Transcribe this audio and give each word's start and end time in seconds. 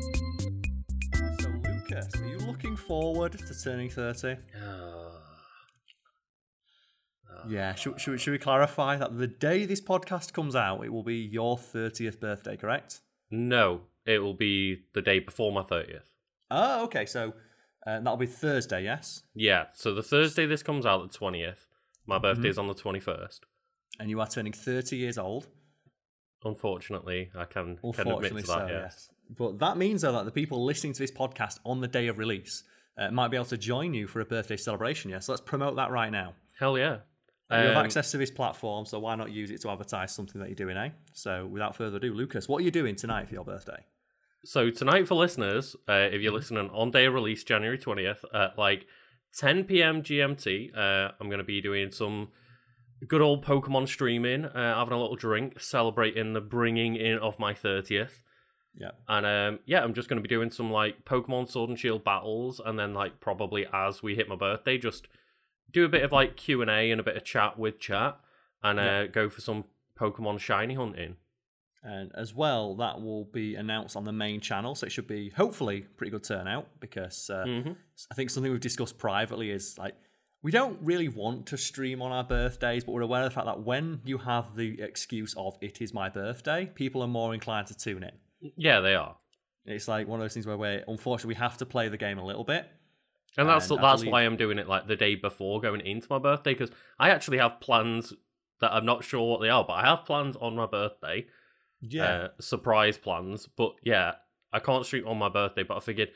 So, 0.00 1.48
Lucas, 1.64 2.08
are 2.20 2.26
you 2.26 2.38
looking 2.38 2.76
forward 2.76 3.32
to 3.32 3.62
turning 3.62 3.90
30? 3.90 4.36
Yeah, 7.48 7.74
should, 7.74 7.98
should, 8.00 8.12
we- 8.12 8.18
should 8.18 8.32
we 8.32 8.38
clarify 8.38 8.96
that 8.96 9.16
the 9.18 9.26
day 9.26 9.64
this 9.64 9.80
podcast 9.80 10.32
comes 10.34 10.54
out, 10.54 10.84
it 10.84 10.90
will 10.92 11.02
be 11.02 11.16
your 11.16 11.56
30th 11.56 12.20
birthday, 12.20 12.56
correct? 12.56 13.00
no, 13.30 13.82
it 14.06 14.18
will 14.18 14.34
be 14.34 14.82
the 14.94 15.02
day 15.02 15.20
before 15.20 15.52
my 15.52 15.62
30th. 15.62 16.10
Oh, 16.50 16.84
okay. 16.84 17.06
So 17.06 17.34
uh, 17.86 18.00
that'll 18.00 18.16
be 18.16 18.26
Thursday, 18.26 18.82
yes? 18.84 19.22
Yeah, 19.34 19.66
so 19.74 19.94
the 19.94 20.02
Thursday 20.02 20.46
this 20.46 20.62
comes 20.62 20.84
out, 20.86 21.10
the 21.12 21.18
20th. 21.18 21.66
My 22.06 22.16
Mm-hmm. 22.16 22.22
birthday's 22.22 22.58
on 22.58 22.66
the 22.66 22.74
21st. 22.74 23.40
And 24.00 24.08
you 24.10 24.20
are 24.20 24.26
turning 24.26 24.52
30 24.52 24.96
years 24.96 25.16
old. 25.18 25.46
Unfortunately, 26.44 27.30
I 27.36 27.44
can, 27.44 27.52
can 27.52 27.68
admit 27.68 27.82
Unfortunately, 27.84 28.42
to 28.42 28.48
that, 28.48 28.58
so, 28.58 28.66
yeah. 28.66 28.80
yes. 28.80 29.10
But 29.36 29.58
that 29.60 29.76
means, 29.76 30.02
though, 30.02 30.12
that 30.12 30.24
the 30.24 30.30
people 30.30 30.64
listening 30.64 30.92
to 30.94 30.98
this 30.98 31.10
podcast 31.10 31.58
on 31.64 31.80
the 31.80 31.88
day 31.88 32.08
of 32.08 32.18
release 32.18 32.64
uh, 32.98 33.10
might 33.10 33.28
be 33.28 33.36
able 33.36 33.46
to 33.46 33.56
join 33.58 33.94
you 33.94 34.06
for 34.06 34.20
a 34.20 34.24
birthday 34.24 34.56
celebration, 34.56 35.10
yes? 35.10 35.26
So 35.26 35.32
let's 35.32 35.40
promote 35.40 35.76
that 35.76 35.90
right 35.90 36.10
now. 36.10 36.34
Hell 36.58 36.76
yeah. 36.76 36.98
you 37.50 37.56
have 37.56 37.76
Um, 37.76 37.84
access 37.84 38.10
to 38.10 38.18
this 38.18 38.30
platform, 38.30 38.86
so 38.86 38.98
why 38.98 39.14
not 39.14 39.30
use 39.30 39.50
it 39.50 39.60
to 39.62 39.70
advertise 39.70 40.12
something 40.12 40.40
that 40.40 40.48
you're 40.48 40.56
doing, 40.56 40.76
eh? 40.76 40.90
So 41.12 41.46
without 41.46 41.76
further 41.76 41.96
ado, 41.98 42.12
Lucas, 42.12 42.48
what 42.48 42.60
are 42.60 42.64
you 42.64 42.70
doing 42.70 42.96
tonight 42.96 43.28
for 43.28 43.34
your 43.34 43.44
birthday? 43.44 43.84
So 44.44 44.70
tonight 44.70 45.06
for 45.06 45.14
listeners, 45.14 45.76
uh, 45.88 46.08
if 46.10 46.22
you're 46.22 46.32
listening 46.32 46.70
on 46.70 46.90
day 46.90 47.04
of 47.06 47.14
release, 47.14 47.44
January 47.44 47.78
20th, 47.78 48.24
at 48.34 48.58
like 48.58 48.86
10 49.38 49.64
p.m. 49.64 50.02
GMT, 50.02 50.76
uh, 50.76 51.12
I'm 51.20 51.28
going 51.28 51.38
to 51.38 51.44
be 51.44 51.60
doing 51.60 51.92
some 51.92 52.28
good 53.06 53.20
old 53.20 53.44
Pokemon 53.44 53.86
streaming, 53.86 54.44
uh, 54.46 54.74
having 54.76 54.94
a 54.94 55.00
little 55.00 55.16
drink, 55.16 55.60
celebrating 55.60 56.32
the 56.32 56.40
bringing 56.40 56.96
in 56.96 57.18
of 57.18 57.38
my 57.38 57.52
30th. 57.54 58.20
Yeah. 58.74 58.92
And 59.08 59.26
um, 59.26 59.58
yeah, 59.66 59.82
I'm 59.82 59.94
just 59.94 60.08
going 60.08 60.22
to 60.22 60.26
be 60.26 60.32
doing 60.34 60.50
some 60.50 60.70
like 60.70 61.04
Pokemon 61.04 61.50
Sword 61.50 61.70
and 61.70 61.78
Shield 61.78 62.04
battles, 62.04 62.60
and 62.64 62.78
then 62.78 62.94
like 62.94 63.20
probably 63.20 63.66
as 63.72 64.02
we 64.02 64.14
hit 64.14 64.28
my 64.28 64.36
birthday, 64.36 64.78
just 64.78 65.08
do 65.70 65.84
a 65.84 65.88
bit 65.88 66.02
of 66.02 66.12
like 66.12 66.36
Q 66.36 66.62
and 66.62 66.70
A 66.70 66.90
and 66.90 67.00
a 67.00 67.04
bit 67.04 67.16
of 67.16 67.24
chat 67.24 67.58
with 67.58 67.78
chat, 67.78 68.18
and 68.62 68.78
uh, 68.78 68.82
Yeah. 68.82 69.06
go 69.06 69.28
for 69.28 69.40
some 69.40 69.64
Pokemon 69.98 70.38
shiny 70.40 70.74
hunting. 70.74 71.16
And 71.82 72.12
as 72.14 72.34
well, 72.34 72.74
that 72.76 73.00
will 73.00 73.24
be 73.24 73.54
announced 73.54 73.96
on 73.96 74.04
the 74.04 74.12
main 74.12 74.40
channel, 74.40 74.74
so 74.74 74.86
it 74.86 74.92
should 74.92 75.06
be 75.06 75.30
hopefully 75.30 75.86
pretty 75.96 76.10
good 76.10 76.24
turnout 76.24 76.68
because 76.78 77.30
uh, 77.30 77.44
Mhm. 77.46 77.76
I 78.10 78.14
think 78.14 78.30
something 78.30 78.52
we've 78.52 78.60
discussed 78.60 78.98
privately 78.98 79.50
is 79.50 79.78
like 79.78 79.94
we 80.42 80.50
don't 80.50 80.78
really 80.82 81.08
want 81.08 81.46
to 81.46 81.56
stream 81.58 82.00
on 82.02 82.12
our 82.12 82.24
birthdays, 82.24 82.84
but 82.84 82.92
we're 82.92 83.02
aware 83.02 83.22
of 83.24 83.30
the 83.30 83.34
fact 83.34 83.46
that 83.46 83.62
when 83.62 84.00
you 84.04 84.18
have 84.18 84.56
the 84.56 84.80
excuse 84.80 85.34
of 85.36 85.56
it 85.60 85.80
is 85.82 85.92
my 85.92 86.08
birthday, 86.08 86.66
people 86.66 87.02
are 87.02 87.06
more 87.08 87.34
inclined 87.34 87.66
to 87.66 87.76
tune 87.76 88.02
in. 88.02 88.12
Yeah, 88.56 88.80
they 88.80 88.94
are. 88.94 89.16
It's 89.66 89.88
like 89.88 90.08
one 90.08 90.20
of 90.20 90.24
those 90.24 90.34
things 90.34 90.46
where 90.46 90.56
we 90.56 90.82
unfortunately 90.88 91.34
we 91.34 91.38
have 91.38 91.58
to 91.58 91.66
play 91.66 91.88
the 91.88 91.96
game 91.98 92.18
a 92.18 92.24
little 92.24 92.44
bit. 92.44 92.66
And 93.36 93.48
that's 93.48 93.70
And 93.70 93.82
that's 93.82 94.00
believe- 94.00 94.12
why 94.12 94.22
I'm 94.22 94.36
doing 94.36 94.58
it 94.58 94.68
like 94.68 94.86
the 94.86 94.96
day 94.96 95.14
before 95.14 95.60
going 95.60 95.80
into 95.82 96.06
my 96.10 96.18
birthday 96.18 96.52
because 96.54 96.70
I 96.98 97.10
actually 97.10 97.38
have 97.38 97.60
plans 97.60 98.12
that 98.60 98.72
I'm 98.72 98.84
not 98.84 99.04
sure 99.04 99.30
what 99.30 99.40
they 99.40 99.48
are, 99.48 99.64
but 99.64 99.74
I 99.74 99.82
have 99.86 100.04
plans 100.04 100.36
on 100.36 100.56
my 100.56 100.66
birthday, 100.66 101.26
Yeah. 101.80 102.04
uh, 102.04 102.28
surprise 102.40 102.98
plans. 102.98 103.46
But 103.46 103.74
yeah, 103.84 104.14
I 104.52 104.58
can't 104.58 104.84
stream 104.84 105.06
on 105.06 105.18
my 105.18 105.28
birthday. 105.28 105.62
But 105.62 105.76
I 105.76 105.80
figured 105.80 106.10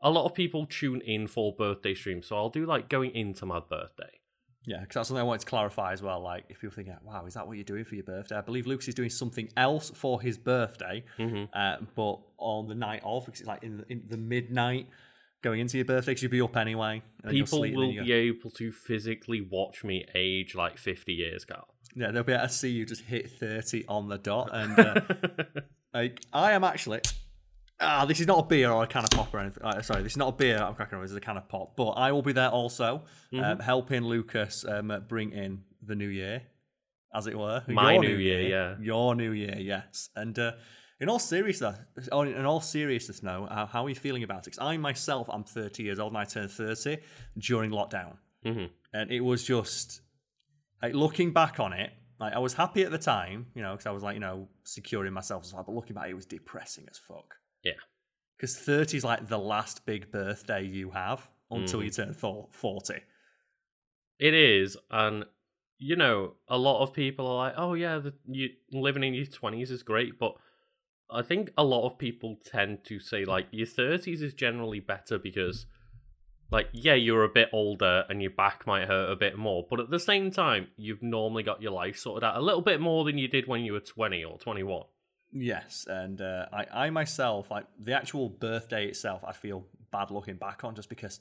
a 0.00 0.10
lot 0.10 0.24
of 0.26 0.34
people 0.34 0.64
tune 0.66 1.00
in 1.00 1.26
for 1.26 1.54
birthday 1.54 1.94
streams, 1.94 2.26
so 2.26 2.36
I'll 2.36 2.48
do 2.50 2.64
like 2.66 2.88
going 2.88 3.10
into 3.14 3.44
my 3.46 3.58
birthday. 3.60 4.19
Yeah, 4.66 4.80
because 4.80 4.94
that's 4.94 5.08
something 5.08 5.20
I 5.20 5.24
wanted 5.24 5.40
to 5.40 5.46
clarify 5.46 5.92
as 5.92 6.02
well. 6.02 6.20
Like, 6.20 6.44
if 6.48 6.60
people 6.60 6.74
think, 6.74 6.88
wow, 7.02 7.24
is 7.26 7.34
that 7.34 7.46
what 7.46 7.56
you're 7.56 7.64
doing 7.64 7.84
for 7.84 7.94
your 7.94 8.04
birthday? 8.04 8.36
I 8.36 8.42
believe 8.42 8.66
Lucas 8.66 8.88
is 8.88 8.94
doing 8.94 9.10
something 9.10 9.48
else 9.56 9.90
for 9.90 10.20
his 10.20 10.36
birthday, 10.36 11.04
hmm 11.16 11.44
uh, 11.54 11.76
but 11.94 12.18
on 12.38 12.68
the 12.68 12.74
night 12.74 13.00
of, 13.04 13.24
because 13.26 13.40
it's 13.40 13.48
like 13.48 13.62
in 13.62 13.78
the, 13.78 13.84
in 13.88 14.02
the 14.08 14.16
midnight 14.16 14.88
going 15.42 15.60
into 15.60 15.78
your 15.78 15.86
birthday, 15.86 16.12
because 16.12 16.22
you'll 16.22 16.30
be 16.30 16.42
up 16.42 16.56
anyway. 16.56 17.02
and 17.24 17.36
you'll 17.36 17.46
People 17.46 17.60
will 17.60 17.92
be 17.92 18.12
able 18.12 18.50
to 18.50 18.70
physically 18.70 19.40
watch 19.40 19.82
me 19.82 20.04
age 20.14 20.54
like 20.54 20.76
50 20.76 21.12
years, 21.14 21.44
Carl. 21.44 21.66
Yeah, 21.96 22.10
they'll 22.10 22.22
be 22.22 22.34
able 22.34 22.46
to 22.46 22.52
see 22.52 22.68
you 22.70 22.84
just 22.84 23.02
hit 23.02 23.30
30 23.30 23.86
on 23.88 24.08
the 24.08 24.18
dot. 24.18 24.50
And 24.52 24.78
uh, 24.78 25.00
like, 25.94 26.20
I 26.32 26.52
am 26.52 26.64
actually. 26.64 27.00
Ah, 27.80 28.04
this 28.04 28.20
is 28.20 28.26
not 28.26 28.38
a 28.38 28.42
beer 28.46 28.70
or 28.70 28.82
a 28.82 28.86
can 28.86 29.04
of 29.04 29.10
pop 29.10 29.32
or 29.32 29.38
anything. 29.38 29.62
Uh, 29.62 29.80
sorry, 29.82 30.02
this 30.02 30.12
is 30.12 30.18
not 30.18 30.28
a 30.28 30.32
beer 30.32 30.58
I'm 30.58 30.74
cracking 30.74 30.96
on. 30.96 31.02
This 31.02 31.12
is 31.12 31.16
a 31.16 31.20
can 31.20 31.36
of 31.38 31.48
pop. 31.48 31.76
But 31.76 31.90
I 31.92 32.12
will 32.12 32.22
be 32.22 32.32
there 32.32 32.48
also, 32.50 33.04
Mm-hmm. 33.32 33.44
um, 33.44 33.58
helping 33.60 34.02
Lucas 34.04 34.64
um, 34.68 34.92
bring 35.08 35.32
in 35.32 35.62
the 35.82 35.94
new 35.94 36.08
year, 36.08 36.42
as 37.14 37.26
it 37.26 37.38
were. 37.38 37.62
My 37.68 37.92
Your 37.92 38.02
new 38.02 38.16
year, 38.16 38.40
yeah. 38.42 38.74
Your 38.80 39.14
new 39.14 39.32
year, 39.32 39.56
yes. 39.58 40.10
And 40.16 40.36
uh, 40.38 40.52
in 41.00 41.08
all 41.08 41.18
seriousness, 41.20 41.78
in 42.12 42.44
all 42.44 42.60
seriousness, 42.60 43.22
now, 43.22 43.68
how, 43.70 43.84
are 43.86 43.88
you 43.88 43.94
feeling 43.94 44.24
about 44.24 44.40
it? 44.40 44.44
Because 44.46 44.58
I 44.58 44.76
myself, 44.76 45.28
I'm 45.32 45.44
30 45.44 45.82
years 45.82 45.98
old, 45.98 46.12
and 46.12 46.18
I 46.18 46.24
turned 46.24 46.50
30 46.50 46.98
during 47.38 47.70
lockdown, 47.70 48.16
hmm 48.44 48.66
and 48.92 49.10
it 49.12 49.20
was 49.20 49.44
just 49.44 50.00
like 50.82 50.94
looking 50.94 51.32
back 51.32 51.60
on 51.60 51.72
it. 51.72 51.92
Like 52.18 52.34
I 52.34 52.40
was 52.40 52.52
happy 52.54 52.82
at 52.82 52.90
the 52.90 52.98
time, 52.98 53.46
you 53.54 53.62
know, 53.62 53.70
because 53.72 53.86
I 53.86 53.92
was 53.92 54.02
like, 54.02 54.14
you 54.14 54.20
know, 54.20 54.48
securing 54.64 55.12
myself 55.12 55.44
as 55.44 55.54
well. 55.54 55.62
But 55.62 55.74
looking 55.76 55.94
back, 55.94 56.10
it 56.10 56.14
was 56.14 56.26
depressing 56.26 56.86
as 56.90 56.98
fuck. 56.98 57.36
Yeah. 57.62 57.72
Because 58.36 58.56
30 58.58 58.96
is 58.98 59.04
like 59.04 59.28
the 59.28 59.38
last 59.38 59.84
big 59.86 60.10
birthday 60.10 60.64
you 60.64 60.90
have 60.90 61.28
Mm. 61.50 61.62
until 61.62 61.82
you 61.82 61.90
turn 61.90 62.14
40. 62.14 62.94
It 64.18 64.34
is, 64.34 64.76
and 64.90 65.24
you 65.78 65.96
know, 65.96 66.34
a 66.46 66.58
lot 66.58 66.82
of 66.82 66.92
people 66.92 67.26
are 67.26 67.36
like, 67.36 67.54
"Oh 67.56 67.72
yeah, 67.74 67.98
the, 67.98 68.14
you 68.26 68.50
living 68.70 69.02
in 69.02 69.14
your 69.14 69.24
twenties 69.24 69.70
is 69.70 69.82
great," 69.82 70.18
but 70.18 70.36
I 71.10 71.22
think 71.22 71.50
a 71.56 71.64
lot 71.64 71.86
of 71.86 71.98
people 71.98 72.36
tend 72.44 72.84
to 72.84 73.00
say 73.00 73.24
like 73.24 73.48
your 73.50 73.66
thirties 73.66 74.20
is 74.22 74.34
generally 74.34 74.78
better 74.78 75.18
because, 75.18 75.66
like, 76.50 76.68
yeah, 76.72 76.94
you're 76.94 77.24
a 77.24 77.28
bit 77.30 77.48
older 77.52 78.04
and 78.08 78.20
your 78.22 78.30
back 78.30 78.66
might 78.66 78.86
hurt 78.88 79.10
a 79.10 79.16
bit 79.16 79.36
more, 79.38 79.66
but 79.68 79.80
at 79.80 79.90
the 79.90 79.98
same 79.98 80.30
time, 80.30 80.68
you've 80.76 81.02
normally 81.02 81.42
got 81.42 81.62
your 81.62 81.72
life 81.72 81.96
sorted 81.96 82.22
out 82.22 82.36
a 82.36 82.42
little 82.42 82.62
bit 82.62 82.80
more 82.80 83.04
than 83.04 83.16
you 83.18 83.26
did 83.26 83.46
when 83.48 83.62
you 83.64 83.72
were 83.72 83.80
twenty 83.80 84.22
or 84.22 84.38
twenty 84.38 84.62
one. 84.62 84.84
Yes, 85.32 85.86
and 85.88 86.20
uh, 86.20 86.46
I, 86.52 86.86
I 86.86 86.90
myself, 86.90 87.50
like 87.50 87.66
the 87.78 87.92
actual 87.92 88.28
birthday 88.28 88.86
itself, 88.86 89.22
I 89.26 89.32
feel 89.32 89.64
bad 89.92 90.10
looking 90.10 90.36
back 90.36 90.64
on 90.64 90.74
just 90.74 90.88
because 90.88 91.20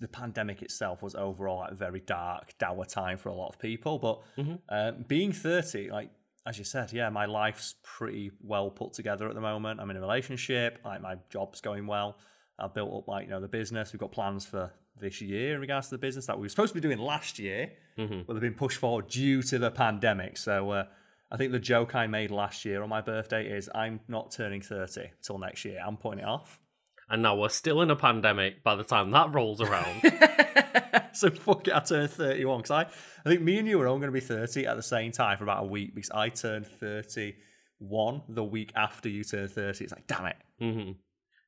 the 0.00 0.08
pandemic 0.08 0.62
itself 0.62 1.02
was 1.02 1.14
overall 1.14 1.58
like 1.58 1.72
a 1.72 1.74
very 1.74 2.00
dark, 2.00 2.56
dour 2.58 2.84
time 2.84 3.18
for 3.18 3.28
a 3.28 3.34
lot 3.34 3.48
of 3.48 3.58
people. 3.58 3.98
But 3.98 4.22
Mhm. 4.38 4.60
uh, 4.68 4.92
being 5.08 5.32
30, 5.32 5.90
like 5.90 6.10
as 6.46 6.58
you 6.58 6.64
said, 6.64 6.92
yeah, 6.92 7.08
my 7.08 7.26
life's 7.26 7.76
pretty 7.84 8.32
well 8.42 8.70
put 8.70 8.92
together 8.92 9.28
at 9.28 9.34
the 9.34 9.40
moment. 9.40 9.78
I'm 9.80 9.90
in 9.90 9.96
a 9.96 10.00
relationship, 10.00 10.78
like 10.84 11.00
my 11.00 11.16
job's 11.30 11.60
going 11.60 11.86
well. 11.86 12.16
I've 12.58 12.74
built 12.74 12.92
up 12.96 13.08
like 13.08 13.24
you 13.26 13.30
know 13.30 13.40
the 13.40 13.48
business. 13.48 13.92
We've 13.92 14.00
got 14.00 14.12
plans 14.12 14.44
for 14.46 14.72
this 15.00 15.20
year 15.20 15.54
in 15.54 15.60
regards 15.60 15.88
to 15.88 15.94
the 15.94 15.98
business 15.98 16.26
that 16.26 16.36
we 16.38 16.42
were 16.42 16.48
supposed 16.48 16.74
to 16.74 16.80
be 16.80 16.86
doing 16.88 16.98
last 16.98 17.38
year, 17.38 17.72
Mm-hmm. 17.98 18.22
but 18.26 18.32
they've 18.34 18.40
been 18.42 18.54
pushed 18.54 18.78
forward 18.78 19.08
due 19.08 19.42
to 19.42 19.58
the 19.58 19.70
pandemic. 19.70 20.36
So 20.36 20.70
uh, 20.70 20.84
I 21.32 21.38
think 21.38 21.50
the 21.50 21.58
joke 21.58 21.94
I 21.94 22.06
made 22.06 22.30
last 22.30 22.66
year 22.66 22.82
on 22.82 22.90
my 22.90 23.00
birthday 23.00 23.48
is 23.50 23.70
I'm 23.74 24.00
not 24.06 24.32
turning 24.32 24.60
30 24.60 25.12
till 25.22 25.38
next 25.38 25.64
year. 25.64 25.80
I'm 25.84 25.96
putting 25.96 26.18
it 26.20 26.26
off. 26.26 26.60
And 27.08 27.22
now 27.22 27.36
we're 27.36 27.48
still 27.48 27.80
in 27.80 27.90
a 27.90 27.96
pandemic. 27.96 28.62
By 28.62 28.74
the 28.74 28.84
time 28.84 29.10
that 29.12 29.32
rolls 29.32 29.62
around, 29.62 30.02
so 31.14 31.30
fuck 31.30 31.66
it, 31.68 31.74
I 31.74 31.80
turned 31.80 32.10
31 32.10 32.58
because 32.58 32.70
I, 32.70 32.82
I 33.24 33.28
think 33.30 33.40
me 33.40 33.58
and 33.58 33.66
you 33.66 33.80
are 33.80 33.88
all 33.88 33.96
going 33.96 34.08
to 34.08 34.12
be 34.12 34.20
30 34.20 34.66
at 34.66 34.76
the 34.76 34.82
same 34.82 35.10
time 35.10 35.38
for 35.38 35.44
about 35.44 35.64
a 35.64 35.66
week 35.66 35.94
because 35.94 36.10
I 36.10 36.28
turned 36.28 36.66
31 36.66 38.22
the 38.28 38.44
week 38.44 38.70
after 38.76 39.08
you 39.08 39.24
turned 39.24 39.52
30. 39.52 39.84
It's 39.84 39.92
like, 39.92 40.06
damn 40.06 40.26
it. 40.26 40.36
hmm 40.60 40.92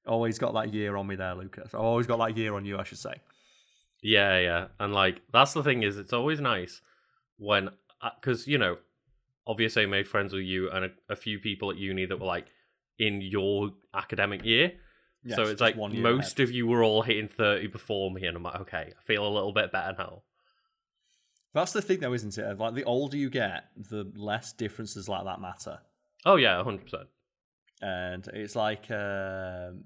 Always 0.06 0.38
got 0.38 0.54
that 0.54 0.72
year 0.72 0.96
on 0.96 1.06
me 1.06 1.16
there, 1.16 1.34
Lucas. 1.34 1.74
I've 1.74 1.80
always 1.80 2.06
got 2.06 2.18
that 2.18 2.38
year 2.38 2.54
on 2.54 2.64
you, 2.64 2.78
I 2.78 2.84
should 2.84 2.98
say. 2.98 3.14
Yeah, 4.02 4.38
yeah. 4.38 4.66
And 4.78 4.94
like 4.94 5.22
that's 5.32 5.52
the 5.54 5.62
thing 5.62 5.82
is 5.82 5.98
it's 5.98 6.12
always 6.12 6.40
nice 6.40 6.82
when 7.38 7.70
cuz 8.20 8.46
you 8.46 8.58
know, 8.58 8.76
obviously 9.46 9.82
I 9.82 9.86
made 9.86 10.06
friends 10.08 10.32
with 10.32 10.42
you 10.44 10.70
and 10.70 10.86
a, 10.86 10.90
a 11.08 11.16
few 11.16 11.38
people 11.38 11.70
at 11.70 11.76
uni 11.76 12.06
that 12.06 12.18
were 12.18 12.26
like 12.26 12.46
in 12.98 13.20
your 13.20 13.70
academic 13.94 14.44
year. 14.44 14.72
Yes, 15.24 15.36
so 15.36 15.42
it's 15.44 15.60
like 15.60 15.76
one 15.76 16.00
most 16.02 16.38
ahead. 16.38 16.48
of 16.48 16.54
you 16.54 16.66
were 16.66 16.82
all 16.84 17.02
hitting 17.02 17.28
30 17.28 17.68
before 17.68 18.10
me 18.10 18.26
and 18.26 18.36
I'm 18.36 18.42
like, 18.42 18.60
okay, 18.62 18.92
I 18.98 19.02
feel 19.02 19.26
a 19.26 19.28
little 19.28 19.52
bit 19.52 19.72
better 19.72 19.94
now. 19.98 20.22
That's 21.52 21.72
the 21.72 21.80
thing, 21.82 22.00
though, 22.00 22.12
isn't 22.12 22.36
it? 22.36 22.58
Like, 22.58 22.74
the 22.74 22.84
older 22.84 23.16
you 23.16 23.30
get, 23.30 23.66
the 23.76 24.10
less 24.16 24.52
differences 24.52 25.08
like 25.08 25.24
that 25.24 25.40
matter. 25.40 25.78
Oh 26.26 26.36
yeah, 26.36 26.54
100%. 26.64 27.06
and 27.82 28.26
it's 28.28 28.56
like 28.56 28.90
um, 28.90 29.84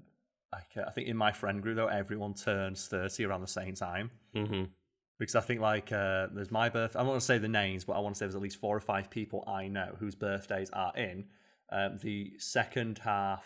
like 0.53 0.71
uh, 0.77 0.83
I 0.87 0.91
think 0.91 1.07
in 1.09 1.17
my 1.17 1.31
friend 1.31 1.61
group 1.61 1.75
though 1.75 1.87
everyone 1.87 2.33
turns 2.33 2.87
thirty 2.87 3.25
around 3.25 3.41
the 3.41 3.47
same 3.47 3.75
time 3.75 4.11
Mhm. 4.33 4.69
Because 5.19 5.35
I 5.35 5.41
think 5.41 5.61
like 5.61 5.91
uh, 5.91 6.27
there's 6.33 6.49
my 6.51 6.69
birth. 6.69 6.95
I 6.95 7.03
want 7.03 7.19
to 7.19 7.25
say 7.25 7.37
the 7.37 7.47
names, 7.47 7.83
but 7.83 7.93
I 7.93 7.99
want 7.99 8.15
to 8.15 8.19
say 8.19 8.25
there's 8.25 8.35
at 8.35 8.41
least 8.41 8.59
four 8.59 8.75
or 8.75 8.79
five 8.79 9.09
people 9.09 9.43
I 9.47 9.67
know 9.67 9.95
whose 9.99 10.15
birthdays 10.15 10.69
are 10.71 10.95
in 10.97 11.25
um, 11.71 11.97
the 12.01 12.31
second 12.39 12.99
half. 12.99 13.43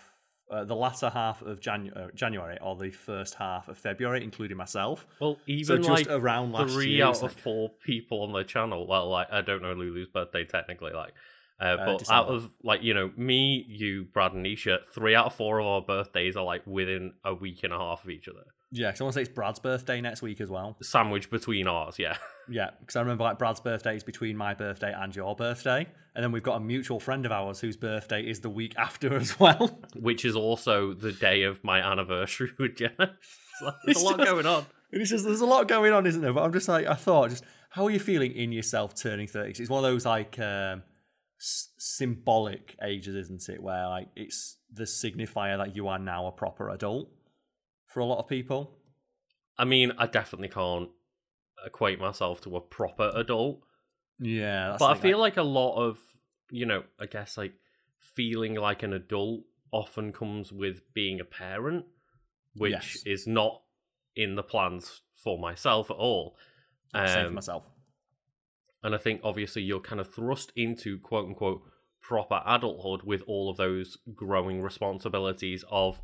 Uh, 0.51 0.63
the 0.65 0.75
latter 0.75 1.09
half 1.09 1.41
of 1.41 1.61
Janu- 1.61 1.95
uh, 1.97 2.09
January 2.13 2.57
or 2.61 2.75
the 2.75 2.91
first 2.91 3.35
half 3.35 3.69
of 3.69 3.77
February, 3.77 4.23
including 4.23 4.57
myself. 4.57 5.07
Well, 5.19 5.35
So 5.35 5.41
even 5.47 5.77
just 5.83 5.89
like 5.89 6.07
around 6.09 6.51
last 6.51 6.73
three 6.73 6.91
year, 6.91 7.05
out 7.05 7.15
of 7.15 7.23
like- 7.23 7.31
four 7.31 7.69
people 7.83 8.21
on 8.21 8.33
the 8.33 8.43
channel, 8.43 8.85
well, 8.85 9.09
like 9.09 9.27
I 9.31 9.41
don't 9.41 9.61
know 9.63 9.73
Lulu's 9.73 10.09
birthday 10.09 10.43
technically, 10.43 10.91
like 10.91 11.13
Uh, 11.59 11.77
but 11.77 11.99
December. 11.99 12.21
out 12.21 12.27
of 12.27 12.51
like 12.61 12.83
you 12.83 12.93
know 12.93 13.11
me, 13.15 13.65
you, 13.67 14.03
Brad, 14.13 14.33
and 14.33 14.45
Nisha, 14.45 14.79
three 14.93 15.15
out 15.15 15.27
of 15.27 15.33
four 15.33 15.59
of 15.59 15.65
our 15.65 15.81
birthdays 15.81 16.35
are 16.35 16.43
like 16.45 16.67
within 16.67 17.13
a 17.23 17.33
week 17.33 17.63
and 17.63 17.73
a 17.73 17.77
half 17.77 18.03
of 18.03 18.09
each 18.11 18.27
other. 18.27 18.43
Yeah, 18.75 18.87
because 18.87 19.01
I 19.01 19.03
want 19.03 19.13
to 19.13 19.17
say 19.19 19.21
it's 19.21 19.29
Brad's 19.33 19.59
birthday 19.59 20.01
next 20.01 20.23
week 20.23 20.41
as 20.41 20.49
well. 20.49 20.75
Sandwich 20.81 21.29
between 21.29 21.67
ours, 21.67 21.97
yeah. 21.99 22.17
Yeah, 22.49 22.71
because 22.81 22.97
I 22.97 22.99
remember 23.01 23.23
like 23.23 23.37
Brad's 23.39 23.61
birthday 23.61 23.95
is 23.95 24.03
between 24.03 24.35
my 24.35 24.53
birthday 24.53 24.91
and 24.93 25.15
your 25.15 25.33
birthday, 25.33 25.87
and 26.13 26.21
then 26.23 26.33
we've 26.33 26.43
got 26.43 26.55
a 26.57 26.59
mutual 26.59 26.99
friend 26.99 27.25
of 27.25 27.31
ours 27.31 27.61
whose 27.61 27.77
birthday 27.77 28.21
is 28.21 28.41
the 28.41 28.49
week 28.49 28.73
after 28.77 29.15
as 29.15 29.39
well. 29.39 29.79
Which 29.95 30.25
is 30.25 30.35
also 30.35 30.93
the 30.93 31.13
day 31.13 31.43
of 31.43 31.63
my 31.63 31.79
anniversary 31.79 32.49
with 32.59 32.75
Jenna. 32.75 33.15
So 33.59 33.71
There's 33.85 33.95
It's 33.97 34.01
a 34.01 34.05
lot 34.05 34.17
just- 34.17 34.29
going 34.29 34.45
on. 34.45 34.65
And 34.91 35.01
it's 35.01 35.09
just 35.11 35.23
there's 35.23 35.39
a 35.41 35.45
lot 35.45 35.67
going 35.69 35.93
on, 35.93 36.05
isn't 36.05 36.21
there? 36.21 36.33
But 36.33 36.43
I'm 36.43 36.51
just 36.51 36.67
like 36.67 36.85
I 36.85 36.95
thought, 36.95 37.29
just 37.29 37.43
how 37.69 37.85
are 37.85 37.91
you 37.91 37.99
feeling 37.99 38.33
in 38.33 38.51
yourself 38.51 38.93
turning 38.93 39.27
thirty? 39.27 39.53
'Cause 39.53 39.59
it's 39.61 39.69
one 39.69 39.83
of 39.85 39.89
those 39.89 40.05
like 40.05 40.37
um, 40.39 40.83
s- 41.39 41.69
symbolic 41.77 42.75
ages, 42.83 43.15
isn't 43.15 43.47
it? 43.49 43.63
Where 43.63 43.87
like 43.87 44.09
it's 44.17 44.57
the 44.71 44.83
signifier 44.83 45.57
that 45.57 45.75
you 45.77 45.87
are 45.87 45.97
now 45.99 46.27
a 46.27 46.31
proper 46.33 46.69
adult 46.71 47.09
for 47.93 47.99
a 47.99 48.05
lot 48.05 48.19
of 48.19 48.27
people. 48.27 48.77
I 49.57 49.65
mean, 49.65 49.91
I 49.97 50.07
definitely 50.07 50.49
can't 50.49 50.89
equate 51.65 51.99
myself 51.99 52.41
to 52.41 52.55
a 52.57 52.61
proper 52.61 53.11
adult. 53.15 53.61
Yeah, 54.19 54.69
that's 54.69 54.79
but 54.79 54.91
I 54.91 54.95
feel 54.95 55.19
like 55.19 55.37
a 55.37 55.43
lot 55.43 55.75
of 55.77 55.99
you 56.51 56.65
know 56.67 56.83
i 56.99 57.05
guess 57.07 57.35
like 57.37 57.53
feeling 57.99 58.53
like 58.53 58.83
an 58.83 58.93
adult 58.93 59.41
often 59.71 60.11
comes 60.11 60.51
with 60.51 60.81
being 60.93 61.19
a 61.19 61.25
parent 61.25 61.85
which 62.55 62.71
Yes. 62.73 63.03
is 63.05 63.25
not 63.25 63.61
in 64.15 64.35
the 64.35 64.43
plans 64.43 65.01
for 65.15 65.39
myself 65.39 65.89
at 65.89 65.97
all 65.97 66.35
like, 66.93 67.07
same 67.07 67.23
for 67.23 67.27
Um, 67.29 67.33
myself. 67.35 67.63
and 68.83 68.93
i 68.93 68.97
think 68.99 69.21
obviously 69.23 69.63
you're 69.63 69.79
kind 69.79 69.99
of 69.99 70.13
thrust 70.13 70.51
into 70.55 70.99
quote 70.99 71.25
unquote 71.27 71.61
proper 72.01 72.43
adulthood 72.45 73.01
with 73.03 73.23
all 73.25 73.49
of 73.49 73.57
those 73.57 73.97
growing 74.13 74.61
responsibilities 74.61 75.63
of 75.71 76.01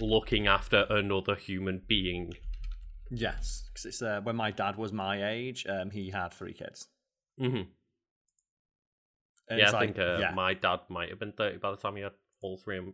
looking 0.00 0.46
after 0.46 0.86
another 0.90 1.34
human 1.34 1.82
being. 1.86 2.34
Yes, 3.10 3.64
because 3.68 3.86
it's 3.86 4.02
uh, 4.02 4.20
when 4.22 4.36
my 4.36 4.50
dad 4.50 4.76
was 4.76 4.92
my 4.92 5.28
age, 5.28 5.66
um, 5.68 5.90
he 5.90 6.10
had 6.10 6.32
three 6.32 6.52
kids. 6.52 6.88
hmm 7.38 7.62
And 9.48 9.58
yeah 9.58 9.68
i 9.68 9.70
like, 9.72 9.80
think 9.80 9.98
uh, 9.98 10.18
yeah, 10.20 10.32
my 10.32 10.54
dad 10.54 10.80
might 10.88 11.08
have 11.10 11.18
been 11.18 11.32
30 11.32 11.58
by 11.58 11.70
the 11.72 11.76
time 11.76 11.96
he 11.96 12.02
had 12.02 12.12
all 12.40 12.56
three 12.56 12.78
of 12.78 12.84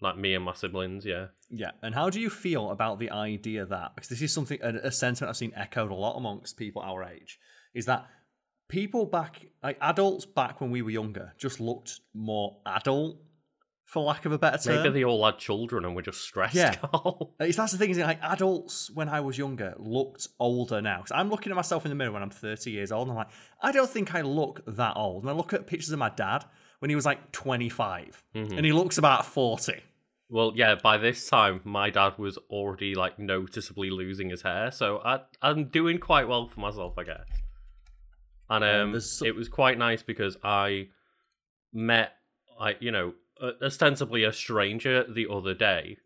like 0.00 0.16
me 0.16 0.34
and 0.34 0.44
my 0.44 0.52
siblings 0.54 1.04
yeah. 1.04 1.26
Yeah, 1.50 1.72
and 1.82 1.94
how 1.94 2.10
do 2.10 2.20
you 2.20 2.30
feel 2.30 2.70
about 2.70 2.98
the 2.98 3.10
idea 3.10 3.64
that 3.66 3.94
because 3.94 4.08
this 4.10 4.22
is 4.22 4.32
something 4.32 4.58
a, 4.62 4.88
a 4.88 4.92
sentiment 4.92 5.30
I've 5.30 5.36
seen 5.36 5.52
echoed 5.56 5.90
a 5.90 5.94
lot 5.94 6.16
amongst 6.16 6.56
people 6.56 6.82
our 6.82 7.02
age 7.02 7.38
is 7.74 7.86
that 7.86 8.06
people 8.68 9.06
back 9.06 9.46
like 9.62 9.78
adults 9.80 10.26
back 10.26 10.60
when 10.60 10.70
we 10.70 10.82
were 10.82 10.90
younger 10.90 11.32
just 11.38 11.58
looked 11.58 12.00
more 12.14 12.58
adult 12.66 13.16
for 13.88 14.02
lack 14.02 14.26
of 14.26 14.32
a 14.32 14.38
better 14.38 14.58
term. 14.58 14.82
maybe 14.82 14.90
they 14.98 15.04
all 15.04 15.24
had 15.24 15.38
children 15.38 15.84
and 15.86 15.96
were 15.96 16.02
just 16.02 16.20
stressed 16.20 16.54
Yeah. 16.54 16.74
Carl. 16.82 17.34
That's 17.38 17.72
the 17.72 17.78
thing 17.78 17.88
is 17.90 17.98
like 17.98 18.22
adults 18.22 18.90
when 18.90 19.08
I 19.08 19.20
was 19.20 19.38
younger 19.38 19.74
looked 19.78 20.28
older 20.38 20.82
now. 20.82 20.98
Because 20.98 21.12
I'm 21.12 21.30
looking 21.30 21.50
at 21.50 21.56
myself 21.56 21.86
in 21.86 21.88
the 21.88 21.94
mirror 21.94 22.12
when 22.12 22.22
I'm 22.22 22.28
30 22.30 22.70
years 22.70 22.92
old, 22.92 23.08
and 23.08 23.12
I'm 23.12 23.16
like, 23.16 23.30
I 23.62 23.72
don't 23.72 23.88
think 23.88 24.14
I 24.14 24.20
look 24.20 24.60
that 24.66 24.94
old. 24.96 25.22
And 25.22 25.30
I 25.30 25.32
look 25.32 25.54
at 25.54 25.66
pictures 25.66 25.90
of 25.90 25.98
my 25.98 26.10
dad 26.10 26.44
when 26.80 26.90
he 26.90 26.94
was 26.96 27.06
like 27.06 27.32
25, 27.32 28.22
and 28.34 28.64
he 28.64 28.72
looks 28.72 28.98
about 28.98 29.24
40. 29.24 29.72
Well, 30.30 30.52
yeah, 30.54 30.74
by 30.74 30.98
this 30.98 31.26
time, 31.26 31.62
my 31.64 31.88
dad 31.88 32.18
was 32.18 32.36
already 32.50 32.94
like 32.94 33.18
noticeably 33.18 33.88
losing 33.88 34.28
his 34.28 34.42
hair, 34.42 34.70
so 34.70 34.98
I, 35.02 35.20
I'm 35.40 35.64
doing 35.70 35.96
quite 35.98 36.28
well 36.28 36.46
for 36.46 36.60
myself, 36.60 36.98
I 36.98 37.04
guess. 37.04 37.24
And 38.50 38.62
Um, 38.64 38.94
um, 38.94 39.00
so- 39.00 39.24
it 39.24 39.34
was 39.34 39.48
quite 39.48 39.78
nice 39.78 40.02
because 40.02 40.36
I 40.44 40.88
met, 41.72 42.12
I 42.60 42.76
you 42.80 42.90
know, 42.90 43.08
uh, 43.08 43.12
ostensibly 43.40 44.24
a 44.24 44.32
stranger 44.32 45.04
the 45.04 45.26
other 45.30 45.54
day. 45.54 45.98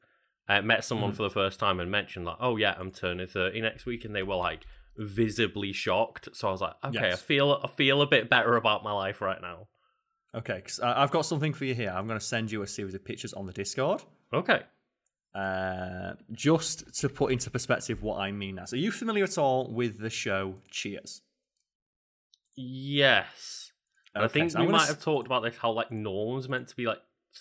I 0.49 0.61
met 0.61 0.85
someone 0.85 1.13
Mhm. 1.13 1.17
for 1.17 1.23
the 1.25 1.31
first 1.31 1.59
time 1.61 1.81
and 1.81 1.91
mentioned 1.91 2.25
like, 2.27 2.37
"Oh 2.41 2.57
yeah, 2.57 2.75
I'm 2.79 2.91
turning 2.91 3.27
30 3.27 3.61
next 3.61 3.87
week," 3.87 4.05
and 4.05 4.15
they 4.15 4.23
were 4.23 4.35
like 4.37 4.67
visibly 4.97 5.73
shocked. 5.73 6.29
So 6.35 6.49
I 6.49 6.51
was 6.51 6.61
like, 6.61 6.75
"Okay, 6.85 6.95
Yes. 7.09 7.15
I 7.15 7.23
feel 7.23 7.61
I 7.65 7.69
feel 7.69 8.03
a 8.03 8.07
bit 8.07 8.29
better 8.29 8.57
about 8.57 8.83
my 8.85 8.93
life 8.93 9.21
right 9.21 9.41
now." 9.41 9.69
Okay, 10.35 10.61
'cause 10.63 10.81
I- 10.81 11.03
I've 11.03 11.11
got 11.11 11.23
something 11.23 11.53
for 11.53 11.65
you 11.65 11.75
here. 11.75 11.91
I'm 11.91 12.07
going 12.07 12.19
to 12.19 12.25
send 12.25 12.51
you 12.51 12.63
a 12.63 12.67
series 12.67 12.95
of 12.95 13.05
pictures 13.05 13.33
on 13.35 13.47
the 13.47 13.53
Discord. 13.53 14.03
Okay. 14.33 14.63
Uh, 15.35 16.15
just 16.33 16.93
to 17.01 17.09
put 17.09 17.33
into 17.33 17.51
perspective 17.51 18.03
what 18.03 18.19
I 18.19 18.33
mean 18.33 18.57
now. 18.57 18.65
So, 18.67 18.77
are 18.77 18.81
you 18.81 18.91
familiar 18.93 19.25
at 19.25 19.39
all 19.39 19.73
with 19.73 19.99
the 19.99 20.11
show 20.11 20.57
Cheers? 20.71 21.23
Yes. 22.55 23.73
And 24.15 24.25
I 24.25 24.29
think 24.29 24.51
so 24.51 24.61
we 24.61 24.69
might 24.69 24.83
s- 24.83 24.89
have 24.89 25.03
talked 25.03 25.27
about 25.27 25.43
this 25.43 25.57
how 25.57 25.73
like 25.73 25.91
Norm's 25.91 26.49
meant 26.49 26.69
to 26.69 26.77
be 26.77 26.87
like 26.87 27.01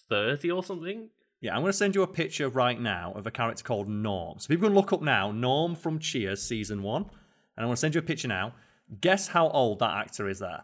30 0.09 0.51
or 0.51 0.63
something. 0.63 1.09
Yeah, 1.39 1.55
I'm 1.55 1.61
going 1.61 1.71
to 1.71 1.77
send 1.77 1.95
you 1.95 2.03
a 2.03 2.07
picture 2.07 2.49
right 2.49 2.79
now 2.79 3.13
of 3.15 3.25
a 3.25 3.31
character 3.31 3.63
called 3.63 3.89
Norm. 3.89 4.37
So 4.39 4.47
people 4.47 4.67
can 4.67 4.75
look 4.75 4.93
up 4.93 5.01
now 5.01 5.31
Norm 5.31 5.75
from 5.75 5.99
Cheers 5.99 6.43
season 6.43 6.83
one, 6.83 7.03
and 7.03 7.09
I'm 7.57 7.65
going 7.65 7.75
to 7.75 7.79
send 7.79 7.95
you 7.95 7.99
a 7.99 8.03
picture 8.03 8.27
now. 8.27 8.53
Guess 8.99 9.29
how 9.29 9.49
old 9.49 9.79
that 9.79 9.97
actor 9.97 10.29
is 10.29 10.39
there? 10.39 10.63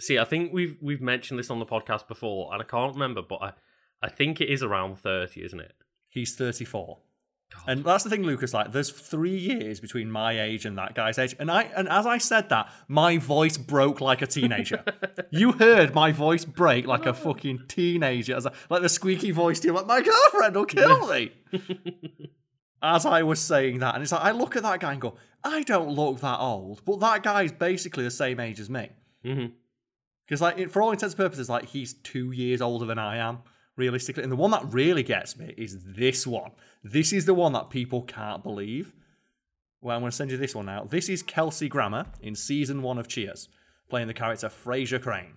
See, 0.00 0.18
I 0.18 0.24
think 0.24 0.52
we've 0.52 0.76
we've 0.82 1.00
mentioned 1.00 1.38
this 1.38 1.50
on 1.50 1.60
the 1.60 1.66
podcast 1.66 2.08
before, 2.08 2.52
and 2.52 2.60
I 2.60 2.64
can't 2.64 2.92
remember, 2.92 3.22
but 3.22 3.42
I 3.42 3.52
I 4.02 4.08
think 4.08 4.40
it 4.40 4.48
is 4.48 4.62
around 4.62 4.98
30, 4.98 5.44
isn't 5.44 5.60
it? 5.60 5.74
He's 6.08 6.34
34. 6.34 6.98
God. 7.54 7.62
And 7.66 7.84
that's 7.84 8.04
the 8.04 8.10
thing, 8.10 8.22
Lucas. 8.22 8.54
Like, 8.54 8.72
there's 8.72 8.90
three 8.90 9.36
years 9.36 9.80
between 9.80 10.10
my 10.10 10.40
age 10.40 10.64
and 10.64 10.76
that 10.78 10.94
guy's 10.94 11.18
age, 11.18 11.34
and 11.38 11.50
I 11.50 11.62
and 11.76 11.88
as 11.88 12.06
I 12.06 12.18
said 12.18 12.48
that, 12.48 12.70
my 12.88 13.18
voice 13.18 13.56
broke 13.58 14.00
like 14.00 14.22
a 14.22 14.26
teenager. 14.26 14.84
you 15.30 15.52
heard 15.52 15.94
my 15.94 16.12
voice 16.12 16.44
break 16.44 16.86
like 16.86 17.06
a 17.06 17.14
fucking 17.14 17.64
teenager, 17.68 18.36
as 18.36 18.46
I, 18.46 18.52
like 18.70 18.82
the 18.82 18.88
squeaky 18.88 19.30
voice 19.30 19.60
to 19.60 19.68
you, 19.68 19.74
like 19.74 19.86
my 19.86 20.00
girlfriend 20.00 20.56
will 20.56 20.64
kill 20.64 21.08
me. 21.08 21.32
as 22.82 23.06
I 23.06 23.22
was 23.22 23.40
saying 23.40 23.78
that, 23.78 23.94
and 23.94 24.02
it's 24.02 24.12
like 24.12 24.22
I 24.24 24.32
look 24.32 24.56
at 24.56 24.62
that 24.64 24.80
guy 24.80 24.92
and 24.92 25.00
go, 25.00 25.16
I 25.44 25.62
don't 25.62 25.90
look 25.90 26.20
that 26.20 26.40
old, 26.40 26.84
but 26.84 27.00
that 27.00 27.22
guy's 27.22 27.52
basically 27.52 28.04
the 28.04 28.10
same 28.10 28.40
age 28.40 28.58
as 28.60 28.68
me. 28.70 28.90
Mm-hmm. 29.24 29.46
Because 30.26 30.40
like 30.40 30.58
it- 30.58 30.70
for 30.70 30.82
all 30.82 30.90
intents 30.90 31.14
and 31.14 31.18
purposes, 31.18 31.48
like 31.48 31.66
he's 31.68 31.92
two 31.94 32.32
years 32.32 32.60
older 32.60 32.86
than 32.86 32.98
I 32.98 33.18
am, 33.18 33.40
realistically. 33.76 34.22
And 34.22 34.32
the 34.32 34.36
one 34.36 34.50
that 34.50 34.72
really 34.72 35.02
gets 35.02 35.36
me 35.36 35.54
is 35.56 35.78
this 35.84 36.26
one. 36.26 36.52
This 36.82 37.12
is 37.12 37.26
the 37.26 37.34
one 37.34 37.52
that 37.52 37.70
people 37.70 38.02
can't 38.02 38.42
believe. 38.42 38.94
Well, 39.80 39.96
I'm 39.96 40.02
going 40.02 40.10
to 40.10 40.16
send 40.16 40.30
you 40.30 40.36
this 40.36 40.54
one 40.54 40.66
now. 40.66 40.84
This 40.84 41.08
is 41.08 41.22
Kelsey 41.22 41.68
Grammer 41.68 42.06
in 42.20 42.34
season 42.34 42.82
one 42.82 42.98
of 42.98 43.08
Cheers, 43.08 43.48
playing 43.88 44.06
the 44.06 44.14
character 44.14 44.48
Frasier 44.48 45.02
Crane. 45.02 45.34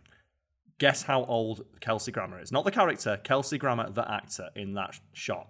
Guess 0.78 1.04
how 1.04 1.24
old 1.26 1.66
Kelsey 1.80 2.12
Grammer 2.12 2.40
is? 2.42 2.52
Not 2.52 2.66
the 2.66 2.72
character, 2.72 3.18
Kelsey 3.24 3.58
Grammer, 3.58 3.90
the 3.90 4.10
actor 4.10 4.50
in 4.56 4.74
that 4.74 5.00
shot. 5.14 5.48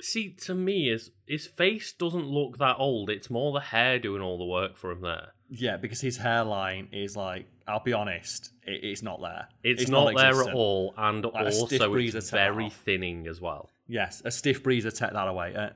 See, 0.00 0.32
to 0.44 0.54
me, 0.54 0.88
his 0.88 1.10
his 1.26 1.46
face 1.46 1.92
doesn't 1.92 2.26
look 2.26 2.58
that 2.58 2.76
old. 2.78 3.10
It's 3.10 3.30
more 3.30 3.52
the 3.52 3.60
hair 3.60 3.98
doing 3.98 4.22
all 4.22 4.38
the 4.38 4.44
work 4.44 4.76
for 4.76 4.90
him 4.90 5.02
there. 5.02 5.32
Yeah, 5.48 5.76
because 5.76 6.00
his 6.00 6.16
hairline 6.16 6.88
is 6.92 7.16
like, 7.16 7.46
I'll 7.66 7.82
be 7.82 7.92
honest, 7.92 8.50
it, 8.64 8.84
it's 8.84 9.02
not 9.02 9.20
there. 9.20 9.48
It's, 9.62 9.88
not 9.88 10.14
there 10.16 10.42
at 10.42 10.54
all, 10.54 10.94
and 10.96 11.24
Like 11.24 11.34
also 11.54 11.94
it's 11.94 12.30
very 12.30 12.70
thinning 12.70 13.26
as 13.26 13.40
well. 13.40 13.70
Yes, 13.86 14.22
a 14.24 14.30
stiff 14.30 14.62
breeze 14.62 14.84
will 14.84 14.92
take 14.92 15.12
that 15.12 15.28
away. 15.28 15.54
Uh, 15.54 15.70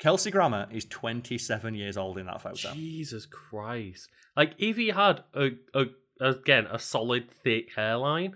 Kelsey 0.00 0.30
Grammer 0.30 0.68
is 0.70 0.84
27 0.84 1.74
years 1.74 1.96
old 1.96 2.18
in 2.18 2.26
that 2.26 2.40
photo. 2.40 2.72
Jesus 2.72 3.26
Christ! 3.26 4.08
Like 4.36 4.54
if 4.58 4.76
he 4.76 4.88
had 4.88 5.24
a, 5.34 5.50
a 5.74 5.86
again 6.20 6.66
a 6.66 6.78
solid 6.78 7.30
thick 7.30 7.70
hairline, 7.74 8.34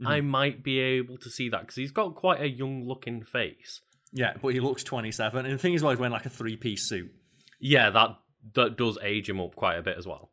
Mm-hmm. 0.00 0.08
I 0.08 0.20
might 0.22 0.62
be 0.62 0.78
able 0.78 1.18
to 1.18 1.28
see 1.28 1.50
that 1.50 1.60
because 1.60 1.76
he's 1.76 1.90
got 1.90 2.14
quite 2.14 2.40
a 2.40 2.48
young 2.48 2.86
looking 2.86 3.22
face. 3.22 3.82
Yeah, 4.12 4.32
but 4.40 4.54
he 4.54 4.60
looks 4.60 4.82
27. 4.82 5.44
And 5.44 5.54
the 5.54 5.58
thing 5.58 5.74
is, 5.74 5.82
well, 5.82 5.90
he's 5.90 6.00
wearing 6.00 6.12
like 6.12 6.24
a 6.24 6.30
three 6.30 6.56
piece 6.56 6.88
suit. 6.88 7.12
Yeah, 7.60 7.90
that 7.90 8.16
that 8.54 8.78
does 8.78 8.98
age 9.02 9.28
him 9.28 9.40
up 9.40 9.54
quite 9.54 9.76
a 9.76 9.82
bit 9.82 9.98
as 9.98 10.06
well. 10.06 10.30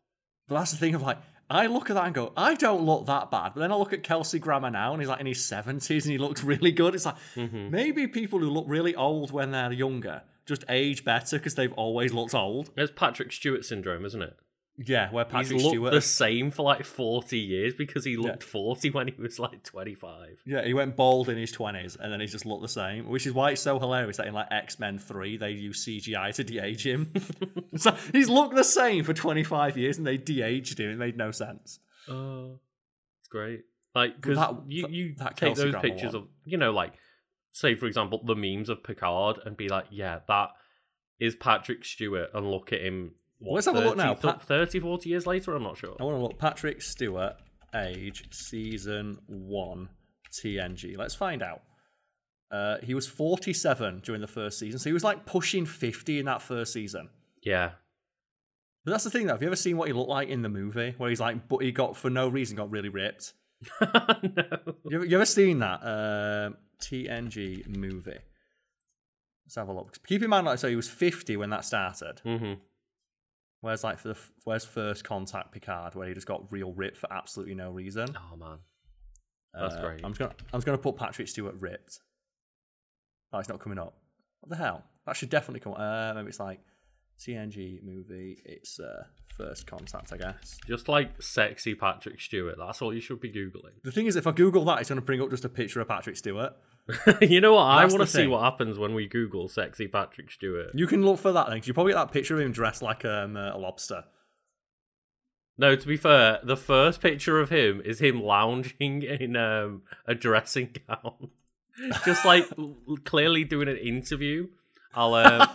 But 0.48 0.60
that's 0.60 0.72
the 0.72 0.78
thing 0.78 0.96
of 0.96 1.02
like, 1.02 1.18
I 1.50 1.68
look 1.68 1.90
at 1.90 1.94
that 1.94 2.06
and 2.06 2.14
go, 2.14 2.34
I 2.36 2.56
don't 2.56 2.84
look 2.84 3.06
that 3.06 3.32
bad. 3.32 3.54
But 3.54 3.62
then 3.62 3.72
I 3.72 3.76
look 3.76 3.94
at 3.94 4.04
Kelsey 4.04 4.38
Grammer 4.40 4.70
now 4.70 4.92
and 4.94 5.02
he's 5.02 5.08
like 5.10 5.22
in 5.22 5.26
his 5.28 5.40
70s 5.40 6.04
and 6.04 6.12
he 6.12 6.18
looks 6.18 6.44
really 6.54 6.72
good. 6.72 6.94
It's 6.96 7.06
like, 7.06 7.16
Mhm. 7.36 7.70
maybe 7.72 8.06
people 8.08 8.40
who 8.40 8.50
look 8.50 8.66
really 8.68 8.94
old 8.96 9.32
when 9.32 9.52
they're 9.52 9.72
younger 9.72 10.24
just 10.46 10.64
age 10.70 11.04
better 11.04 11.38
because 11.38 11.56
they've 11.56 11.74
always 11.74 12.14
looked 12.14 12.34
old. 12.34 12.70
It's 12.78 12.92
Patrick 12.96 13.32
Stewart 13.34 13.66
syndrome, 13.66 14.06
isn't 14.06 14.22
it? 14.22 14.38
Yeah, 14.78 15.10
where 15.10 15.26
Patrick 15.26 15.54
he's 15.54 15.64
looked 15.64 15.74
Stewart. 15.74 15.92
the 15.92 16.02
same 16.02 16.52
for 16.52 16.62
like 16.64 16.86
forty 16.86 17.40
years 17.40 17.74
because 17.74 18.06
he 18.06 18.16
looked 18.16 18.44
forty 18.44 18.92
when 18.92 19.08
he 19.08 19.14
was 19.20 19.40
like 19.40 19.64
twenty 19.64 19.96
five. 19.96 20.40
Yeah, 20.46 20.64
he 20.64 20.74
went 20.74 20.96
bald 20.96 21.30
in 21.30 21.38
his 21.38 21.52
20s 21.52 22.00
and 22.00 22.14
then 22.14 22.20
he 22.20 22.28
just 22.28 22.46
looked 22.46 22.62
the 22.62 22.68
same, 22.68 23.10
which 23.10 23.26
is 23.26 23.34
why 23.34 23.52
it's 23.52 23.62
so 23.62 23.80
hilarious 23.80 24.18
that 24.18 24.28
in 24.28 24.36
like 24.36 24.48
X 24.52 24.78
Men 24.78 25.00
3, 25.00 25.38
they 25.38 25.52
use 25.52 25.84
CGI 25.84 26.34
to 26.36 26.44
de 26.44 26.60
age 26.60 26.86
him. 26.86 27.12
so 27.76 27.96
he's 28.12 28.30
looked 28.30 28.56
the 28.56 28.64
same 28.64 29.04
for 29.04 29.14
25 29.14 29.78
years 29.78 29.98
and 29.98 30.06
they 30.06 30.18
de 30.18 30.44
aged 30.44 30.80
him. 30.80 30.92
It 30.92 30.98
made 30.98 31.18
no 31.18 31.32
sense. 31.32 31.80
Oh, 32.08 32.60
it's 33.20 33.30
great. 33.30 33.64
Like 33.96 34.22
because 34.22 34.56
you 34.68 34.88
you 34.90 35.16
that 35.18 35.38
take 35.38 35.56
those 35.56 35.74
pictures 35.82 36.14
one. 36.14 36.24
of 36.24 36.28
you 36.46 36.58
know 36.58 36.72
like 36.72 36.94
say 37.52 37.74
for 37.74 37.88
example 37.88 38.22
the 38.24 38.36
memes 38.36 38.70
of 38.70 38.84
Picard 38.84 39.40
and 39.44 39.58
be 39.58 39.70
like 39.70 39.86
yeah 39.90 40.20
that 40.28 40.50
is 41.20 41.36
Patrick 41.36 41.84
Stewart 41.84 42.30
and 42.34 42.52
look 42.52 42.72
at 42.72 42.82
him. 42.82 43.14
What, 43.40 43.56
Let's 43.56 43.68
have 43.68 43.76
a 43.76 43.82
look 43.82 43.98
now. 43.98 44.16
30, 44.16 44.28
Pat- 44.28 44.42
30, 44.44 44.80
40 44.80 45.10
years 45.10 45.28
later. 45.28 45.56
I'm 45.56 45.64
not 45.64 45.78
sure. 45.78 45.96
I 46.00 46.04
want 46.04 46.18
to 46.18 46.22
look 46.24 46.40
Patrick 46.40 46.82
Stewart 46.82 47.36
age 47.76 48.24
season 48.32 49.20
one 49.28 49.90
TNG? 50.32 50.98
Let's 50.98 51.16
find 51.16 51.42
out. 51.44 51.62
Uh, 52.50 52.78
he 52.82 52.94
was 52.94 53.08
47 53.08 54.02
during 54.04 54.22
the 54.22 54.28
first 54.28 54.58
season, 54.58 54.80
so 54.80 54.90
he 54.90 54.94
was 54.94 55.04
like 55.04 55.26
pushing 55.26 55.66
50 55.66 56.20
in 56.20 56.26
that 56.26 56.42
first 56.42 56.74
season. 56.74 57.10
Yeah. 57.44 57.72
But 58.86 58.92
that's 58.92 59.04
the 59.04 59.10
thing, 59.10 59.28
though. 59.28 59.34
Have 59.34 59.42
you 59.42 59.50
ever 59.50 59.56
seen 59.58 59.76
what 59.78 59.88
he 59.88 59.94
looked 59.94 60.10
like 60.10 60.30
in 60.30 60.42
the 60.42 60.50
movie, 60.50 60.96
where 60.98 61.10
he's 61.10 61.20
like, 61.20 61.50
but 61.50 61.58
he 61.58 61.72
got 61.74 61.98
for 61.98 62.10
no 62.10 62.30
reason 62.30 62.56
got 62.56 62.72
really 62.72 62.90
ripped? 62.90 63.34
no. 63.82 63.90
You 64.86 64.98
ever, 64.98 65.06
you 65.06 65.18
ever 65.18 65.26
seen 65.26 65.60
that 65.60 65.84
uh, 65.84 66.52
TNG 66.82 67.68
movie? 67.68 68.20
Let's 69.46 69.56
have 69.56 69.68
a 69.68 69.74
look. 69.74 69.98
Keep 70.08 70.24
in 70.24 70.30
mind, 70.30 70.46
like, 70.46 70.54
I 70.54 70.56
so 70.56 70.70
he 70.70 70.76
was 70.78 70.88
50 70.90 71.36
when 71.38 71.50
that 71.50 71.66
started. 71.66 72.22
hmm 72.24 72.54
Where's 73.62 73.84
like 73.84 73.98
for 74.00 74.10
the 74.10 74.18
where's 74.44 74.66
first 74.66 75.04
contact 75.04 75.52
Picard, 75.52 75.96
where 75.96 76.08
he 76.08 76.14
just 76.14 76.28
got 76.28 76.52
real 76.52 76.74
ripped 76.74 76.98
for 76.98 77.12
absolutely 77.12 77.56
no 77.56 77.72
reason. 77.72 78.08
Oh 78.16 78.36
man. 78.36 78.60
That's 79.54 79.76
Uh, 79.76 79.82
great. 79.82 80.02
I'm 80.04 80.12
just 80.12 80.20
gonna 80.20 80.36
I'm 80.54 80.60
just 80.60 80.66
gonna 80.66 80.78
put 80.78 80.96
Patrick 80.98 81.28
Stewart 81.28 81.56
ripped. 81.60 82.00
Oh, 83.34 83.40
it's 83.40 83.50
not 83.50 83.60
coming 83.60 83.80
up. 83.80 83.96
What 84.42 84.50
the 84.50 84.56
hell? 84.64 84.84
That 85.06 85.16
should 85.16 85.30
definitely 85.30 85.60
come. 85.62 85.74
Uh, 85.74 86.14
maybe 86.14 86.28
it's 86.30 86.40
like 86.40 86.60
TNG 87.20 87.84
movie. 87.84 88.42
It's 88.46 88.80
uh, 88.80 89.04
first 89.36 89.68
contact, 89.68 90.14
I 90.14 90.18
guess. 90.18 90.58
Just 90.68 90.88
like 90.88 91.22
sexy 91.22 91.76
Patrick 91.76 92.20
Stewart. 92.20 92.56
That's 92.58 92.82
all 92.82 92.94
you 92.94 93.02
should 93.02 93.20
be 93.20 93.32
googling. 93.32 93.82
The 93.84 93.92
thing 93.92 94.06
is, 94.06 94.16
if 94.16 94.28
I 94.28 94.32
Google 94.32 94.66
that, 94.66 94.80
it's 94.80 94.90
gonna 94.90 95.02
bring 95.02 95.22
up 95.22 95.30
just 95.30 95.46
a 95.46 95.50
picture 95.50 95.82
of 95.82 95.88
Patrick 95.88 96.18
Stewart. 96.18 96.54
you 97.22 97.42
know 97.42 97.56
what? 97.56 97.64
I 97.64 97.86
want 97.86 98.00
to 98.00 98.08
see 98.08 98.28
what 98.28 98.44
happens 98.44 98.80
when 98.80 98.94
we 98.94 99.08
Google 99.08 99.50
sexy 99.50 99.88
Patrick 99.88 100.32
Stewart. 100.32 100.72
You 100.74 100.88
can 100.88 101.06
look 101.06 101.20
for 101.20 101.32
that 101.34 101.50
then, 101.50 101.62
you 101.64 101.74
probably 101.74 101.94
get 101.94 102.00
that 102.00 102.12
picture 102.12 102.36
of 102.36 102.42
him 102.42 102.52
dressed 102.52 102.82
like 102.82 103.04
um, 103.04 103.36
uh, 103.36 103.56
a 103.56 103.58
lobster. 103.58 104.06
No, 105.58 105.76
to 105.76 105.88
be 105.88 105.98
fair, 105.98 106.40
the 106.44 106.56
first 106.56 107.02
picture 107.02 107.40
of 107.40 107.50
him 107.50 107.82
is 107.84 108.00
him 108.00 108.22
lounging 108.22 109.02
in 109.20 109.36
um, 109.36 109.82
a 110.06 110.14
dressing 110.16 110.76
gown, 110.88 111.32
just 112.06 112.24
like 112.26 112.46
clearly 113.04 113.44
doing 113.44 113.68
an 113.68 113.78
interview. 113.78 114.48
I'll 114.94 115.14
um, 115.16 115.48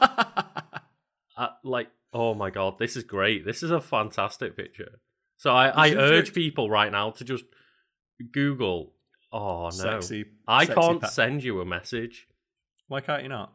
uh, 1.43 1.49
like, 1.65 1.89
oh 2.13 2.35
my 2.35 2.51
god, 2.51 2.79
this 2.79 2.97
is 2.97 3.05
great. 3.05 3.45
This 3.45 3.63
is 3.63 3.71
a 3.71 3.81
fantastic 3.81 4.57
picture. 4.57 5.01
So 5.37 5.51
I, 5.51 5.69
I 5.69 5.95
urge 5.95 6.33
people 6.35 6.71
right 6.71 6.93
now 6.93 7.11
to 7.11 7.25
just 7.25 7.45
Google. 8.33 8.93
Oh 9.33 9.65
no, 9.65 9.71
Sexy. 9.71 10.27
I 10.47 10.65
sexy 10.67 10.81
can't 10.81 11.01
pa- 11.01 11.09
send 11.09 11.43
you 11.43 11.61
a 11.61 11.65
message. 11.65 12.29
Why 12.89 13.01
can't 13.01 13.23
you 13.23 13.29
not? 13.29 13.53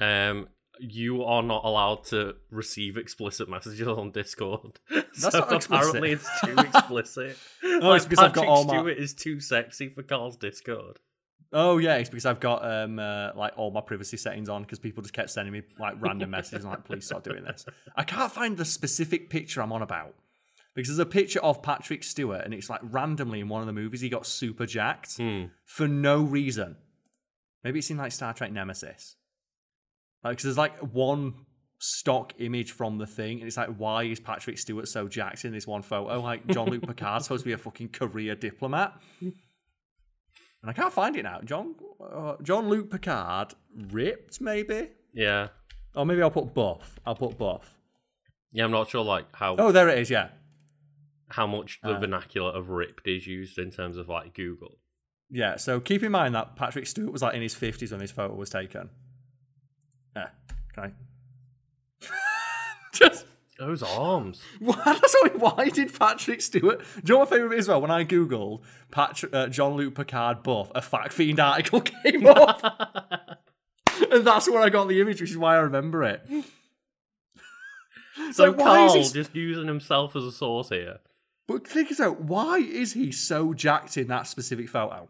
Um, 0.00 0.48
you 0.80 1.22
are 1.22 1.42
not 1.42 1.64
allowed 1.64 2.04
to 2.06 2.34
receive 2.50 2.96
explicit 2.96 3.48
messages 3.48 3.86
on 3.86 4.10
Discord. 4.10 4.80
That's 4.90 5.20
so 5.30 5.38
not 5.40 5.52
explicit. 5.52 5.70
apparently 5.94 6.12
it's 6.12 6.40
too 6.40 6.56
explicit. 6.58 7.38
Oh, 7.66 7.88
like 7.88 7.96
it's 7.98 8.06
because 8.06 8.24
I've 8.24 8.32
got 8.32 8.42
Patrick 8.42 8.50
all 8.50 8.64
my- 8.64 8.74
Stewart 8.78 8.98
is 8.98 9.14
too 9.14 9.40
sexy 9.40 9.88
for 9.88 10.02
Carl's 10.02 10.36
Discord. 10.36 10.98
Oh 11.56 11.78
yeah, 11.78 11.94
it's 11.96 12.10
because 12.10 12.26
I've 12.26 12.40
got 12.40 12.64
um 12.68 12.98
uh, 12.98 13.30
like 13.36 13.52
all 13.56 13.70
my 13.70 13.80
privacy 13.80 14.16
settings 14.16 14.48
on 14.48 14.62
because 14.62 14.78
people 14.80 15.02
just 15.02 15.14
kept 15.14 15.30
sending 15.30 15.52
me 15.52 15.62
like 15.78 15.94
random 16.00 16.30
messages 16.30 16.64
like 16.66 16.84
please 16.84 17.06
stop 17.06 17.22
doing 17.22 17.44
this. 17.44 17.64
I 17.96 18.02
can't 18.02 18.30
find 18.32 18.56
the 18.56 18.64
specific 18.64 19.30
picture 19.30 19.62
I'm 19.62 19.72
on 19.72 19.80
about 19.80 20.14
because 20.74 20.88
there's 20.88 20.98
a 20.98 21.06
picture 21.06 21.40
of 21.44 21.62
Patrick 21.62 22.02
Stewart 22.02 22.42
and 22.44 22.52
it's 22.52 22.68
like 22.68 22.80
randomly 22.82 23.38
in 23.40 23.48
one 23.48 23.60
of 23.60 23.66
the 23.68 23.72
movies 23.72 24.00
he 24.00 24.08
got 24.08 24.26
super 24.26 24.66
jacked 24.66 25.16
Hmm. 25.16 25.44
for 25.64 25.86
no 25.86 26.22
reason. 26.22 26.76
Maybe 27.62 27.78
it's 27.78 27.88
in 27.90 27.96
like 27.98 28.10
Star 28.12 28.34
Trek 28.34 28.50
Nemesis. 28.52 29.14
Like 30.24 30.36
'cause 30.38 30.44
there's 30.44 30.58
like 30.58 30.76
one 30.80 31.34
stock 31.78 32.32
image 32.38 32.72
from 32.72 32.98
the 32.98 33.06
thing 33.06 33.38
and 33.38 33.46
it's 33.46 33.56
like 33.56 33.68
why 33.76 34.04
is 34.04 34.18
Patrick 34.18 34.58
Stewart 34.58 34.88
so 34.88 35.06
jacked 35.06 35.44
in 35.44 35.52
this 35.52 35.66
one 35.68 35.82
photo? 35.82 36.20
Like 36.20 36.46
Jean 36.48 36.66
Luc 36.68 36.82
Picard's 36.82 37.26
supposed 37.26 37.44
to 37.44 37.48
be 37.48 37.52
a 37.52 37.58
fucking 37.58 37.90
career 37.90 38.34
diplomat. 38.34 39.00
And 40.64 40.70
I 40.70 40.72
can't 40.72 40.92
find 40.94 41.14
it 41.14 41.24
now. 41.24 41.40
John 41.44 41.74
uh, 42.02 42.36
Jean 42.42 42.70
Luc 42.70 42.90
Picard 42.90 43.52
ripped 43.90 44.40
maybe, 44.40 44.88
Yeah, 45.12 45.48
or 45.94 46.06
maybe 46.06 46.22
I'll 46.22 46.30
put 46.30 46.54
buff. 46.54 46.98
I'll 47.04 47.14
put 47.14 47.36
buff. 47.36 47.78
yeah. 48.50 48.64
I'm 48.64 48.70
not 48.70 48.88
sure 48.88 49.04
like 49.04 49.26
how 49.36 49.56
Oh, 49.58 49.72
there 49.72 49.90
it 49.90 49.98
is. 49.98 50.08
Yeah, 50.08 50.28
how 51.28 51.46
much 51.46 51.80
the 51.82 51.90
Uh, 51.96 52.00
vernacular 52.00 52.50
of 52.50 52.70
ripped 52.70 53.06
is 53.06 53.26
used 53.26 53.58
in 53.58 53.70
terms 53.70 53.98
of 53.98 54.08
like 54.08 54.32
Google. 54.32 54.78
yeah. 55.30 55.56
So 55.56 55.80
keep 55.80 56.02
in 56.02 56.12
mind 56.12 56.34
that 56.34 56.56
Patrick 56.56 56.86
Stewart 56.86 57.12
was 57.12 57.20
like 57.20 57.34
in 57.34 57.42
his 57.42 57.54
fifties 57.54 57.90
when 57.90 58.00
this 58.00 58.10
photo 58.10 58.34
was 58.34 58.48
taken. 58.48 58.88
Yeah, 60.16 60.28
I? 60.78 60.92
Just 62.94 63.26
Those 63.58 63.82
arms. 63.84 64.42
why, 64.58 65.68
did 65.72 65.96
Patrick 65.96 66.42
Stewart? 66.42 66.80
Do 66.80 66.84
you 67.04 67.14
know 67.14 67.18
what 67.20 67.30
my 67.30 67.36
favorite 67.36 67.50
bit 67.50 67.58
as 67.60 67.68
well? 67.68 67.80
When 67.80 67.90
I 67.90 68.04
googled 68.04 68.62
Patrick 68.90 69.32
uh, 69.32 69.46
Jean 69.46 69.76
Luc 69.76 69.94
Picard 69.94 70.42
buff, 70.42 70.72
a 70.74 70.82
fact 70.82 71.12
fiend 71.12 71.38
article 71.38 71.80
came 72.02 72.26
up, 72.26 73.40
and 74.10 74.26
that's 74.26 74.48
where 74.50 74.60
I 74.60 74.70
got 74.70 74.88
the 74.88 75.00
image, 75.00 75.20
which 75.20 75.30
is 75.30 75.38
why 75.38 75.54
I 75.54 75.60
remember 75.60 76.02
it. 76.02 76.26
so 78.32 78.44
like, 78.50 78.58
why 78.58 78.86
is 78.86 78.92
Carl 78.92 79.02
he- 79.04 79.10
just 79.10 79.34
using 79.36 79.68
himself 79.68 80.16
as 80.16 80.24
a 80.24 80.32
source 80.32 80.70
here. 80.70 80.98
But 81.46 81.66
think 81.66 81.90
it 81.92 82.00
out. 82.00 82.22
Why 82.22 82.58
is 82.58 82.94
he 82.94 83.12
so 83.12 83.52
jacked 83.54 83.96
in 83.96 84.08
that 84.08 84.26
specific 84.26 84.68
photo? 84.68 85.08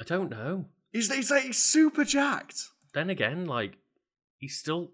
I 0.00 0.04
don't 0.04 0.30
know. 0.30 0.64
He's, 0.92 1.12
he's 1.14 1.30
like 1.30 1.44
he's 1.44 1.58
super 1.58 2.04
jacked. 2.04 2.68
Then 2.94 3.10
again, 3.10 3.46
like 3.46 3.76
he's 4.38 4.56
still, 4.56 4.92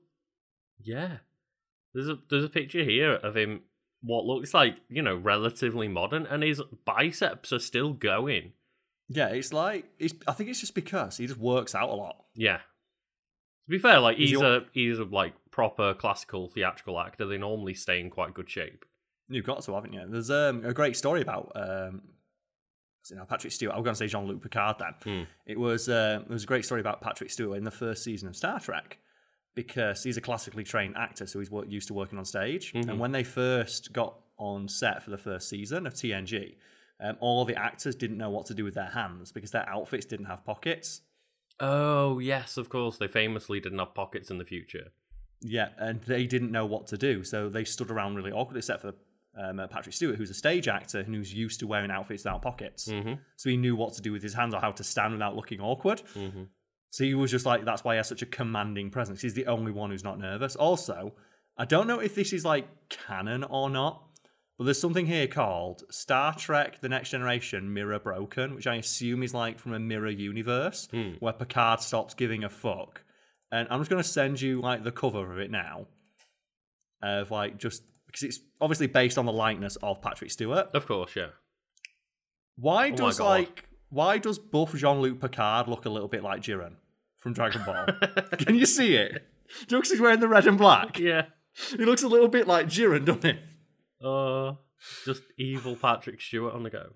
yeah. 0.82 1.18
There's 1.94 2.08
a 2.08 2.18
there's 2.28 2.44
a 2.44 2.48
picture 2.48 2.82
here 2.82 3.12
of 3.14 3.36
him, 3.36 3.60
what 4.02 4.24
looks 4.26 4.52
like 4.52 4.76
you 4.88 5.00
know 5.02 5.14
relatively 5.16 5.88
modern, 5.88 6.26
and 6.26 6.42
his 6.42 6.60
biceps 6.84 7.52
are 7.52 7.58
still 7.60 7.92
going. 7.92 8.52
Yeah, 9.08 9.28
it's 9.28 9.52
like 9.52 9.84
it's. 9.98 10.14
I 10.26 10.32
think 10.32 10.50
it's 10.50 10.60
just 10.60 10.74
because 10.74 11.16
he 11.18 11.26
just 11.26 11.38
works 11.38 11.74
out 11.74 11.90
a 11.90 11.94
lot. 11.94 12.24
Yeah. 12.34 12.56
To 12.58 13.70
be 13.70 13.78
fair, 13.78 14.00
like 14.00 14.16
he's 14.18 14.30
he- 14.30 14.42
a 14.44 14.60
he's 14.72 14.98
a 14.98 15.04
like 15.04 15.34
proper 15.50 15.94
classical 15.94 16.48
theatrical 16.48 16.98
actor. 17.00 17.26
They 17.26 17.38
normally 17.38 17.74
stay 17.74 18.00
in 18.00 18.10
quite 18.10 18.34
good 18.34 18.50
shape. 18.50 18.84
You've 19.28 19.46
got 19.46 19.62
to, 19.62 19.74
haven't 19.74 19.92
you? 19.94 20.02
There's 20.08 20.30
um, 20.30 20.64
a 20.66 20.74
great 20.74 20.96
story 20.96 21.22
about 21.22 21.52
um, 21.54 22.02
you 23.10 23.16
know, 23.16 23.24
Patrick 23.24 23.52
Stewart. 23.52 23.74
I 23.74 23.78
was 23.78 23.84
going 23.84 23.94
to 23.94 23.98
say 23.98 24.06
Jean 24.06 24.26
Luc 24.26 24.42
Picard. 24.42 24.76
Then 24.78 24.94
Hmm. 25.02 25.22
it 25.46 25.58
was 25.58 25.88
uh, 25.88 26.20
there 26.26 26.32
was 26.34 26.44
a 26.44 26.46
great 26.46 26.64
story 26.64 26.80
about 26.82 27.00
Patrick 27.00 27.30
Stewart 27.30 27.56
in 27.56 27.64
the 27.64 27.70
first 27.70 28.04
season 28.04 28.28
of 28.28 28.36
Star 28.36 28.58
Trek 28.60 28.98
because 29.54 30.02
he's 30.02 30.16
a 30.16 30.20
classically 30.20 30.64
trained 30.64 30.96
actor, 30.96 31.26
so 31.26 31.38
he's 31.38 31.50
used 31.68 31.88
to 31.88 31.94
working 31.94 32.18
on 32.18 32.24
stage. 32.24 32.72
Mhm. 32.72 32.88
And 32.88 32.98
when 32.98 33.12
they 33.12 33.24
first 33.24 33.92
got 33.92 34.18
on 34.36 34.68
set 34.68 35.02
for 35.02 35.10
the 35.10 35.18
first 35.18 35.48
season 35.48 35.86
of 35.86 35.94
TNG, 35.94 36.56
um, 37.00 37.16
all 37.20 37.44
the 37.44 37.56
actors 37.56 37.94
didn't 37.94 38.18
know 38.18 38.30
what 38.30 38.46
to 38.46 38.54
do 38.54 38.64
with 38.64 38.74
their 38.74 38.90
hands 38.90 39.32
because 39.32 39.50
their 39.50 39.68
outfits 39.68 40.06
didn't 40.06 40.26
have 40.26 40.44
pockets. 40.44 41.02
Oh 41.60 42.18
yes, 42.18 42.56
of 42.56 42.68
course. 42.68 42.98
They 42.98 43.08
famously 43.08 43.60
didn't 43.60 43.78
have 43.78 43.94
pockets 43.94 44.30
in 44.30 44.38
the 44.38 44.44
future. 44.44 44.88
Yeah, 45.40 45.68
and 45.78 46.00
they 46.02 46.26
didn't 46.26 46.50
know 46.50 46.66
what 46.66 46.86
to 46.88 46.96
do, 46.96 47.22
so 47.22 47.48
they 47.48 47.64
stood 47.64 47.90
around 47.90 48.16
really 48.16 48.32
awkwardly, 48.32 48.58
except 48.58 48.80
for 48.80 48.94
um, 49.36 49.58
uh, 49.58 49.66
Patrick 49.66 49.94
Stewart, 49.94 50.16
who's 50.16 50.30
a 50.30 50.34
stage 50.34 50.68
actor 50.68 51.00
and 51.00 51.14
who's 51.14 51.34
used 51.34 51.60
to 51.60 51.66
wearing 51.66 51.90
outfits 51.90 52.24
without 52.24 52.40
pockets. 52.40 52.88
Mm-hmm. 52.88 53.14
So 53.36 53.50
he 53.50 53.56
knew 53.56 53.76
what 53.76 53.94
to 53.94 54.02
do 54.02 54.12
with 54.12 54.22
his 54.22 54.34
hands 54.34 54.54
or 54.54 54.60
how 54.60 54.70
to 54.72 54.84
stand 54.84 55.12
without 55.12 55.34
looking 55.36 55.60
awkward. 55.60 56.02
Mm-hmm. 56.14 56.44
So 56.94 57.02
he 57.02 57.14
was 57.14 57.32
just 57.32 57.44
like, 57.44 57.64
that's 57.64 57.82
why 57.82 57.94
he 57.94 57.96
has 57.96 58.06
such 58.06 58.22
a 58.22 58.26
commanding 58.26 58.88
presence. 58.88 59.20
He's 59.20 59.34
the 59.34 59.48
only 59.48 59.72
one 59.72 59.90
who's 59.90 60.04
not 60.04 60.16
nervous. 60.16 60.54
Also, 60.54 61.12
I 61.58 61.64
don't 61.64 61.88
know 61.88 61.98
if 61.98 62.14
this 62.14 62.32
is 62.32 62.44
like 62.44 62.68
canon 62.88 63.42
or 63.42 63.68
not, 63.68 64.00
but 64.56 64.62
there's 64.62 64.78
something 64.80 65.04
here 65.06 65.26
called 65.26 65.82
Star 65.90 66.36
Trek 66.36 66.80
The 66.80 66.88
Next 66.88 67.10
Generation 67.10 67.74
Mirror 67.74 67.98
Broken, 67.98 68.54
which 68.54 68.68
I 68.68 68.76
assume 68.76 69.24
is 69.24 69.34
like 69.34 69.58
from 69.58 69.72
a 69.72 69.80
mirror 69.80 70.08
universe 70.08 70.86
Hmm. 70.92 71.14
where 71.18 71.32
Picard 71.32 71.80
stops 71.80 72.14
giving 72.14 72.44
a 72.44 72.48
fuck. 72.48 73.02
And 73.50 73.66
I'm 73.72 73.80
just 73.80 73.90
going 73.90 74.00
to 74.00 74.08
send 74.08 74.40
you 74.40 74.60
like 74.60 74.84
the 74.84 74.92
cover 74.92 75.32
of 75.32 75.40
it 75.40 75.50
now. 75.50 75.88
Of 77.02 77.32
like 77.32 77.58
just 77.58 77.82
because 78.06 78.22
it's 78.22 78.38
obviously 78.60 78.86
based 78.86 79.18
on 79.18 79.26
the 79.26 79.32
likeness 79.32 79.74
of 79.82 80.00
Patrick 80.00 80.30
Stewart. 80.30 80.68
Of 80.72 80.86
course, 80.86 81.16
yeah. 81.16 81.30
Why 82.54 82.90
Oh 82.92 82.96
does 82.96 83.18
like 83.18 83.64
why 83.88 84.18
does 84.18 84.38
buff 84.38 84.74
Jean 84.76 85.00
Luc 85.00 85.20
Picard 85.20 85.66
look 85.66 85.86
a 85.86 85.90
little 85.90 86.08
bit 86.08 86.22
like 86.22 86.40
Jiren 86.40 86.76
from 87.24 87.32
Dragon 87.32 87.62
Ball? 87.64 87.86
Can 88.38 88.54
you 88.54 88.66
see 88.66 88.94
it? 88.94 89.12
Do 89.12 89.18
you 89.18 89.76
know 89.76 89.80
'cause 89.80 89.90
he's 89.90 90.00
wearing 90.00 90.20
the 90.20 90.28
red 90.28 90.46
and 90.46 90.56
black? 90.56 90.98
yeah. 91.00 91.24
He 91.70 91.84
looks 91.84 92.02
a 92.04 92.08
little 92.08 92.28
bit 92.28 92.46
like 92.46 92.66
Jiren, 92.66 93.04
doesn't 93.04 93.24
he? 93.24 93.38
Uh, 94.06 94.52
just 95.04 95.22
evil 95.38 95.74
Patrick 95.76 96.20
Stewart 96.20 96.54
on 96.54 96.62
the 96.62 96.70
go. 96.70 96.90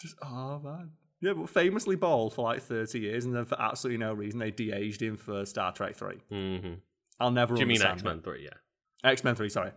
Just 0.00 0.14
oh 0.22 0.60
man. 0.60 0.90
Yeah, 1.20 1.32
but 1.32 1.48
famously 1.48 1.96
bald 1.96 2.34
for 2.34 2.42
like 2.42 2.60
30 2.62 3.00
years, 3.00 3.24
and 3.24 3.34
then 3.34 3.46
for 3.46 3.58
absolutely 3.60 3.98
no 4.04 4.12
reason 4.12 4.38
they 4.38 4.50
de-aged 4.50 5.00
him 5.00 5.16
for 5.16 5.46
Star 5.46 5.72
Trek 5.72 5.96
3. 5.96 6.16
Mm-hmm. 6.30 6.74
I'll 7.18 7.30
never 7.30 7.54
Do 7.54 7.60
you 7.60 7.66
mean 7.66 7.80
X 7.80 8.02
Men 8.04 8.20
Three? 8.20 8.44
Yeah. 8.44 9.08
X-Men 9.10 9.34
3, 9.34 9.48
sorry. 9.50 9.70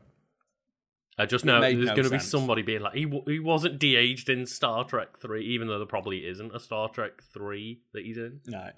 I 1.18 1.25
just 1.25 1.46
know 1.46 1.60
there's 1.62 1.75
no 1.77 1.96
going 1.96 2.04
to 2.06 2.10
be 2.10 2.20
somebody 2.20 2.62
being 2.62 2.82
like, 2.82 2.94
he, 2.94 3.04
w- 3.06 3.24
he 3.27 3.39
wasn't 3.39 3.80
de-aged 3.80 4.30
in 4.30 4.46
Star 4.46 4.84
Trek 4.86 5.20
3, 5.20 5.44
even 5.46 5.68
though 5.68 5.77
there 5.80 5.88
probably 5.88 6.20
isn't 6.27 6.56
a 6.56 6.60
Star 6.60 6.88
Trek 6.89 7.22
3 7.34 7.82
that 7.94 8.06
he's 8.06 8.18
in. 8.18 8.39
No. 8.48 8.70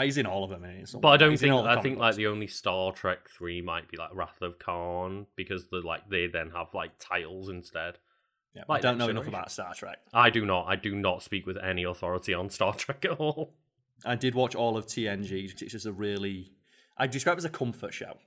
He's 0.00 0.16
in 0.16 0.26
all 0.26 0.44
of 0.44 0.50
them. 0.50 0.64
He? 0.64 0.84
But 0.98 1.08
I 1.08 1.16
don't 1.18 1.36
think, 1.36 1.52
I 1.54 1.80
think 1.82 1.98
like 1.98 2.14
the 2.14 2.26
only 2.26 2.46
Star 2.46 2.92
Trek 2.92 3.28
3 3.28 3.60
might 3.60 3.90
be 3.90 3.96
like 3.96 4.14
Wrath 4.14 4.40
of 4.40 4.58
Khan, 4.58 5.26
because 5.36 5.68
the 5.68 5.78
like 5.78 6.08
they 6.08 6.28
then 6.28 6.50
have 6.50 6.68
like 6.72 6.92
titles 6.98 7.48
instead. 7.48 7.98
Yeah, 8.54 8.64
Like 8.68 8.84
I 8.84 8.88
don't 8.88 8.98
know 8.98 9.08
enough 9.08 9.28
about 9.28 9.50
Star 9.50 9.74
Trek. 9.74 9.98
I 10.12 10.30
do 10.30 10.44
not. 10.44 10.66
I 10.68 10.76
do 10.76 10.94
not 10.94 11.22
speak 11.22 11.46
with 11.46 11.56
any 11.56 11.84
authority 11.84 12.34
on 12.34 12.50
Star 12.50 12.74
Trek 12.76 13.04
at 13.04 13.12
all. 13.12 13.54
I 14.04 14.16
did 14.16 14.34
watch 14.34 14.54
all 14.54 14.76
of 14.76 14.86
TNG. 14.86 15.44
It's 15.62 15.72
just 15.72 15.86
a 15.86 15.92
really, 15.92 16.52
I 16.98 17.06
describe 17.06 17.36
it 17.36 17.38
as 17.38 17.44
a 17.44 17.50
comfort 17.50 17.94
show. 17.94 18.18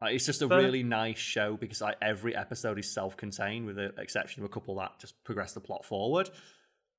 Like, 0.00 0.14
it's 0.14 0.26
just 0.26 0.42
a 0.42 0.48
Fair. 0.48 0.58
really 0.58 0.82
nice 0.82 1.18
show 1.18 1.56
because 1.56 1.80
like 1.80 1.96
every 2.00 2.34
episode 2.34 2.78
is 2.78 2.90
self-contained, 2.92 3.66
with 3.66 3.76
the 3.76 3.92
exception 3.98 4.42
of 4.42 4.50
a 4.50 4.52
couple 4.52 4.74
that 4.76 4.98
just 4.98 5.22
progress 5.24 5.52
the 5.52 5.60
plot 5.60 5.84
forward. 5.84 6.30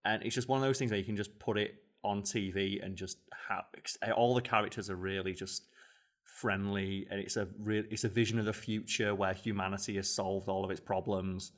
And 0.05 0.23
it's 0.23 0.35
just 0.35 0.47
one 0.47 0.57
of 0.57 0.63
those 0.63 0.79
things 0.79 0.91
where 0.91 0.99
you 0.99 1.05
can 1.05 1.15
just 1.15 1.37
put 1.39 1.57
it 1.57 1.75
on 2.03 2.23
TV 2.23 2.83
and 2.83 2.95
just 2.95 3.17
have 3.47 3.65
all 4.15 4.33
the 4.33 4.41
characters 4.41 4.89
are 4.89 4.95
really 4.95 5.33
just 5.33 5.67
friendly, 6.23 7.07
and 7.09 7.19
it's 7.19 7.37
a 7.37 7.47
real, 7.59 7.83
it's 7.89 8.03
a 8.03 8.09
vision 8.09 8.39
of 8.39 8.45
the 8.45 8.53
future 8.53 9.13
where 9.13 9.33
humanity 9.33 9.95
has 9.95 10.13
solved 10.13 10.47
all 10.47 10.63
of 10.63 10.71
its 10.71 10.79
problems. 10.79 11.51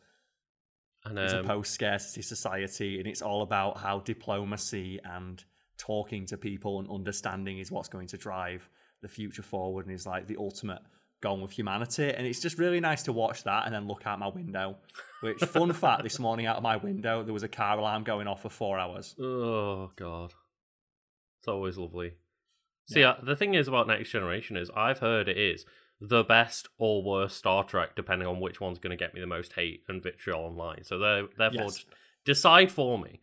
And 1.05 1.17
It's 1.19 1.33
a 1.33 1.39
um, 1.39 1.45
post 1.45 1.73
scarcity 1.73 2.21
society, 2.21 2.97
and 2.99 3.07
it's 3.07 3.21
all 3.21 3.41
about 3.41 3.77
how 3.77 3.99
diplomacy 3.99 4.99
and 5.03 5.43
talking 5.77 6.25
to 6.27 6.37
people 6.37 6.79
and 6.79 6.89
understanding 6.89 7.59
is 7.59 7.71
what's 7.71 7.89
going 7.89 8.07
to 8.07 8.17
drive 8.17 8.69
the 9.01 9.07
future 9.07 9.43
forward 9.43 9.85
and 9.85 9.93
is 9.93 10.05
like 10.05 10.27
the 10.27 10.37
ultimate 10.37 10.81
goal 11.23 11.43
of 11.43 11.51
humanity. 11.51 12.09
And 12.15 12.27
it's 12.27 12.39
just 12.39 12.59
really 12.59 12.79
nice 12.79 13.01
to 13.03 13.13
watch 13.13 13.43
that 13.45 13.65
and 13.65 13.73
then 13.73 13.87
look 13.87 14.05
out 14.05 14.19
my 14.19 14.27
window. 14.27 14.77
Which, 15.21 15.39
fun 15.39 15.71
fact, 15.83 16.03
this 16.03 16.19
morning 16.19 16.45
out 16.45 16.57
of 16.57 16.63
my 16.63 16.75
window, 16.77 17.23
there 17.23 17.33
was 17.33 17.43
a 17.43 17.47
car 17.47 17.79
alarm 17.79 18.03
going 18.03 18.27
off 18.27 18.41
for 18.41 18.49
four 18.49 18.77
hours. 18.77 19.15
oh 19.19 19.91
god, 19.95 20.33
it's 21.39 21.47
always 21.47 21.77
lovely. 21.77 22.13
See, 22.89 23.03
uh, 23.03 23.13
the 23.23 23.35
thing 23.37 23.53
is 23.53 23.67
about 23.69 23.87
Next 23.87 24.09
Generation 24.11 24.57
is 24.57 24.69
I've 24.75 24.99
heard 24.99 25.29
it 25.29 25.37
is 25.37 25.65
the 26.01 26.23
best 26.23 26.67
or 26.77 27.01
worst 27.01 27.37
Star 27.37 27.63
Trek, 27.63 27.95
depending 27.95 28.27
on 28.27 28.41
which 28.41 28.59
one's 28.59 28.77
going 28.79 28.91
to 28.95 29.01
get 29.01 29.13
me 29.13 29.21
the 29.21 29.27
most 29.27 29.53
hate 29.53 29.83
and 29.87 30.03
vitriol 30.03 30.41
online. 30.41 30.83
So 30.83 30.99
they're, 30.99 31.27
therefore, 31.37 31.63
Yes. 31.63 31.75
just 31.75 31.85
decide 32.25 32.71
for 32.71 32.99
me. 32.99 33.21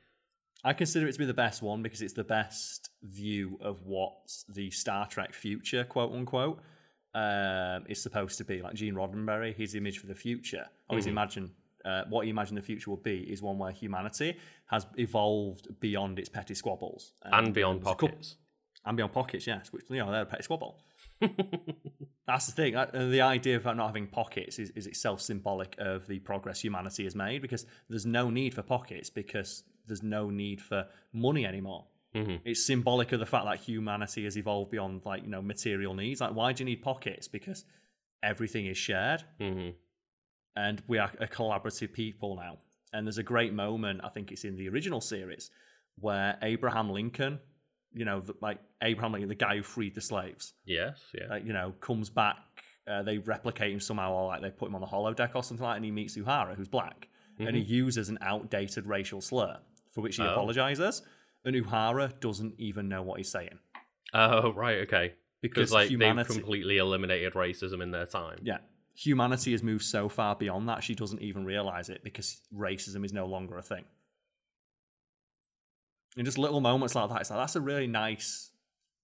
I 0.65 0.73
consider 0.73 1.07
it 1.09 1.13
to 1.13 1.19
be 1.19 1.27
the 1.27 1.35
best 1.35 1.61
one 1.63 1.83
because 1.83 2.01
it's 2.01 2.15
the 2.15 2.25
best 2.25 2.89
view 3.03 3.59
of 3.61 3.83
what 3.85 4.15
the 4.49 4.71
Star 4.71 5.07
Trek 5.07 5.35
future, 5.35 5.85
quote 5.85 6.13
unquote, 6.13 6.61
um, 7.15 7.85
is 7.89 8.03
supposed 8.03 8.39
to 8.39 8.45
be. 8.45 8.63
Like 8.63 8.75
Gene 8.75 8.95
Roddenberry, 8.95 9.55
his 9.55 9.75
image 9.75 9.99
for 9.99 10.07
the 10.07 10.15
future, 10.15 10.67
or 10.89 10.97
his 10.97 11.07
imagine, 11.07 11.51
uh, 11.85 12.03
what 12.09 12.25
he 12.25 12.31
imagined 12.31 12.59
the 12.59 12.63
future 12.63 12.91
would 12.91 13.03
be, 13.03 13.19
is 13.19 13.43
one 13.43 13.59
where 13.59 13.73
humanity 13.73 14.37
has 14.67 14.87
evolved 14.97 15.69
beyond 15.81 16.19
its 16.19 16.29
petty 16.29 16.55
squabbles 16.55 17.13
And 17.25 17.53
beyond 17.55 17.81
there's 17.81 17.87
a 17.87 17.91
couple- 17.95 18.09
pockets. 18.09 18.37
and 18.85 18.97
beyond 18.97 19.13
pockets, 19.13 19.47
yes, 19.47 19.73
which 19.73 19.85
you 19.91 19.97
know 19.99 20.11
they're 20.11 20.23
a 20.23 20.27
petty 20.27 20.43
squabble. 20.45 20.79
That's 22.27 22.47
the 22.47 22.53
thing. 22.53 22.77
Uh, 22.77 22.87
the 22.93 23.21
idea 23.23 23.57
of 23.57 23.65
not 23.65 23.87
having 23.87 24.07
pockets 24.07 24.59
is, 24.59 24.71
is 24.71 24.87
itself 24.87 25.21
symbolic 25.21 25.75
of 25.79 26.07
the 26.07 26.21
progress 26.21 26.61
humanity 26.63 27.05
has 27.05 27.15
made 27.17 27.43
because 27.43 27.67
there's 27.89 28.07
no 28.07 28.31
need 28.31 28.55
for 28.55 28.63
pockets 28.63 29.11
because 29.11 29.65
there's 29.87 30.03
no 30.03 30.31
need 30.31 30.61
for 30.61 30.87
money 31.13 31.45
anymore. 31.45 31.87
Mhm. 32.15 32.41
It's 32.45 32.67
symbolic 32.67 33.13
of 33.13 33.21
the 33.21 33.27
fact 33.27 33.45
that 33.45 33.59
humanity 33.61 34.25
has 34.25 34.37
evolved 34.37 34.71
beyond 34.71 35.03
like 35.05 35.23
you 35.23 35.29
know 35.29 35.43
material 35.43 35.95
needs. 35.95 36.21
Like, 36.21 36.35
why 36.35 36.53
do 36.53 36.63
you 36.63 36.67
need 36.67 36.83
pockets? 36.83 37.29
Because 37.29 37.65
everything 38.23 38.67
is 38.67 38.77
shared, 38.79 39.23
hmm 39.39 39.71
and 40.57 40.83
we 40.89 40.99
are 40.99 41.11
a 41.21 41.29
collaborative 41.29 41.93
people 41.93 42.35
now. 42.37 42.59
And 42.93 43.07
there's 43.07 43.19
a 43.19 43.23
great 43.23 43.53
moment, 43.55 44.01
I 44.03 44.09
think 44.09 44.33
it's 44.33 44.45
in 44.45 44.57
the 44.57 44.69
original 44.69 45.01
series, 45.01 45.49
where 45.97 46.37
Abraham 46.43 46.91
Lincoln, 46.91 47.39
you 47.93 48.05
know, 48.05 48.21
the, 48.21 48.35
like 48.43 48.59
Abraham 48.83 49.13
Lincoln, 49.13 49.29
the 49.29 49.37
guy 49.37 49.57
who 49.57 49.63
freed 49.63 49.95
the 49.95 50.01
slaves, 50.01 50.55
Yes, 50.65 51.01
yeah. 51.15 51.29
like 51.29 51.45
you 51.45 51.53
know 51.53 51.73
comes 51.81 52.11
back 52.11 52.37
uh, 52.91 53.03
they 53.05 53.19
replicate 53.19 53.73
him 53.73 53.79
somehow 53.81 54.13
or 54.13 54.27
like 54.27 54.43
they 54.43 54.51
put 54.51 54.69
him 54.69 54.75
on 54.75 54.81
the 54.81 54.87
holodeck 54.89 55.31
or 55.37 55.45
something 55.45 55.65
like 55.65 55.75
that 55.75 55.77
and 55.77 55.85
he 55.85 55.93
meets 55.93 56.17
Uhura 56.17 56.57
who's 56.57 56.67
black 56.69 57.09
and 57.39 57.55
he 57.55 57.63
uses 57.63 58.09
an 58.09 58.19
outdated 58.21 58.85
racial 58.87 59.21
slur 59.21 59.57
for 59.93 60.01
which 60.01 60.17
he 60.17 60.23
Oh. 60.23 60.31
apologizes 60.33 61.03
and 61.45 61.57
Uhura 61.57 62.19
doesn't 62.21 62.55
even 62.59 62.89
know 62.89 63.03
what 63.03 63.19
he's 63.19 63.31
saying. 63.31 63.59
Oh, 64.13 64.53
right, 64.53 64.79
okay. 64.83 65.15
because 65.41 65.73
like 65.73 65.89
humanity 65.89 66.29
they've 66.29 66.43
completely 66.43 66.79
eliminated 66.79 67.35
racism 67.35 67.83
in 67.83 67.91
their 67.91 68.07
time. 68.07 68.39
yeah. 68.43 68.59
Humanity 68.95 69.53
has 69.53 69.63
moved 69.63 69.85
so 69.85 70.09
far 70.11 70.37
beyond 70.37 70.69
that 70.69 70.83
she 70.83 70.95
doesn't 70.95 71.23
even 71.23 71.45
realize 71.45 71.89
it 71.89 72.03
because 72.05 72.43
racism 72.55 73.05
is 73.05 73.13
no 73.15 73.25
longer 73.25 73.57
a 73.57 73.63
thing. 73.63 73.85
And 76.17 76.27
just 76.27 76.37
little 76.37 76.61
moments 76.61 76.95
like 76.95 77.09
that 77.09 77.21
it's 77.21 77.31
like 77.31 77.39
that's 77.39 77.57
a 77.57 77.61
really 77.61 77.87
nice 77.87 78.51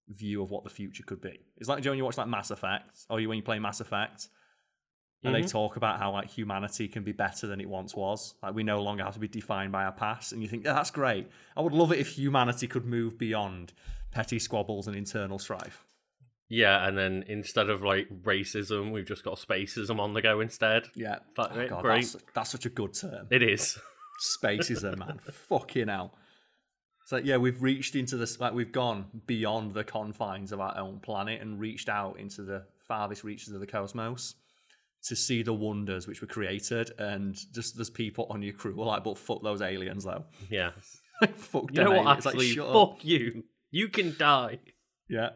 view 0.08 0.42
of 0.42 0.50
what 0.50 0.64
the 0.64 0.70
future 0.70 1.04
could 1.04 1.20
be. 1.22 1.38
It's 1.56 1.68
like 1.68 1.82
Joe, 1.82 1.90
when 1.90 1.98
you 1.98 2.04
watch 2.04 2.18
like 2.18 2.26
mass 2.28 2.50
effect? 2.50 3.06
Or 3.08 3.20
you 3.20 3.28
when 3.28 3.36
you 3.36 3.42
play 3.44 3.58
mass 3.58 3.80
effect 3.80 4.28
and 5.24 5.34
they 5.34 5.42
Mhm. 5.42 5.50
talk 5.50 5.76
about 5.76 5.98
how 5.98 6.12
like 6.12 6.28
humanity 6.30 6.86
can 6.88 7.02
be 7.02 7.12
better 7.12 7.46
than 7.46 7.60
it 7.60 7.68
once 7.68 7.94
was. 7.94 8.34
Like 8.42 8.54
we 8.54 8.62
no 8.62 8.80
longer 8.82 9.02
have 9.04 9.14
to 9.14 9.20
be 9.20 9.28
defined 9.28 9.72
by 9.72 9.84
our 9.84 9.92
past. 9.92 10.32
And 10.32 10.42
you 10.42 10.48
think 10.48 10.64
yeah, 10.64 10.74
that's 10.74 10.90
great. 10.90 11.28
I 11.56 11.60
would 11.62 11.72
love 11.72 11.90
it 11.92 11.98
if 11.98 12.16
humanity 12.16 12.66
could 12.68 12.84
move 12.84 13.18
beyond 13.18 13.72
petty 14.12 14.38
squabbles 14.38 14.86
and 14.86 14.96
internal 14.96 15.38
strife. 15.38 15.84
Yeah, 16.48 16.86
and 16.86 16.96
then 16.96 17.24
instead 17.26 17.68
of 17.70 17.82
like 17.82 18.08
racism, 18.22 18.92
we've 18.92 19.04
just 19.06 19.24
got 19.24 19.36
spacism 19.38 19.98
on 19.98 20.12
the 20.14 20.22
go 20.22 20.38
instead. 20.40 20.84
yeah. 20.94 21.18
That- 21.36 21.50
Oh, 21.52 21.68
God, 21.68 21.82
great. 21.82 22.02
that's, 22.04 22.16
that's 22.34 22.50
such 22.50 22.66
a 22.66 22.70
good 22.70 22.94
term. 22.94 23.26
It 23.30 23.42
is. 23.42 23.78
spacism 24.40 24.98
man. 25.06 25.18
Fucking 25.30 25.88
hell. 25.88 26.14
So 27.06 27.16
yeah 27.18 27.36
we've 27.36 27.62
reached 27.62 27.94
into 27.94 28.16
this 28.16 28.40
like 28.40 28.52
we've 28.54 28.72
gone 28.72 29.06
beyond 29.26 29.74
the 29.74 29.84
confines 29.84 30.52
of 30.52 30.60
our 30.60 30.76
own 30.78 31.00
planet 31.00 31.40
and 31.40 31.60
reached 31.60 31.88
out 31.88 32.18
into 32.18 32.42
the 32.42 32.64
farthest 32.88 33.24
reaches 33.24 33.52
of 33.52 33.60
the 33.60 33.66
cosmos 33.66 34.34
to 35.04 35.14
see 35.16 35.42
the 35.42 35.52
wonders 35.54 36.06
which 36.06 36.20
were 36.20 36.26
created 36.26 36.90
and 36.98 37.36
just 37.54 37.76
there's 37.76 37.90
people 37.90 38.26
on 38.30 38.42
your 38.42 38.52
crew 38.52 38.72
who 38.74 38.82
are 38.82 38.86
like 38.86 39.04
but 39.04 39.16
fuck 39.18 39.42
those 39.42 39.62
aliens 39.62 40.04
though 40.04 40.24
Yeah. 40.50 40.70
fuck 41.36 41.70
You 41.72 41.84
know 41.84 41.90
what? 41.92 42.00
aliens. 42.06 42.24
Like, 42.24 42.34
Actually, 42.34 42.46
shut 42.48 42.66
fuck 42.66 42.90
up. 42.90 43.04
you. 43.04 43.44
You 43.70 43.88
can 43.88 44.16
die. 44.18 44.58
yeah 45.08 45.30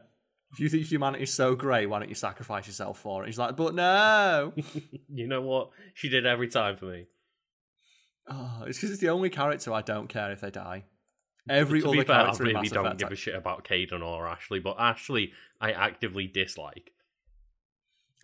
if 0.53 0.59
you 0.59 0.69
think 0.69 0.87
humanity's 0.91 1.33
so 1.33 1.55
great 1.55 1.87
why 1.87 2.01
don't 2.01 2.09
you 2.09 2.15
sacrifice 2.17 2.67
yourself 2.67 2.99
for 2.99 3.23
it 3.23 3.27
he's 3.27 3.39
like 3.39 3.55
but 3.57 3.75
no 3.75 4.53
You 5.09 5.29
know 5.29 5.43
what? 5.43 5.71
She 5.95 6.09
did 6.09 6.27
every 6.27 6.49
time 6.49 6.77
for 6.77 6.87
me. 6.87 7.07
oh, 8.29 8.65
it's 8.67 8.79
because 8.79 8.91
it's 8.91 9.01
the 9.01 9.09
only 9.11 9.31
character 9.31 9.73
i 9.73 9.83
don't 9.83 10.09
care 10.09 10.31
if 10.33 10.41
they 10.41 10.51
die 10.51 10.85
every 11.49 11.83
other 11.83 11.97
fair, 12.05 12.05
character 12.05 12.47
in 12.49 12.55
really 12.57 12.69
don't 12.69 12.87
Effect, 12.87 12.99
give 13.01 13.11
a 13.13 13.17
shit 13.17 13.35
about 13.35 13.65
Kaidan 13.65 14.03
or 14.03 14.29
Ashley, 14.29 14.61
but 14.61 14.77
Ashley, 14.79 15.33
I 15.61 15.73
actively 15.73 16.27
dislike. 16.29 16.93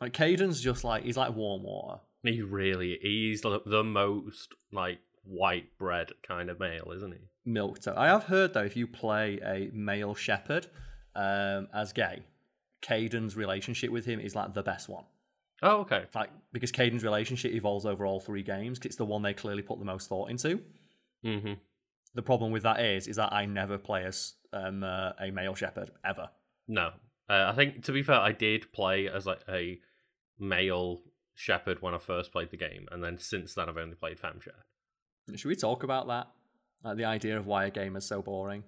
Like 0.00 0.12
Kaidan's 0.12 0.60
just 0.60 0.84
like 0.84 1.04
he's 1.04 1.16
like 1.16 1.34
warm 1.34 1.62
water 1.62 2.00
He 2.22 2.42
really, 2.42 2.98
he's 3.00 3.40
the, 3.40 3.60
the 3.64 3.82
most 3.84 4.54
like 4.72 4.98
white 5.24 5.76
bread 5.78 6.10
kind 6.26 6.50
of 6.50 6.60
male, 6.60 6.92
isn't 6.94 7.12
he? 7.12 7.18
milk. 7.44 7.78
I 7.86 8.06
have 8.08 8.24
heard 8.24 8.54
though, 8.54 8.64
if 8.64 8.76
you 8.76 8.86
play 8.86 9.38
a 9.44 9.70
male 9.72 10.14
Shepard 10.14 10.66
um, 11.14 11.68
as 11.72 11.92
gay, 11.92 12.24
Kaidan's 12.82 13.36
relationship 13.36 13.90
with 13.90 14.04
him 14.04 14.20
is 14.20 14.34
like 14.34 14.52
the 14.54 14.62
best 14.62 14.88
one. 14.88 15.04
Oh, 15.62 15.78
okay. 15.80 16.04
Like 16.14 16.30
because 16.52 16.72
Kaidan's 16.72 17.02
relationship 17.04 17.52
evolves 17.52 17.86
over 17.86 18.04
all 18.04 18.20
three 18.20 18.42
games. 18.42 18.78
'cause 18.78 18.86
It's 18.86 18.96
the 18.96 19.04
one 19.06 19.22
they 19.22 19.32
clearly 19.32 19.62
put 19.62 19.78
the 19.78 19.84
most 19.84 20.08
thought 20.08 20.30
into. 20.30 20.60
hmm 21.24 21.54
The 22.14 22.22
problem 22.22 22.52
with 22.52 22.64
that 22.64 22.80
is, 22.80 23.06
is 23.08 23.16
that 23.16 23.32
I 23.32 23.46
never 23.46 23.78
play 23.78 24.04
as 24.04 24.34
um, 24.52 24.82
uh, 24.82 25.12
a 25.20 25.30
male 25.30 25.54
Shepard 25.54 25.90
ever. 26.04 26.28
No, 26.68 26.92
uh, 27.28 27.46
I 27.48 27.52
think 27.54 27.84
to 27.84 27.92
be 27.92 28.02
fair, 28.02 28.20
I 28.20 28.32
did 28.32 28.72
play 28.72 29.08
as 29.08 29.26
like 29.26 29.40
a 29.48 29.80
male 30.38 31.00
Shepard 31.34 31.82
when 31.82 31.94
I 31.94 31.98
first 31.98 32.32
played 32.32 32.50
the 32.50 32.56
game, 32.56 32.86
and 32.90 33.02
then 33.02 33.18
since 33.18 33.54
then 33.54 33.68
I've 33.68 33.76
only 33.76 33.94
played 33.96 34.18
FemShep. 34.18 35.36
Should 35.36 35.48
we 35.48 35.56
talk 35.56 35.82
about 35.82 36.06
that? 36.08 36.28
Like 36.84 36.96
the 36.96 37.04
idea 37.04 37.36
of 37.36 37.46
why 37.46 37.64
a 37.64 37.70
game 37.70 37.96
is 37.96 38.06
so 38.06 38.22
boring. 38.22 38.64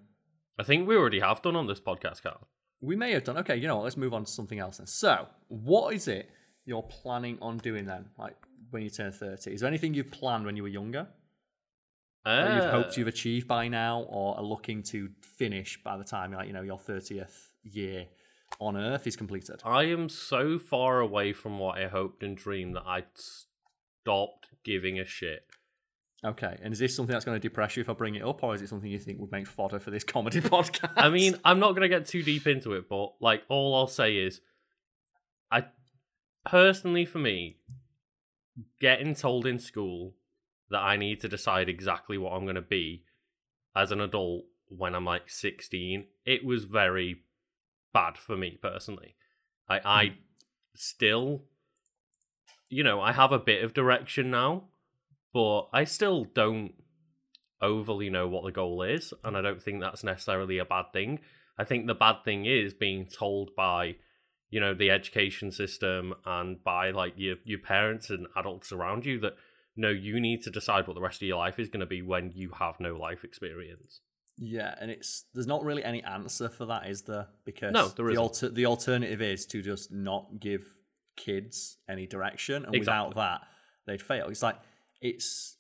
I 0.59 0.64
think 0.64 0.88
we 0.88 0.97
already 0.97 1.21
have 1.21 1.40
done 1.40 1.57
on 1.57 1.66
this 1.66 1.81
podcast, 1.81 2.23
Carl. 2.23 2.49
We 2.81 2.97
may 2.97 3.12
have 3.12 3.25
done. 3.25 3.38
Okay, 3.38 3.57
you 3.57 3.68
know 3.68 3.77
what? 3.77 3.85
Let's 3.85 3.97
move 3.97 4.12
on 4.12 4.25
to 4.25 4.31
something 4.31 4.59
else 4.59 4.79
then. 4.79 4.87
So, 4.87 5.29
what 5.49 5.94
is 5.94 6.09
it 6.09 6.29
you're 6.64 6.83
planning 6.83 7.38
on 7.40 7.59
doing 7.59 7.87
then? 7.87 8.07
Like 8.18 8.37
when 8.71 8.83
you 8.83 8.90
turn 8.90 9.12
thirty? 9.12 9.53
Is 9.55 9.61
there 9.61 9.68
anything 9.68 9.94
you 9.94 10.05
planned 10.05 10.44
when 10.44 10.57
you 10.57 10.62
were 10.62 10.68
younger? 10.68 11.09
that 12.25 12.57
you've 12.57 12.71
hoped 12.71 12.90
Uh, 12.90 12.94
you've 12.99 13.09
achieved 13.09 13.49
by 13.49 13.68
now 13.68 14.03
or 14.03 14.37
are 14.37 14.42
looking 14.42 14.83
to 14.83 15.09
finish 15.23 15.83
by 15.83 15.97
the 15.97 16.05
time 16.05 16.33
like 16.33 16.47
you 16.47 16.53
know 16.53 16.62
your 16.62 16.77
30th 16.79 17.53
year 17.62 18.07
on 18.61 18.77
earth 18.77 19.07
is 19.07 19.16
completed 19.16 19.61
I 19.64 19.85
am 19.85 20.09
so 20.09 20.59
far 20.59 21.01
away 21.01 21.33
from 21.33 21.59
what 21.59 21.79
I 21.79 21.88
hoped 21.88 22.23
and 22.23 22.37
dreamed 22.37 22.77
that 22.77 22.87
I 22.87 23.05
stopped 23.14 24.49
giving 24.64 24.99
a 24.99 25.05
shit. 25.05 25.47
okay 26.25 26.59
and 26.62 26.73
is 26.73 26.79
this 26.79 26.94
something 26.97 27.12
that's 27.12 27.25
going 27.25 27.37
to 27.37 27.49
depress 27.49 27.77
you 27.77 27.81
if 27.83 27.88
i 27.88 27.92
bring 27.92 28.16
it 28.16 28.25
up 28.25 28.42
or 28.42 28.55
is 28.55 28.61
it 28.62 28.68
something 28.68 28.90
you 28.90 28.99
think 28.99 29.21
would 29.21 29.31
make 29.31 29.47
fodder 29.47 29.79
for 29.79 29.90
this 29.90 30.03
comedy 30.05 30.40
podcast 30.55 30.92
I 30.97 31.09
mean, 31.09 31.37
I'm 31.44 31.61
not 31.61 31.71
going 31.71 31.83
to 31.83 31.88
get 31.88 32.07
too 32.07 32.23
deep 32.23 32.47
into 32.47 32.73
it, 32.73 32.88
but 32.88 33.12
like 33.21 33.44
all 33.49 33.75
I'll 33.75 33.87
say 33.87 34.16
is, 34.16 34.40
I 35.51 35.66
personally, 36.44 37.05
for 37.05 37.18
me, 37.18 37.59
getting 38.81 39.14
told 39.14 39.47
in 39.47 39.59
school 39.59 40.14
that 40.71 40.81
I 40.81 40.97
need 40.97 41.21
to 41.21 41.29
decide 41.29 41.68
exactly 41.68 42.18
what 42.18 42.33
I'm 42.33 42.44
going 42.44 42.57
to 42.57 42.62
be 42.62 43.05
as 43.77 43.92
an 43.92 44.01
adult 44.01 44.44
when 44.68 44.94
I'm 44.94 45.05
like 45.05 45.31
16, 45.31 46.05
it 46.27 46.44
was 46.44 46.64
very 46.64 47.23
bad 47.92 48.18
for 48.18 48.37
me 48.37 48.59
personally. 48.61 49.14
I, 49.68 49.81
I 49.85 50.07
hmm. 50.07 50.14
still, 50.74 51.42
you 52.68 52.83
know, 52.83 53.01
I 53.01 53.12
have 53.12 53.33
a 53.33 53.38
bit 53.38 53.64
of 53.64 53.74
direction 53.74 54.31
now, 54.31 54.64
but 55.33 55.68
I 55.72 55.85
still 55.85 56.24
don't 56.24 56.72
overly 57.61 58.09
know 58.09 58.29
what 58.29 58.44
the 58.44 58.53
goal 58.53 58.83
is, 58.83 59.12
and 59.24 59.37
I 59.37 59.42
don't 59.42 59.62
think 59.62 59.81
that's 59.81 60.05
necessarily 60.05 60.59
a 60.59 60.64
bad 60.64 60.87
thing. 60.92 61.20
I 61.59 61.64
think 61.64 61.87
the 61.87 61.94
bad 61.94 62.24
thing 62.24 62.44
is 62.44 62.72
being 62.72 63.07
told 63.07 63.51
by, 63.57 63.96
you 64.48 64.61
know, 64.61 64.74
the 64.74 64.90
education 64.90 65.51
system 65.51 66.14
and 66.24 66.62
by 66.62 66.90
like 66.90 67.14
your 67.16 67.37
your 67.44 67.59
parents 67.59 68.11
and 68.11 68.27
adults 68.37 68.70
around 68.70 69.05
you 69.05 69.18
that 69.20 69.35
no, 69.77 69.90
you 69.90 70.20
need 70.20 70.42
to 70.42 70.51
decide 70.51 70.87
what 70.87 70.94
the 70.94 71.01
rest 71.01 71.22
of 71.22 71.29
your 71.29 71.38
life 71.38 71.59
is 71.59 71.68
going 71.68 71.81
to 71.81 71.87
be 71.87 72.03
when 72.03 72.33
you 72.35 72.51
have 72.59 72.81
no 72.81 72.96
life 72.96 73.22
experience. 73.22 74.01
Yeah, 74.40 74.74
and 74.81 74.90
it's 74.90 75.24
there's 75.35 75.46
not 75.46 75.64
really 75.64 75.83
any 75.85 76.03
answer 76.05 76.48
for 76.48 76.66
that, 76.66 76.87
is 76.88 77.03
there? 77.03 77.27
Because 77.44 77.72
No, 77.72 77.88
there 77.88 78.07
the 78.07 78.16
alter, 78.16 78.48
the 78.48 78.66
alternative 78.66 79.20
is 79.20 79.46
to 79.46 79.62
just 79.62 79.90
not 79.90 80.38
give 80.40 80.64
kids 81.16 81.79
any 81.88 82.07
direction, 82.07 82.64
and 82.64 82.79
without 82.79 83.14
that, 83.16 83.42
they'd 83.87 84.01
fail. 84.03 84.29
It's 84.29 84.42
like 84.42 84.57
it's 85.01 85.57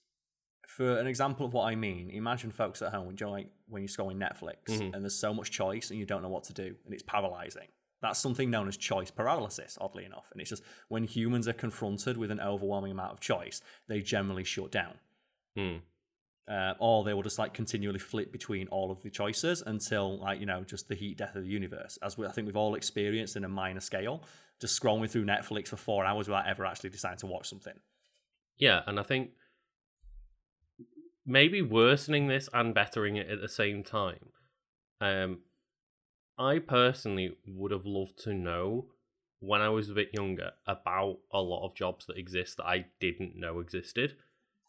for 0.66 0.98
an 0.98 1.06
example 1.08 1.44
of 1.44 1.52
what 1.52 1.64
I 1.64 1.74
mean. 1.74 2.10
Imagine 2.10 2.50
folks 2.52 2.80
at 2.82 2.92
home, 2.92 3.14
like 3.20 3.48
when 3.68 3.82
you're 3.82 3.88
scrolling 3.88 4.16
Netflix 4.16 4.66
Mhm. 4.68 4.94
and 4.94 5.02
there's 5.04 5.14
so 5.18 5.34
much 5.34 5.50
choice 5.50 5.90
and 5.90 5.98
you 5.98 6.06
don't 6.06 6.22
know 6.22 6.28
what 6.28 6.44
to 6.44 6.52
do, 6.52 6.76
and 6.84 6.94
it's 6.94 7.02
paralyzing. 7.02 7.68
That's 8.00 8.20
something 8.20 8.48
known 8.48 8.68
as 8.68 8.76
choice 8.76 9.10
paralysis, 9.10 9.76
oddly 9.80 10.04
enough. 10.04 10.28
And 10.30 10.40
it's 10.40 10.50
just 10.50 10.62
when 10.86 11.02
humans 11.02 11.48
are 11.48 11.52
confronted 11.52 12.16
with 12.16 12.30
an 12.30 12.38
overwhelming 12.38 12.92
amount 12.92 13.10
of 13.12 13.18
choice, 13.20 13.60
they 13.88 14.02
generally 14.02 14.44
shut 14.44 14.70
down 14.70 15.00
Hmm. 15.56 15.78
Uh, 16.48 16.74
or 16.78 17.04
they 17.04 17.12
will 17.12 17.22
just 17.22 17.38
like 17.38 17.52
continually 17.52 17.98
flip 17.98 18.32
between 18.32 18.68
all 18.68 18.90
of 18.90 19.02
the 19.02 19.10
choices 19.10 19.62
until 19.66 20.18
like 20.18 20.40
you 20.40 20.46
know 20.46 20.64
just 20.64 20.88
the 20.88 20.94
heat 20.94 21.18
death 21.18 21.36
of 21.36 21.42
the 21.42 21.48
universe 21.48 21.98
as 22.02 22.16
we, 22.16 22.26
i 22.26 22.32
think 22.32 22.46
we've 22.46 22.56
all 22.56 22.74
experienced 22.74 23.36
in 23.36 23.44
a 23.44 23.48
minor 23.48 23.80
scale 23.80 24.22
just 24.60 24.80
scrolling 24.80 25.10
through 25.10 25.24
netflix 25.24 25.68
for 25.68 25.76
four 25.76 26.04
hours 26.04 26.26
without 26.26 26.46
ever 26.46 26.64
actually 26.64 26.90
deciding 26.90 27.18
to 27.18 27.26
watch 27.26 27.48
something 27.48 27.74
Yeah, 28.58 28.82
and 28.86 28.98
I 28.98 29.04
think 29.04 29.30
maybe 31.24 31.62
worsening 31.62 32.26
this 32.26 32.48
and 32.52 32.74
bettering 32.74 33.16
it 33.16 33.28
at 33.28 33.40
the 33.40 33.48
same 33.48 33.84
time. 33.84 34.30
Um, 35.00 35.40
I 36.38 36.58
personally 36.58 37.36
would 37.46 37.70
have 37.70 37.86
loved 37.86 38.18
to 38.24 38.32
know 38.32 38.86
when 39.40 39.60
I 39.60 39.68
was 39.68 39.90
a 39.90 39.94
bit 39.94 40.10
younger 40.12 40.52
about 40.66 41.18
a 41.32 41.40
lot 41.40 41.64
of 41.64 41.76
jobs 41.76 42.06
that 42.06 42.16
exist 42.16 42.56
that 42.56 42.66
I 42.66 42.86
didn't 42.98 43.36
know 43.36 43.60
existed. 43.60 44.16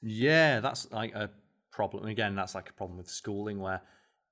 yeah 0.01 0.59
that's 0.59 0.91
like 0.91 1.13
a 1.15 1.29
problem 1.71 2.05
again 2.07 2.35
that's 2.35 2.55
like 2.55 2.69
a 2.69 2.73
problem 2.73 2.97
with 2.97 3.09
schooling 3.09 3.59
where 3.59 3.81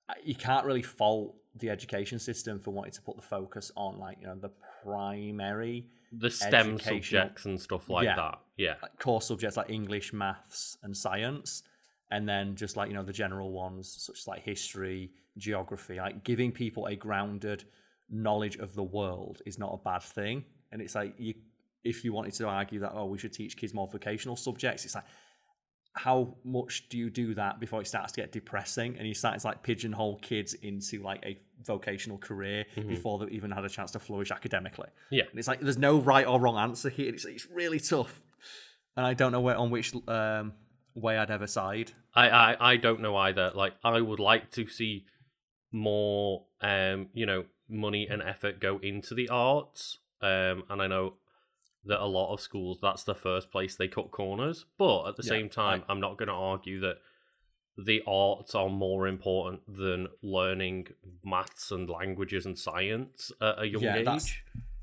uh, 0.10 0.14
you 0.24 0.36
can't 0.36 0.66
really 0.66 0.82
fault 0.82 1.36
the 1.56 1.70
education 1.70 2.20
system 2.20 2.60
for 2.60 2.72
wanting 2.72 2.92
to 2.94 3.02
put 3.02 3.16
the 3.16 3.22
focus 3.22 3.72
on 3.76 3.98
like 4.00 4.18
you 4.22 4.28
know 4.28 4.36
the 4.36 4.52
primary 4.84 5.86
The 6.12 6.30
STEM 6.30 6.54
Educational- 6.76 6.80
subjects 7.02 7.46
and 7.46 7.60
stuff 7.60 7.90
like 7.90 8.06
Yeah. 8.06 8.16
that. 8.16 8.40
Yeah. 8.58 8.76
like, 8.82 8.98
core 9.00 9.22
subjects 9.22 9.58
like 9.58 9.70
English, 9.70 10.14
maths, 10.14 10.78
and 10.84 10.96
science, 10.96 11.64
and 12.10 12.28
then 12.28 12.56
just 12.56 12.78
like 12.78 12.88
you 12.90 12.94
know 12.96 13.04
the 13.04 13.14
general 13.14 13.52
ones 13.52 13.94
such 14.06 14.20
as 14.20 14.28
like 14.28 14.42
history, 14.44 15.12
geography. 15.38 15.98
Like 15.98 16.24
giving 16.24 16.52
people 16.52 16.86
a 16.88 16.96
grounded 16.96 17.66
knowledge 18.10 18.56
of 18.58 18.74
the 18.74 18.84
world 18.84 19.42
is 19.46 19.60
not 19.60 19.74
a 19.74 19.78
bad 19.78 20.02
thing, 20.02 20.46
and 20.72 20.82
it's 20.82 20.96
like 20.96 21.14
you 21.18 21.34
if 21.84 22.04
you 22.04 22.14
wanted 22.14 22.34
to 22.34 22.48
argue 22.48 22.80
that 22.80 22.92
oh 22.94 23.06
we 23.06 23.18
should 23.18 23.34
teach 23.34 23.56
kids 23.58 23.74
more 23.74 23.88
vocational 23.88 24.36
subjects, 24.36 24.86
it's 24.86 24.96
like 24.96 25.06
how 25.98 26.36
much 26.44 26.88
do 26.90 26.98
you 26.98 27.10
do 27.10 27.34
that 27.36 27.60
before 27.60 27.82
it 27.82 27.88
starts 27.88 28.14
to 28.14 28.22
get 28.22 28.32
depressing 28.32 28.96
and 28.98 29.08
you 29.08 29.14
start 29.14 29.40
to 29.40 29.48
like 29.48 29.64
pigeonhole 29.64 30.18
kids 30.20 30.54
into 30.54 31.02
like 31.02 31.22
a 31.26 31.38
vocational 31.66 32.18
career 32.20 32.66
before 32.88 33.18
they've 33.20 33.32
even 33.32 33.50
had 33.52 33.66
a 33.66 33.70
chance 33.70 33.92
to 33.92 34.00
flourish 34.00 34.30
academically 34.32 34.88
Yeah. 35.10 35.24
and 35.30 35.40
it's 35.40 35.48
like 35.48 35.60
there's 35.60 35.78
no 35.78 36.00
right 36.00 36.26
or 36.28 36.40
wrong 36.40 36.58
answer 36.58 36.90
here. 36.90 37.10
It's, 37.14 37.26
it's 37.26 37.48
really 37.52 37.80
tough, 37.80 38.22
and 38.96 39.06
I 39.06 39.14
don't 39.16 39.32
know 39.32 39.42
where 39.42 39.58
on 39.58 39.70
which 39.72 39.94
um, 40.08 40.54
way 40.96 41.18
I'd 41.18 41.32
ever 41.32 41.48
side. 41.48 41.92
I, 42.14 42.30
I 42.30 42.72
I 42.72 42.78
don't 42.78 43.02
know 43.02 43.16
either. 43.18 43.52
Like 43.54 43.74
I 43.84 44.00
would 44.02 44.20
like 44.20 44.52
to 44.52 44.68
see 44.68 45.06
more 45.72 46.46
um 46.62 47.10
you 47.14 47.26
know 47.26 47.46
money 47.70 48.08
and 48.10 48.22
effort 48.22 48.60
go 48.60 48.80
into 48.82 49.14
the 49.14 49.30
arts. 49.30 49.98
Um 50.22 50.64
and 50.70 50.82
I 50.82 50.88
know 50.88 51.16
that 51.88 52.02
a 52.02 52.06
lot 52.06 52.34
of 52.34 52.40
schools 52.42 52.80
that's 52.82 53.04
the 53.04 53.16
first 53.16 53.52
place 53.52 53.76
they 53.76 53.88
cut 53.88 54.12
corners, 54.12 54.66
but 54.78 55.08
at 55.08 55.16
the 55.16 55.24
Yeah, 55.24 55.30
same 55.30 55.50
time 55.50 55.84
I- 55.88 55.92
I'm 55.92 56.00
not 56.00 56.18
going 56.18 56.28
to 56.28 56.34
argue 56.34 56.80
that 56.82 56.98
the 57.78 58.02
arts 58.08 58.56
are 58.56 58.70
more 58.70 59.08
important 59.08 59.62
than 59.68 60.08
learning 60.22 60.88
maths 61.24 61.72
and 61.72 61.88
languages 61.90 62.46
and 62.46 62.58
science 62.58 63.32
at 63.40 63.60
a 63.62 63.68
young 63.68 63.84
Yeah, 63.84 63.98
age. 63.98 64.06
that's- 64.06 64.34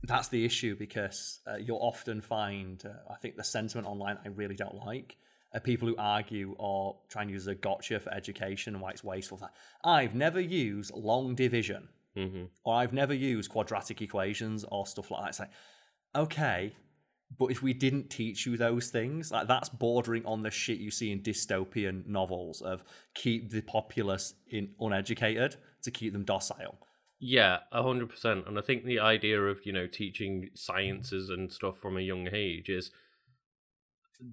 That's 0.07 0.29
the 0.29 0.45
issue 0.45 0.77
because 0.77 1.41
uh, 1.47 1.57
you'll 1.57 1.79
often 1.79 2.21
find, 2.21 2.85
uh, 2.85 2.91
I 3.11 3.17
think, 3.17 3.37
the 3.37 3.43
sentiment 3.45 3.87
online 3.89 4.19
I 4.23 4.29
really 4.29 4.55
don't 4.55 4.75
like. 4.75 5.17
Are 5.55 5.61
people 5.61 5.89
who 5.89 5.97
argue 5.97 6.55
or 6.59 7.01
try 7.09 7.23
and 7.23 7.31
use 7.31 7.47
a 7.47 7.55
gotcha 7.55 7.99
for 8.01 8.13
education 8.13 8.75
and 8.75 8.83
why 8.83 8.91
it's 8.91 9.03
wasteful. 9.03 9.41
I've 9.83 10.15
never 10.15 10.41
used 10.41 10.93
long 10.95 11.35
division. 11.35 11.89
hmm 12.15 12.45
or 12.65 12.75
I've 12.77 12.93
never 12.93 13.15
used 13.15 13.51
quadratic 13.51 14.03
equations 14.03 14.63
or 14.65 14.87
stuff 14.87 15.11
like 15.11 15.23
that. 15.23 15.29
It's 15.31 15.41
like, 15.41 15.51
okay, 16.15 16.77
but 17.37 17.47
if 17.47 17.63
we 17.63 17.73
didn't 17.73 18.11
teach 18.11 18.47
you 18.47 18.57
those 18.57 18.91
things, 18.91 19.31
like 19.31 19.49
that's 19.49 19.69
bordering 19.69 20.25
on 20.25 20.43
the 20.43 20.51
shit 20.51 20.79
you 20.79 20.91
see 20.91 21.11
in 21.11 21.21
dystopian 21.21 22.07
novels 22.07 22.61
of 22.63 22.85
keep 23.15 23.51
the 23.51 23.63
populace 23.63 24.35
in 24.49 24.71
uneducated 24.81 25.57
to 25.83 25.91
keep 25.91 26.13
them 26.13 26.25
docile. 26.25 26.79
Yeah, 27.19 27.61
a 27.73 27.83
hundred 27.83 28.11
percent. 28.11 28.47
And 28.47 28.59
I 28.59 28.63
think 28.63 28.85
the 28.85 29.01
idea 29.01 29.41
of 29.41 29.65
you 29.65 29.73
know 29.73 29.87
teaching 29.87 30.51
sciences 30.55 31.31
and 31.31 31.53
stuff 31.53 31.79
from 31.79 31.97
a 31.97 32.03
young 32.03 32.29
age 32.33 32.69
is 32.69 32.91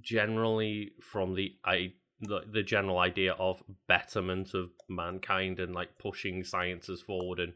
generally 0.02 0.92
from 1.02 1.36
the 1.36 1.56
i 1.66 1.92
the, 2.22 2.42
the 2.52 2.62
general 2.62 3.00
idea 3.00 3.34
of 3.34 3.64
betterment 3.88 4.54
of 4.54 4.70
mankind 4.88 5.60
and 5.60 5.74
like 5.74 5.98
pushing 5.98 6.44
sciences 6.44 7.02
forward 7.02 7.40
and 7.40 7.54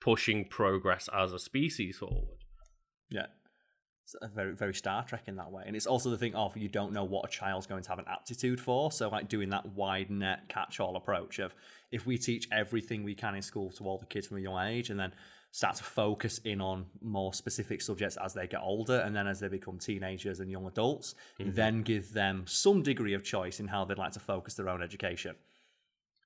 pushing 0.00 0.44
progress 0.44 1.08
as 1.14 1.32
a 1.32 1.38
species 1.38 1.98
forward. 1.98 2.44
Yeah. 3.08 3.26
Very, 4.34 4.54
very 4.54 4.74
Star 4.74 5.04
Trek 5.04 5.24
in 5.26 5.36
that 5.36 5.50
way. 5.50 5.64
And 5.66 5.76
it's 5.76 5.86
also 5.86 6.10
the 6.10 6.18
thing 6.18 6.34
of 6.34 6.56
you 6.56 6.68
don't 6.68 6.92
know 6.92 7.04
what 7.04 7.24
a 7.24 7.28
child's 7.28 7.66
going 7.66 7.82
to 7.82 7.88
have 7.88 7.98
an 7.98 8.04
aptitude 8.08 8.60
for. 8.60 8.90
So, 8.92 9.08
like, 9.08 9.28
doing 9.28 9.50
that 9.50 9.64
wide 9.66 10.10
net 10.10 10.48
catch 10.48 10.80
all 10.80 10.96
approach 10.96 11.38
of 11.38 11.54
if 11.90 12.06
we 12.06 12.18
teach 12.18 12.48
everything 12.52 13.04
we 13.04 13.14
can 13.14 13.34
in 13.34 13.42
school 13.42 13.70
to 13.72 13.84
all 13.84 13.98
the 13.98 14.06
kids 14.06 14.26
from 14.26 14.38
a 14.38 14.40
young 14.40 14.66
age 14.66 14.90
and 14.90 14.98
then 14.98 15.12
start 15.52 15.76
to 15.76 15.84
focus 15.84 16.38
in 16.44 16.60
on 16.60 16.86
more 17.02 17.32
specific 17.34 17.82
subjects 17.82 18.16
as 18.24 18.32
they 18.32 18.46
get 18.46 18.60
older 18.62 19.00
and 19.00 19.14
then 19.14 19.26
as 19.26 19.38
they 19.38 19.48
become 19.48 19.78
teenagers 19.78 20.40
and 20.40 20.50
young 20.50 20.66
adults, 20.66 21.14
then 21.38 21.82
give 21.82 22.12
them 22.12 22.42
some 22.46 22.82
degree 22.82 23.12
of 23.12 23.22
choice 23.22 23.60
in 23.60 23.68
how 23.68 23.84
they'd 23.84 23.98
like 23.98 24.12
to 24.12 24.20
focus 24.20 24.54
their 24.54 24.68
own 24.68 24.82
education. 24.82 25.36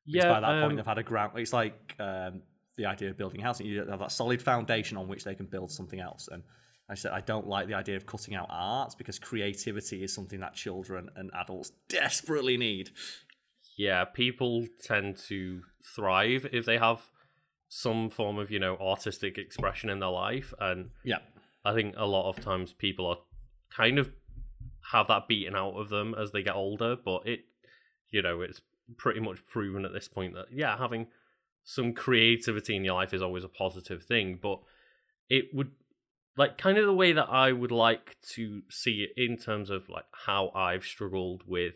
Because 0.06 0.24
Yeah, 0.24 0.32
by 0.32 0.40
that 0.40 0.50
um, 0.50 0.62
point, 0.62 0.76
they've 0.76 0.86
had 0.86 0.98
a 0.98 1.02
ground. 1.02 1.32
It's 1.36 1.52
like 1.52 1.96
um, 1.98 2.42
the 2.76 2.86
idea 2.86 3.10
of 3.10 3.18
building 3.18 3.40
a 3.40 3.44
housing. 3.44 3.66
You 3.66 3.84
have 3.84 3.98
that 3.98 4.12
solid 4.12 4.40
foundation 4.40 4.96
on 4.96 5.08
which 5.08 5.24
they 5.24 5.34
can 5.34 5.46
build 5.46 5.72
something 5.72 5.98
else. 5.98 6.28
And 6.30 6.44
I 6.88 6.94
said 6.94 7.12
I 7.12 7.20
don't 7.20 7.46
like 7.46 7.66
the 7.66 7.74
idea 7.74 7.96
of 7.96 8.06
cutting 8.06 8.34
out 8.34 8.46
arts 8.48 8.94
because 8.94 9.18
creativity 9.18 10.02
is 10.04 10.14
something 10.14 10.40
that 10.40 10.54
children 10.54 11.10
and 11.16 11.30
adults 11.34 11.72
desperately 11.88 12.56
need. 12.56 12.90
yeah, 13.76 14.04
people 14.04 14.66
tend 14.82 15.18
to 15.28 15.62
thrive 15.94 16.46
if 16.52 16.64
they 16.64 16.78
have 16.78 17.10
some 17.68 18.08
form 18.10 18.38
of 18.38 18.50
you 18.50 18.58
know 18.58 18.76
artistic 18.76 19.38
expression 19.38 19.90
in 19.90 20.00
their 20.00 20.10
life, 20.10 20.54
and 20.60 20.90
Yeah, 21.04 21.18
I 21.64 21.74
think 21.74 21.94
a 21.96 22.06
lot 22.06 22.28
of 22.28 22.42
times 22.42 22.72
people 22.72 23.06
are 23.06 23.18
kind 23.70 23.98
of 23.98 24.10
have 24.92 25.08
that 25.08 25.26
beaten 25.26 25.56
out 25.56 25.74
of 25.74 25.88
them 25.88 26.14
as 26.14 26.30
they 26.30 26.42
get 26.42 26.54
older, 26.54 26.96
but 26.96 27.26
it, 27.26 27.40
you 28.10 28.22
know, 28.22 28.40
it's 28.40 28.60
pretty 28.96 29.18
much 29.18 29.44
proven 29.46 29.84
at 29.84 29.92
this 29.92 30.06
point 30.06 30.34
that 30.34 30.46
yeah, 30.52 30.78
having 30.78 31.08
some 31.64 31.92
creativity 31.92 32.76
in 32.76 32.84
your 32.84 32.94
life 32.94 33.12
is 33.12 33.20
always 33.20 33.42
a 33.42 33.48
positive 33.48 34.04
thing, 34.04 34.38
but 34.40 34.60
it 35.28 35.46
would 35.52 35.72
like 36.36 36.58
kind 36.58 36.78
of 36.78 36.86
the 36.86 36.94
way 36.94 37.12
that 37.12 37.28
I 37.28 37.52
would 37.52 37.72
like 37.72 38.16
to 38.34 38.62
see 38.68 39.04
it 39.04 39.10
in 39.16 39.36
terms 39.36 39.70
of 39.70 39.88
like 39.88 40.06
how 40.26 40.50
I've 40.54 40.84
struggled 40.84 41.42
with 41.46 41.74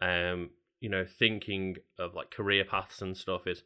um 0.00 0.50
you 0.80 0.88
know 0.90 1.06
thinking 1.06 1.76
of 1.98 2.14
like 2.14 2.30
career 2.30 2.64
paths 2.64 3.00
and 3.00 3.16
stuff 3.16 3.46
is 3.46 3.62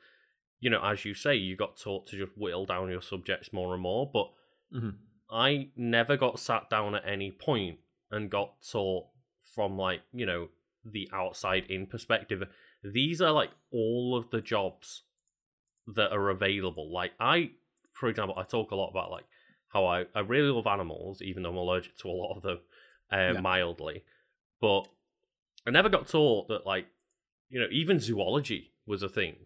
you 0.60 0.70
know 0.70 0.80
as 0.82 1.04
you 1.04 1.12
say 1.12 1.34
you 1.34 1.56
got 1.56 1.76
taught 1.76 2.06
to 2.06 2.16
just 2.16 2.38
whittle 2.38 2.66
down 2.66 2.88
your 2.88 3.02
subjects 3.02 3.52
more 3.52 3.74
and 3.74 3.82
more 3.82 4.08
but 4.12 4.30
Mhm. 4.72 4.98
I 5.30 5.70
never 5.76 6.16
got 6.16 6.40
sat 6.40 6.68
down 6.70 6.94
at 6.94 7.06
any 7.06 7.30
point 7.30 7.78
and 8.10 8.30
got 8.30 8.62
taught 8.62 9.06
from 9.54 9.76
like, 9.76 10.02
you 10.12 10.26
know, 10.26 10.48
the 10.84 11.08
outside 11.12 11.64
in 11.68 11.86
perspective. 11.86 12.42
These 12.82 13.20
are 13.20 13.32
like 13.32 13.50
all 13.70 14.16
of 14.16 14.30
the 14.30 14.40
jobs 14.40 15.02
that 15.86 16.12
are 16.12 16.30
available. 16.30 16.92
Like 16.92 17.12
I 17.20 17.52
for 17.92 18.08
example, 18.08 18.38
I 18.38 18.44
talk 18.44 18.70
a 18.70 18.76
lot 18.76 18.90
about 18.90 19.10
like 19.10 19.26
how 19.72 19.86
I, 19.86 20.04
I 20.14 20.20
really 20.20 20.48
love 20.50 20.66
animals, 20.66 21.22
even 21.22 21.42
though 21.42 21.50
I'm 21.50 21.56
allergic 21.56 21.96
to 21.98 22.08
a 22.08 22.10
lot 22.12 22.36
of 22.36 22.42
them, 22.42 22.58
uh, 23.12 23.32
Yeah. 23.34 23.40
mildly. 23.40 24.04
But 24.60 24.88
I 25.66 25.70
never 25.70 25.88
got 25.88 26.06
taught 26.08 26.48
that 26.48 26.66
like, 26.66 26.86
you 27.48 27.58
know, 27.60 27.66
even 27.70 27.98
zoology 28.00 28.72
was 28.86 29.02
a 29.02 29.08
thing. 29.08 29.36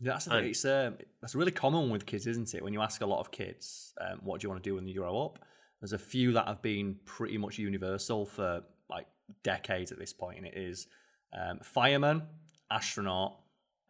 that's 0.00 0.26
the 0.26 0.32
thing. 0.32 0.50
It's 0.50 0.64
um, 0.64 0.96
that's 1.20 1.34
really 1.34 1.52
common 1.52 1.90
with 1.90 2.04
kids, 2.06 2.26
isn't 2.26 2.54
it? 2.54 2.62
When 2.62 2.72
you 2.72 2.82
ask 2.82 3.00
a 3.00 3.06
lot 3.06 3.20
of 3.20 3.30
kids, 3.30 3.94
um, 4.00 4.18
what 4.22 4.40
do 4.40 4.44
you 4.44 4.50
want 4.50 4.62
to 4.62 4.68
do 4.70 4.74
when 4.74 4.86
you 4.86 4.94
grow 5.00 5.24
up? 5.24 5.38
There's 5.80 5.92
a 5.92 5.98
few 5.98 6.32
that 6.32 6.46
have 6.46 6.60
been 6.62 6.96
pretty 7.04 7.38
much 7.38 7.58
universal 7.58 8.26
for 8.26 8.62
like 8.90 9.06
decades 9.42 9.92
at 9.92 9.98
this 9.98 10.12
point, 10.12 10.38
and 10.38 10.46
it 10.46 10.54
is 10.56 10.86
um, 11.32 11.58
fireman, 11.62 12.22
astronaut, 12.70 13.38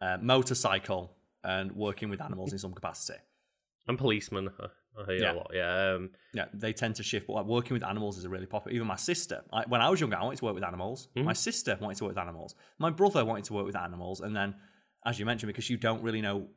uh, 0.01 0.17
motorcycle, 0.21 1.11
and 1.43 1.71
working 1.73 2.09
with 2.09 2.21
animals 2.21 2.51
in 2.53 2.59
some 2.59 2.73
capacity. 2.73 3.19
And 3.87 3.97
policeman, 3.97 4.49
I 4.99 5.05
hear 5.11 5.21
Yeah. 5.21 5.33
a 5.33 5.35
lot. 5.35 5.51
Yeah, 5.53 5.91
um, 5.93 6.09
Yeah, 6.33 6.45
they 6.53 6.73
tend 6.73 6.95
to 6.95 7.03
shift, 7.03 7.27
but 7.27 7.33
like 7.33 7.45
working 7.45 7.73
with 7.73 7.83
animals 7.83 8.17
is 8.17 8.25
a 8.25 8.29
really 8.29 8.45
popular. 8.47 8.75
Even 8.75 8.87
my 8.87 8.95
sister, 8.95 9.43
like, 9.51 9.69
when 9.69 9.81
I 9.81 9.89
was 9.89 9.99
younger, 9.99 10.17
I 10.17 10.23
wanted 10.23 10.37
to 10.39 10.45
work 10.45 10.55
with 10.55 10.63
animals. 10.63 11.07
My 11.15 11.33
sister 11.33 11.77
wanted 11.79 11.97
to 11.97 12.05
work 12.05 12.11
with 12.15 12.17
animals. 12.27 12.55
My 12.79 12.89
brother 12.89 13.23
wanted 13.25 13.45
to 13.45 13.53
work 13.53 13.65
with 13.65 13.75
animals, 13.75 14.21
and 14.21 14.35
then, 14.35 14.55
as 15.05 15.19
you 15.19 15.25
mentioned, 15.25 15.47
because 15.47 15.69
you 15.69 15.77
don't 15.77 16.01
really 16.01 16.21
know, 16.21 16.47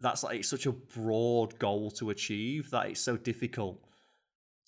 that's 0.00 0.22
like 0.22 0.40
it's 0.40 0.48
such 0.48 0.66
a 0.66 0.72
broad 0.72 1.58
goal 1.58 1.90
to 1.92 2.10
achieve 2.10 2.70
that 2.70 2.86
it's 2.90 3.00
so 3.00 3.16
difficult 3.16 3.80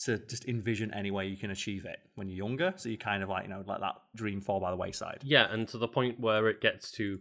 to 0.04 0.16
just 0.16 0.44
envision 0.46 0.94
any 0.94 1.10
way 1.10 1.26
you 1.26 1.36
can 1.36 1.50
achieve 1.50 1.84
it 1.84 1.98
when 2.14 2.28
you're 2.28 2.36
younger. 2.36 2.72
So 2.76 2.88
you 2.88 2.96
kind 2.96 3.22
of 3.22 3.28
like 3.28 3.42
you 3.44 3.50
know 3.50 3.64
let 3.66 3.80
that 3.80 3.96
dream 4.14 4.40
fall 4.40 4.60
by 4.60 4.70
the 4.70 4.76
wayside. 4.76 5.20
yeah, 5.24 5.52
and 5.52 5.66
to 5.68 5.76
the 5.78 5.88
point 5.88 6.18
where 6.20 6.48
it 6.48 6.60
gets 6.60 6.90
to, 6.92 7.20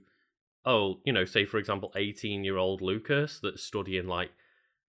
oh, 0.63 0.99
you 1.03 1.11
know, 1.11 1.25
say 1.25 1.43
for 1.45 1.57
example, 1.57 1.91
eighteen-year-old 1.95 2.81
Lucas 2.81 3.39
that's 3.41 3.63
studying 3.63 4.07
like, 4.07 4.29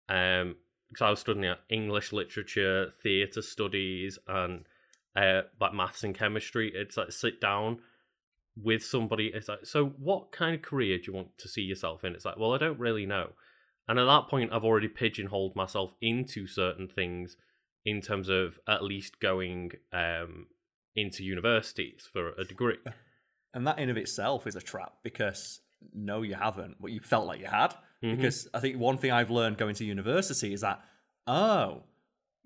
um, 0.10 0.56
because 0.95 1.05
I 1.05 1.10
was 1.10 1.19
studying 1.19 1.53
English 1.67 2.13
literature, 2.13 2.93
theatre 3.03 3.41
studies, 3.41 4.17
and 4.29 4.63
uh, 5.13 5.41
like 5.60 5.73
maths 5.73 6.05
and 6.05 6.15
chemistry. 6.15 6.71
It's 6.73 6.95
like 6.95 7.12
sit 7.12 7.41
down 7.41 7.79
with 8.55 8.81
somebody. 8.81 9.27
It's 9.34 9.49
like, 9.49 9.65
so 9.65 9.88
what 9.88 10.31
kind 10.31 10.55
of 10.55 10.62
career 10.62 10.97
do 10.97 11.03
you 11.08 11.13
want 11.13 11.38
to 11.39 11.49
see 11.49 11.63
yourself 11.63 12.05
in? 12.05 12.13
It's 12.13 12.23
like, 12.23 12.38
well, 12.38 12.53
I 12.53 12.58
don't 12.58 12.79
really 12.79 13.05
know. 13.05 13.31
And 13.89 13.99
at 13.99 14.05
that 14.05 14.29
point, 14.29 14.53
I've 14.53 14.63
already 14.63 14.88
pigeonholed 14.88 15.53
myself 15.53 15.93
into 16.01 16.47
certain 16.47 16.88
things 16.88 17.36
in 17.84 17.99
terms 17.99 18.29
of 18.29 18.58
at 18.65 18.81
least 18.81 19.19
going 19.19 19.71
um, 19.91 20.47
into 20.95 21.25
universities 21.25 22.08
for 22.12 22.29
a 22.38 22.45
degree. 22.45 22.77
And 23.53 23.67
that 23.67 23.79
in 23.79 23.89
of 23.89 23.97
itself 23.97 24.47
is 24.47 24.55
a 24.55 24.62
trap 24.62 24.93
because 25.03 25.60
no, 25.93 26.21
you 26.21 26.36
haven't, 26.36 26.77
but 26.79 26.91
you 26.91 27.01
felt 27.01 27.27
like 27.27 27.41
you 27.41 27.47
had. 27.47 27.73
Mhm. 28.06 28.18
Because 28.18 28.48
I 28.54 28.60
think 28.60 28.78
one 28.78 28.98
thing 28.98 29.12
I've 29.12 29.32
learned 29.32 29.58
going 29.58 29.76
to 29.76 29.86
university 29.86 30.54
is 30.54 30.62
that, 30.62 30.82
oh, 31.28 31.84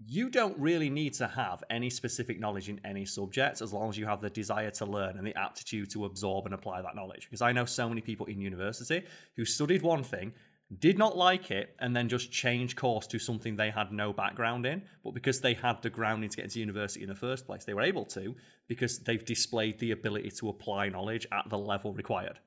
you 0.06 0.30
don't 0.30 0.58
really 0.58 0.90
need 0.90 1.14
to 1.16 1.28
have 1.28 1.62
any 1.70 1.90
specific 1.90 2.40
knowledge 2.40 2.70
in 2.70 2.80
any 2.86 3.06
subject 3.06 3.62
as 3.62 3.74
long 3.74 3.90
as 3.90 3.98
you 3.98 4.06
have 4.06 4.22
the 4.22 4.30
desire 4.30 4.72
to 4.72 4.86
learn 4.86 5.18
and 5.18 5.28
the 5.28 5.38
aptitude 5.38 5.90
to 5.92 6.06
absorb 6.06 6.46
and 6.46 6.54
apply 6.54 6.82
that 6.82 6.96
knowledge. 6.96 7.26
Because 7.26 7.42
I 7.42 7.52
know 7.52 7.66
so 7.66 7.90
many 7.90 8.00
people 8.00 8.26
in 8.28 8.40
university 8.40 9.04
who 9.36 9.44
studied 9.44 9.82
one 9.82 10.04
thing, 10.04 10.34
did 10.78 11.00
not 11.00 11.18
like 11.18 11.50
it, 11.50 11.76
and 11.80 11.96
then 11.96 12.08
just 12.08 12.32
changed 12.32 12.78
course 12.78 13.08
to 13.08 13.18
something 13.18 13.56
they 13.56 13.72
had 13.72 13.92
no 13.92 14.14
background 14.14 14.68
in. 14.68 14.84
But 15.04 15.16
because 15.16 15.42
they 15.42 15.56
had 15.56 15.82
the 15.82 15.90
grounding 15.90 16.30
to 16.30 16.38
get 16.38 16.46
into 16.46 16.60
university 16.60 17.02
in 17.02 17.10
the 17.10 17.16
first 17.16 17.48
place, 17.48 17.66
they 17.66 17.74
were 17.74 17.82
able 17.82 18.06
to 18.06 18.36
because 18.68 19.00
they've 19.00 19.26
displayed 19.26 19.80
the 19.80 19.92
ability 19.92 20.30
to 20.40 20.48
apply 20.48 20.90
knowledge 20.90 21.26
at 21.32 21.50
the 21.50 21.58
level 21.58 21.92
required. 21.92 22.40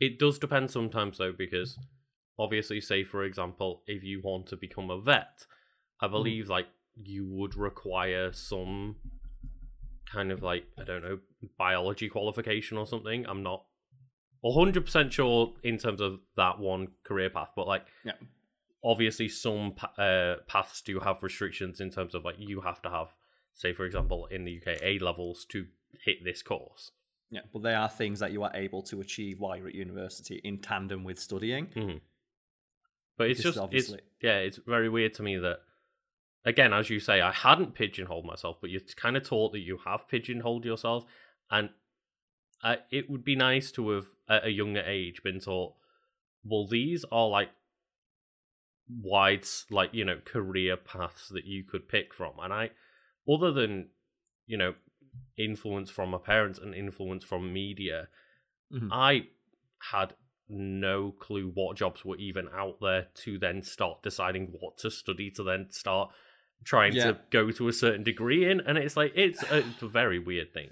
It 0.00 0.18
does 0.18 0.38
depend 0.40 0.72
sometimes 0.72 1.18
though, 1.18 1.32
because 1.32 1.78
obviously, 2.38 2.80
say 2.80 3.04
for 3.04 3.24
example, 3.24 3.82
if 3.86 4.02
you 4.02 4.20
want 4.22 4.46
to 4.48 4.56
become 4.56 4.90
a 4.90 5.00
vet, 5.00 5.46
I 6.00 6.08
believe 6.08 6.48
like 6.48 6.66
you 7.02 7.26
would 7.26 7.56
require 7.56 8.32
some 8.32 8.96
kind 10.12 10.32
of 10.32 10.42
like 10.42 10.64
I 10.78 10.84
don't 10.84 11.02
know 11.02 11.18
biology 11.56 12.08
qualification 12.08 12.78
or 12.78 12.86
something. 12.86 13.26
I'm 13.26 13.42
not 13.42 13.64
hundred 14.44 14.84
percent 14.84 15.12
sure 15.12 15.54
in 15.62 15.78
terms 15.78 16.00
of 16.00 16.20
that 16.36 16.58
one 16.58 16.88
career 17.04 17.28
path, 17.30 17.50
but 17.56 17.66
like 17.66 17.86
Yeah. 18.04 18.12
obviously 18.84 19.28
some 19.28 19.74
uh, 19.98 20.36
paths 20.46 20.80
do 20.80 21.00
have 21.00 21.22
restrictions 21.22 21.80
in 21.80 21.90
terms 21.90 22.14
of 22.14 22.24
like 22.24 22.36
you 22.38 22.60
have 22.62 22.80
to 22.82 22.90
have, 22.90 23.08
say 23.54 23.72
for 23.72 23.84
example, 23.84 24.26
in 24.30 24.44
the 24.44 24.58
UK 24.58 24.80
A 24.82 24.98
levels 25.00 25.44
to 25.50 25.66
hit 26.04 26.18
this 26.24 26.42
course. 26.42 26.92
Yeah, 27.30 27.40
but 27.52 27.62
they 27.62 27.74
are 27.74 27.88
things 27.90 28.20
that 28.20 28.32
you 28.32 28.42
are 28.42 28.52
able 28.54 28.82
to 28.84 29.00
achieve 29.00 29.38
while 29.40 29.56
you're 29.56 29.68
at 29.68 29.74
university 29.74 30.40
in 30.44 30.60
tandem 30.60 31.04
with 31.04 31.18
studying. 31.18 32.00
But 33.18 33.30
it's 33.30 33.42
just 33.42 33.58
it's 33.72 33.94
yeah, 34.22 34.38
it's 34.38 34.58
very 34.66 34.88
weird 34.88 35.12
to 35.14 35.22
me 35.22 35.36
that 35.36 35.60
again, 36.44 36.72
as 36.72 36.88
you 36.88 37.00
say, 37.00 37.20
I 37.20 37.32
hadn't 37.32 37.74
pigeonholed 37.74 38.24
myself, 38.24 38.58
but 38.60 38.70
you're 38.70 38.80
kind 38.96 39.16
of 39.16 39.24
taught 39.24 39.52
that 39.52 39.60
you 39.60 39.78
have 39.84 40.08
pigeonholed 40.08 40.64
yourself, 40.64 41.04
and 41.50 41.70
uh, 42.62 42.76
it 42.90 43.10
would 43.10 43.24
be 43.24 43.36
nice 43.36 43.70
to 43.72 43.90
have 43.90 44.06
at 44.28 44.46
a 44.46 44.50
younger 44.50 44.80
age 44.80 45.22
been 45.22 45.40
taught. 45.40 45.74
Well, 46.44 46.66
these 46.66 47.04
are 47.12 47.28
like 47.28 47.50
wide, 48.88 49.44
like 49.70 49.92
you 49.92 50.04
know, 50.04 50.20
career 50.24 50.76
paths 50.76 51.28
that 51.28 51.44
you 51.44 51.64
could 51.64 51.88
pick 51.88 52.14
from, 52.14 52.34
and 52.40 52.52
I, 52.52 52.70
other 53.28 53.52
than 53.52 53.88
you 54.46 54.56
know, 54.56 54.74
influence 55.36 55.90
from 55.90 56.10
my 56.10 56.18
parents 56.18 56.58
and 56.58 56.74
influence 56.74 57.24
from 57.24 57.52
media, 57.52 58.08
Mhm. 58.72 58.88
I 58.90 59.28
had 59.90 60.14
no 60.48 61.12
clue 61.12 61.50
what 61.54 61.76
jobs 61.76 62.04
were 62.04 62.16
even 62.16 62.48
out 62.54 62.78
there 62.80 63.08
to 63.14 63.38
then 63.38 63.62
start 63.62 64.02
deciding 64.02 64.54
what 64.60 64.78
to 64.78 64.90
study 64.90 65.30
to 65.30 65.42
then 65.42 65.66
start 65.70 66.10
trying 66.64 66.92
Yeah. 66.94 67.12
to 67.12 67.18
go 67.30 67.50
to 67.50 67.68
a 67.68 67.72
certain 67.72 68.02
degree 68.02 68.50
in 68.50 68.60
and 68.60 68.78
it's 68.78 68.96
like 68.96 69.12
it's 69.14 69.42
a, 69.50 69.58
it's 69.58 69.82
a 69.82 69.88
very 69.88 70.18
weird 70.18 70.52
thing 70.52 70.70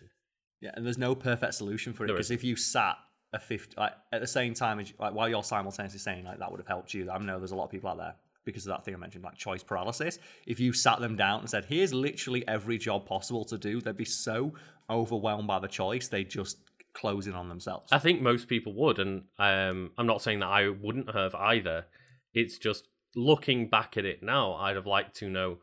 Yeah, 0.61 0.71
and 0.75 0.85
there's 0.87 0.99
no 0.99 1.15
perfect 1.15 1.55
solution 1.55 1.93
for 1.93 2.05
it 2.05 2.09
because 2.09 2.31
if 2.31 2.43
you 2.43 2.57
sat 2.57 2.97
a 3.33 3.39
50 3.39 3.75
like 3.77 3.93
at 4.12 4.21
the 4.21 4.27
same 4.27 4.55
time 4.55 4.79
as 4.81 4.93
like 4.99 5.12
while 5.12 5.29
you're 5.29 5.43
simultaneously 5.43 5.99
saying 5.99 6.25
like 6.25 6.39
that 6.39 6.51
would 6.51 6.61
have 6.61 6.67
helped 6.69 6.95
you. 6.95 7.11
I 7.11 7.19
know 7.19 7.39
there's 7.39 7.51
a 7.51 7.57
lot 7.57 7.65
of 7.65 7.71
people 7.71 7.91
out 7.91 7.99
there 7.99 8.15
because 8.45 8.65
of 8.65 8.71
that 8.71 8.85
thing 8.85 8.95
I 8.95 8.99
mentioned, 8.99 9.25
like 9.25 9.37
choice 9.37 9.65
paralysis. 9.65 10.21
If 10.47 10.61
you 10.61 10.73
sat 10.73 11.01
them 11.01 11.17
down 11.17 11.41
and 11.41 11.51
said, 11.51 11.65
"Here's 11.65 11.93
literally 11.93 12.47
every 12.47 12.79
job 12.79 13.05
possible 13.05 13.45
to 13.47 13.59
do," 13.59 13.81
they'd 13.81 13.97
be 13.97 14.05
so 14.05 14.55
overwhelmed 14.89 15.49
by 15.49 15.59
the 15.59 15.67
choice 15.67 16.07
they 16.07 16.23
just 16.23 16.59
close 16.97 17.27
in 17.27 17.35
on 17.35 17.49
themselves. 17.51 17.93
i 17.93 17.99
think 17.99 18.23
most 18.23 18.49
people 18.49 18.73
would 18.73 18.99
and 18.99 19.25
um 19.39 19.91
i'm 19.99 20.07
not 20.07 20.23
saying 20.23 20.41
that 20.41 20.49
i 20.49 20.69
wouldn't 20.69 21.15
have 21.15 21.35
either. 21.35 21.85
It's 22.33 22.59
just 22.59 22.89
looking 23.15 23.69
back 23.69 23.97
at 23.97 24.05
it 24.05 24.23
now 24.23 24.55
i'd 24.55 24.77
have 24.77 24.87
liked 24.87 25.15
to 25.17 25.29
know 25.29 25.59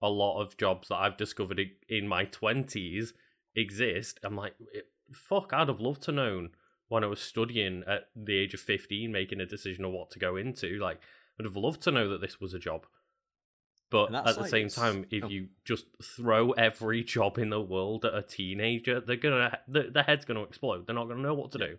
a 0.00 0.08
lot 0.08 0.40
of 0.40 0.56
jobs 0.56 0.88
that 0.88 0.96
i've 0.96 1.16
discovered 1.16 1.60
in 1.88 2.08
my 2.08 2.24
20s 2.24 3.12
exist. 3.54 4.18
I'm 4.22 4.36
like 4.36 4.54
fuck 5.12 5.52
i'd 5.52 5.68
have 5.68 5.80
loved 5.80 6.02
to 6.04 6.12
known 6.12 6.50
when 6.88 7.04
i 7.04 7.06
was 7.06 7.20
studying 7.20 7.82
at 7.86 8.08
the 8.16 8.38
age 8.38 8.54
of 8.54 8.60
15 8.60 9.12
making 9.12 9.40
a 9.40 9.46
decision 9.46 9.84
of 9.84 9.92
what 9.92 10.10
to 10.12 10.18
go 10.18 10.36
into. 10.36 10.78
Like 10.78 11.00
i'd 11.38 11.44
have 11.44 11.56
loved 11.56 11.82
to 11.82 11.90
know 11.90 12.08
that 12.08 12.20
this 12.20 12.40
was 12.40 12.54
a 12.54 12.58
job 12.58 12.86
but 13.90 14.12
at 14.14 14.24
that's 14.24 14.36
the 14.36 14.42
like 14.42 14.50
same 14.50 14.66
it's- 14.66 14.74
time 14.74 15.06
if 15.10 15.24
oh. 15.24 15.28
you 15.28 15.48
just 15.64 15.86
throw 16.02 16.50
every 16.52 17.02
job 17.02 17.38
in 17.38 17.50
the 17.50 17.60
world 17.60 18.04
at 18.04 18.14
a 18.14 18.22
teenager 18.22 19.00
they're 19.00 19.16
gonna 19.16 19.58
the, 19.66 19.84
their 19.84 20.02
head's 20.02 20.24
gonna 20.24 20.42
explode 20.42 20.86
they're 20.86 20.94
not 20.94 21.08
gonna 21.08 21.22
know 21.22 21.34
what 21.34 21.50
to 21.52 21.58
do 21.58 21.78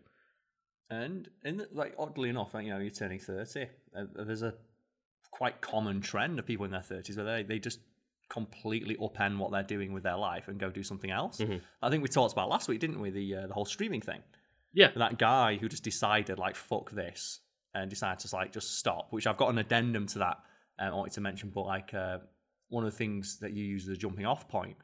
And 0.89 1.29
and 1.43 1.67
like 1.71 1.93
oddly 1.99 2.29
enough, 2.29 2.51
you 2.55 2.69
know, 2.69 2.79
you're 2.79 2.89
turning 2.89 3.19
thirty. 3.19 3.67
Uh, 3.95 4.05
there's 4.15 4.41
a 4.41 4.53
quite 5.29 5.61
common 5.61 6.01
trend 6.01 6.39
of 6.39 6.45
people 6.47 6.65
in 6.65 6.71
their 6.71 6.81
thirties 6.81 7.15
where 7.17 7.25
they 7.25 7.43
they 7.43 7.59
just 7.59 7.79
completely 8.29 8.95
upend 8.97 9.37
what 9.37 9.51
they're 9.51 9.63
doing 9.63 9.93
with 9.93 10.03
their 10.03 10.17
life 10.17 10.47
and 10.47 10.59
go 10.59 10.69
do 10.71 10.81
something 10.83 11.11
else. 11.11 11.37
Mhm. 11.37 11.61
I 11.81 11.89
think 11.89 12.01
we 12.03 12.09
talked 12.09 12.33
about 12.33 12.49
last 12.49 12.67
week, 12.67 12.79
didn't 12.79 12.99
we? 12.99 13.09
The 13.11 13.35
uh, 13.35 13.47
the 13.47 13.53
whole 13.53 13.65
streaming 13.65 14.01
thing. 14.01 14.21
yeah 14.73 14.89
That 14.95 15.17
guy 15.19 15.57
who 15.57 15.69
just 15.69 15.83
decided 15.83 16.39
like 16.39 16.55
fuck 16.55 16.89
this 16.91 17.39
and 17.75 17.89
decided 17.89 18.19
to 18.27 18.35
like 18.35 18.51
just 18.51 18.77
stop. 18.79 19.11
Which 19.11 19.27
I've 19.27 19.37
got 19.37 19.49
an 19.49 19.59
addendum 19.59 20.07
to 20.07 20.19
that. 20.19 20.37
Uh, 20.79 20.83
I 20.85 20.89
wanted 20.93 21.13
to 21.13 21.21
mention, 21.21 21.49
but 21.49 21.63
like 21.65 21.93
uh, 21.93 22.19
one 22.69 22.85
of 22.85 22.91
the 22.91 22.97
things 22.97 23.39
that 23.39 23.53
you 23.53 23.63
use 23.63 23.87
as 23.87 23.95
a 23.95 23.97
jumping 23.97 24.25
off 24.25 24.47
point 24.47 24.77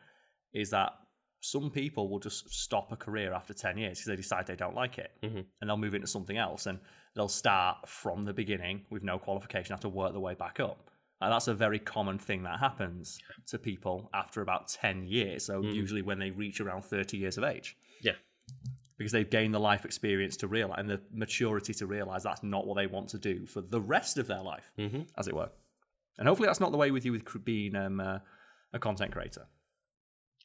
is 0.54 0.70
that 0.72 0.94
some 1.42 1.70
people 1.70 2.10
will 2.10 2.20
just 2.20 2.50
stop 2.50 2.92
a 2.92 2.96
career 2.96 3.32
after 3.34 3.54
10 3.54 3.78
years 3.78 4.00
because 4.00 4.08
they 4.08 4.16
decide 4.16 4.48
they 4.48 4.56
don't 4.56 4.74
like 4.76 4.98
it 4.98 5.12
Mhm. 5.22 5.46
and 5.62 5.70
they'll 5.70 5.78
move 5.78 5.94
into 5.94 6.08
something 6.08 6.38
else 6.38 6.66
and 6.66 6.80
they'll 7.14 7.28
start 7.28 7.88
from 7.88 8.26
the 8.26 8.34
beginning 8.34 8.86
with 8.90 9.04
no 9.04 9.20
qualification, 9.20 9.72
have 9.74 9.80
to 9.82 9.90
work 9.90 10.12
their 10.14 10.22
way 10.22 10.34
back 10.34 10.60
up. 10.60 10.90
And 11.22 11.32
that's 11.32 11.48
a 11.48 11.54
very 11.54 11.80
common 11.80 12.18
thing 12.18 12.44
that 12.44 12.60
happens 12.60 13.20
to 13.48 13.60
people 13.60 14.10
after 14.14 14.42
about 14.42 14.68
10 14.70 15.04
years. 15.08 15.46
So, 15.46 15.62
Mm. 15.62 15.74
usually 15.74 16.02
when 16.02 16.20
they 16.20 16.32
reach 16.32 16.60
around 16.60 16.82
30 16.84 17.18
years 17.18 17.38
of 17.38 17.44
age. 17.44 17.78
Yeah. 18.02 18.16
Because 18.98 19.12
they've 19.12 19.30
gained 19.30 19.54
the 19.54 19.60
life 19.60 19.86
experience 19.86 20.36
to 20.38 20.48
realize 20.48 20.80
and 20.80 20.90
the 20.90 21.02
maturity 21.12 21.74
to 21.76 21.86
realize 21.86 22.24
that's 22.24 22.44
not 22.44 22.66
what 22.66 22.76
they 22.76 22.88
want 22.88 23.10
to 23.10 23.18
do 23.20 23.46
for 23.46 23.62
the 23.62 23.82
rest 23.82 24.18
of 24.18 24.28
their 24.28 24.42
life, 24.42 24.72
hmm 24.78 25.04
as 25.18 25.28
it 25.28 25.36
were. 25.36 25.52
And 26.17 26.28
hopefully 26.28 26.47
that's 26.47 26.60
not 26.60 26.71
the 26.71 26.78
way 26.78 26.91
with 26.91 27.06
you 27.06 27.12
with 27.12 27.45
being 27.45 27.75
um, 27.75 27.99
uh, 27.99 28.19
a 28.73 28.80
content 28.80 29.12
creator. 29.12 29.47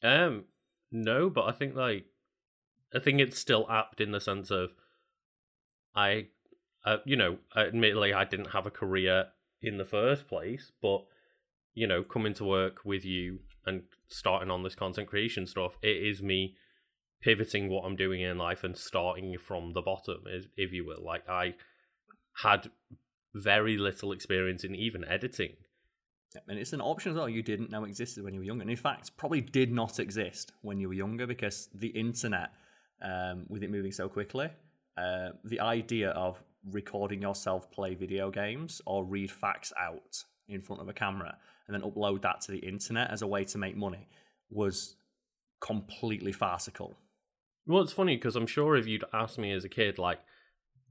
Um, 0.03 0.45
no, 0.91 1.29
but 1.29 1.45
I 1.45 1.51
think 1.51 1.75
like 1.75 2.05
I 2.93 2.99
think 2.99 3.19
it's 3.19 3.39
still 3.39 3.65
apt 3.69 4.01
in 4.01 4.11
the 4.11 4.19
sense 4.19 4.51
of 4.51 4.71
I, 5.95 6.27
uh, 6.85 6.97
you 7.05 7.15
know, 7.15 7.37
admittedly 7.55 8.13
I 8.13 8.25
didn't 8.25 8.51
have 8.51 8.65
a 8.65 8.71
career 8.71 9.27
in 9.61 9.77
the 9.77 9.85
first 9.85 10.27
place, 10.27 10.71
but 10.81 11.05
you 11.73 11.87
know, 11.87 12.03
coming 12.03 12.33
to 12.33 12.43
work 12.43 12.83
with 12.83 13.05
you 13.05 13.39
and 13.65 13.83
starting 14.07 14.51
on 14.51 14.63
this 14.63 14.75
content 14.75 15.07
creation 15.07 15.47
stuff, 15.47 15.77
it 15.81 15.95
is 15.95 16.21
me 16.21 16.55
pivoting 17.21 17.69
what 17.69 17.85
I'm 17.85 17.95
doing 17.95 18.21
in 18.21 18.37
life 18.37 18.63
and 18.63 18.75
starting 18.75 19.37
from 19.37 19.73
the 19.73 19.81
bottom, 19.81 20.23
if 20.25 20.47
if 20.57 20.73
you 20.73 20.85
will. 20.85 21.03
Like 21.03 21.29
I 21.29 21.55
had 22.41 22.71
very 23.33 23.77
little 23.77 24.11
experience 24.11 24.63
in 24.63 24.75
even 24.75 25.05
editing. 25.05 25.53
Yeah, 26.35 26.41
And 26.47 26.57
it's 26.57 26.73
an 26.73 26.81
option 26.81 27.11
as 27.11 27.17
well 27.17 27.27
you 27.27 27.43
didn't 27.43 27.71
know 27.71 27.83
existed 27.83 28.23
when 28.23 28.33
you 28.33 28.39
were 28.39 28.45
younger. 28.45 28.61
And 28.61 28.71
in 28.71 28.77
fact, 28.77 29.15
probably 29.17 29.41
did 29.41 29.71
not 29.71 29.99
exist 29.99 30.51
when 30.61 30.79
you 30.79 30.87
were 30.87 30.93
younger 30.93 31.27
because 31.27 31.69
the 31.73 31.87
internet, 31.87 32.51
um, 33.01 33.45
with 33.49 33.63
it 33.63 33.71
moving 33.71 33.91
so 33.91 34.07
quickly, 34.07 34.49
uh, 34.97 35.29
the 35.43 35.59
idea 35.59 36.11
of 36.11 36.41
recording 36.69 37.21
yourself 37.21 37.71
play 37.71 37.95
video 37.95 38.29
games 38.29 38.81
or 38.85 39.03
read 39.03 39.31
facts 39.31 39.73
out 39.79 40.23
in 40.47 40.61
front 40.61 40.81
of 40.81 40.87
a 40.87 40.93
camera 40.93 41.37
and 41.67 41.75
then 41.75 41.89
upload 41.89 42.21
that 42.21 42.41
to 42.41 42.51
the 42.51 42.59
internet 42.59 43.09
as 43.09 43.21
a 43.21 43.27
way 43.27 43.43
to 43.45 43.57
make 43.57 43.75
money 43.75 44.07
was 44.49 44.95
completely 45.59 46.31
farcical. 46.31 46.95
Well, 47.65 47.81
it's 47.81 47.93
funny 47.93 48.15
because 48.15 48.35
I'm 48.35 48.47
sure 48.47 48.75
if 48.75 48.87
you'd 48.87 49.05
asked 49.13 49.37
me 49.37 49.51
as 49.53 49.63
a 49.63 49.69
kid, 49.69 49.97
like, 49.97 50.19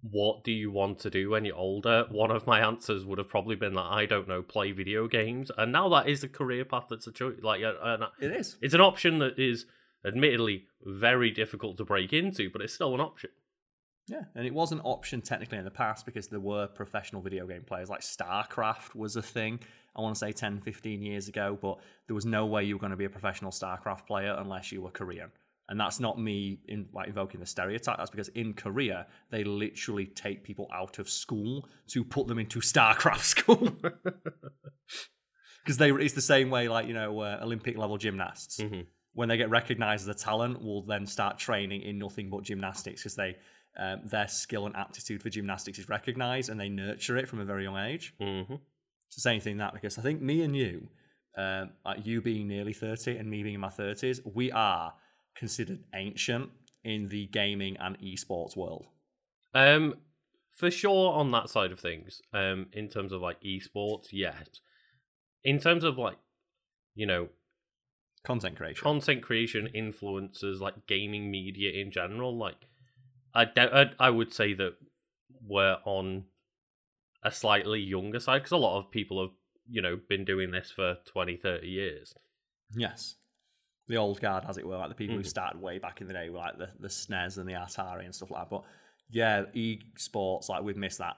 what 0.03 0.45
do 0.45 0.53
you 0.53 0.71
want 0.71 0.99
to 1.01 1.11
do 1.11 1.31
when 1.31 1.45
you're 1.45 1.57
older? 1.57 2.07
One 2.11 2.31
of 2.31 2.47
my 2.47 2.61
answers 2.61 3.05
would 3.05 3.19
have 3.19 3.29
probably 3.29 3.57
been 3.57 3.75
that 3.75 3.83
I 3.83 4.07
don't 4.07 4.29
know, 4.29 4.43
play 4.43 4.73
video 4.73 5.09
games. 5.09 5.51
And 5.57 5.73
now 5.73 5.89
that 5.91 6.09
is 6.09 6.25
a 6.25 6.29
career 6.29 6.65
path 6.65 6.87
that's 6.89 7.07
a 7.07 7.13
choice. 7.13 7.37
Like, 7.43 7.63
uh, 7.63 7.75
uh, 7.83 8.09
It 8.21 8.31
is. 8.33 8.57
it's 8.63 8.75
an 8.75 8.81
option 8.81 9.19
that 9.19 9.39
is 9.39 9.67
admittedly 10.05 10.65
very 10.83 11.31
difficult 11.31 11.77
to 11.77 11.85
break 11.85 12.13
into, 12.13 12.51
but 12.51 12.63
it's 12.63 12.73
still 12.73 12.95
an 12.95 13.01
option. 13.01 13.31
Yeah, 14.07 14.25
and 14.35 14.47
it 14.47 14.55
was 14.55 14.73
an 14.73 14.81
option 14.81 15.21
technically 15.21 15.59
in 15.59 15.65
the 15.65 15.71
past 15.71 16.05
because 16.05 16.29
there 16.29 16.41
were 16.41 16.67
professional 16.67 17.23
video 17.23 17.47
game 17.47 17.63
players. 17.63 17.89
Like 17.89 18.01
StarCraft 18.01 18.95
was 18.95 19.15
a 19.15 19.23
thing, 19.23 19.61
I 19.95 20.01
want 20.01 20.17
to 20.17 20.19
say 20.19 20.33
10, 20.33 20.61
15 20.63 21.03
years 21.03 21.29
ago, 21.29 21.59
but 21.61 21.79
there 22.07 22.15
was 22.15 22.27
no 22.27 22.47
way 22.47 22.65
you 22.65 22.75
were 22.75 22.81
going 22.81 22.91
to 22.91 22.97
be 22.97 23.05
a 23.05 23.11
professional 23.11 23.51
StarCraft 23.53 24.07
player 24.07 24.35
unless 24.39 24.73
you 24.73 24.81
were 24.83 24.91
Korean. 24.91 25.31
And 25.71 25.79
that's 25.79 26.01
not 26.01 26.19
me 26.19 26.59
in, 26.67 26.89
like, 26.93 27.07
invoking 27.07 27.39
the 27.41 27.47
stereotype. 27.47 27.97
That's 27.97 28.11
because 28.11 28.29
in 28.31 28.55
Korea, 28.55 29.07
they 29.31 29.45
literally 29.45 30.07
take 30.07 30.43
people 30.43 30.69
out 30.75 30.99
of 30.99 31.09
school 31.09 31.69
to 31.89 32.05
put 32.05 32.27
them 32.27 32.41
into 32.41 32.59
StarCraft 32.59 33.21
school. 33.37 33.77
Because 35.65 35.77
they 35.79 35.91
it's 35.93 36.15
the 36.15 36.21
same 36.21 36.51
way, 36.51 36.69
like, 36.69 36.87
you 36.89 36.95
know, 36.95 37.21
uh, 37.21 37.39
Olympic 37.43 37.77
level 37.79 37.99
gymnasts. 37.99 38.61
Mhm. 38.61 38.87
When 39.13 39.29
they 39.29 39.37
get 39.37 39.51
recognized 39.51 40.09
as 40.09 40.17
a 40.17 40.19
talent, 40.19 40.63
will 40.63 40.83
then 40.83 41.07
start 41.07 41.39
training 41.39 41.83
in 41.83 41.99
nothing 41.99 42.31
but 42.31 42.43
gymnastics 42.43 43.03
because 43.03 43.15
they 43.17 43.37
um, 43.79 44.01
their 44.05 44.27
skill 44.27 44.67
and 44.67 44.75
aptitude 44.75 45.23
for 45.23 45.31
gymnastics 45.31 45.79
is 45.79 45.89
recognized 45.89 46.51
and 46.51 46.59
they 46.59 46.69
nurture 46.69 47.17
it 47.17 47.29
from 47.29 47.39
a 47.39 47.45
very 47.45 47.63
young 47.63 47.77
age. 47.77 48.13
hmm 48.19 48.55
It's 49.07 49.15
the 49.15 49.21
same 49.21 49.41
thing 49.41 49.59
that 49.59 49.73
because 49.73 49.99
I 49.99 50.03
think 50.03 50.21
me 50.21 50.43
and 50.43 50.57
you, 50.57 50.89
um, 51.37 51.71
like 51.85 52.05
you 52.05 52.21
being 52.21 52.49
nearly 52.49 52.73
30 52.73 53.17
and 53.17 53.31
me 53.31 53.43
being 53.45 53.55
in 53.55 53.61
my 53.61 53.69
30s, 53.69 54.21
we 54.25 54.51
are 54.51 54.93
considered 55.37 55.85
ancient 55.95 56.51
in 56.85 57.09
the 57.09 57.27
gaming 57.27 57.77
and 57.79 57.99
esports 58.01 58.57
world. 58.57 58.87
Um, 59.55 59.97
for 60.53 60.71
sure 60.71 61.13
on 61.13 61.31
that 61.33 61.49
side 61.51 61.73
of 61.73 61.81
things. 61.81 62.21
Um, 62.33 62.67
in 62.73 62.89
terms 62.89 63.13
of 63.13 63.21
like 63.21 63.41
esports, 63.43 64.09
yet. 64.13 64.61
In 65.43 65.59
terms 65.59 65.85
of 65.85 65.99
like, 65.99 66.19
you 66.95 67.07
know, 67.07 67.29
Content 68.23 68.57
creation. 68.57 68.83
content 68.83 69.23
creation, 69.23 69.69
influencers, 69.75 70.61
like 70.61 70.87
gaming 70.87 71.31
media 71.31 71.73
in 71.73 71.91
general, 71.91 72.37
like 72.37 72.67
I 73.35 73.47
I, 73.57 73.87
I 73.99 74.11
would 74.11 74.35
say 74.35 74.53
that 74.55 74.75
we're 75.43 75.79
on 75.87 76.25
a 77.23 77.31
slightly 77.31 77.81
younger 77.81 78.21
side 78.21 78.41
because 78.41 78.53
a 78.53 78.59
lot 78.59 78.79
of 78.79 78.91
people 78.91 79.21
have, 79.23 79.31
you 79.69 79.81
know, 79.81 79.99
been 80.09 80.27
doing 80.27 80.51
this 80.51 80.71
for 80.71 80.99
20, 81.07 81.37
30 81.37 81.67
years. 81.67 82.15
yes. 82.77 83.17
The 83.91 83.97
old 83.97 84.21
guard, 84.21 84.45
as 84.49 84.57
it 84.57 84.67
were, 84.67 84.77
like 84.77 84.89
the 84.89 84.95
people 84.95 85.17
who 85.17 85.23
Mhm. 85.23 85.27
started 85.27 85.61
way 85.61 85.79
back 85.79 86.01
in 86.01 86.07
the 86.07 86.13
day, 86.13 86.29
like 86.31 86.57
the, 86.59 86.69
the 86.79 86.89
SNES 86.89 87.39
and 87.39 87.49
the 87.49 87.55
Atari 87.55 88.05
and 88.05 88.15
stuff 88.15 88.31
like 88.31 88.43
that. 88.43 88.51
But 88.51 88.63
yeah, 89.11 89.45
esports, 89.55 90.49
like 90.49 90.63
we've 90.63 90.77
missed 90.77 90.99
that. 90.99 91.17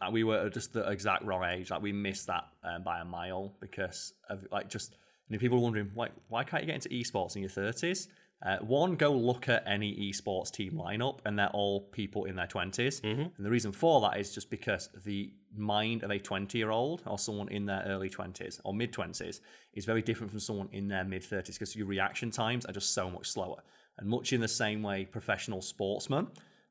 Like 0.00 0.12
we 0.12 0.24
were 0.24 0.50
just 0.50 0.72
the 0.72 0.88
exact 0.90 1.24
wrong 1.24 1.44
age. 1.44 1.70
Like 1.70 1.82
we 1.82 1.92
missed 1.92 2.26
that 2.26 2.44
um, 2.64 2.82
by 2.82 3.00
a 3.00 3.04
mile 3.04 3.54
because 3.60 4.12
of 4.28 4.46
like 4.50 4.68
just 4.68 4.94
know, 5.32 5.38
people 5.38 5.58
are 5.58 5.62
wondering 5.62 5.90
why 5.94 6.08
why 6.28 6.44
can't 6.44 6.62
you 6.62 6.66
get 6.66 6.74
into 6.74 6.88
esports 6.90 7.36
in 7.36 7.42
your 7.42 7.50
thirties? 7.50 8.08
Uh, 8.44 8.58
one, 8.58 8.96
go 8.96 9.12
look 9.12 9.48
at 9.48 9.62
any 9.66 9.94
esports 10.10 10.50
team 10.50 10.72
lineup, 10.72 11.20
and 11.24 11.38
they're 11.38 11.50
all 11.50 11.82
people 11.92 12.24
in 12.24 12.34
their 12.34 12.46
20s. 12.48 13.00
Mhm. 13.00 13.36
And 13.36 13.46
the 13.46 13.50
reason 13.50 13.70
for 13.70 14.00
that 14.00 14.18
is 14.18 14.34
just 14.34 14.50
because 14.50 14.88
the 15.04 15.32
mind 15.54 16.02
of 16.02 16.10
a 16.10 16.18
20 16.18 16.58
year 16.58 16.70
old 16.70 17.02
or 17.06 17.18
someone 17.18 17.48
in 17.50 17.66
their 17.66 17.82
early 17.86 18.08
20s 18.10 18.60
or 18.64 18.74
mid 18.74 18.92
20s 18.92 19.40
is 19.74 19.84
very 19.84 20.02
different 20.02 20.30
from 20.30 20.40
someone 20.40 20.68
in 20.72 20.88
their 20.88 21.04
mid 21.04 21.22
30s 21.22 21.54
because 21.54 21.76
your 21.76 21.86
reaction 21.86 22.30
times 22.30 22.64
are 22.66 22.72
just 22.72 22.92
so 22.94 23.08
much 23.08 23.30
slower. 23.30 23.62
And 23.98 24.08
much 24.08 24.32
in 24.32 24.40
the 24.40 24.48
same 24.48 24.82
way, 24.82 25.04
professional 25.04 25.62
sportsmen 25.62 26.28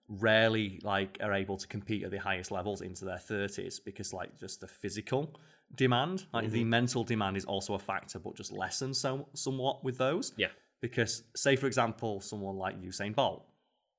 rarely 0.09 0.79
like 0.83 1.17
are 1.21 1.33
able 1.33 1.57
to 1.57 1.67
compete 1.67 2.03
at 2.03 2.11
the 2.11 2.17
highest 2.19 2.51
levels 2.51 2.81
into 2.81 3.05
their 3.05 3.17
30s 3.17 3.79
because 3.79 4.11
like 4.11 4.37
just 4.37 4.59
the 4.59 4.67
physical 4.67 5.39
demand 5.75 6.25
like 6.33 6.49
the 6.51 6.65
mental 6.65 7.05
demand 7.05 7.37
is 7.37 7.45
also 7.45 7.75
a 7.75 7.79
factor 7.79 8.19
but 8.19 8.35
just 8.35 8.51
lessens 8.51 8.99
so 8.99 9.25
somewhat 9.33 9.85
with 9.85 9.97
those 9.97 10.33
Yeah. 10.35 10.49
Because 10.81 11.23
say 11.35 11.55
for 11.55 11.67
example 11.67 12.19
someone 12.21 12.57
like 12.57 12.81
Usain 12.81 13.15
Bolt 13.15 13.45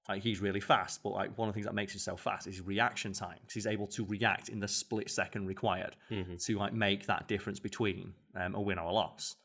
like 0.08 0.22
he's 0.22 0.40
really 0.40 0.60
fast 0.60 1.02
but 1.02 1.10
like 1.10 1.36
one 1.38 1.48
of 1.48 1.54
the 1.54 1.56
things 1.56 1.66
that 1.66 1.74
makes 1.74 1.94
him 1.94 2.00
so 2.00 2.16
fast 2.16 2.46
is 2.46 2.60
reaction 2.60 3.12
time 3.12 3.36
because 3.40 3.54
he's 3.54 3.66
able 3.66 3.86
to 3.86 4.04
react 4.04 4.48
in 4.48 4.58
the 4.60 4.68
split 4.68 5.08
second 5.10 5.46
required 5.46 5.96
to 6.38 6.58
like 6.58 6.72
make 6.72 7.06
that 7.06 7.28
difference 7.28 7.60
between 7.60 8.12
um, 8.34 8.54
a 8.54 8.60
win 8.60 8.78
or 8.78 8.90
a 8.90 8.92
loss. 8.92 9.36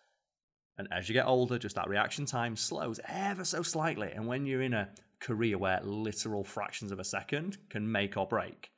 And 0.79 0.87
as 0.91 1.07
you 1.07 1.13
get 1.13 1.25
older 1.27 1.57
just 1.59 1.75
that 1.75 1.87
reaction 1.87 2.25
time 2.25 2.55
slows 2.55 2.99
ever 3.07 3.45
so 3.45 3.61
slightly 3.61 4.11
and 4.13 4.27
when 4.27 4.45
you're 4.45 4.61
in 4.63 4.73
a 4.73 4.89
career 5.19 5.57
where 5.57 5.79
literal 5.83 6.43
fractions 6.43 6.91
of 6.91 6.99
a 6.99 7.03
second 7.03 7.57
can 7.69 7.91
make 7.91 8.17
or 8.17 8.27
break 8.27 8.71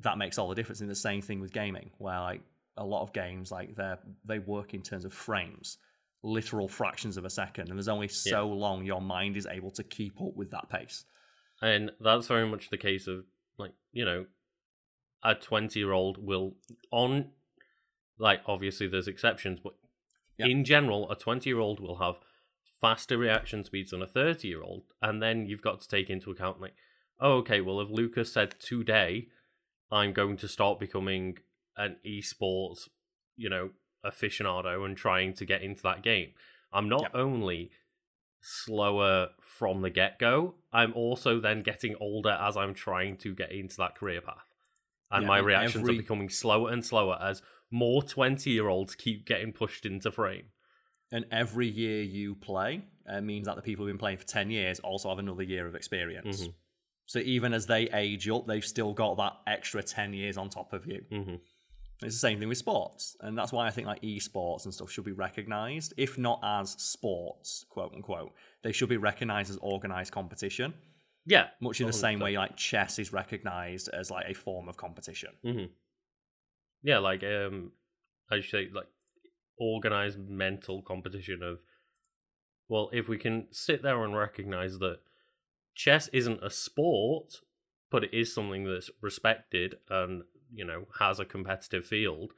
that 0.00 0.18
makes 0.18 0.38
all 0.38 0.48
the 0.48 0.54
difference. 0.54 0.80
In 0.80 0.88
the 0.88 0.94
same 0.94 1.22
thing 1.22 1.40
with 1.40 1.52
gaming 1.52 1.90
where 1.98 2.18
like 2.20 2.42
a 2.76 2.84
lot 2.84 3.02
of 3.02 3.12
games 3.12 3.52
like 3.52 3.74
they're 3.76 3.98
they 4.24 4.38
work 4.38 4.74
in 4.74 4.82
terms 4.82 5.04
of 5.04 5.12
frames 5.12 5.78
literal 6.22 6.68
fractions 6.68 7.16
of 7.16 7.24
a 7.24 7.30
second 7.30 7.68
and 7.68 7.76
there's 7.78 7.88
only 7.88 8.08
so 8.08 8.46
long 8.48 8.84
your 8.84 9.00
mind 9.00 9.36
is 9.36 9.46
able 9.46 9.70
to 9.72 9.82
keep 9.82 10.20
up 10.20 10.34
with 10.36 10.50
that 10.50 10.68
pace 10.68 11.04
And 11.60 11.90
that's 12.00 12.26
very 12.28 12.46
much 12.48 12.70
the 12.70 12.76
case 12.78 13.06
of 13.06 13.24
like, 13.58 13.72
you 13.92 14.04
know, 14.04 14.26
a 15.24 15.34
20 15.34 15.78
year 15.78 15.92
old 15.92 16.18
will 16.18 16.56
on 16.90 17.30
like 18.18 18.40
obviously 18.46 18.86
there's 18.88 19.08
exceptions, 19.08 19.60
but 19.60 19.74
Yeah. 20.38 20.46
in 20.46 20.64
general, 20.64 21.10
a 21.10 21.16
20 21.16 21.48
year 21.48 21.58
old 21.60 21.80
will 21.80 21.96
have 21.96 22.16
faster 22.80 23.16
reaction 23.18 23.64
speeds 23.64 23.90
than 23.90 24.02
a 24.02 24.06
30 24.06 24.48
year 24.48 24.62
old. 24.62 24.84
And 25.00 25.22
then 25.22 25.46
you've 25.46 25.62
got 25.62 25.80
to 25.80 25.88
take 25.88 26.10
into 26.10 26.30
account 26.30 26.60
like, 26.60 26.74
oh, 27.20 27.34
okay, 27.38 27.60
well 27.60 27.80
if 27.80 27.90
Lucas 27.90 28.32
said 28.32 28.54
today 28.60 29.28
I'm 29.90 30.12
going 30.12 30.36
to 30.38 30.48
start 30.48 30.80
becoming 30.80 31.38
an 31.76 31.96
esports, 32.06 32.88
you 33.36 33.48
know, 33.50 33.70
aficionado 34.04 34.84
and 34.84 34.96
trying 34.96 35.32
to 35.34 35.44
get 35.44 35.62
into 35.62 35.82
that 35.82 36.02
game. 36.02 36.32
I'm 36.72 36.88
not 36.88 37.02
Yeah. 37.02 37.20
only 37.20 37.70
slower 38.40 39.30
from 39.40 39.82
the 39.82 39.90
get 39.90 40.18
go, 40.18 40.56
I'm 40.72 40.92
also 40.94 41.38
then 41.40 41.62
getting 41.62 41.94
older 42.00 42.30
as 42.40 42.56
I'm 42.56 42.74
trying 42.74 43.16
to 43.18 43.34
get 43.34 43.52
into 43.52 43.76
that 43.76 43.94
career 43.94 44.20
path. 44.20 44.46
And 45.10 45.22
Yeah, 45.22 45.28
my 45.28 45.38
reactions 45.38 45.84
every- 45.84 45.94
are 45.94 45.98
becoming 45.98 46.28
slower 46.28 46.70
and 46.72 46.84
slower 46.84 47.18
as 47.20 47.42
more 47.70 48.02
20 48.02 48.50
year 48.50 48.68
olds 48.68 48.94
keep 48.94 49.24
getting 49.26 49.52
pushed 49.52 49.86
into 49.86 50.10
frame. 50.10 50.46
and 51.14 51.26
every 51.30 51.68
year 51.68 52.02
you 52.02 52.34
play 52.34 52.82
uh, 53.06 53.20
means 53.20 53.44
that 53.46 53.54
the 53.56 53.60
people 53.60 53.84
who've 53.84 53.92
been 53.92 53.98
playing 53.98 54.16
for 54.16 54.24
10 54.26 54.50
years 54.50 54.80
also 54.80 55.10
have 55.10 55.18
another 55.18 55.42
year 55.42 55.66
of 55.66 55.74
experience 55.74 56.46
Mhm. 56.46 56.54
so 57.04 57.18
even 57.18 57.52
as 57.52 57.66
they 57.66 57.90
age 57.90 58.26
up 58.30 58.46
they've 58.46 58.64
still 58.64 58.94
got 58.94 59.16
that 59.18 59.34
extra 59.46 59.82
10 59.82 60.14
years 60.14 60.38
on 60.38 60.48
top 60.48 60.72
of 60.72 60.86
you 60.86 61.04
hmm 61.10 61.34
It's 62.02 62.14
the 62.16 62.18
same 62.20 62.38
thing 62.38 62.48
with 62.48 62.58
sports, 62.58 63.16
and 63.20 63.36
that's 63.36 63.52
why 63.52 63.66
I 63.66 63.70
think 63.70 63.86
like 63.86 64.02
esports 64.02 64.64
and 64.64 64.74
stuff 64.74 64.90
should 64.90 65.04
be 65.04 65.12
recognized, 65.12 65.94
if 65.96 66.18
not 66.18 66.40
as 66.42 66.70
sports, 66.72 67.64
quote 67.68 67.92
unquote. 67.94 68.32
They 68.62 68.72
should 68.72 68.88
be 68.88 68.96
recognized 68.96 69.50
as 69.50 69.56
organized 69.58 70.12
competition, 70.12 70.74
Yeah. 71.26 71.48
much 71.60 71.80
in 71.80 71.86
the 71.86 71.92
same 71.92 72.18
way 72.20 72.36
like 72.36 72.56
chess 72.56 72.98
is 72.98 73.12
recognized 73.12 73.88
as 73.88 74.10
like 74.10 74.26
a 74.28 74.34
form 74.34 74.68
of 74.68 74.76
competition. 74.76 75.30
hmm 75.42 75.64
Yeah, 76.82 76.98
like 76.98 77.22
um, 77.22 77.72
I 78.30 78.40
should 78.40 78.50
say 78.50 78.68
like 78.72 78.88
organized 79.58 80.18
mental 80.18 80.82
competition 80.82 81.42
of 81.42 81.60
well, 82.68 82.88
if 82.92 83.08
we 83.08 83.18
can 83.18 83.48
sit 83.52 83.82
there 83.82 84.02
and 84.02 84.16
recognize 84.16 84.78
that 84.78 85.00
chess 85.74 86.08
isn't 86.08 86.42
a 86.42 86.48
sport, 86.50 87.40
but 87.90 88.04
it 88.04 88.14
is 88.14 88.34
something 88.34 88.64
that's 88.64 88.90
respected 89.02 89.76
and 89.90 90.22
you 90.54 90.64
know 90.64 90.86
has 90.98 91.18
a 91.20 91.24
competitive 91.24 91.84
field. 91.86 92.32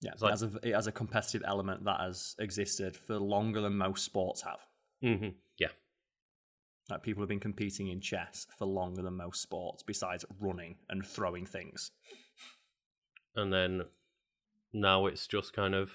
Yeah, 0.00 0.12
like- 0.20 0.28
it, 0.28 0.30
has 0.30 0.42
a, 0.42 0.58
it 0.62 0.74
has 0.74 0.86
a 0.86 0.92
competitive 0.92 1.42
element 1.44 1.84
that 1.84 2.00
has 2.00 2.36
existed 2.38 2.96
for 2.96 3.18
longer 3.18 3.60
than 3.60 3.76
most 3.76 4.04
sports 4.04 4.42
have. 4.42 4.60
hmm 5.02 5.30
Yeah, 5.58 5.68
Like 6.88 7.02
people 7.02 7.20
have 7.22 7.28
been 7.28 7.40
competing 7.40 7.88
in 7.88 8.00
chess 8.00 8.46
for 8.58 8.66
longer 8.66 9.02
than 9.02 9.14
most 9.14 9.42
sports, 9.42 9.82
besides 9.82 10.24
running 10.40 10.76
and 10.88 11.04
throwing 11.04 11.46
things. 11.46 11.90
and 13.34 13.52
then 13.52 13.82
now 14.72 15.06
it's 15.06 15.26
just 15.26 15.52
kind 15.52 15.74
of 15.74 15.90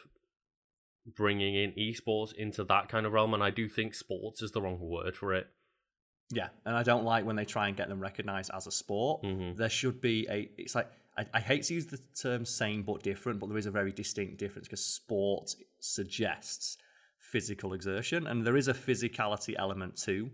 bringing 1.05 1.55
in 1.55 1.71
esports 1.73 2.33
into 2.33 2.63
that 2.65 2.89
kind 2.89 3.05
of 3.05 3.13
realm, 3.13 3.33
and 3.33 3.43
I 3.43 3.49
do 3.49 3.67
think 3.69 3.93
sports 3.93 4.41
is 4.41 4.51
the 4.51 4.61
wrong 4.61 4.79
word 4.79 5.15
for 5.17 5.33
it. 5.33 5.47
Yeah, 6.31 6.47
and 6.65 6.75
I 6.75 6.83
don't 6.83 7.03
like 7.03 7.25
when 7.25 7.35
they 7.35 7.45
try 7.45 7.67
and 7.67 7.77
get 7.77 7.89
them 7.89 7.99
recognized 7.99 8.51
as 8.53 8.65
a 8.67 8.71
sport. 8.71 9.21
Mhm. 9.23 9.55
There 9.57 9.69
should 9.69 10.01
be 10.01 10.25
a. 10.29 10.49
It's 10.57 10.73
like 10.75 10.89
I, 11.17 11.25
I 11.33 11.39
hate 11.39 11.63
to 11.63 11.73
use 11.75 11.85
the 11.85 11.99
term 12.19 12.45
same 12.45 12.81
but 12.83 13.03
different, 13.03 13.39
but 13.39 13.47
there 13.49 13.57
is 13.57 13.65
a 13.67 13.71
very 13.71 13.91
distinct 13.91 14.37
difference 14.37 14.67
because 14.67 14.85
sport 14.85 15.55
suggests 15.79 16.77
physical 17.19 17.73
exertion, 17.73 18.27
and 18.27 18.45
there 18.45 18.57
is 18.57 18.67
a 18.67 18.73
physicality 18.73 19.53
element 19.57 19.95
too. 19.97 20.29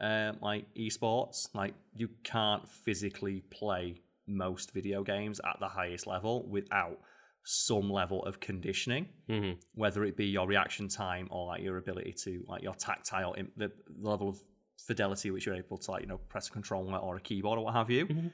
Uh, 0.00 0.32
like 0.40 0.64
esports, 0.74 1.46
like 1.54 1.74
you 1.94 2.08
can't 2.24 2.68
physically 2.68 3.42
play 3.50 4.00
most 4.26 4.72
video 4.72 5.02
games 5.04 5.40
at 5.44 5.56
the 5.60 5.68
highest 5.68 6.06
level 6.08 6.48
without 6.48 6.98
some 7.44 7.90
level 7.90 8.24
of 8.24 8.38
conditioning, 8.40 9.08
Mhm. 9.28 9.58
whether 9.74 10.04
it 10.04 10.16
be 10.16 10.26
your 10.26 10.46
reaction 10.48 10.88
time 10.88 11.28
or 11.30 11.46
like 11.46 11.62
your 11.62 11.76
ability 11.78 12.12
to 12.24 12.44
like 12.48 12.62
your 12.62 12.74
tactile, 12.74 13.34
im- 13.36 13.52
the, 13.56 13.70
level 14.00 14.28
of 14.28 14.38
fidelity 14.86 15.30
which 15.30 15.46
you're 15.46 15.54
able 15.54 15.78
to 15.78 15.90
like 15.92 16.02
you 16.02 16.08
know 16.08 16.18
press 16.18 16.48
a 16.48 16.50
controller 16.52 16.96
or 16.98 17.16
a 17.16 17.20
keyboard 17.20 17.58
or 17.58 17.64
what 17.64 17.74
have 17.74 17.90
you. 17.90 18.06
Mhm. 18.06 18.32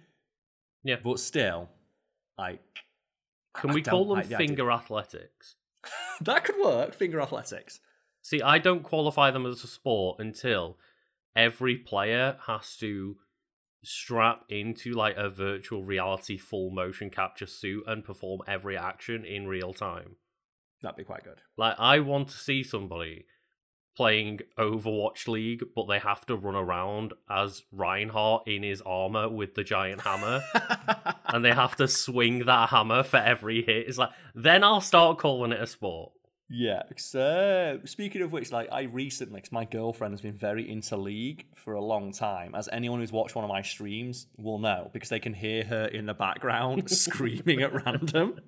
Yeah. 0.85 0.97
but 1.03 1.19
still, 1.21 1.69
like, 2.39 2.61
Can 3.55 3.71
I 3.71 3.75
we 3.75 3.83
call 3.83 4.05
them 4.07 4.19
like 4.19 4.29
the 4.29 4.37
idea- 4.37 4.47
finger 4.47 4.71
athletics? 4.71 5.57
that 6.21 6.45
could 6.45 6.57
work. 6.63 6.95
Finger 6.95 7.21
athletics. 7.21 7.81
See, 8.23 8.43
I 8.43 8.59
don't 8.59 8.83
qualify 8.83 9.31
them 9.31 9.47
as 9.47 9.65
a 9.65 9.69
sport 9.69 10.19
until 10.19 10.77
every 11.35 11.77
player 11.77 12.37
has 12.47 12.77
to 12.79 13.17
strap 13.85 14.43
into 14.49 14.93
like 14.93 15.17
a 15.17 15.31
virtual 15.31 15.85
reality 15.85 16.37
full 16.37 16.71
motion 16.71 17.11
capture 17.11 17.47
suit 17.47 17.85
and 17.87 18.05
perform 18.05 18.41
every 18.47 18.77
action 18.77 19.25
in 19.25 19.47
real 19.47 19.73
time. 19.73 20.17
That'd 20.83 20.97
be 20.97 21.05
quite 21.05 21.25
good. 21.25 21.41
Like 21.57 21.77
I 21.79 22.01
want 22.01 22.29
to 22.29 22.37
see 22.37 22.63
somebody 22.63 23.27
playing 23.99 24.39
Overwatch 24.57 25.27
League, 25.27 25.65
but 25.75 25.89
they 25.89 25.99
have 25.99 26.25
to 26.25 26.37
run 26.37 26.55
around 26.55 27.15
as 27.29 27.65
Reinhardt 27.73 28.47
in 28.47 28.63
his 28.63 28.81
armor 28.83 29.29
with 29.29 29.57
the 29.57 29.65
giant 29.65 30.03
hammer, 30.03 30.41
and 31.27 31.45
they 31.45 31.53
have 31.53 31.75
to 31.77 31.89
swing 31.89 32.45
that 32.45 32.69
hammer 32.69 33.03
for 33.03 33.17
every 33.17 33.65
hit. 33.65 33.89
It's 33.89 33.99
like 33.99 34.11
then 34.37 34.63
I'll 34.63 34.81
start 34.81 35.19
calling 35.19 35.51
it 35.51 35.61
a 35.61 35.67
sport. 35.67 36.13
Yeah. 36.49 36.85
So 36.97 37.81
speaking 37.87 38.23
of 38.23 38.31
which, 38.31 38.53
like 38.53 38.69
I 38.71 38.83
recently, 38.83 39.41
because 39.41 39.51
my 39.51 39.65
girlfriend 39.65 40.13
has 40.13 40.21
been 40.21 40.39
very 40.39 40.71
into 40.71 40.97
League 40.97 41.47
for 41.57 41.75
a 41.75 41.83
long 41.83 42.13
time, 42.13 42.55
as 42.55 42.69
anyone 42.71 43.01
who's 43.01 43.11
watched 43.11 43.35
one 43.35 43.45
of 43.45 43.49
my 43.49 43.63
streams 43.63 44.29
will 44.37 44.61
know, 44.61 44.91
because 44.93 45.09
they 45.09 45.19
can 45.19 45.35
hear 45.35 45.65
her 45.65 45.87
in 45.87 46.07
the 46.07 46.15
background 46.15 46.89
screaming 46.93 47.63
at 47.63 47.85
random. 47.85 48.39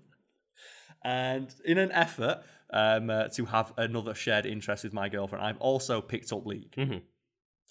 And 1.02 1.52
in 1.64 1.76
an 1.76 1.90
effort 1.90 2.44
um, 2.72 3.10
uh, 3.10 3.28
to 3.28 3.44
have 3.46 3.72
another 3.76 4.14
shared 4.14 4.46
interest 4.46 4.84
with 4.84 4.92
my 4.92 5.08
girlfriend, 5.08 5.44
I've 5.44 5.58
also 5.58 6.00
picked 6.00 6.32
up 6.32 6.46
League. 6.46 6.72
Mhm. 6.76 7.02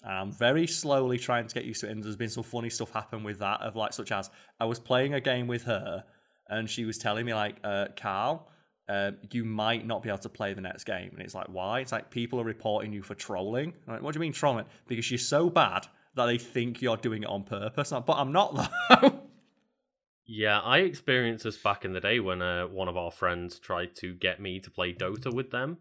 And 0.02 0.12
I'm 0.12 0.32
very 0.32 0.66
slowly 0.66 1.18
trying 1.18 1.46
to 1.46 1.54
get 1.54 1.64
used 1.64 1.80
to 1.82 1.88
it. 1.88 1.92
And 1.92 2.02
there's 2.02 2.16
been 2.16 2.30
some 2.30 2.42
funny 2.44 2.70
stuff 2.70 2.90
happen 2.92 3.22
with 3.22 3.38
that, 3.40 3.60
of 3.60 3.76
like, 3.76 3.92
such 3.92 4.12
as 4.12 4.30
I 4.58 4.64
was 4.64 4.78
playing 4.78 5.12
a 5.14 5.20
game 5.20 5.46
with 5.46 5.64
her, 5.64 6.04
and 6.48 6.68
she 6.68 6.84
was 6.84 6.98
telling 6.98 7.26
me, 7.26 7.34
like, 7.34 7.56
uh, 7.62 7.88
Carl, 7.96 8.48
uh, 8.88 9.12
you 9.30 9.44
might 9.44 9.86
not 9.86 10.02
be 10.02 10.08
able 10.08 10.18
to 10.18 10.28
play 10.28 10.52
the 10.52 10.60
next 10.60 10.84
game. 10.84 11.10
And 11.12 11.20
it's 11.22 11.34
like, 11.34 11.46
why? 11.48 11.80
It's 11.80 11.92
like 11.92 12.10
people 12.10 12.40
are 12.40 12.44
reporting 12.44 12.92
you 12.92 13.02
for 13.02 13.14
trolling. 13.14 13.74
I'm 13.86 13.94
like, 13.94 14.02
what 14.02 14.14
do 14.14 14.16
you 14.16 14.20
mean 14.22 14.32
trolling? 14.32 14.64
Because 14.88 15.10
you're 15.10 15.18
so 15.18 15.48
bad 15.48 15.86
that 16.16 16.26
they 16.26 16.38
think 16.38 16.82
you're 16.82 16.96
doing 16.96 17.22
it 17.22 17.28
on 17.28 17.44
purpose. 17.44 17.92
Like, 17.92 18.04
but 18.06 18.16
I'm 18.16 18.32
not 18.32 18.70
though. 18.90 19.20
Yeah, 20.32 20.60
I 20.60 20.78
experienced 20.78 21.42
this 21.42 21.56
back 21.56 21.84
in 21.84 21.92
the 21.92 22.00
day 22.00 22.20
when 22.20 22.40
uh, 22.40 22.66
one 22.68 22.86
of 22.86 22.96
our 22.96 23.10
friends 23.10 23.58
tried 23.58 23.96
to 23.96 24.14
get 24.14 24.38
me 24.40 24.60
to 24.60 24.70
play 24.70 24.92
Dota 24.94 25.34
with 25.34 25.50
them. 25.50 25.78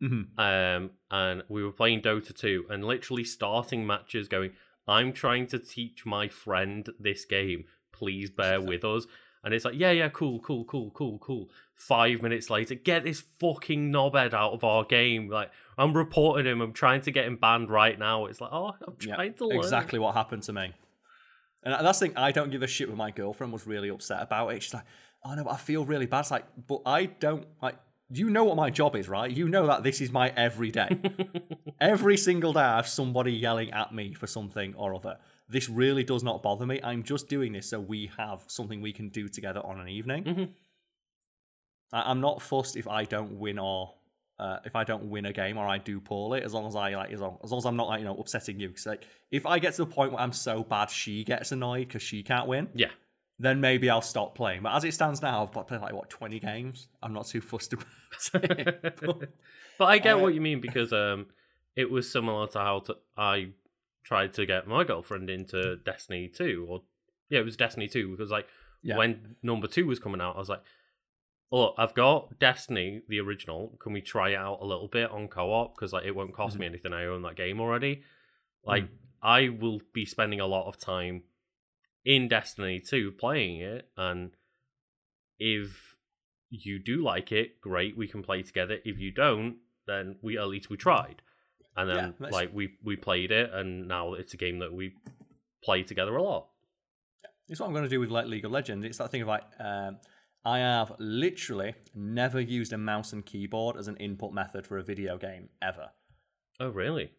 Mhm. 0.00 0.28
Um, 0.38 0.90
and 1.10 1.42
we 1.48 1.64
were 1.64 1.72
playing 1.72 2.00
Dota 2.02 2.32
2 2.32 2.66
and 2.70 2.84
literally 2.84 3.24
starting 3.24 3.84
matches 3.84 4.28
going, 4.28 4.52
I'm 4.86 5.12
trying 5.12 5.48
to 5.48 5.58
teach 5.58 6.06
my 6.06 6.28
friend 6.28 6.88
this 7.00 7.24
game. 7.24 7.64
Please 7.92 8.30
bear 8.30 8.60
with 8.72 8.84
us. 8.84 9.06
And 9.42 9.52
it's 9.54 9.64
like, 9.64 9.74
yeah, 9.76 9.90
yeah, 9.90 10.08
cool, 10.08 10.38
cool, 10.38 10.64
cool, 10.64 10.90
cool, 10.92 11.18
cool. 11.18 11.50
Five 11.74 12.22
minutes 12.22 12.48
later, 12.48 12.76
get 12.76 13.02
this 13.04 13.22
fucking 13.40 13.90
knobhead 13.90 14.34
out 14.34 14.52
of 14.52 14.62
our 14.62 14.84
game. 14.84 15.28
Like, 15.28 15.50
I'm 15.76 15.94
reporting 15.96 16.46
him. 16.46 16.60
I'm 16.60 16.72
trying 16.74 17.00
to 17.00 17.10
get 17.10 17.24
him 17.24 17.36
banned 17.38 17.70
right 17.70 17.98
now. 17.98 18.26
It's 18.26 18.40
like, 18.40 18.52
oh, 18.52 18.76
I'm 18.86 18.94
Yeah, 19.00 19.16
trying 19.16 19.34
to 19.34 19.46
learn. 19.48 19.58
exactly 19.58 19.98
what 19.98 20.14
happened 20.14 20.44
to 20.44 20.52
me. 20.52 20.74
And 21.62 21.74
that's 21.86 21.98
the 21.98 22.06
thing, 22.06 22.16
I 22.16 22.32
don't 22.32 22.50
give 22.50 22.62
a 22.62 22.66
shit 22.66 22.88
when 22.88 22.96
my 22.96 23.10
girlfriend 23.10 23.52
was 23.52 23.66
really 23.66 23.90
upset 23.90 24.22
about 24.22 24.48
it. 24.48 24.62
She's 24.62 24.72
like, 24.74 24.84
oh 25.24 25.34
no, 25.34 25.44
but 25.44 25.50
I 25.50 25.56
feel 25.56 25.84
really 25.84 26.06
bad. 26.06 26.20
It's 26.20 26.30
like, 26.30 26.46
but 26.66 26.80
I 26.86 27.06
don't, 27.06 27.46
like, 27.60 27.76
you 28.12 28.30
know 28.30 28.44
what 28.44 28.56
my 28.56 28.70
job 28.70 28.96
is, 28.96 29.08
right? 29.08 29.30
You 29.30 29.48
know 29.48 29.66
that 29.66 29.82
this 29.82 30.00
is 30.00 30.10
my 30.10 30.30
everyday. 30.36 30.98
Every 31.80 32.16
single 32.16 32.52
day 32.52 32.60
I 32.60 32.76
have 32.76 32.88
somebody 32.88 33.32
yelling 33.32 33.70
at 33.72 33.94
me 33.94 34.14
for 34.14 34.26
something 34.26 34.74
or 34.74 34.94
other. 34.94 35.18
This 35.48 35.68
really 35.68 36.02
does 36.02 36.24
not 36.24 36.42
bother 36.42 36.66
me. 36.66 36.80
I'm 36.82 37.02
just 37.04 37.28
doing 37.28 37.52
this 37.52 37.68
so 37.68 37.78
we 37.78 38.10
have 38.16 38.42
something 38.48 38.80
we 38.80 38.92
can 38.92 39.10
do 39.10 39.28
together 39.28 39.60
on 39.64 39.78
an 39.80 39.88
evening. 39.88 40.24
Mhm. 40.24 40.48
I'm 41.92 42.20
not 42.20 42.40
fussed 42.40 42.76
if 42.76 42.88
I 42.88 43.04
don't 43.04 43.38
win 43.38 43.58
or 43.58 43.94
uh, 44.40 44.58
if 44.64 44.74
I 44.74 44.84
don't 44.84 45.04
win 45.10 45.26
a 45.26 45.32
game 45.32 45.56
or 45.58 45.66
I 45.66 45.78
do 45.78 46.00
poorly, 46.00 46.42
as 46.42 46.52
long 46.54 46.66
as 46.66 46.74
I 46.74 46.94
like, 46.96 47.12
as 47.12 47.20
long 47.20 47.38
as, 47.44 47.50
long 47.52 47.58
as 47.58 47.66
I'm 47.66 47.76
not 47.76 47.88
like 47.88 48.00
you 48.00 48.06
know 48.06 48.16
upsetting 48.16 48.58
you. 48.58 48.68
Because 48.68 48.86
like, 48.86 49.04
if 49.30 49.44
I 49.46 49.58
get 49.58 49.74
to 49.74 49.84
the 49.84 49.90
point 49.98 50.12
where 50.12 50.20
I'm 50.22 50.32
so 50.32 50.64
bad 50.64 50.90
she 50.90 51.24
gets 51.24 51.52
annoyed 51.52 51.88
because 51.88 52.02
she 52.02 52.22
can't 52.22 52.48
win, 52.48 52.68
Yeah. 52.74 52.90
then 53.38 53.60
maybe 53.60 53.90
I'll 53.90 54.02
stop 54.14 54.34
playing. 54.34 54.62
But 54.62 54.72
as 54.74 54.84
it 54.84 54.94
stands 54.94 55.20
now, 55.22 55.42
I've 55.54 55.66
played 55.66 55.80
like 55.82 55.92
what 55.92 56.08
20 56.10 56.40
games. 56.40 56.88
I'm 57.02 57.12
not 57.12 57.26
too 57.26 57.40
fussed 57.40 57.72
about 57.74 57.86
it. 58.34 59.00
But- 59.00 59.28
but 59.78 59.84
I 59.84 59.98
get 59.98 60.14
Uh, 60.16 60.18
what 60.18 60.34
you 60.34 60.40
mean 60.40 60.60
because 60.60 60.92
um, 60.92 61.26
it 61.76 61.90
was 61.90 62.10
similar 62.10 62.46
to 62.48 62.58
how 62.58 62.80
to, 62.80 62.96
I 63.16 63.50
tried 64.04 64.32
to 64.34 64.46
get 64.46 64.66
my 64.66 64.84
girlfriend 64.84 65.28
into 65.30 65.76
Destiny 65.76 66.28
2, 66.28 66.66
or 66.68 66.82
yeah, 67.28 67.40
it 67.40 67.44
was 67.44 67.56
Destiny 67.56 67.88
2 67.88 68.10
because 68.10 68.30
like 68.30 68.46
Yeah. 68.82 68.96
when 68.96 69.36
number 69.42 69.66
two 69.68 69.86
was 69.86 69.98
coming 69.98 70.20
out, 70.20 70.36
I 70.36 70.38
was 70.38 70.48
like, 70.48 70.62
look, 71.52 71.74
I've 71.78 71.94
got 71.94 72.38
Destiny, 72.38 73.02
the 73.08 73.20
original. 73.20 73.76
Can 73.82 73.92
we 73.92 74.00
try 74.00 74.30
it 74.30 74.36
out 74.36 74.58
a 74.60 74.64
little 74.64 74.88
bit 74.88 75.10
on 75.10 75.28
co-op? 75.28 75.74
Because 75.74 75.92
like 75.92 76.04
it 76.04 76.14
won't 76.14 76.34
cost 76.34 76.54
Mm-hmm. 76.54 76.60
me 76.60 76.66
anything. 76.66 76.92
I 76.92 77.06
own 77.06 77.22
that 77.22 77.36
game 77.36 77.60
already. 77.60 78.02
Like 78.64 78.88
I 79.22 79.48
will 79.48 79.80
be 79.92 80.04
spending 80.04 80.40
a 80.40 80.46
lot 80.46 80.66
of 80.68 80.78
time 80.78 81.24
in 82.04 82.28
Destiny 82.28 82.80
2 82.80 83.12
playing 83.12 83.60
it, 83.60 83.88
and 83.96 84.30
if 85.38 85.96
you 86.50 86.78
do 86.78 87.02
like 87.02 87.30
it, 87.32 87.60
great, 87.60 87.96
we 87.96 88.08
can 88.08 88.22
play 88.22 88.42
together. 88.42 88.78
If 88.84 88.98
you 88.98 89.10
don't, 89.12 89.56
then 89.86 90.16
we 90.22 90.38
at 90.38 90.48
least 90.48 90.70
we 90.70 90.76
tried. 90.76 91.22
And 91.76 91.88
then 91.88 92.14
Yeah, 92.20 92.28
like 92.30 92.50
we 92.52 92.76
we 92.84 92.96
played 92.96 93.30
it 93.30 93.50
and 93.52 93.86
now 93.88 94.14
it's 94.14 94.34
a 94.34 94.36
game 94.36 94.58
that 94.58 94.72
we 94.72 94.94
play 95.62 95.82
together 95.82 96.16
a 96.16 96.22
lot. 96.22 96.48
It's 97.48 97.60
what 97.60 97.66
I'm 97.66 97.72
going 97.72 97.84
to 97.84 97.90
do 97.90 98.00
with 98.00 98.10
like 98.10 98.26
League 98.26 98.44
of 98.44 98.50
Legends. 98.52 98.84
It's 98.84 98.98
that 98.98 99.10
thing 99.10 99.22
of 99.22 99.28
like, 99.28 99.42
um, 99.58 99.98
I 100.44 100.58
have 100.58 100.92
literally 100.98 101.74
never 101.94 102.40
used 102.40 102.72
a 102.72 102.78
mouse 102.78 103.12
and 103.12 103.24
keyboard 103.24 103.76
as 103.76 103.88
an 103.88 103.96
input 103.96 104.32
method 104.32 104.66
for 104.66 104.78
a 104.78 104.82
video 104.82 105.18
game 105.18 105.50
ever. 105.60 105.90
Oh 106.58 106.70
really? 106.70 107.12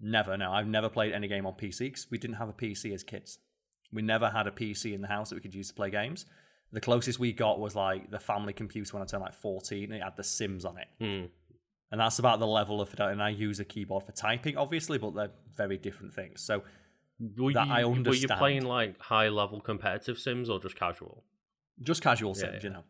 Never. 0.00 0.36
No, 0.36 0.52
I've 0.52 0.66
never 0.66 0.88
played 0.88 1.12
any 1.12 1.28
game 1.28 1.46
on 1.46 1.54
PC 1.54 1.78
because 1.80 2.06
we 2.10 2.18
didn't 2.18 2.36
have 2.36 2.48
a 2.48 2.52
PC 2.52 2.92
as 2.92 3.02
kids. 3.02 3.38
We 3.92 4.02
never 4.02 4.30
had 4.30 4.46
a 4.46 4.50
PC 4.50 4.94
in 4.94 5.02
the 5.02 5.08
house 5.08 5.30
that 5.30 5.36
we 5.36 5.40
could 5.40 5.54
use 5.54 5.68
to 5.68 5.74
play 5.74 5.90
games. 5.90 6.26
The 6.72 6.80
closest 6.80 7.18
we 7.18 7.32
got 7.32 7.58
was 7.58 7.74
like 7.74 8.10
the 8.10 8.20
family 8.20 8.52
computer 8.52 8.92
when 8.94 9.02
I 9.02 9.06
turned 9.06 9.22
like 9.22 9.34
14 9.34 9.84
and 9.84 9.94
it 9.94 10.02
had 10.02 10.16
The 10.16 10.22
Sims 10.22 10.64
on 10.64 10.78
it. 10.78 10.88
Hmm. 11.00 11.26
And 11.90 12.00
that's 12.00 12.20
about 12.20 12.38
the 12.38 12.46
level 12.46 12.80
of. 12.80 12.94
And 13.00 13.22
I 13.22 13.30
use 13.30 13.58
a 13.58 13.64
keyboard 13.64 14.04
for 14.04 14.12
typing, 14.12 14.56
obviously, 14.56 14.96
but 14.96 15.14
they're 15.14 15.32
very 15.56 15.76
different 15.76 16.14
things. 16.14 16.40
So 16.40 16.62
Were 17.36 17.52
That 17.52 17.66
you, 17.66 17.72
I 17.72 17.84
understand. 17.84 18.06
Were 18.06 18.14
you 18.14 18.28
playing 18.28 18.64
like 18.64 19.00
high 19.00 19.28
level 19.28 19.60
competitive 19.60 20.18
sims 20.18 20.48
or 20.48 20.60
just 20.60 20.76
casual? 20.76 21.24
Just 21.82 22.02
casual 22.02 22.30
Yeah, 22.30 22.40
sims, 22.42 22.54
yeah. 22.64 22.68
you 22.70 22.70
know. 22.74 22.84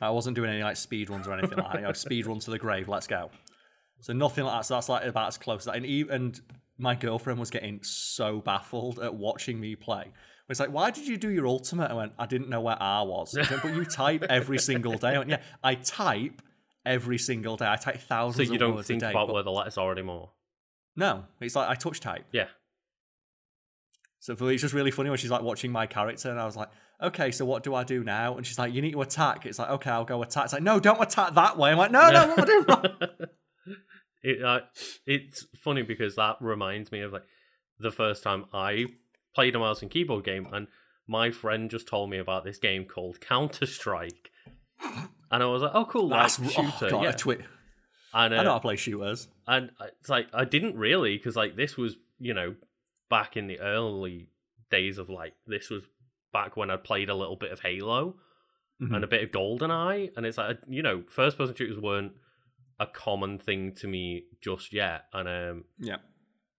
I 0.00 0.10
wasn't 0.10 0.36
doing 0.36 0.50
any 0.50 0.62
like 0.62 0.76
speed 0.76 1.10
runs 1.10 1.26
or 1.26 1.32
anything 1.32 1.58
like 1.58 1.72
that. 1.72 1.80
You 1.80 1.86
know, 1.86 1.92
speed 1.92 2.26
run 2.26 2.38
to 2.40 2.50
the 2.50 2.58
grave, 2.58 2.88
let's 2.88 3.06
go. 3.06 3.30
So 4.00 4.12
nothing 4.12 4.44
like 4.44 4.58
that. 4.60 4.66
So 4.66 4.74
that's 4.74 4.88
like 4.88 5.04
about 5.06 5.28
as 5.28 5.38
close 5.38 5.60
as 5.62 5.64
that. 5.66 5.76
And, 5.76 5.86
even, 5.86 6.14
and 6.14 6.40
my 6.78 6.94
girlfriend 6.94 7.38
was 7.40 7.50
getting 7.50 7.82
so 7.82 8.40
baffled 8.40 8.98
at 8.98 9.14
watching 9.14 9.58
me 9.58 9.74
play. 9.74 10.12
It's 10.48 10.60
like, 10.60 10.70
why 10.70 10.90
did 10.90 11.08
you 11.08 11.16
do 11.16 11.30
your 11.30 11.46
ultimate? 11.46 11.90
I 11.90 11.94
went, 11.94 12.12
I 12.18 12.26
didn't 12.26 12.48
know 12.48 12.60
where 12.60 12.76
R 12.80 13.06
was. 13.06 13.34
Went, 13.34 13.50
but 13.62 13.74
you 13.74 13.84
type 13.84 14.22
every 14.28 14.58
single 14.58 14.96
day. 14.96 15.08
I 15.14 15.18
went, 15.18 15.30
yeah, 15.30 15.42
I 15.64 15.74
type 15.74 16.40
every 16.84 17.18
single 17.18 17.56
day. 17.56 17.66
I 17.66 17.76
type 17.76 18.00
thousands. 18.00 18.36
So 18.46 18.52
you 18.52 18.56
of 18.56 18.60
don't 18.60 18.74
words 18.76 18.86
think 18.86 19.00
day. 19.00 19.10
about 19.10 19.26
but- 19.28 19.34
where 19.34 19.42
the 19.42 19.50
letters 19.50 19.76
are 19.78 19.90
anymore. 19.90 20.30
No, 20.94 21.24
it's 21.40 21.56
like 21.56 21.68
I 21.68 21.74
touch 21.74 22.00
type. 22.00 22.24
Yeah. 22.32 22.46
So 24.20 24.32
it's 24.48 24.62
just 24.62 24.74
really 24.74 24.90
funny 24.90 25.10
when 25.10 25.18
she's 25.18 25.30
like 25.30 25.42
watching 25.42 25.70
my 25.70 25.86
character, 25.86 26.30
and 26.30 26.40
I 26.40 26.44
was 26.46 26.56
like, 26.56 26.68
okay, 27.02 27.30
so 27.30 27.44
what 27.44 27.62
do 27.62 27.74
I 27.74 27.84
do 27.84 28.02
now? 28.04 28.36
And 28.36 28.46
she's 28.46 28.58
like, 28.58 28.72
you 28.72 28.82
need 28.82 28.92
to 28.92 29.02
attack. 29.02 29.46
It's 29.46 29.58
like, 29.58 29.70
okay, 29.70 29.90
I'll 29.90 30.04
go 30.04 30.22
attack. 30.22 30.44
It's 30.44 30.52
like, 30.52 30.62
no, 30.62 30.80
don't 30.80 31.00
attack 31.02 31.34
that 31.34 31.56
way. 31.58 31.70
I'm 31.70 31.78
like, 31.78 31.90
no, 31.90 32.10
no, 32.10 32.28
what 32.28 32.38
am 32.38 32.40
I 32.40 32.46
doing 32.46 32.64
wrong? 32.68 32.86
it, 34.22 34.42
uh, 34.42 34.60
it's 35.06 35.46
funny 35.62 35.82
because 35.82 36.16
that 36.16 36.36
reminds 36.40 36.90
me 36.92 37.00
of 37.00 37.12
like 37.12 37.24
the 37.78 37.90
first 37.90 38.22
time 38.22 38.46
I 38.52 38.86
played 39.34 39.54
a 39.54 39.58
mouse 39.58 39.82
and 39.82 39.90
keyboard 39.90 40.24
game, 40.24 40.48
and 40.52 40.66
my 41.06 41.30
friend 41.30 41.70
just 41.70 41.86
told 41.86 42.10
me 42.10 42.18
about 42.18 42.44
this 42.44 42.58
game 42.58 42.84
called 42.84 43.20
Counter 43.20 43.66
Strike, 43.66 44.30
and 45.30 45.42
I 45.42 45.46
was 45.46 45.62
like, 45.62 45.72
"Oh, 45.74 45.84
cool, 45.84 46.08
like 46.08 46.30
shooter, 46.30 46.86
oh, 46.86 46.90
God, 46.90 47.02
yeah." 47.02 47.10
a 47.10 47.12
twi- 47.12 47.44
and 48.14 48.34
I 48.34 48.38
uh, 48.38 48.42
know 48.42 48.50
how 48.50 48.56
to 48.56 48.62
play 48.62 48.76
shooters. 48.76 49.28
and 49.46 49.70
it's 50.00 50.08
like 50.08 50.28
I 50.32 50.44
didn't 50.44 50.76
really 50.76 51.16
because 51.16 51.36
like 51.36 51.56
this 51.56 51.76
was 51.76 51.96
you 52.18 52.34
know 52.34 52.54
back 53.10 53.36
in 53.36 53.46
the 53.46 53.60
early 53.60 54.30
days 54.70 54.98
of 54.98 55.08
like 55.08 55.34
this 55.46 55.70
was 55.70 55.82
back 56.38 56.56
when 56.56 56.70
I 56.70 56.76
played 56.76 57.08
a 57.08 57.14
little 57.22 57.36
bit 57.44 57.52
of 57.52 57.60
Halo 57.60 58.02
Mhm. 58.82 58.94
and 58.94 59.02
a 59.04 59.06
bit 59.14 59.22
of 59.24 59.30
GoldenEye, 59.30 60.12
and 60.16 60.26
it's 60.26 60.38
like 60.38 60.58
you 60.68 60.82
know, 60.82 60.96
first 61.08 61.38
person 61.38 61.54
shooters 61.54 61.78
weren't 61.88 62.12
a 62.78 62.86
common 62.86 63.38
thing 63.38 63.74
to 63.80 63.86
me 63.94 64.04
just 64.46 64.72
yet, 64.72 65.00
and 65.14 65.26
um, 65.28 65.64
yeah. 65.78 65.96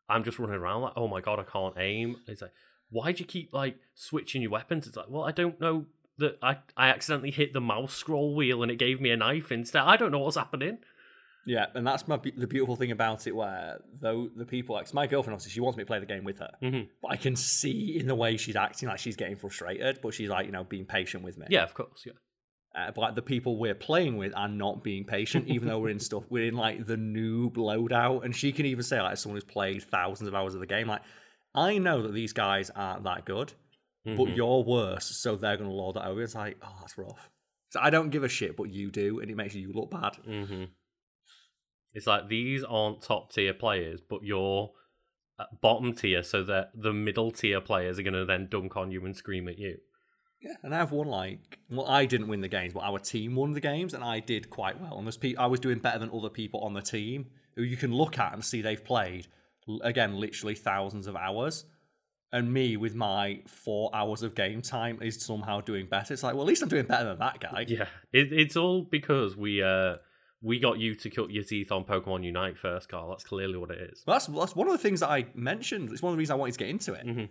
I'm 0.09 0.23
just 0.23 0.39
running 0.39 0.55
around 0.63 0.81
like, 0.81 0.93
oh 0.95 1.07
my 1.07 1.21
god, 1.27 1.37
I 1.39 1.43
can't 1.43 1.75
aim. 1.77 2.15
It's 2.27 2.41
like, 2.41 2.53
why 2.89 3.11
do 3.11 3.19
you 3.19 3.25
keep 3.35 3.53
like 3.53 3.75
switching 3.93 4.41
your 4.41 4.51
weapons? 4.51 4.87
It's 4.87 4.97
like, 4.97 5.09
well, 5.09 5.25
I 5.25 5.31
don't 5.31 5.59
know 5.61 5.85
that 6.17 6.33
I 6.41 6.53
I 6.75 6.87
accidentally 6.95 7.31
hit 7.31 7.53
the 7.53 7.61
mouse 7.61 7.93
scroll 7.93 8.33
wheel 8.35 8.63
and 8.63 8.71
it 8.71 8.77
gave 8.79 8.99
me 8.99 9.11
a 9.11 9.17
knife 9.17 9.51
instead. 9.51 9.83
I 9.83 9.95
don't 9.97 10.11
know 10.11 10.19
what's 10.25 10.37
happening. 10.37 10.79
Yeah, 11.47 11.67
and 11.75 11.87
that's 11.87 12.07
my 12.09 12.17
be- 12.17 12.31
the 12.31 12.45
beautiful 12.45 12.75
thing 12.75 12.91
about 12.91 13.25
it. 13.25 13.35
Where 13.35 13.79
though 14.01 14.29
the 14.35 14.45
people, 14.45 14.75
like 14.75 14.93
my 14.93 15.07
girlfriend, 15.07 15.33
obviously, 15.33 15.53
she 15.53 15.61
wants 15.61 15.77
me 15.77 15.83
to 15.83 15.87
play 15.87 15.99
the 15.99 16.05
game 16.05 16.23
with 16.25 16.39
her, 16.39 16.51
Mhm. 16.61 16.89
but 17.01 17.11
I 17.13 17.15
can 17.15 17.35
see 17.37 17.97
in 17.97 18.05
the 18.07 18.15
way 18.15 18.35
she's 18.37 18.55
acting 18.57 18.89
like 18.89 18.99
she's 18.99 19.15
getting 19.15 19.37
frustrated, 19.37 19.99
but 20.03 20.13
she's 20.13 20.29
like, 20.29 20.45
you 20.45 20.51
know, 20.51 20.65
being 20.65 20.85
patient 20.85 21.23
with 21.23 21.37
me. 21.37 21.47
Yeah, 21.49 21.63
of 21.63 21.73
course. 21.73 22.03
Yeah. 22.05 22.13
Uh, 22.75 22.91
but 22.91 23.01
like 23.01 23.15
the 23.15 23.21
people 23.21 23.57
we're 23.57 23.73
playing 23.73 24.17
with 24.17 24.33
are 24.35 24.49
not 24.49 24.83
being 24.83 25.03
patient, 25.05 25.47
even 25.47 25.67
though 25.69 25.79
we're 25.79 25.89
in 25.89 25.99
stuff. 25.99 26.25
We're 26.29 26.47
in 26.49 26.55
like 26.55 26.85
the 26.85 26.97
noob 26.97 27.53
loadout, 27.55 28.23
and 28.25 28.35
she 28.35 28.51
can 28.51 28.65
even 28.65 28.83
say 28.83 29.01
like, 29.01 29.17
someone 29.17 29.37
who's 29.37 29.43
played 29.45 29.81
thousands 29.83 30.27
of 30.27 30.35
hours 30.35 30.53
of 30.53 30.59
the 30.59 30.67
game, 30.67 30.87
like, 30.87 31.01
I 31.55 31.77
know 31.79 32.03
that 32.03 32.13
these 32.13 32.33
guys 32.33 32.69
aren't 32.75 33.03
that 33.05 33.25
good, 33.25 33.53
but 34.05 34.15
Mhm. 34.27 34.35
you're 34.35 34.63
worse, 34.63 35.05
so 35.05 35.35
they're 35.37 35.57
gonna 35.57 35.71
lord 35.71 35.95
that 35.95 36.05
over. 36.05 36.21
It's 36.21 36.35
like, 36.35 36.57
oh, 36.61 36.75
that's 36.81 36.97
rough. 36.97 37.31
So 37.71 37.79
I 37.81 37.89
don't 37.89 38.09
give 38.11 38.23
a 38.23 38.29
shit, 38.29 38.55
but 38.55 38.65
you 38.69 38.91
do, 38.91 39.19
and 39.21 39.31
it 39.31 39.35
makes 39.35 39.55
you 39.55 39.71
look 39.73 39.89
bad. 39.91 40.15
hmm 40.17 40.65
It's 41.97 42.05
like 42.05 42.29
these 42.29 42.63
aren't 42.63 43.01
top 43.01 43.33
tier 43.33 43.55
players, 43.55 44.01
but 44.07 44.23
you're 44.23 44.71
at 45.39 45.61
bottom 45.61 45.93
tier, 45.93 46.21
so 46.21 46.43
that 46.43 46.69
the 46.75 46.93
middle 46.93 47.31
tier 47.31 47.59
players 47.59 47.97
are 47.97 48.03
going 48.03 48.13
to 48.13 48.23
then 48.23 48.47
dunk 48.51 48.77
on 48.77 48.91
you 48.91 49.03
and 49.03 49.15
scream 49.17 49.47
at 49.47 49.57
you. 49.57 49.79
Yeah, 50.39 50.53
and 50.61 50.75
I've 50.75 50.91
won 50.91 51.07
like 51.07 51.57
well, 51.71 51.87
I 51.87 52.05
didn't 52.05 52.27
win 52.27 52.41
the 52.41 52.47
games, 52.47 52.73
but 52.73 52.83
our 52.83 52.99
team 52.99 53.33
won 53.33 53.53
the 53.53 53.59
games, 53.59 53.95
and 53.95 54.03
I 54.03 54.19
did 54.19 54.51
quite 54.51 54.79
well. 54.79 54.99
And 54.99 55.07
there's 55.07 55.17
pe- 55.17 55.35
I 55.37 55.47
was 55.47 55.59
doing 55.59 55.79
better 55.79 55.97
than 55.97 56.11
other 56.13 56.29
people 56.29 56.59
on 56.59 56.73
the 56.73 56.83
team 56.83 57.31
who 57.55 57.63
you 57.63 57.77
can 57.77 57.91
look 57.91 58.19
at 58.19 58.31
and 58.31 58.45
see 58.45 58.61
they've 58.61 58.85
played 58.85 59.25
again 59.81 60.19
literally 60.19 60.53
thousands 60.53 61.07
of 61.07 61.15
hours, 61.15 61.65
and 62.31 62.53
me 62.53 62.77
with 62.77 62.93
my 62.93 63.41
four 63.47 63.89
hours 63.91 64.21
of 64.21 64.35
game 64.35 64.61
time 64.61 64.99
is 65.01 65.19
somehow 65.19 65.61
doing 65.61 65.87
better. 65.87 66.13
It's 66.13 66.21
like, 66.21 66.35
well, 66.35 66.43
at 66.43 66.47
least 66.47 66.61
I'm 66.61 66.69
doing 66.69 66.85
better 66.85 67.05
than 67.05 67.17
that 67.17 67.39
guy. 67.39 67.65
Yeah, 67.67 67.87
it, 68.13 68.31
it's 68.31 68.55
all 68.55 68.83
because 68.83 69.35
we 69.35 69.63
uh 69.63 69.95
we 70.41 70.59
got 70.59 70.77
you 70.79 70.93
to 70.95 71.09
cut 71.09 71.31
your 71.31 71.43
teeth 71.43 71.71
on 71.71 71.83
Pokemon 71.83 72.23
Unite 72.23 72.57
first, 72.57 72.89
Carl. 72.89 73.09
That's 73.09 73.23
clearly 73.23 73.57
what 73.57 73.71
it 73.71 73.89
is. 73.91 74.03
Well, 74.05 74.15
that's 74.15 74.27
that's 74.27 74.55
one 74.55 74.67
of 74.67 74.73
the 74.73 74.77
things 74.79 74.99
that 74.99 75.09
I 75.09 75.27
mentioned. 75.33 75.91
It's 75.91 76.01
one 76.01 76.11
of 76.11 76.15
the 76.15 76.19
reasons 76.19 76.33
I 76.35 76.37
wanted 76.39 76.53
to 76.53 76.59
get 76.59 76.69
into 76.69 76.93
it 76.93 77.05
Mhm. 77.05 77.29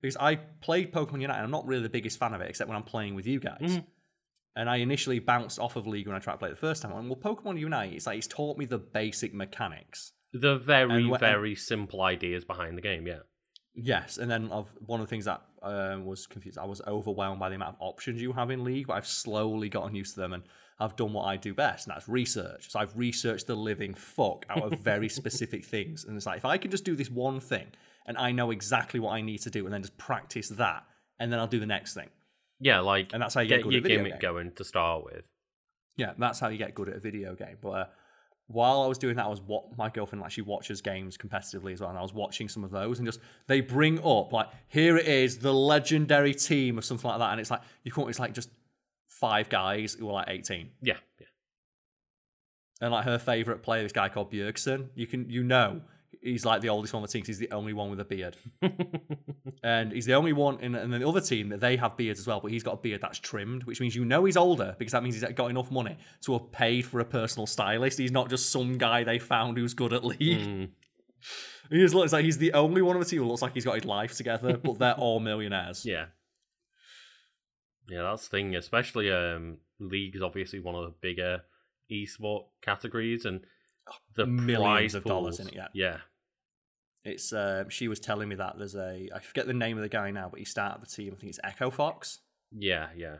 because 0.00 0.16
I 0.16 0.36
played 0.36 0.92
Pokemon 0.92 1.20
Unite. 1.20 1.36
and 1.36 1.44
I'm 1.44 1.50
not 1.50 1.66
really 1.66 1.82
the 1.82 1.88
biggest 1.90 2.18
fan 2.18 2.32
of 2.34 2.40
it, 2.40 2.48
except 2.48 2.68
when 2.68 2.76
I'm 2.76 2.82
playing 2.84 3.14
with 3.14 3.26
you 3.26 3.40
guys. 3.40 3.58
Mhm. 3.60 3.86
And 4.54 4.70
I 4.70 4.76
initially 4.76 5.18
bounced 5.18 5.58
off 5.58 5.76
of 5.76 5.86
League 5.86 6.06
when 6.06 6.16
I 6.16 6.18
tried 6.18 6.34
to 6.34 6.38
play 6.38 6.48
it 6.48 6.52
the 6.52 6.56
first 6.56 6.80
time. 6.82 6.92
And 6.92 7.10
well, 7.10 7.18
Pokemon 7.18 7.58
Unite, 7.60 7.92
it's 7.92 8.06
like 8.06 8.16
it's 8.18 8.26
taught 8.26 8.56
me 8.56 8.64
the 8.64 8.78
basic 8.78 9.34
mechanics. 9.34 10.12
The 10.32 10.56
very 10.56 11.04
And 11.04 11.14
wh- 11.14 11.18
very 11.20 11.54
simple 11.54 12.00
ideas 12.00 12.44
behind 12.46 12.78
the 12.78 12.82
game. 12.82 13.06
Yeah. 13.06 13.20
Yes, 13.76 14.16
and 14.16 14.30
then 14.30 14.48
of 14.50 14.72
one 14.86 15.00
of 15.00 15.06
the 15.06 15.10
things 15.10 15.26
that 15.26 15.42
um, 15.62 16.06
was 16.06 16.26
confused, 16.26 16.58
I 16.58 16.64
was 16.64 16.80
overwhelmed 16.86 17.38
by 17.38 17.50
the 17.50 17.56
amount 17.56 17.76
of 17.76 17.80
options 17.80 18.22
you 18.22 18.32
have 18.32 18.50
in 18.50 18.64
League, 18.64 18.86
but 18.86 18.94
I've 18.94 19.06
slowly 19.06 19.68
gotten 19.68 19.94
used 19.94 20.14
to 20.14 20.20
them 20.20 20.32
and 20.32 20.42
I've 20.78 20.96
done 20.96 21.12
what 21.12 21.24
I 21.24 21.36
do 21.36 21.54
best, 21.54 21.86
and 21.86 21.94
that's 21.94 22.08
research. 22.08 22.70
So 22.70 22.78
I've 22.78 22.96
researched 22.96 23.46
the 23.46 23.54
living 23.54 23.94
fuck 23.94 24.46
out 24.48 24.62
of 24.62 24.80
very 24.80 25.08
specific 25.20 25.64
things, 25.64 26.04
and 26.04 26.16
it's 26.16 26.26
like 26.26 26.38
if 26.38 26.44
I 26.44 26.58
can 26.58 26.70
just 26.70 26.84
do 26.84 26.96
this 26.96 27.10
one 27.10 27.40
thing 27.40 27.66
and 28.06 28.16
I 28.16 28.32
know 28.32 28.50
exactly 28.50 29.00
what 29.00 29.12
I 29.12 29.20
need 29.20 29.42
to 29.42 29.50
do, 29.50 29.64
and 29.64 29.74
then 29.74 29.82
just 29.82 29.98
practice 29.98 30.48
that, 30.50 30.84
and 31.18 31.32
then 31.32 31.40
I'll 31.40 31.46
do 31.46 31.60
the 31.60 31.66
next 31.66 31.94
thing. 31.94 32.08
Yeah, 32.60 32.80
like 32.80 33.12
And 33.12 33.22
that's 33.22 33.34
how 33.34 33.40
you 33.40 33.48
get 33.48 33.56
get 33.56 33.64
good 33.64 33.72
your 33.72 33.82
gimmick 33.82 34.12
game. 34.12 34.20
going 34.20 34.52
to 34.52 34.64
start 34.64 35.04
with. 35.04 35.24
Yeah, 35.96 36.12
that's 36.18 36.40
how 36.40 36.48
you 36.48 36.58
get 36.58 36.74
good 36.74 36.88
at 36.88 36.96
a 36.96 37.00
video 37.00 37.34
game. 37.34 37.56
But 37.60 37.68
uh, 37.70 37.86
while 38.48 38.82
I 38.82 38.86
was 38.86 38.98
doing 38.98 39.16
that, 39.16 39.24
I 39.24 39.28
was 39.28 39.40
what 39.40 39.76
my 39.76 39.88
girlfriend 39.90 40.24
actually 40.24 40.44
watches 40.44 40.80
games 40.80 41.16
competitively 41.16 41.72
as 41.72 41.80
well, 41.80 41.90
and 41.90 41.98
I 41.98 42.02
was 42.02 42.12
watching 42.14 42.48
some 42.48 42.62
of 42.64 42.70
those, 42.70 42.98
and 42.98 43.06
just 43.06 43.20
they 43.48 43.60
bring 43.60 43.98
up 44.04 44.32
like 44.32 44.48
here 44.68 44.96
it 44.96 45.06
is, 45.06 45.38
the 45.38 45.52
legendary 45.52 46.34
team 46.34 46.78
or 46.78 46.82
something 46.82 47.08
like 47.10 47.18
that, 47.18 47.32
and 47.32 47.40
it's 47.40 47.50
like 47.50 47.62
you 47.82 47.90
can't. 47.90 48.08
It's 48.08 48.18
like 48.20 48.34
just 48.34 48.50
five 49.08 49.48
guys 49.48 49.94
who 49.94 50.08
are 50.08 50.12
like 50.12 50.28
eighteen, 50.28 50.70
Yeah, 50.80 50.96
yeah. 51.18 51.26
and 52.80 52.92
like 52.92 53.04
her 53.04 53.18
favorite 53.18 53.62
player, 53.62 53.82
this 53.82 53.92
guy 53.92 54.08
called 54.08 54.30
Bjergsen. 54.30 54.88
You 54.94 55.06
can 55.06 55.28
you 55.28 55.42
know 55.42 55.80
he's 56.26 56.44
like 56.44 56.60
the 56.60 56.68
oldest 56.68 56.92
one 56.92 57.02
on 57.02 57.06
the 57.06 57.12
team. 57.12 57.22
'cause 57.22 57.28
he's 57.28 57.38
the 57.38 57.50
only 57.52 57.72
one 57.72 57.90
with 57.90 58.00
a 58.00 58.04
beard, 58.04 58.36
and 59.62 59.92
he's 59.92 60.06
the 60.06 60.14
only 60.14 60.32
one 60.32 60.58
in, 60.60 60.74
in 60.74 60.90
the 60.90 61.06
other 61.06 61.20
team 61.20 61.48
that 61.50 61.60
they 61.60 61.76
have 61.76 61.96
beards 61.96 62.20
as 62.20 62.26
well. 62.26 62.40
But 62.40 62.50
he's 62.50 62.62
got 62.62 62.74
a 62.74 62.76
beard 62.76 63.00
that's 63.00 63.18
trimmed, 63.18 63.64
which 63.64 63.80
means 63.80 63.94
you 63.94 64.04
know 64.04 64.24
he's 64.24 64.36
older 64.36 64.74
because 64.78 64.92
that 64.92 65.02
means 65.02 65.20
he's 65.20 65.32
got 65.32 65.50
enough 65.50 65.70
money 65.70 65.96
to 66.22 66.32
have 66.32 66.50
paid 66.52 66.84
for 66.84 67.00
a 67.00 67.04
personal 67.04 67.46
stylist. 67.46 67.98
He's 67.98 68.12
not 68.12 68.28
just 68.28 68.50
some 68.50 68.76
guy 68.78 69.04
they 69.04 69.18
found 69.18 69.56
who's 69.56 69.74
good 69.74 69.92
at 69.92 70.04
league. 70.04 70.20
Mm. 70.20 70.68
He 71.68 71.78
just 71.78 71.94
looks 71.96 72.12
like 72.12 72.24
he's 72.24 72.38
the 72.38 72.52
only 72.52 72.80
one 72.80 72.94
on 72.94 73.00
the 73.00 73.06
team 73.08 73.22
who 73.22 73.26
looks 73.26 73.42
like 73.42 73.54
he's 73.54 73.64
got 73.64 73.74
his 73.74 73.84
life 73.84 74.14
together, 74.16 74.56
but 74.56 74.78
they're 74.78 74.94
all 74.94 75.18
millionaires. 75.18 75.84
Yeah. 75.84 76.06
Yeah, 77.88 78.02
that's 78.02 78.28
the 78.28 78.36
thing. 78.36 78.54
Especially 78.54 79.10
um, 79.10 79.58
League 79.80 80.14
is 80.14 80.22
obviously 80.22 80.60
one 80.60 80.74
of 80.76 80.84
the 80.84 80.94
bigger 81.00 81.42
esport 81.90 82.44
categories, 82.62 83.24
and 83.24 83.40
the 84.14 84.26
millions 84.26 84.94
of 84.94 85.04
dollars 85.04 85.40
in 85.40 85.48
it, 85.48 85.54
yeah. 85.54 85.68
yeah, 85.72 85.96
It's 87.06 87.32
uh, 87.32 87.64
she 87.68 87.88
was 87.88 88.00
telling 88.00 88.28
me 88.28 88.34
that 88.36 88.58
there's 88.58 88.74
a 88.74 89.08
I 89.14 89.20
forget 89.20 89.46
the 89.46 89.54
name 89.54 89.76
of 89.78 89.82
the 89.82 89.88
guy 89.88 90.10
now, 90.10 90.28
but 90.28 90.38
he 90.38 90.44
started 90.44 90.82
the 90.82 90.86
team. 90.86 91.12
I 91.14 91.16
think 91.20 91.30
it's 91.30 91.40
Echo 91.44 91.70
Fox. 91.70 92.18
yeah, 92.52 92.88
yeah. 92.96 93.16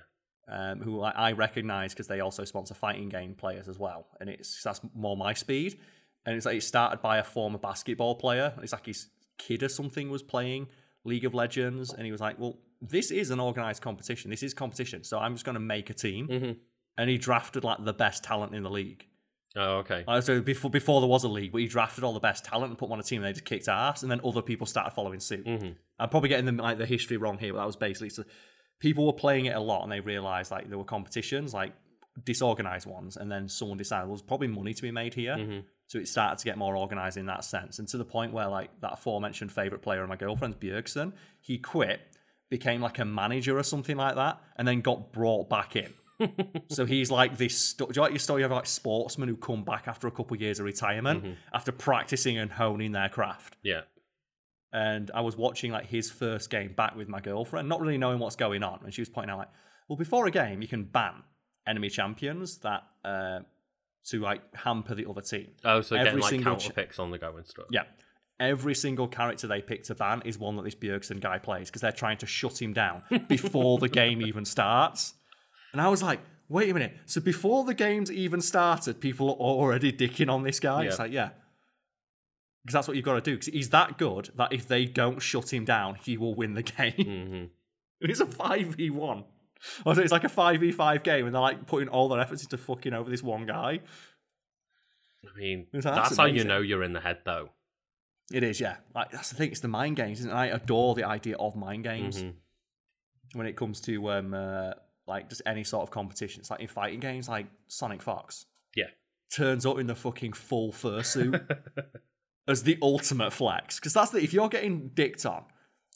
um, 0.48 0.80
who 0.80 1.02
I, 1.02 1.10
I 1.10 1.32
recognize 1.32 1.92
because 1.92 2.06
they 2.08 2.20
also 2.20 2.44
sponsor 2.44 2.74
fighting 2.74 3.08
game 3.08 3.34
players 3.34 3.68
as 3.68 3.78
well, 3.78 4.08
and 4.20 4.28
it's 4.28 4.62
that's 4.62 4.80
more 4.94 5.16
my 5.16 5.32
speed. 5.34 5.78
And 6.24 6.34
it's 6.36 6.44
like 6.46 6.56
it 6.56 6.62
started 6.64 7.00
by 7.00 7.18
a 7.18 7.24
former 7.24 7.58
basketball 7.58 8.16
player. 8.16 8.52
It's 8.62 8.72
like 8.72 8.86
his 8.86 9.06
kid 9.38 9.62
or 9.62 9.68
something 9.68 10.10
was 10.10 10.22
playing 10.24 10.66
League 11.04 11.24
of 11.24 11.34
Legends, 11.34 11.92
and 11.92 12.04
he 12.04 12.10
was 12.10 12.20
like, 12.20 12.38
"Well, 12.40 12.58
this 12.82 13.12
is 13.12 13.30
an 13.30 13.38
organized 13.38 13.82
competition. 13.82 14.30
This 14.30 14.42
is 14.42 14.52
competition, 14.52 15.04
so 15.04 15.18
I'm 15.18 15.34
just 15.34 15.44
going 15.44 15.54
to 15.54 15.60
make 15.60 15.90
a 15.90 15.94
team." 15.94 16.26
hmm 16.26 16.52
And 16.98 17.08
he 17.10 17.18
drafted 17.18 17.62
like 17.62 17.84
the 17.84 17.92
best 17.92 18.24
talent 18.24 18.54
in 18.54 18.62
the 18.64 18.70
league. 18.70 19.06
Oh, 19.56 19.78
okay. 19.78 20.04
Uh, 20.06 20.20
so 20.20 20.40
before 20.42 20.70
before 20.70 21.00
there 21.00 21.08
was 21.08 21.24
a 21.24 21.28
league, 21.28 21.50
but 21.52 21.62
he 21.62 21.66
drafted 21.66 22.04
all 22.04 22.12
the 22.12 22.20
best 22.20 22.44
talent 22.44 22.70
and 22.70 22.78
put 22.78 22.86
them 22.86 22.92
on 22.92 23.00
a 23.00 23.02
team, 23.02 23.22
and 23.22 23.28
they 23.28 23.32
just 23.32 23.46
kicked 23.46 23.68
ass. 23.68 24.02
And 24.02 24.10
then 24.10 24.20
other 24.24 24.42
people 24.42 24.66
started 24.66 24.90
following 24.90 25.20
suit. 25.20 25.46
hmm 25.46 25.70
I'm 25.98 26.10
probably 26.10 26.28
getting 26.28 26.44
the 26.44 26.62
like 26.62 26.78
the 26.78 26.86
history 26.86 27.16
wrong 27.16 27.38
here, 27.38 27.54
but 27.54 27.60
that 27.60 27.66
was 27.66 27.76
basically 27.76 28.10
so 28.10 28.24
people 28.80 29.06
were 29.06 29.14
playing 29.14 29.46
it 29.46 29.56
a 29.56 29.60
lot 29.60 29.82
and 29.82 29.90
they 29.90 30.00
realized 30.00 30.50
like 30.50 30.68
there 30.68 30.76
were 30.76 30.84
competitions, 30.84 31.54
like 31.54 31.72
disorganized 32.24 32.86
ones, 32.86 33.16
and 33.16 33.30
then 33.32 33.48
someone 33.48 33.78
decided 33.78 34.04
there 34.06 34.12
was 34.12 34.22
probably 34.22 34.48
money 34.48 34.74
to 34.74 34.82
be 34.82 34.90
made 34.90 35.14
here. 35.14 35.36
hmm 35.36 35.58
So 35.86 35.98
it 35.98 36.08
started 36.08 36.38
to 36.38 36.44
get 36.44 36.58
more 36.58 36.76
organized 36.76 37.16
in 37.16 37.26
that 37.26 37.44
sense. 37.44 37.78
And 37.78 37.88
to 37.88 37.96
the 37.98 38.04
point 38.04 38.32
where 38.32 38.48
like 38.48 38.70
that 38.82 38.92
aforementioned 38.94 39.52
favorite 39.52 39.80
player 39.82 40.02
of 40.02 40.08
my 40.08 40.16
girlfriend's 40.16 40.56
Bjergsen, 40.58 41.12
he 41.40 41.58
quit, 41.58 42.00
became 42.50 42.80
like 42.82 42.98
a 42.98 43.04
manager 43.04 43.56
or 43.58 43.62
something 43.62 43.96
like 43.96 44.16
that, 44.16 44.40
and 44.56 44.68
then 44.68 44.80
got 44.82 45.12
brought 45.12 45.48
back 45.48 45.76
in. 45.76 45.94
So 46.68 46.84
he's 46.86 47.10
like 47.10 47.36
this. 47.36 47.56
Sto- 47.58 47.86
do 47.86 47.92
you 47.96 48.02
like 48.02 48.12
your 48.12 48.18
story 48.18 48.42
of 48.42 48.50
like 48.50 48.66
sportsmen 48.66 49.28
who 49.28 49.36
come 49.36 49.64
back 49.64 49.86
after 49.88 50.06
a 50.06 50.10
couple 50.10 50.34
of 50.34 50.40
years 50.40 50.58
of 50.60 50.64
retirement 50.66 51.36
after 51.52 51.72
practicing 51.72 52.38
and 52.38 52.50
honing 52.50 52.92
their 52.92 53.08
craft? 53.08 53.56
Yeah. 53.62 53.82
and 54.72 55.10
I 55.14 55.20
was 55.20 55.36
watching 55.36 55.72
like 55.72 55.86
his 55.86 56.10
first 56.10 56.50
game 56.50 56.72
back 56.74 56.96
with 56.96 57.08
my 57.08 57.20
girlfriend, 57.20 57.68
not 57.68 57.80
really 57.80 57.98
knowing 57.98 58.18
what's 58.18 58.36
going 58.36 58.62
on, 58.62 58.80
and 58.84 58.92
she 58.92 59.00
was 59.00 59.08
pointing 59.08 59.30
out 59.30 59.38
like, 59.38 59.48
well, 59.88 59.96
before 59.96 60.26
a 60.26 60.30
game, 60.30 60.60
you 60.62 60.68
can 60.68 60.84
ban 60.84 61.22
enemy 61.66 61.88
champions 61.88 62.58
that 62.58 62.82
uh, 63.04 63.40
to 64.06 64.20
like 64.20 64.40
hamper 64.54 64.94
the 64.94 65.08
other 65.08 65.20
team. 65.22 65.48
Oh, 65.64 65.80
so 65.80 65.96
Every 65.96 66.20
getting 66.20 66.38
like 66.38 66.44
counter 66.44 66.72
picks 66.72 66.98
on 66.98 67.10
the 67.10 67.18
go 67.18 67.36
and 67.36 67.46
stuff. 67.46 67.66
Yeah. 67.70 67.82
Every 68.38 68.74
single 68.74 69.08
character 69.08 69.46
they 69.46 69.62
pick 69.62 69.84
to 69.84 69.94
ban 69.94 70.22
is 70.26 70.38
one 70.38 70.56
that 70.56 70.62
this 70.62 70.74
Bjergsen 70.74 71.20
guy 71.20 71.38
plays 71.38 71.68
because 71.70 71.80
they're 71.80 71.90
trying 71.90 72.18
to 72.18 72.26
shut 72.26 72.60
him 72.60 72.72
down 72.74 73.02
before 73.28 73.78
the 73.78 73.88
game 73.88 74.20
even 74.20 74.44
starts. 74.44 75.14
And 75.76 75.82
I 75.86 75.88
was 75.90 76.02
like, 76.02 76.20
wait 76.48 76.70
a 76.70 76.72
minute. 76.72 76.96
So 77.04 77.20
before 77.20 77.62
the 77.64 77.74
game's 77.74 78.10
even 78.10 78.40
started, 78.40 78.98
people 78.98 79.28
are 79.28 79.34
already 79.34 79.92
dicking 79.92 80.30
on 80.32 80.42
this 80.42 80.58
guy? 80.58 80.84
It's 80.86 80.98
like, 80.98 81.12
yeah. 81.12 81.30
Because 82.64 82.72
that's 82.72 82.88
what 82.88 82.96
you've 82.96 83.04
got 83.04 83.16
to 83.16 83.20
do. 83.20 83.32
Because 83.32 83.48
he's 83.52 83.68
that 83.70 83.98
good 83.98 84.30
that 84.36 84.54
if 84.54 84.66
they 84.66 84.86
don't 84.86 85.20
shut 85.20 85.52
him 85.52 85.66
down, 85.66 85.96
he 85.96 86.16
will 86.16 86.34
win 86.34 86.54
the 86.54 86.62
game. 86.78 86.92
hmm 86.94 87.44
it's 88.00 88.20
a 88.20 88.24
5v1. 88.24 89.24
Or 89.84 90.00
it's 90.00 90.12
like 90.12 90.24
a 90.24 90.28
5v5 90.28 91.02
game, 91.02 91.26
and 91.26 91.34
they're 91.34 91.42
like 91.42 91.66
putting 91.66 91.88
all 91.88 92.08
their 92.08 92.20
efforts 92.20 92.42
into 92.42 92.56
fucking 92.56 92.94
over 92.94 93.10
this 93.10 93.22
one 93.22 93.44
guy. 93.44 93.80
I 95.24 95.38
mean, 95.38 95.66
That's 95.74 95.84
that's, 95.84 96.16
how 96.16 96.24
you 96.24 96.44
know 96.44 96.60
you're 96.62 96.82
in 96.84 96.94
the 96.94 97.00
head, 97.00 97.18
though. 97.26 97.50
It 98.32 98.42
is, 98.42 98.60
yeah. 98.60 98.76
Like 98.94 99.10
that's 99.10 99.28
the 99.28 99.36
thing. 99.36 99.50
It's 99.50 99.60
the 99.60 99.68
mind 99.68 99.96
games, 99.96 100.20
isn't 100.20 100.30
it? 100.30 100.34
I 100.34 100.46
adore 100.46 100.94
the 100.94 101.04
idea 101.04 101.36
of 101.36 101.54
mind 101.54 101.84
games. 101.84 102.22
Mhm. 102.22 102.32
when 103.34 103.46
it 103.46 103.56
comes 103.56 103.80
to 103.82 104.10
um 104.10 104.32
uh, 104.32 104.72
like 105.06 105.28
just 105.28 105.42
any 105.46 105.64
sort 105.64 105.82
of 105.82 105.90
competition. 105.90 106.40
It's 106.40 106.50
like 106.50 106.60
in 106.60 106.68
fighting 106.68 107.00
games, 107.00 107.28
like 107.28 107.46
Sonic 107.68 108.02
Fox 108.02 108.46
Yeah. 108.74 108.86
turns 109.32 109.64
up 109.66 109.78
in 109.78 109.86
the 109.86 109.94
fucking 109.94 110.32
full 110.34 110.72
fursuit 110.72 111.46
as 112.48 112.62
the 112.64 112.78
ultimate 112.82 113.32
flex. 113.32 113.78
Because 113.78 113.92
that's 113.92 114.10
the 114.10 114.18
if 114.18 114.32
you're 114.32 114.48
getting 114.48 114.88
dicked 114.94 115.24
on 115.26 115.44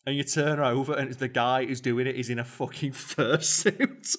and 0.06 0.16
you 0.16 0.24
turn 0.24 0.58
over 0.60 0.94
and 0.94 1.12
the 1.14 1.28
guy 1.28 1.64
who's 1.66 1.80
doing 1.80 2.06
it 2.06 2.16
is 2.16 2.30
in 2.30 2.38
a 2.38 2.44
fucking 2.44 2.92
fursuit. 2.92 4.16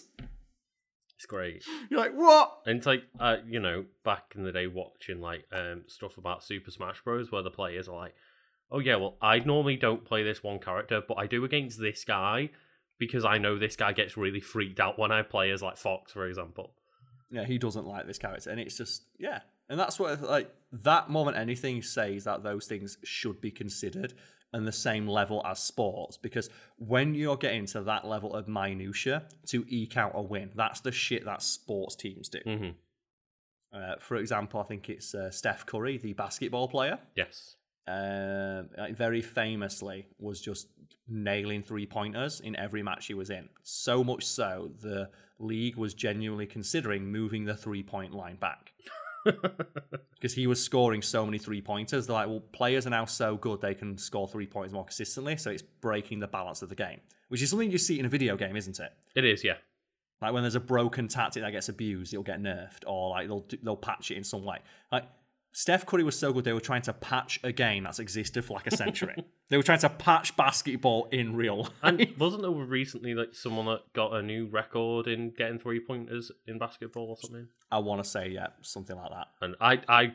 It's 1.16 1.26
great. 1.28 1.64
You're 1.90 2.00
like, 2.00 2.14
what? 2.14 2.62
And 2.66 2.78
it's 2.78 2.88
like, 2.88 3.04
uh, 3.20 3.38
you 3.48 3.60
know, 3.60 3.86
back 4.04 4.34
in 4.36 4.44
the 4.44 4.52
day, 4.52 4.66
watching 4.68 5.22
like 5.22 5.46
um 5.54 5.84
stuff 5.88 6.18
about 6.18 6.44
Super 6.44 6.72
Smash 6.72 7.02
Bros, 7.04 7.32
where 7.32 7.44
the 7.44 7.52
players 7.52 7.88
are 7.88 7.96
like, 7.96 8.16
"Oh 8.72 8.80
yeah, 8.80 8.96
well, 8.96 9.18
I 9.22 9.38
normally 9.40 9.76
don't 9.76 10.04
play 10.04 10.24
this 10.24 10.42
one 10.44 10.58
character, 10.60 11.00
but 11.08 11.20
I 11.20 11.28
do 11.28 11.46
against 11.46 11.80
this 11.80 12.04
guy 12.04 12.50
because 13.02 13.26
I 13.26 13.40
know 13.40 13.58
this 13.58 13.76
guy 13.76 13.92
gets 13.92 14.16
really 14.16 14.40
freaked 14.40 14.80
out 14.80 14.98
when 15.00 15.12
I 15.12 15.24
play 15.24 15.50
as 15.52 15.62
like 15.62 15.76
Fox, 15.76 16.14
for 16.14 16.26
example." 16.28 16.76
Yeah, 17.32 17.46
he 17.46 17.58
doesn't 17.58 17.88
like 17.88 18.06
this 18.08 18.18
character, 18.18 18.50
and 18.52 18.60
it's 18.60 18.78
just 18.78 19.04
yeah, 19.18 19.40
and 19.68 19.80
that's 19.80 20.00
what 20.00 20.22
like 20.22 20.54
that 20.72 21.10
more 21.10 21.26
than 21.26 21.36
anything 21.36 21.82
says 21.82 22.26
that 22.26 22.44
those 22.44 22.68
things 22.68 22.98
should 23.04 23.42
be 23.42 23.52
considered 23.52 24.14
and 24.54 24.68
the 24.68 24.72
same 24.72 25.08
level 25.08 25.42
as 25.46 25.60
sports 25.60 26.18
because 26.18 26.50
when 26.78 27.16
you're 27.16 27.38
getting 27.38 27.66
to 27.66 27.82
that 27.82 28.06
level 28.06 28.36
of 28.36 28.50
minutia 28.50 29.24
to 29.48 29.66
eke 29.70 29.98
out 29.98 30.12
a 30.14 30.22
win, 30.22 30.52
that's 30.56 30.82
the 30.82 30.92
shit 30.92 31.24
that 31.26 31.42
sports 31.42 31.96
teams 31.96 32.30
do. 32.30 32.40
hmm 32.46 32.70
Uh, 33.74 33.96
for 34.00 34.18
example, 34.18 34.60
I 34.60 34.64
think 34.64 34.90
it's 34.90 35.16
uh, 35.16 35.32
Steph 35.32 35.66
Curry, 35.66 35.98
the 35.98 36.14
basketball 36.14 36.68
player. 36.68 37.00
Yes. 37.16 37.56
Um, 37.88 38.70
like 38.78 38.96
very 38.96 39.22
famously 39.22 40.08
was 40.20 40.40
just 40.40 40.68
nailing 41.08 41.64
three 41.64 41.86
pointers 41.86 42.40
in 42.40 42.56
every 42.56 42.84
match 42.84 43.08
he 43.08 43.14
was 43.14 43.30
in. 43.30 43.50
So 43.64 44.04
much 44.04 44.26
so, 44.26 44.72
the 44.82 45.10
league 45.40 45.76
was 45.76 45.94
genuinely 45.94 46.46
considering 46.46 47.12
moving 47.12 47.46
the 47.46 47.56
three 47.56 47.84
point 47.84 48.14
line 48.14 48.36
back 48.36 48.74
because 49.26 50.34
he 50.34 50.48
was 50.48 50.64
scoring 50.64 51.02
so 51.02 51.26
many 51.26 51.38
three 51.38 51.62
pointers. 51.62 52.08
They're 52.08 52.14
like, 52.14 52.28
well, 52.28 52.44
players 52.54 52.88
are 52.88 52.92
now 52.92 53.06
so 53.06 53.36
good 53.36 53.62
they 53.62 53.76
can 53.76 53.98
score 53.98 54.28
three 54.28 54.48
pointers 54.48 54.74
more 54.74 54.86
consistently, 54.86 55.38
so 55.38 55.52
it's 55.52 55.64
breaking 55.64 56.20
the 56.20 56.28
balance 56.28 56.62
of 56.62 56.70
the 56.70 56.76
game, 56.76 57.02
which 57.30 57.42
is 57.42 57.50
something 57.50 57.72
you 57.72 57.78
see 57.78 58.00
in 58.00 58.06
a 58.06 58.10
video 58.10 58.38
game, 58.38 58.56
isn't 58.56 58.80
it? 58.80 58.94
It 59.16 59.26
is, 59.26 59.44
yeah. 59.44 59.56
Like 60.22 60.34
when 60.34 60.44
there's 60.44 60.56
a 60.56 60.60
broken 60.60 61.08
tactic 61.08 61.42
that 61.42 61.52
gets 61.52 61.68
abused, 61.68 62.14
it'll 62.14 62.24
get 62.24 62.40
nerfed, 62.40 62.84
or 62.86 63.10
like 63.10 63.28
they'll 63.28 63.46
they'll 63.64 63.76
patch 63.76 64.12
it 64.12 64.18
in 64.18 64.24
some 64.24 64.46
way. 64.46 64.60
Like 64.92 65.06
Steph 65.54 65.86
Curry 65.86 66.04
was 66.04 66.18
so 66.18 66.32
good, 66.32 66.46
they 66.46 66.54
were 66.54 66.62
trying 66.62 66.82
to 66.84 66.94
patch 66.94 67.40
a 67.44 67.52
game 67.52 67.84
that's 67.84 68.00
existed 68.00 68.46
for 68.46 68.54
like 68.54 68.68
a 68.68 68.76
century. 68.76 69.26
they 69.50 69.58
were 69.58 69.64
trying 69.64 69.80
to 69.80 69.90
patch 69.90 70.36
basketball 70.38 71.10
in 71.12 71.36
real 71.36 71.64
life. 71.64 71.72
And 71.84 72.08
wasn't 72.18 72.44
there 72.44 72.52
recently 72.52 73.14
like 73.14 73.34
someone 73.34 73.66
that 73.66 73.92
got 73.94 74.14
a 74.14 74.22
new 74.22 74.48
record 74.48 75.08
in 75.08 75.34
getting 75.38 75.60
three 75.60 75.82
pointers 75.82 76.32
in 76.48 76.58
basketball 76.58 77.10
or 77.10 77.18
something? 77.18 77.48
I 77.70 77.80
want 77.80 78.02
to 78.04 78.10
say, 78.10 78.30
yeah, 78.30 78.48
something 78.62 78.96
like 78.96 79.10
that. 79.12 79.28
And 79.42 79.56
I 79.60 79.82
I 79.90 80.14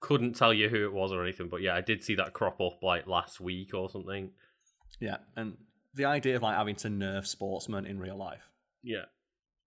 couldn't 0.00 0.36
tell 0.36 0.52
you 0.52 0.68
who 0.68 0.84
it 0.84 0.92
was 0.92 1.12
or 1.12 1.22
anything, 1.22 1.48
but 1.48 1.62
yeah, 1.62 1.74
I 1.74 1.80
did 1.80 2.04
see 2.04 2.14
that 2.16 2.34
crop 2.34 2.60
up 2.60 2.82
like 2.82 3.06
last 3.06 3.40
week 3.40 3.72
or 3.72 3.88
something. 3.88 4.30
Yeah, 5.00 5.16
and 5.34 5.56
the 5.94 6.04
idea 6.04 6.36
of 6.36 6.42
like 6.42 6.56
having 6.56 6.76
to 6.76 6.88
nerf 6.88 7.26
sportsmen 7.26 7.86
in 7.86 7.98
real 7.98 8.16
life, 8.16 8.50
Yeah. 8.82 9.06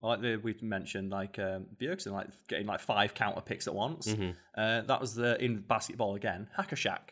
Like 0.01 0.21
the, 0.21 0.37
we 0.37 0.55
mentioned, 0.61 1.11
like 1.11 1.37
um, 1.39 1.65
Bjergsen, 1.79 2.13
like 2.13 2.27
getting 2.47 2.67
like 2.67 2.79
five 2.79 3.13
counter 3.13 3.41
picks 3.41 3.67
at 3.67 3.75
once. 3.75 4.07
Mhm. 4.07 4.35
Uh, 4.57 4.81
that 4.81 5.01
was 5.01 5.13
the 5.15 5.41
in 5.43 5.59
basketball 5.61 6.15
again. 6.15 6.47
Hack-a-Shaq 6.55 7.09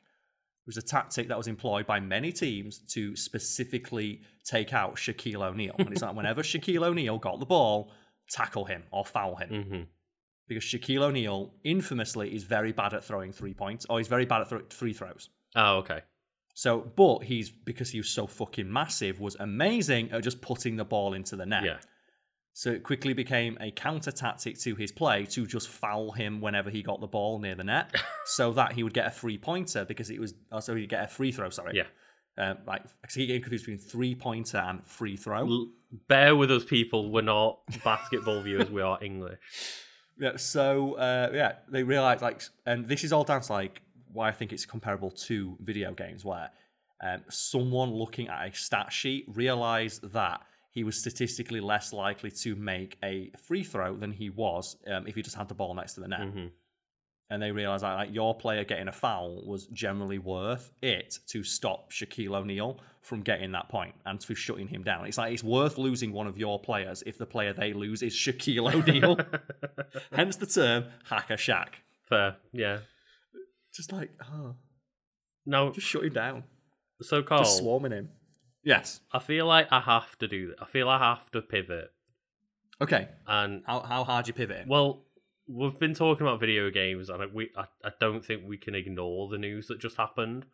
was 0.66 0.78
a 0.78 0.82
tactic 0.82 1.28
that 1.28 1.38
was 1.38 1.48
employed 1.48 1.86
by 1.86 2.00
many 2.00 2.32
teams 2.32 2.80
to 2.94 3.16
specifically 3.16 4.22
take 4.46 4.74
out 4.74 4.96
Shaquille 4.96 5.42
O'Neal. 5.42 5.76
And 5.80 5.92
it's 5.92 6.02
like 6.02 6.16
whenever 6.22 6.42
Shaquille 6.44 6.84
O'Neal 6.86 7.18
got 7.18 7.40
the 7.40 7.46
ball, 7.46 7.92
tackle 8.30 8.66
him 8.66 8.84
or 8.92 9.06
foul 9.06 9.36
him. 9.38 9.50
hmm 9.64 9.82
Because 10.48 10.64
Shaquille 10.64 11.02
O'Neal 11.04 11.54
infamously 11.66 12.34
is 12.34 12.44
very 12.44 12.72
bad 12.72 12.94
at 12.94 13.04
throwing 13.04 13.32
three 13.34 13.54
points, 13.54 13.86
or 13.90 13.98
he's 14.00 14.08
very 14.08 14.26
bad 14.26 14.42
at 14.42 14.50
thro- 14.50 14.64
free 14.70 14.94
throws. 14.94 15.30
Oh, 15.56 15.78
okay. 15.78 16.02
So, 16.54 16.80
but 16.96 17.20
he's 17.24 17.50
because 17.50 17.92
he 17.92 18.00
was 18.00 18.10
so 18.10 18.28
fucking 18.28 18.72
massive, 18.72 19.20
was 19.20 19.36
amazing 19.40 20.12
at 20.12 20.24
just 20.24 20.42
putting 20.42 20.76
the 20.78 20.86
ball 20.86 21.14
into 21.14 21.36
the 21.36 21.46
net. 21.46 21.64
Yeah. 21.64 21.78
So 22.58 22.72
it 22.72 22.82
quickly 22.82 23.14
became 23.14 23.56
a 23.62 23.70
counter 23.70 24.10
tactic 24.10 24.58
to 24.62 24.74
his 24.74 24.92
play 24.92 25.26
to 25.28 25.46
just 25.46 25.68
foul 25.70 26.12
him 26.14 26.42
whenever 26.42 26.72
he 26.72 26.82
got 26.82 27.00
the 27.00 27.06
ball 27.06 27.38
near 27.38 27.54
the 27.54 27.64
net, 27.64 27.94
so 28.26 28.52
that 28.54 28.72
he 28.72 28.82
would 28.82 28.96
get 28.96 29.06
a 29.06 29.12
free 29.12 29.38
pointer 29.38 29.86
because 29.86 30.10
it 30.10 30.20
was, 30.20 30.34
oh, 30.52 30.60
so 30.60 30.74
he'd 30.74 30.90
get 30.90 31.04
a 31.04 31.08
free 31.08 31.32
throw. 31.32 31.52
Sorry, 31.52 31.74
Yeah. 31.76 31.84
um, 32.44 32.58
like 32.66 32.82
he 33.14 33.28
getting 33.28 33.44
confused 33.44 33.66
between 33.68 33.78
three 33.78 34.16
pointer 34.16 34.58
and 34.58 34.84
free 34.84 35.16
throw. 35.18 35.46
L- 35.48 35.68
bear 36.08 36.36
with 36.36 36.50
us, 36.52 36.66
people. 36.66 37.12
We're 37.12 37.22
not 37.22 37.60
basketball 37.84 38.42
viewers. 38.42 38.72
We 38.72 38.82
are 38.82 38.98
English. 39.04 39.38
Yeah, 40.18 40.38
so 40.38 40.96
uh, 40.96 41.30
yeah, 41.36 41.58
they 41.70 41.84
realized 41.84 42.24
like, 42.24 42.42
and 42.66 42.88
this 42.88 43.04
is 43.04 43.14
all 43.14 43.24
down 43.24 43.42
to 43.42 43.54
like 43.54 43.84
why 44.12 44.30
I 44.30 44.32
think 44.32 44.52
it's 44.52 44.66
comparable 44.66 45.12
to 45.12 45.58
video 45.62 45.94
games, 45.94 46.26
where 46.26 46.50
um, 47.04 47.22
someone 47.30 47.92
looking 47.94 48.30
at 48.30 48.48
a 48.48 48.56
stat 48.56 48.92
sheet 48.92 49.26
realized 49.28 50.12
that 50.14 50.42
he 50.70 50.84
was 50.84 51.00
statistically 51.00 51.60
less 51.60 51.92
likely 51.94 52.32
to 52.44 52.56
make 52.56 52.98
a 53.04 53.32
free 53.48 53.64
throw 53.64 53.96
than 53.96 54.12
he 54.12 54.30
was 54.30 54.76
um, 54.88 55.08
if 55.08 55.16
he 55.16 55.22
just 55.22 55.36
had 55.36 55.48
the 55.48 55.56
ball 55.56 55.74
next 55.74 55.94
to 55.94 56.02
the 56.02 56.08
net. 56.08 56.22
hmm 56.22 56.48
And 57.30 57.42
they 57.42 57.52
realized 57.52 57.84
that 57.84 57.96
like 57.96 58.14
your 58.14 58.36
player 58.38 58.64
getting 58.64 58.88
a 58.88 58.92
foul 58.92 59.44
was 59.46 59.68
generally 59.68 60.20
worth 60.20 60.72
it 60.82 61.18
to 61.32 61.44
stop 61.44 61.92
Shaquille 61.92 62.36
O'Neal 62.36 62.80
from 63.02 63.22
getting 63.22 63.54
that 63.54 63.70
point 63.70 63.96
and 64.06 64.20
to 64.22 64.36
shutting 64.36 64.68
him 64.68 64.84
down. 64.84 65.06
It's 65.06 65.18
like 65.18 65.34
it's 65.34 65.44
worth 65.44 65.78
losing 65.78 66.12
one 66.14 66.28
of 66.28 66.38
your 66.38 66.60
players 66.60 67.04
if 67.06 67.18
the 67.18 67.26
player 67.26 67.54
they 67.54 67.74
lose 67.74 68.02
is 68.04 68.14
Shaquille 68.14 68.74
O'Neal. 68.74 69.18
Hence 70.14 70.36
the 70.36 70.46
term 70.46 70.86
Hack-a-Shaq. 71.10 71.70
Fair. 72.10 72.36
Yeah. 72.54 72.80
Just 73.74 73.92
like, 73.92 74.12
oh, 74.32 74.56
No. 75.46 75.72
just 75.72 75.88
shut 75.88 76.04
him 76.04 76.14
down. 76.14 76.44
so 77.02 77.22
Carl, 77.24 77.44
Just 77.44 77.58
swarming 77.60 77.92
him. 77.94 78.10
Yes. 78.68 79.00
I 79.14 79.20
feel 79.20 79.46
like 79.46 79.68
I 79.72 79.80
have 79.80 80.18
to 80.20 80.28
do 80.28 80.48
that. 80.50 80.58
I 80.62 80.66
feel 80.66 80.90
I 80.90 81.00
have 81.00 81.32
to 81.32 81.42
pivot. 81.42 81.90
Okay. 82.82 83.08
And 83.26 83.64
How 83.66 83.80
how 83.80 84.04
hard 84.04 84.28
you 84.28 84.34
pivot? 84.34 84.68
well, 84.68 85.04
we've 85.48 85.80
been 85.80 85.94
talking 85.94 86.28
about 86.28 86.40
video 86.42 86.70
games, 86.70 87.10
and 87.10 87.24
I, 87.24 87.26
we 87.28 87.50
I, 87.56 87.66
I 87.84 87.92
don't 88.00 88.24
think 88.24 88.44
we 88.46 88.58
can 88.58 88.76
ignore 88.76 89.30
the 89.30 89.38
news 89.38 89.68
that 89.68 89.80
just 89.80 89.96
happened. 89.98 90.46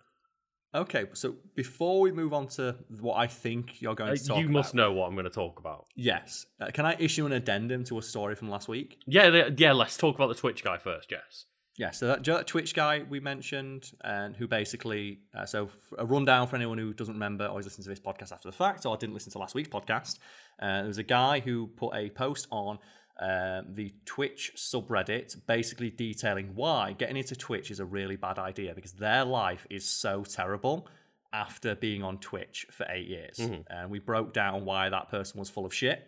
Okay. 0.75 1.05
So 1.13 1.35
before 1.55 2.01
we 2.01 2.11
move 2.11 2.33
on 2.33 2.47
to 2.57 2.75
what 2.99 3.15
I 3.15 3.27
think 3.27 3.81
you're 3.81 3.95
going 3.95 4.11
Uh, 4.11 4.15
to 4.15 4.25
talk 4.27 4.37
you 4.39 4.45
about, 4.45 4.53
must 4.53 4.73
know 4.73 4.91
what 4.91 5.07
I'm 5.07 5.13
going 5.15 5.25
to 5.25 5.29
talk 5.43 5.59
about. 5.59 5.85
Yes. 5.95 6.45
Uh, 6.61 6.69
can 6.71 6.85
I 6.85 6.95
issue 6.99 7.25
an 7.25 7.31
addendum 7.31 7.83
to 7.85 7.97
a 7.97 8.01
story 8.01 8.35
from 8.35 8.49
last 8.49 8.67
week? 8.67 8.97
Yeah, 9.05 9.49
yeah. 9.57 9.73
Let's 9.73 9.97
talk 9.97 10.15
about 10.15 10.29
the 10.29 10.35
Twitch 10.35 10.63
guy 10.63 10.77
first. 10.77 11.11
Yes. 11.11 11.45
Yeah, 11.77 11.89
so 11.89 12.05
that, 12.07 12.23
that 12.25 12.45
Twitch 12.45 12.75
guy 12.75 13.03
we 13.09 13.19
mentioned, 13.19 13.91
and 14.03 14.35
who 14.35 14.47
basically, 14.47 15.21
uh, 15.35 15.45
so 15.45 15.69
a 15.97 16.05
rundown 16.05 16.47
for 16.47 16.55
anyone 16.55 16.77
who 16.77 16.93
doesn't 16.93 17.15
remember 17.15 17.47
or 17.47 17.59
is 17.59 17.65
listening 17.65 17.83
to 17.85 17.89
this 17.89 17.99
podcast 17.99 18.31
after 18.31 18.47
the 18.47 18.55
fact 18.55 18.85
or 18.85 18.95
didn't 18.95 19.15
listen 19.15 19.31
to 19.31 19.39
last 19.39 19.55
week's 19.55 19.69
podcast. 19.69 20.19
Uh, 20.61 20.79
there 20.79 20.87
was 20.87 20.99
a 20.99 21.03
guy 21.03 21.39
who 21.39 21.67
put 21.67 21.95
a 21.95 22.09
post 22.11 22.47
on 22.51 22.77
uh, 23.19 23.61
the 23.67 23.91
Twitch 24.05 24.51
subreddit, 24.55 25.35
basically 25.47 25.89
detailing 25.89 26.51
why 26.53 26.93
getting 26.93 27.17
into 27.17 27.35
Twitch 27.35 27.71
is 27.71 27.79
a 27.79 27.85
really 27.85 28.17
bad 28.17 28.37
idea 28.37 28.75
because 28.75 28.93
their 28.93 29.25
life 29.25 29.65
is 29.71 29.87
so 29.87 30.23
terrible 30.23 30.87
after 31.31 31.73
being 31.73 32.03
on 32.03 32.19
Twitch 32.19 32.67
for 32.69 32.85
eight 32.91 33.07
years. 33.07 33.39
And 33.67 33.89
we 33.89 33.97
broke 33.97 34.33
down 34.33 34.65
why 34.65 34.89
that 34.89 35.09
person 35.09 35.39
was 35.39 35.49
full 35.49 35.65
of 35.65 35.73
shit 35.73 36.07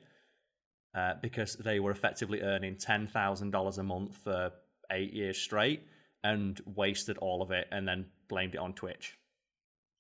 uh, 0.94 1.14
because 1.24 1.56
they 1.56 1.80
were 1.80 1.90
effectively 1.92 2.42
earning 2.42 2.76
ten 2.76 3.08
thousand 3.08 3.50
dollars 3.50 3.80
a 3.80 3.84
month 3.84 4.16
for 4.18 4.52
eight 4.92 5.14
years 5.14 5.38
straight 5.38 5.84
and 6.24 6.60
wasted 6.66 7.18
all 7.20 7.42
of 7.42 7.52
it 7.52 7.68
and 7.72 7.88
then 7.88 8.06
blamed 8.30 8.56
it 8.56 8.60
on 8.60 8.74
Twitch. 8.74 9.18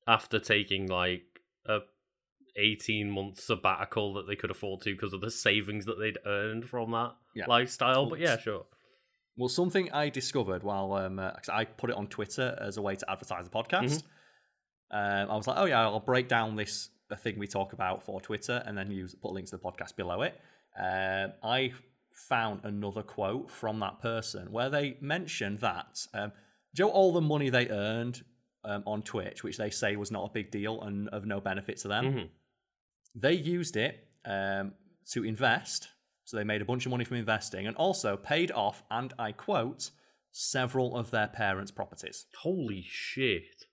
After 0.07 0.39
taking 0.39 0.87
like 0.87 1.23
a 1.67 1.79
18 2.57 3.09
month 3.09 3.39
sabbatical 3.39 4.13
that 4.13 4.27
they 4.27 4.35
could 4.35 4.51
afford 4.51 4.81
to 4.81 4.91
because 4.93 5.13
of 5.13 5.21
the 5.21 5.31
savings 5.31 5.85
that 5.85 5.99
they'd 5.99 6.17
earned 6.25 6.69
from 6.69 6.91
that 6.91 7.15
Yeah. 7.35 7.45
lifestyle. 7.47 8.05
But 8.09 8.19
yeah, 8.19 8.37
sure. 8.37 8.65
Well, 9.37 9.49
something 9.49 9.91
I 9.91 10.09
discovered 10.09 10.63
while 10.63 10.93
um, 10.93 11.19
uh, 11.19 11.31
I 11.51 11.65
put 11.65 11.89
it 11.89 11.95
on 11.97 12.07
Twitter 12.07 12.57
as 12.61 12.77
a 12.77 12.81
way 12.81 12.95
to 12.95 13.11
advertise 13.11 13.43
the 13.43 13.51
podcast. 13.51 14.03
Um, 14.91 15.29
I 15.29 15.35
was 15.35 15.47
like, 15.47 15.57
oh 15.57 15.65
yeah, 15.65 15.81
I'll 15.81 15.99
break 15.99 16.27
down 16.29 16.55
this 16.55 16.89
thing 17.17 17.37
we 17.37 17.47
talk 17.47 17.73
about 17.73 18.03
for 18.03 18.21
Twitter 18.21 18.63
and 18.65 18.77
then 18.77 18.91
use 18.91 19.13
put 19.15 19.31
links 19.33 19.51
to 19.51 19.57
the 19.57 19.63
podcast 19.63 19.95
below 19.95 20.21
it. 20.21 20.39
Um, 20.79 21.33
I 21.43 21.73
found 22.15 22.61
another 22.63 23.03
quote 23.03 23.51
from 23.51 23.79
that 23.79 24.01
person 24.01 24.51
where 24.51 24.69
they 24.69 24.97
mentioned 25.01 25.59
that 25.59 26.07
um, 26.13 26.31
Joe, 26.73 26.89
all 26.89 27.13
the 27.13 27.21
money 27.21 27.49
they 27.49 27.69
earned 27.69 28.23
um, 28.63 28.83
on 28.85 29.01
Twitch, 29.03 29.43
which 29.43 29.57
they 29.57 29.69
say 29.69 29.95
was 29.95 30.11
not 30.11 30.29
a 30.29 30.33
big 30.33 30.49
deal 30.51 30.81
and 30.81 31.07
of 31.09 31.25
no 31.25 31.39
benefit 31.39 31.77
to 31.77 31.87
them, 31.87 32.05
Mhm. 32.05 32.29
they 33.13 33.33
used 33.33 33.77
it 33.77 34.07
um, 34.25 34.73
to 35.11 35.23
invest. 35.23 35.89
So 36.23 36.37
they 36.37 36.43
made 36.43 36.61
a 36.61 36.65
bunch 36.65 36.85
of 36.87 36.89
money 36.89 37.05
from 37.05 37.17
investing 37.17 37.67
and 37.67 37.75
also 37.75 38.17
paid 38.17 38.51
off, 38.51 38.83
and 38.89 39.13
I 39.19 39.31
quote, 39.31 39.91
several 40.31 40.97
of 40.97 41.11
their 41.11 41.27
parents' 41.27 41.71
properties. 41.71 42.25
Holy 42.41 42.83
shit. 42.89 43.65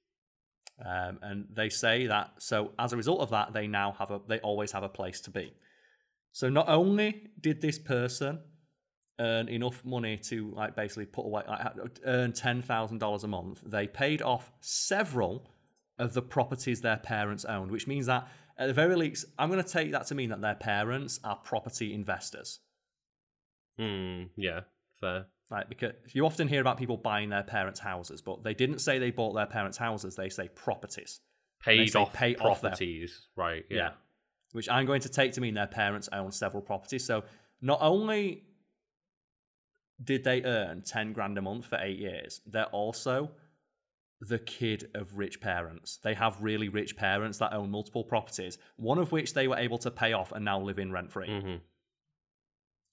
Um, 0.84 1.18
and 1.22 1.46
they 1.50 1.68
say 1.70 2.06
that 2.08 2.32
so 2.38 2.72
as 2.78 2.92
a 2.92 2.96
result 2.96 3.20
of 3.20 3.30
that, 3.30 3.52
they 3.52 3.66
now 3.66 3.92
have 3.98 4.10
a 4.10 4.20
they 4.28 4.38
always 4.40 4.72
have 4.72 4.82
a 4.82 4.88
place 4.88 5.20
to 5.22 5.30
be. 5.30 5.54
So 6.32 6.48
not 6.48 6.68
only 6.68 7.28
did 7.40 7.60
this 7.60 7.78
person 7.78 8.40
earn 9.20 9.48
enough 9.48 9.84
money 9.84 10.16
to 10.16 10.50
like 10.56 10.74
basically 10.74 11.06
put 11.06 11.26
away 11.26 11.42
like, 11.46 11.98
earn 12.04 12.32
ten 12.32 12.62
thousand 12.62 12.98
dollars 12.98 13.24
a 13.24 13.28
month, 13.28 13.60
they 13.64 13.86
paid 13.86 14.22
off 14.22 14.50
several 14.60 15.50
of 15.98 16.14
the 16.14 16.22
properties 16.22 16.80
their 16.80 16.96
parents 16.96 17.44
owned, 17.44 17.70
which 17.70 17.86
means 17.86 18.06
that 18.06 18.26
at 18.58 18.66
the 18.66 18.74
very 18.74 18.96
least, 18.96 19.24
I'm 19.38 19.50
going 19.50 19.62
to 19.62 19.68
take 19.68 19.92
that 19.92 20.06
to 20.08 20.14
mean 20.14 20.30
that 20.30 20.40
their 20.40 20.54
parents 20.54 21.20
are 21.24 21.36
property 21.36 21.94
investors. 21.94 22.60
Hmm. 23.78 24.24
Yeah. 24.36 24.60
Fair. 25.00 25.26
Right, 25.50 25.68
because 25.68 25.92
you 26.14 26.24
often 26.24 26.48
hear 26.48 26.62
about 26.62 26.78
people 26.78 26.96
buying 26.96 27.28
their 27.28 27.42
parents' 27.42 27.80
houses, 27.80 28.22
but 28.22 28.42
they 28.42 28.54
didn't 28.54 28.78
say 28.78 28.98
they 28.98 29.10
bought 29.10 29.34
their 29.34 29.46
parents' 29.46 29.76
houses, 29.76 30.16
they 30.16 30.30
say 30.30 30.48
properties. 30.48 31.20
Paid 31.62 31.90
say 31.92 31.98
off 31.98 32.12
pay 32.14 32.34
off 32.36 32.62
their- 32.62 32.70
properties. 32.70 33.26
right. 33.36 33.64
Yeah. 33.68 33.90
Which 34.52 34.68
I'm 34.68 34.86
going 34.86 35.00
to 35.00 35.08
take 35.08 35.32
to 35.32 35.40
mean 35.40 35.54
their 35.54 35.66
parents 35.66 36.08
own 36.12 36.30
several 36.32 36.62
properties. 36.62 37.04
So 37.04 37.24
not 37.60 37.78
only 37.80 38.44
did 40.02 40.24
they 40.24 40.42
earn 40.42 40.82
10 40.82 41.12
grand 41.12 41.38
a 41.38 41.42
month 41.42 41.66
for 41.66 41.78
eight 41.80 41.98
years, 41.98 42.40
they're 42.46 42.66
also 42.66 43.32
the 44.20 44.38
kid 44.38 44.88
of 44.94 45.18
rich 45.18 45.40
parents. 45.40 45.98
They 46.02 46.14
have 46.14 46.40
really 46.40 46.68
rich 46.68 46.96
parents 46.96 47.38
that 47.38 47.52
own 47.52 47.70
multiple 47.70 48.04
properties, 48.04 48.56
one 48.76 48.98
of 48.98 49.10
which 49.10 49.34
they 49.34 49.48
were 49.48 49.56
able 49.56 49.78
to 49.78 49.90
pay 49.90 50.12
off 50.12 50.32
and 50.32 50.44
now 50.44 50.60
live 50.60 50.78
in 50.78 50.92
rent 50.92 51.10
free. 51.10 51.40
hmm 51.40 51.56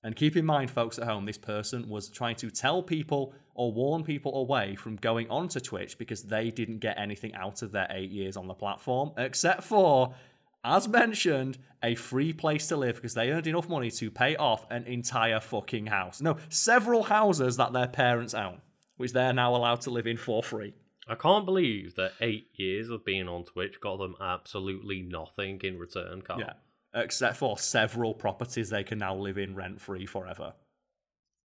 And 0.02 0.16
keep 0.16 0.36
in 0.36 0.46
mind, 0.46 0.72
folks 0.72 0.98
at 0.98 1.06
home, 1.06 1.26
this 1.26 1.38
person 1.38 1.88
was 1.88 2.10
trying 2.10 2.36
to 2.38 2.50
tell 2.50 2.82
people 2.82 3.34
or 3.54 3.72
warn 3.72 4.04
people 4.04 4.36
away 4.36 4.76
from 4.76 4.96
going 4.96 5.30
onto 5.30 5.60
Twitch 5.60 5.98
because 5.98 6.24
they 6.24 6.50
didn't 6.50 6.80
get 6.80 6.98
anything 6.98 7.36
out 7.36 7.62
of 7.62 7.74
their 7.74 7.88
eight 7.92 8.10
years 8.10 8.38
on 8.38 8.48
the 8.48 8.54
platform, 8.54 9.12
except 9.18 9.64
for, 9.64 10.16
as 10.64 10.88
mentioned, 10.88 11.58
a 11.82 11.96
free 11.96 12.34
place 12.34 12.68
to 12.68 12.78
live 12.78 12.96
because 12.96 13.14
they 13.14 13.32
earned 13.32 13.48
enough 13.48 13.70
money 13.70 13.90
to 13.92 14.12
pay 14.12 14.36
off 14.36 14.66
an 14.70 14.84
entire 14.86 15.40
fucking 15.40 15.88
house. 15.88 16.22
No, 16.22 16.38
several 16.50 17.04
houses 17.04 17.58
that 17.58 17.72
their 17.74 17.88
parents 17.88 18.34
own, 18.34 18.62
which 18.98 19.14
they're 19.14 19.34
now 19.34 19.56
allowed 19.56 19.82
to 19.82 19.90
live 19.90 20.08
in 20.08 20.18
for 20.18 20.44
free. 20.44 20.74
I 21.08 21.16
can't 21.16 21.46
believe 21.46 21.96
that 21.96 22.12
eight 22.22 22.50
years 22.54 22.90
of 22.90 23.06
being 23.06 23.28
on 23.28 23.46
Twitch 23.46 23.80
got 23.82 23.98
them 23.98 24.16
absolutely 24.22 25.02
nothing 25.02 25.60
in 25.64 25.80
return, 25.80 26.22
Carl. 26.22 26.40
Yeah. 26.42 26.54
Except 26.94 27.38
for 27.38 27.58
several 27.58 28.14
properties 28.14 28.70
they 28.70 28.84
can 28.84 29.00
now 29.00 29.16
live 29.16 29.38
in 29.38 29.56
rent 29.56 29.80
free 29.80 30.06
forever. 30.06 30.54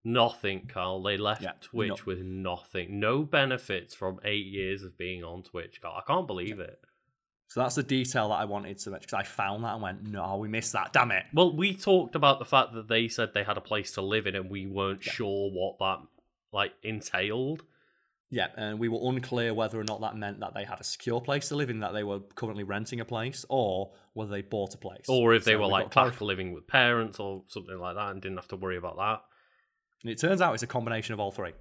Nothing, 0.04 0.66
Carl. 0.66 1.02
They 1.02 1.16
left 1.16 1.42
Yeah, 1.42 1.52
Twitch 1.60 1.88
no- 1.88 1.96
with 2.04 2.20
nothing. 2.20 3.00
No 3.00 3.22
benefits 3.22 3.94
from 3.94 4.20
eight 4.24 4.46
years 4.46 4.82
of 4.82 4.98
being 4.98 5.24
on 5.24 5.42
Twitch, 5.42 5.80
Carl. 5.80 5.96
I 5.96 6.02
can't 6.06 6.26
believe 6.26 6.60
it. 6.60 6.80
So 7.54 7.60
that's 7.60 7.76
the 7.76 7.84
detail 7.84 8.30
that 8.30 8.34
I 8.34 8.46
wanted 8.46 8.78
to 8.78 8.90
mention 8.90 9.06
because 9.06 9.14
I 9.14 9.22
found 9.22 9.62
that 9.62 9.74
and 9.74 9.80
went, 9.80 10.02
no, 10.02 10.38
we 10.38 10.48
missed 10.48 10.72
that. 10.72 10.92
Damn 10.92 11.12
it. 11.12 11.22
Well, 11.32 11.54
we 11.54 11.76
talked 11.76 12.16
about 12.16 12.40
the 12.40 12.44
fact 12.44 12.72
that 12.74 12.88
they 12.88 13.06
said 13.06 13.30
they 13.32 13.44
had 13.44 13.56
a 13.56 13.60
place 13.60 13.92
to 13.92 14.02
live 14.02 14.26
in 14.26 14.34
and 14.34 14.50
we 14.50 14.66
weren't 14.66 15.04
sure 15.04 15.52
what 15.52 15.78
that 15.78 16.04
like 16.52 16.72
entailed. 16.82 17.62
Yeah, 18.28 18.48
and 18.56 18.80
we 18.80 18.88
were 18.88 18.98
unclear 19.08 19.54
whether 19.54 19.78
or 19.78 19.84
not 19.84 20.00
that 20.00 20.16
meant 20.16 20.40
that 20.40 20.52
they 20.52 20.64
had 20.64 20.80
a 20.80 20.82
secure 20.82 21.20
place 21.20 21.50
to 21.50 21.54
live 21.54 21.70
in, 21.70 21.78
that 21.78 21.92
they 21.92 22.02
were 22.02 22.18
currently 22.34 22.64
renting 22.64 22.98
a 22.98 23.04
place, 23.04 23.46
or 23.48 23.92
whether 24.14 24.32
they 24.32 24.42
bought 24.42 24.74
a 24.74 24.78
place. 24.78 25.04
Or 25.06 25.32
if 25.32 25.44
they 25.44 25.52
So 25.52 25.58
were 25.58 25.66
we 25.66 25.70
like 25.70 25.94
back 25.94 26.20
living 26.20 26.54
with 26.54 26.66
parents 26.66 27.20
or 27.20 27.44
something 27.46 27.78
like 27.78 27.94
that 27.94 28.10
and 28.10 28.20
didn't 28.20 28.38
have 28.38 28.48
to 28.48 28.56
worry 28.56 28.78
about 28.78 28.96
that. 28.96 29.20
And 30.02 30.10
it 30.10 30.18
turns 30.18 30.40
out 30.40 30.54
it's 30.54 30.64
a 30.64 30.66
combination 30.66 31.12
of 31.12 31.20
all 31.20 31.30
three. 31.30 31.52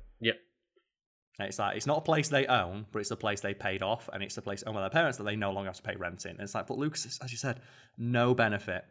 And 1.39 1.47
It's 1.47 1.57
like 1.57 1.75
it's 1.75 1.87
not 1.87 1.97
a 1.99 2.01
place 2.01 2.29
they 2.29 2.45
own, 2.45 2.85
but 2.91 2.99
it's 2.99 3.11
a 3.11 3.15
place 3.15 3.41
they 3.41 3.53
paid 3.53 3.81
off, 3.81 4.09
and 4.13 4.21
it's 4.21 4.37
a 4.37 4.41
place 4.41 4.63
owned 4.63 4.75
by 4.75 4.81
their 4.81 4.89
parents 4.89 5.17
that 5.17 5.23
they 5.23 5.35
no 5.35 5.51
longer 5.51 5.69
have 5.69 5.77
to 5.77 5.81
pay 5.81 5.95
rent 5.95 6.25
in. 6.25 6.31
And 6.31 6.41
it's 6.41 6.53
like, 6.53 6.67
but 6.67 6.77
Lucas, 6.77 7.19
as 7.23 7.31
you 7.31 7.37
said, 7.37 7.61
no 7.97 8.35
benefit. 8.35 8.85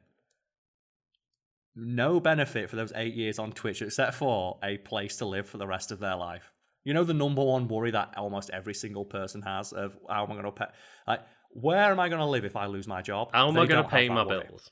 No 1.74 2.20
benefit 2.20 2.68
for 2.68 2.76
those 2.76 2.92
eight 2.94 3.14
years 3.14 3.38
on 3.38 3.52
Twitch 3.52 3.80
except 3.80 4.14
for 4.14 4.58
a 4.62 4.76
place 4.78 5.16
to 5.18 5.24
live 5.24 5.48
for 5.48 5.56
the 5.56 5.66
rest 5.66 5.90
of 5.90 6.00
their 6.00 6.16
life. 6.16 6.52
You 6.84 6.94
know 6.94 7.04
the 7.04 7.14
number 7.14 7.44
one 7.44 7.68
worry 7.68 7.92
that 7.92 8.14
almost 8.16 8.50
every 8.50 8.74
single 8.74 9.04
person 9.04 9.42
has 9.42 9.72
of 9.72 9.96
how 10.08 10.24
am 10.24 10.32
I 10.32 10.34
going 10.34 10.44
to 10.46 10.52
pay? 10.52 10.66
Like, 11.06 11.20
where 11.50 11.90
am 11.92 12.00
I 12.00 12.08
going 12.08 12.20
to 12.20 12.26
live 12.26 12.44
if 12.44 12.56
I 12.56 12.66
lose 12.66 12.88
my 12.88 13.02
job? 13.02 13.30
How 13.32 13.48
am 13.48 13.56
I 13.56 13.66
going 13.66 13.82
to 13.82 13.88
pay 13.88 14.08
my 14.08 14.26
worry. 14.26 14.44
bills? 14.48 14.70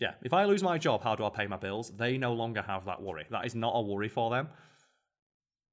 Yeah, 0.00 0.14
if 0.22 0.32
I 0.32 0.44
lose 0.46 0.62
my 0.62 0.78
job, 0.78 1.04
how 1.04 1.14
do 1.14 1.24
I 1.24 1.30
pay 1.30 1.46
my 1.46 1.56
bills? 1.56 1.92
They 1.94 2.18
no 2.18 2.32
longer 2.32 2.62
have 2.62 2.86
that 2.86 3.00
worry. 3.00 3.26
That 3.30 3.46
is 3.46 3.54
not 3.54 3.72
a 3.74 3.82
worry 3.82 4.08
for 4.08 4.30
them. 4.30 4.48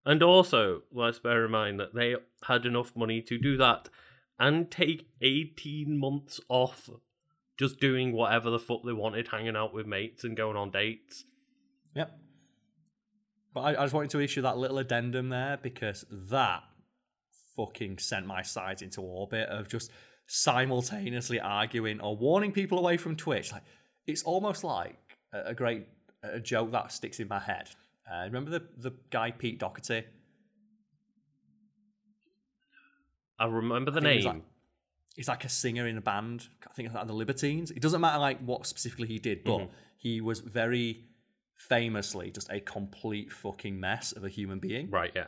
And 0.06 0.24
also, 0.24 0.82
let's 0.92 1.20
bear 1.20 1.46
in 1.46 1.52
mind 1.52 1.80
that 1.80 1.94
they 1.94 2.16
had 2.46 2.66
enough 2.66 2.96
money 2.96 3.22
to 3.22 3.38
do 3.38 3.58
that 3.58 3.90
and 4.40 4.72
take 4.72 5.08
18 5.22 5.98
months 5.98 6.40
off 6.50 6.90
just 7.60 7.80
doing 7.80 8.12
whatever 8.12 8.50
the 8.50 8.58
fuck 8.58 8.82
they 8.84 8.94
wanted, 8.94 9.28
hanging 9.28 9.56
out 9.56 9.74
with 9.74 9.86
mates 9.86 10.24
and 10.24 10.36
going 10.36 10.58
on 10.58 10.72
dates. 10.72 11.26
Yep. 11.96 12.20
But 13.54 13.62
I, 13.62 13.70
I 13.70 13.84
just 13.84 13.94
wanted 13.94 14.10
to 14.12 14.20
issue 14.20 14.42
that 14.42 14.58
little 14.58 14.80
addendum 14.80 15.30
there 15.30 15.60
because 15.62 16.06
that 16.10 16.64
fucking 17.56 18.00
sent 18.00 18.26
my 18.26 18.42
sides 18.42 18.82
into 18.82 19.02
orbit 19.02 19.48
of 19.50 19.68
just 19.68 19.92
simultaneously 20.26 21.40
arguing 21.40 22.00
or 22.00 22.16
warning 22.16 22.52
people 22.52 22.80
away 22.80 22.98
from 22.98 23.16
Twitch. 23.16 23.52
Like 23.52 23.64
it's 24.08 24.24
almost 24.24 24.64
like 24.64 24.98
a, 25.34 25.50
a 25.50 25.54
great 25.54 25.88
a 26.24 26.40
joke 26.40 26.72
that 26.72 26.92
sticks 26.92 27.20
in 27.20 27.28
my 27.28 27.40
head. 27.40 27.70
Uh, 28.12 28.24
remember 28.26 28.52
the 28.52 28.64
the 28.78 28.92
guy 29.10 29.32
Pete 29.32 29.60
Doherty? 29.60 30.04
I 33.40 33.46
remember 33.46 33.92
the 33.92 34.02
I 34.02 34.04
name. 34.04 34.24
like- 34.26 34.42
he's 35.16 35.28
like 35.28 35.44
a 35.44 35.50
singer 35.50 35.88
in 35.88 35.98
a 35.98 36.02
band. 36.02 36.48
I 36.70 36.74
think 36.74 36.88
it's 36.88 36.96
like 36.96 37.08
the 37.08 37.14
Libertines. 37.14 37.72
It 37.72 37.82
doesn't 37.82 38.02
matter 38.02 38.20
like 38.20 38.40
what 38.40 38.66
specifically 38.66 39.08
he 39.08 39.20
did, 39.20 39.44
but 39.44 39.70
he 39.98 40.22
was 40.22 40.40
very 40.40 41.06
famously 41.58 42.32
just 42.32 42.52
a 42.52 42.60
complete 42.60 43.32
fucking 43.32 43.80
mess 43.80 44.12
of 44.14 44.24
a 44.24 44.30
human 44.30 44.60
being. 44.60 44.90
Right, 44.90 45.12
yeah. 45.16 45.26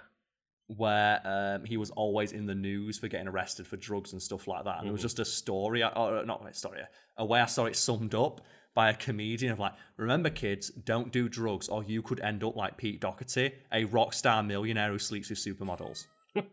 Where 0.68 1.22
um, 1.26 1.66
he 1.66 1.78
was 1.78 1.90
always 1.92 2.32
in 2.32 2.46
the 2.46 2.56
news 2.56 2.98
for 2.98 3.08
getting 3.08 3.28
arrested 3.28 3.68
for 3.68 3.78
drugs 3.78 4.14
and 4.14 4.22
stuff 4.22 4.48
like 4.48 4.64
that. 4.66 4.78
And 4.80 4.88
there 4.88 4.94
was 4.94 5.02
just 5.02 5.20
a 5.20 5.26
story, 5.26 5.84
or 5.84 6.26
not 6.26 6.48
a 6.50 6.54
story, 6.54 6.80
a 7.18 7.26
way 7.26 7.42
I 7.42 7.46
saw 7.46 7.66
it 7.66 7.76
summed 7.76 8.16
up 8.16 8.42
by 8.76 8.90
a 8.90 8.94
comedian 8.94 9.52
of 9.52 9.60
like, 9.60 9.74
remember 9.98 10.30
kids, 10.30 10.70
don't 10.70 11.12
do 11.12 11.30
drugs, 11.30 11.68
or 11.70 11.84
you 11.84 12.02
could 12.02 12.20
end 12.22 12.44
up 12.44 12.56
like 12.56 12.78
Pete 12.78 13.02
Doherty, 13.02 13.54
a 13.72 13.86
rock 13.86 14.14
star 14.14 14.42
millionaire 14.44 14.90
who 14.90 15.00
sleeps 15.00 15.30
with 15.30 15.40
supermodels. 15.40 16.06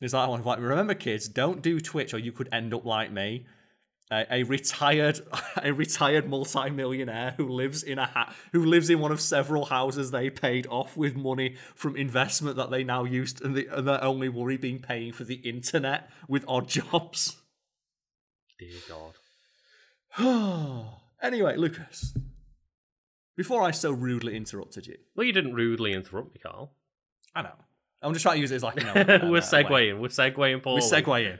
It's 0.00 0.12
that 0.12 0.28
one. 0.28 0.44
Like, 0.44 0.60
remember, 0.60 0.94
kids, 0.94 1.26
don't 1.28 1.62
do 1.62 1.80
Twitch, 1.80 2.12
or 2.12 2.18
you 2.18 2.32
could 2.32 2.48
end 2.52 2.74
up 2.74 2.84
like 2.84 3.10
me, 3.10 3.46
a, 4.10 4.26
a 4.30 4.42
retired, 4.42 5.20
a 5.62 5.72
retired 5.72 6.28
multi-millionaire 6.28 7.34
who 7.36 7.48
lives 7.48 7.82
in 7.82 7.98
a 7.98 8.06
ha- 8.06 8.34
who 8.52 8.64
lives 8.64 8.90
in 8.90 9.00
one 9.00 9.10
of 9.10 9.20
several 9.20 9.66
houses 9.66 10.10
they 10.10 10.28
paid 10.28 10.66
off 10.66 10.96
with 10.96 11.16
money 11.16 11.56
from 11.74 11.96
investment 11.96 12.56
that 12.56 12.70
they 12.70 12.84
now 12.84 13.04
used, 13.04 13.42
and, 13.42 13.54
the, 13.54 13.68
and 13.72 13.88
their 13.88 14.02
only 14.04 14.28
worry 14.28 14.58
being 14.58 14.80
paying 14.80 15.12
for 15.12 15.24
the 15.24 15.36
internet 15.36 16.10
with 16.28 16.44
odd 16.46 16.68
jobs. 16.68 17.36
Dear 18.58 18.78
God. 18.88 19.14
anyway, 21.22 21.56
Lucas, 21.56 22.14
before 23.36 23.62
I 23.62 23.70
so 23.70 23.90
rudely 23.90 24.36
interrupted 24.36 24.86
you, 24.86 24.96
Well, 25.14 25.26
you 25.26 25.32
didn't 25.32 25.54
rudely 25.54 25.92
interrupt 25.92 26.34
me, 26.34 26.40
Carl. 26.42 26.72
I 27.34 27.42
know 27.42 27.52
I'm 28.02 28.12
just 28.12 28.22
trying 28.22 28.36
to 28.36 28.40
use 28.40 28.52
it 28.52 28.56
as 28.56 28.62
like 28.62 28.76
you 28.76 28.84
know, 28.84 28.94
we're 29.30 29.40
segueing. 29.40 29.98
We're 29.98 30.08
segueing 30.08 30.62
Paul. 30.62 30.74
We're 30.74 30.80
segue 30.80 31.32
in. 31.32 31.38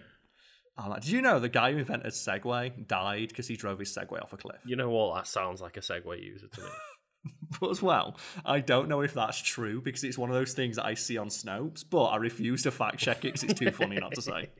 Oh, 0.78 0.90
like, 0.90 1.02
did 1.02 1.10
you 1.10 1.22
know 1.22 1.38
the 1.40 1.48
guy 1.48 1.72
who 1.72 1.78
invented 1.78 2.12
Segway 2.12 2.86
died 2.86 3.28
because 3.28 3.48
he 3.48 3.56
drove 3.56 3.78
his 3.78 3.96
Segway 3.96 4.20
off 4.22 4.34
a 4.34 4.36
cliff? 4.36 4.58
You 4.66 4.76
know 4.76 4.90
what? 4.90 5.14
That 5.14 5.26
sounds 5.26 5.62
like 5.62 5.78
a 5.78 5.80
segue 5.80 6.22
user 6.22 6.48
to 6.48 6.60
me. 6.60 6.68
But 7.60 7.70
as 7.70 7.82
well, 7.82 8.18
I 8.44 8.60
don't 8.60 8.88
know 8.88 9.00
if 9.00 9.14
that's 9.14 9.40
true 9.40 9.80
because 9.80 10.04
it's 10.04 10.18
one 10.18 10.30
of 10.30 10.36
those 10.36 10.52
things 10.52 10.76
that 10.76 10.84
I 10.84 10.94
see 10.94 11.16
on 11.16 11.28
Snopes, 11.28 11.84
but 11.88 12.04
I 12.04 12.16
refuse 12.16 12.62
to 12.64 12.70
fact 12.70 12.98
check 12.98 13.24
it 13.24 13.34
because 13.34 13.44
it's 13.44 13.58
too 13.58 13.70
funny 13.70 13.96
not 13.96 14.12
to 14.14 14.22
say. 14.22 14.50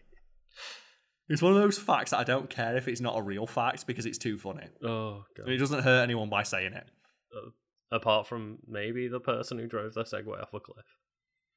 It's 1.29 1.43
one 1.43 1.53
of 1.57 1.59
those 1.61 1.79
facts 1.79 2.13
that 2.13 2.19
I 2.19 2.25
don't 2.25 2.49
care 2.49 2.77
if 2.77 2.87
it's 2.87 3.01
not 3.01 3.19
a 3.19 3.23
real 3.23 3.47
fact 3.47 3.87
because 3.87 4.07
it's 4.07 4.19
too 4.19 4.39
funny. 4.39 4.67
oh, 4.85 5.25
And 5.39 5.49
it 5.49 5.59
doesn't 5.59 5.83
hurt 5.83 6.03
anyone 6.03 6.29
by 6.29 6.45
saying 6.45 6.73
it. 6.73 6.89
Uh, 7.37 7.51
apart 7.91 8.27
from 8.29 8.59
maybe 8.67 9.09
the 9.09 9.21
person 9.21 9.59
who 9.59 9.67
drove 9.67 9.95
their 9.95 10.05
Segway 10.05 10.41
off 10.41 10.55
a 10.55 10.61
cliff. 10.61 10.87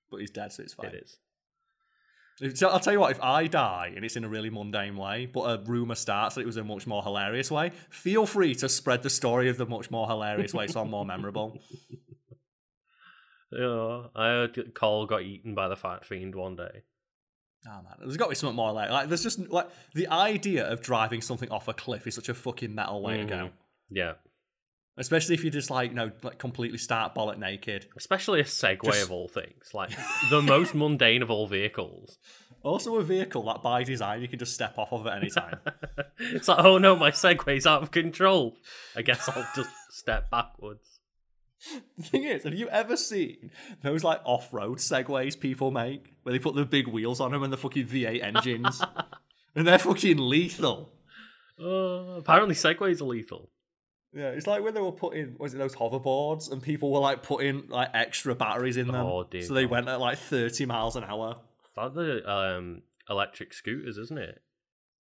But 0.10 0.22
he's 0.22 0.32
dead, 0.32 0.52
so 0.52 0.64
it's 0.64 0.74
fine. 0.74 0.88
It 0.88 1.04
is. 1.04 1.18
If- 2.42 2.64
I'll 2.64 2.80
tell 2.80 2.94
you 2.94 3.00
what, 3.00 3.12
if 3.12 3.22
I 3.22 3.48
die 3.48 3.92
and 3.96 4.04
it's 4.04 4.16
in 4.16 4.24
a 4.24 4.30
really 4.30 4.50
mundane 4.50 4.96
way, 4.96 5.26
but 5.28 5.42
a 5.42 5.62
rumour 5.64 5.96
starts 5.96 6.36
that 6.36 6.42
it 6.42 6.48
was 6.48 6.58
a 6.58 6.64
much 6.64 6.88
more 6.88 7.04
hilarious 7.04 7.52
way, 7.52 7.72
feel 7.90 8.26
free 8.26 8.56
to 8.56 8.70
spread 8.70 9.04
the 9.04 9.10
story 9.10 9.50
of 9.50 9.58
the 9.58 9.66
much 9.66 9.92
more 9.92 10.08
hilarious 10.08 10.54
way 10.54 10.66
so 10.68 10.82
I'm 10.82 10.90
more 10.90 11.06
memorable. 11.06 11.60
Yeah, 13.52 14.04
I 14.16 14.26
heard 14.28 14.76
Cole 14.76 15.08
got 15.08 15.24
eaten 15.24 15.56
by 15.56 15.70
the 15.70 15.76
fat 15.76 16.06
fiend 16.06 16.36
one 16.36 16.56
day. 16.56 16.84
Oh 17.68 17.82
man, 17.84 17.94
there's 18.00 18.18
got 18.18 18.26
to 18.26 18.30
be 18.30 18.36
something 18.36 18.56
more 18.56 18.72
like 18.72 18.90
like 18.90 19.10
there's 19.10 19.24
just 19.24 19.40
like 19.50 19.68
the 19.94 20.08
idea 20.08 20.66
of 20.72 20.82
driving 20.82 21.22
something 21.22 21.50
off 21.52 21.68
a 21.68 21.74
cliff 21.74 22.08
is 22.08 22.16
such 22.16 22.30
a 22.30 22.34
fucking 22.34 22.74
metal 22.74 23.02
way 23.02 23.18
to 23.18 23.26
go. 23.26 23.36
Mhm. 23.36 23.52
Yeah, 23.90 24.14
Especially 24.98 25.34
if 25.36 25.44
you 25.44 25.50
just 25.50 25.70
like 25.70 25.90
you 25.92 25.96
know 25.96 26.12
like 26.24 26.38
completely 26.38 26.78
start 26.78 27.16
bollock 27.16 27.38
naked. 27.38 27.86
especially 27.98 28.40
a 28.40 28.44
Segway 28.44 28.86
Just- 28.94 29.04
of 29.04 29.12
all 29.12 29.28
things, 29.28 29.74
like 29.74 29.92
the 30.30 30.42
most 30.42 30.74
mundane 30.76 31.22
of 31.22 31.30
all 31.32 31.48
vehicles. 31.48 32.18
Also 32.62 32.98
a 32.98 33.04
vehicle 33.04 33.44
that 33.46 33.64
by 33.64 33.84
design 33.84 34.22
you 34.22 34.28
can 34.28 34.38
just 34.40 34.54
step 34.54 34.78
off 34.78 34.92
of 34.92 35.08
at 35.08 35.18
any 35.18 35.30
time. 35.30 35.60
it's 36.20 36.48
like, 36.50 36.64
oh 36.64 36.78
no, 36.78 36.96
my 36.96 37.12
Segway's 37.12 37.66
out 37.66 37.82
of 37.82 37.92
control. 37.92 38.58
I 38.96 39.02
guess 39.02 39.30
I'll 39.30 39.48
just 39.56 39.70
step 39.92 40.30
backwards. 40.30 40.99
The 41.98 42.04
thing 42.04 42.24
is, 42.24 42.44
have 42.44 42.54
you 42.54 42.70
ever 42.70 42.96
seen 42.96 43.52
those 43.84 44.04
like 44.04 44.22
off-road 44.24 44.78
segways 44.78 45.38
people 45.40 45.72
make, 45.72 46.14
where 46.24 46.32
they 46.34 46.40
put 46.40 46.56
the 46.56 46.66
big 46.66 46.88
wheels 46.88 47.20
on 47.20 47.32
them 47.32 47.44
and 47.44 47.52
the 47.52 47.58
fucking 47.58 47.86
V8 47.88 48.24
engines, 48.24 48.82
and 49.56 49.68
they're 49.68 49.78
fucking 49.80 50.18
lethal. 50.18 50.94
Uh, 51.62 52.18
apparently, 52.20 52.56
segways 52.56 53.02
are 53.02 53.06
lethal. 53.06 53.50
Yeah, 54.14 54.30
it's 54.30 54.48
like 54.48 54.64
when 54.64 54.74
they 54.74 54.82
were 54.82 54.92
putting 54.94 55.36
was 55.38 55.54
it 55.54 55.58
those 55.58 55.76
hoverboards 55.76 56.52
and 56.52 56.64
people 56.64 56.92
were 56.92 57.00
like 57.00 57.22
putting 57.22 57.68
like 57.68 57.90
extra 57.94 58.34
batteries 58.34 58.78
in 58.78 58.88
them, 58.88 58.96
Oh, 58.96 59.24
dear 59.30 59.44
so 59.44 59.54
they 59.54 59.64
God. 59.64 59.72
went 59.72 59.88
at 59.90 60.00
like 60.00 60.18
thirty 60.18 60.66
miles 60.66 60.96
an 60.96 61.04
hour. 61.04 61.36
That's 61.76 61.94
the 61.94 62.28
um, 62.30 62.82
electric 63.10 63.54
scooters, 63.54 63.98
isn't 63.98 64.18
it? 64.18 64.42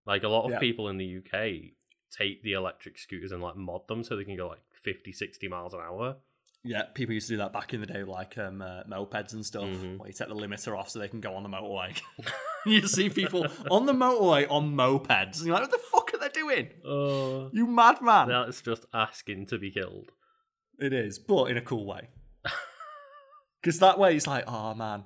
Like 0.06 0.24
a 0.24 0.28
lot 0.28 0.46
of 0.46 0.52
Yeah. 0.52 0.60
people 0.60 0.90
in 0.90 0.98
the 0.98 1.18
UK 1.20 1.74
take 2.12 2.44
the 2.44 2.54
electric 2.54 2.98
scooters 2.98 3.32
and 3.32 3.42
like 3.42 3.56
mod 3.56 3.88
them 3.88 4.04
so 4.04 4.16
they 4.16 4.24
can 4.26 4.36
go 4.36 4.48
like 4.48 4.62
50, 4.84 5.12
60 5.14 5.48
miles 5.48 5.74
an 5.74 5.80
hour. 5.82 6.18
Yeah, 6.68 6.84
people 6.94 7.14
used 7.14 7.28
to 7.28 7.34
do 7.34 7.38
that 7.38 7.54
back 7.54 7.74
in 7.74 7.80
the 7.82 7.88
day, 7.88 8.04
like 8.04 8.38
um, 8.38 8.62
uh, 8.62 8.84
mopeds 8.84 9.34
and 9.34 9.46
stuff. 9.46 9.64
Mhm. 9.64 9.98
Where 9.98 10.08
you 10.10 10.14
take 10.14 10.28
the 10.28 10.36
limiter 10.36 10.78
off 10.78 10.90
so 10.90 11.00
they 11.00 11.08
can 11.08 11.22
go 11.22 11.34
on 11.36 11.44
the 11.44 11.50
motorway. 11.50 12.00
you 12.66 12.86
see 12.88 13.10
people 13.10 13.48
on 13.72 13.86
the 13.86 13.94
motorway 13.94 14.46
on 14.52 14.76
mopeds, 14.76 15.38
and 15.38 15.48
you're 15.48 15.56
like, 15.56 15.64
"What 15.64 15.72
the 15.72 15.78
fuck 15.92 16.14
are 16.14 16.18
they 16.18 16.30
doing? 16.30 16.68
Oh, 16.86 17.50
You 17.54 17.66
madman!" 17.68 18.28
that's 18.28 18.62
just 18.62 18.86
asking 18.94 19.46
to 19.48 19.58
be 19.58 19.72
killed. 19.72 20.12
It 20.80 20.94
is, 20.94 21.18
but 21.20 21.46
in 21.46 21.58
a 21.58 21.62
cool 21.62 21.86
way. 21.86 22.10
Because 23.62 23.80
that 23.80 23.98
way 24.00 24.16
it's 24.16 24.28
like, 24.28 24.46
oh 24.48 24.74
man, 24.76 25.04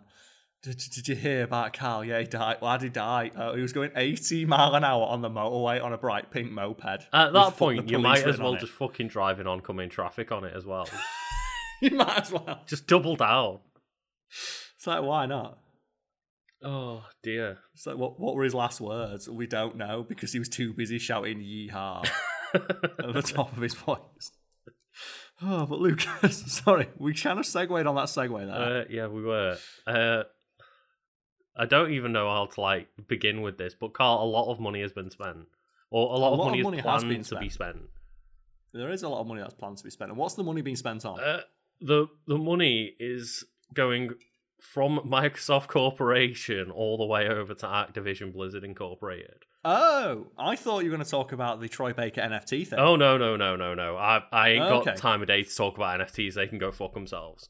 did, 0.61 0.77
did- 0.93 1.07
you 1.07 1.15
hear 1.15 1.43
about 1.43 1.73
Carl? 1.73 2.03
Yeah, 2.03 2.19
he 2.19 2.25
died. 2.25 2.57
Why 2.59 2.77
did 2.77 2.83
he 2.83 2.89
die? 2.89 3.31
Oh, 3.35 3.55
he 3.55 3.61
was 3.61 3.73
going 3.73 3.91
80 3.95 4.45
mile 4.45 4.75
an 4.75 4.83
hour 4.83 5.05
on 5.07 5.21
the 5.21 5.29
motorway 5.29 5.81
on 5.83 5.93
a 5.93 5.97
bright 5.97 6.29
pink 6.31 6.51
moped. 6.51 7.07
At 7.13 7.33
that 7.33 7.57
point, 7.57 7.89
you 7.89 7.97
might 7.97 8.23
as 8.23 8.37
well 8.39 8.49
on 8.49 8.57
it. 8.57 8.61
just 8.61 8.73
fucking 8.73 9.07
drive 9.07 9.39
in 9.39 9.47
oncoming 9.47 9.89
traffic 9.89 10.31
on 10.31 10.43
it 10.43 10.53
as 10.55 10.65
well. 10.65 10.87
you 11.91 11.91
might 11.91 12.21
as 12.21 12.31
well. 12.31 12.61
just 12.67 12.87
double 12.87 13.15
down. 13.15 13.59
It's 14.77 14.87
like, 14.87 15.03
why 15.03 15.25
not? 15.25 15.57
Oh 16.63 17.03
dear. 17.23 17.57
It's 17.73 17.85
like, 17.85 17.97
what, 17.97 18.19
what 18.19 18.35
were 18.35 18.43
his 18.43 18.53
last 18.53 18.79
words? 18.79 19.27
We 19.27 19.47
don't 19.47 19.77
know 19.77 20.03
because 20.07 20.31
he 20.31 20.39
was 20.39 20.49
too 20.49 20.73
busy 20.73 20.99
shouting 20.99 21.39
yeehaw 21.39 22.07
at 22.53 23.13
the 23.13 23.21
top 23.23 23.55
of 23.55 23.61
his 23.61 23.73
voice. 23.73 24.31
Oh, 25.41 25.65
but 25.65 25.79
Lucas, 25.79 26.37
sorry, 26.63 26.87
we 26.99 27.13
kind 27.15 27.39
of 27.39 27.45
segued 27.47 27.71
on 27.87 27.95
that 27.95 28.05
segue 28.05 28.45
there. 28.45 28.81
Uh, 28.81 28.85
yeah, 28.89 29.07
we 29.07 29.23
were. 29.23 29.57
Uh, 29.87 30.23
I 31.57 31.65
don't 31.65 31.91
even 31.91 32.11
know 32.11 32.29
how 32.29 32.45
to 32.45 32.61
like 32.61 32.89
begin 33.07 33.41
with 33.41 33.57
this, 33.57 33.73
but 33.73 33.93
Carl, 33.93 34.23
a 34.23 34.25
lot 34.25 34.51
of 34.51 34.59
money 34.59 34.81
has 34.81 34.91
been 34.93 35.09
spent, 35.09 35.47
or 35.89 36.13
a 36.13 36.17
lot, 36.17 36.29
A 36.29 36.33
of 36.33 36.39
lot 36.39 36.45
of 36.45 36.51
money, 36.51 36.63
money 36.63 36.77
is 36.77 36.83
has 36.85 37.01
planned 37.01 37.13
been 37.15 37.23
to 37.23 37.39
be 37.39 37.49
spent. 37.49 37.77
there 38.73 38.91
is 38.91 39.01
a 39.03 39.09
lot 39.09 39.21
of 39.21 39.27
money 39.27 39.41
that's 39.41 39.55
planned 39.55 39.77
to 39.77 39.83
be 39.83 39.89
spent. 39.89 40.11
And 40.11 40.17
what's 40.17 40.35
the 40.35 40.43
money 40.43 40.61
being 40.61 40.75
spent 40.75 41.05
on? 41.05 41.19
Uh, 41.19 41.41
the 41.81 42.07
the 42.27 42.37
money 42.37 42.93
is 42.99 43.43
going 43.73 44.11
from 44.61 44.99
Microsoft 44.99 45.67
Corporation 45.67 46.69
all 46.71 46.97
the 46.97 47.05
way 47.05 47.27
over 47.27 47.53
to 47.55 47.65
Activision 47.65 48.31
Blizzard 48.31 48.63
Incorporated. 48.63 49.43
Oh, 49.65 50.27
I 50.37 50.55
thought 50.55 50.83
you 50.83 50.89
were 50.89 50.95
going 50.97 51.05
to 51.05 51.09
talk 51.11 51.31
about 51.31 51.61
the 51.61 51.67
Troy 51.69 51.93
Baker 51.93 52.21
NFT 52.21 52.67
thing. 52.67 52.79
Oh 52.79 52.95
no 52.95 53.17
no 53.17 53.35
no 53.35 53.55
no 53.55 53.73
no! 53.75 53.97
I 53.97 54.23
I 54.31 54.49
ain't 54.49 54.67
got 54.69 54.81
Okay. 54.87 54.95
time 54.95 55.21
of 55.21 55.27
day 55.27 55.43
to 55.43 55.55
talk 55.55 55.75
about 55.77 55.99
NFTs. 55.99 56.33
They 56.35 56.47
can 56.47 56.57
go 56.57 56.71
fuck 56.71 56.93
themselves. 56.93 57.47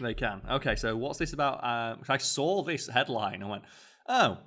They 0.00 0.14
can. 0.14 0.42
Okay, 0.50 0.74
so 0.74 0.96
what's 0.96 1.18
this 1.18 1.32
about? 1.32 1.62
Um, 1.64 1.98
'cause 1.98 2.10
I 2.10 2.16
saw 2.16 2.62
this 2.62 2.88
headline 2.88 3.40
and 3.42 3.48
went, 3.48 3.62
oh, 4.08 4.38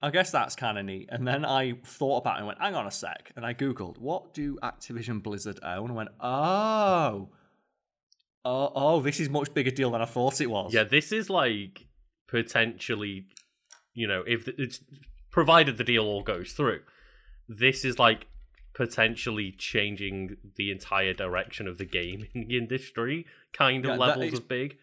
I 0.00 0.08
guess 0.10 0.30
that's 0.30 0.56
kind 0.56 0.78
of 0.78 0.86
neat. 0.86 1.10
And 1.12 1.28
then 1.28 1.44
I 1.44 1.72
thought 1.84 2.18
about 2.18 2.36
it 2.36 2.38
and 2.38 2.46
went, 2.46 2.60
hang 2.62 2.74
on 2.74 2.86
a 2.86 2.90
sec. 2.90 3.32
And 3.36 3.44
I 3.44 3.52
Googled, 3.52 3.98
what 3.98 4.32
do 4.32 4.56
Activision 4.62 5.22
Blizzard 5.22 5.60
own? 5.62 5.88
And 5.90 5.94
went, 5.96 6.08
oh, 6.20 7.28
oh, 8.44 8.72
oh, 8.74 9.00
this 9.00 9.20
is 9.20 9.28
much 9.28 9.52
bigger 9.54 9.70
deal 9.70 9.90
than 9.90 10.02
I 10.02 10.06
thought 10.06 10.40
it 10.40 10.50
was. 10.50 10.72
Yeah, 10.72 10.84
this 10.84 11.12
is 11.12 11.30
like 11.30 11.86
potentially, 12.28 13.26
you 13.94 14.06
know, 14.06 14.22
if 14.26 14.48
it's 14.48 14.80
provided 15.30 15.78
the 15.78 15.84
deal 15.84 16.04
all 16.04 16.22
goes 16.22 16.52
through, 16.52 16.80
this 17.48 17.84
is 17.84 17.98
like 17.98 18.26
potentially 18.72 19.52
changing 19.52 20.36
the 20.56 20.70
entire 20.70 21.12
direction 21.12 21.66
of 21.66 21.78
the 21.78 21.84
gaming 21.84 22.46
industry, 22.50 23.26
kind 23.52 23.84
of 23.84 23.92
Yeah, 23.92 23.96
levels 23.96 24.32
of 24.34 24.48
big. 24.48 24.78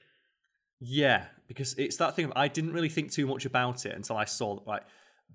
Yeah, 0.80 1.26
because 1.48 1.74
it's 1.76 1.98
that 1.98 2.16
thing. 2.16 2.26
Of, 2.26 2.34
I 2.36 2.48
didn't 2.48 2.74
really 2.74 2.90
think 2.90 3.12
too 3.12 3.26
much 3.26 3.46
about 3.46 3.86
it 3.86 3.96
until 3.96 4.18
I 4.18 4.26
saw 4.26 4.60
like, 4.66 4.84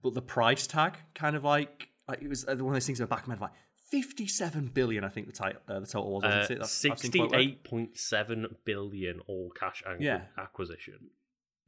but 0.02 0.14
the 0.14 0.22
price 0.22 0.66
tag 0.66 0.96
kind 1.14 1.34
of 1.34 1.44
like, 1.44 1.88
like 2.06 2.22
it 2.22 2.28
was 2.28 2.46
uh, 2.46 2.54
one 2.56 2.68
of 2.68 2.74
those 2.74 2.86
things 2.86 3.00
in 3.00 3.04
the 3.04 3.08
back 3.08 3.22
of 3.22 3.28
my 3.28 3.34
head, 3.34 3.40
like 3.40 3.52
fifty-seven 4.00 4.68
billion. 4.74 5.04
I 5.04 5.08
think 5.08 5.26
the, 5.26 5.32
ti- 5.32 5.56
uh, 5.68 5.80
the 5.80 5.86
total 5.86 6.12
was. 6.12 6.24
Uh, 6.24 6.28
Wasn't 6.28 6.44
it? 6.50 6.54
That's- 6.54 6.84
I've 6.86 6.98
seen 6.98 7.10
quite 7.12 7.20
well. 7.20 7.28
Sixty-eight 7.30 7.64
point 7.64 7.96
seven 7.98 8.46
billion 8.64 9.20
all 9.26 9.50
cash 9.58 9.82
acqui- 9.86 10.00
Yeah. 10.00 10.22
acquisition. 10.38 11.10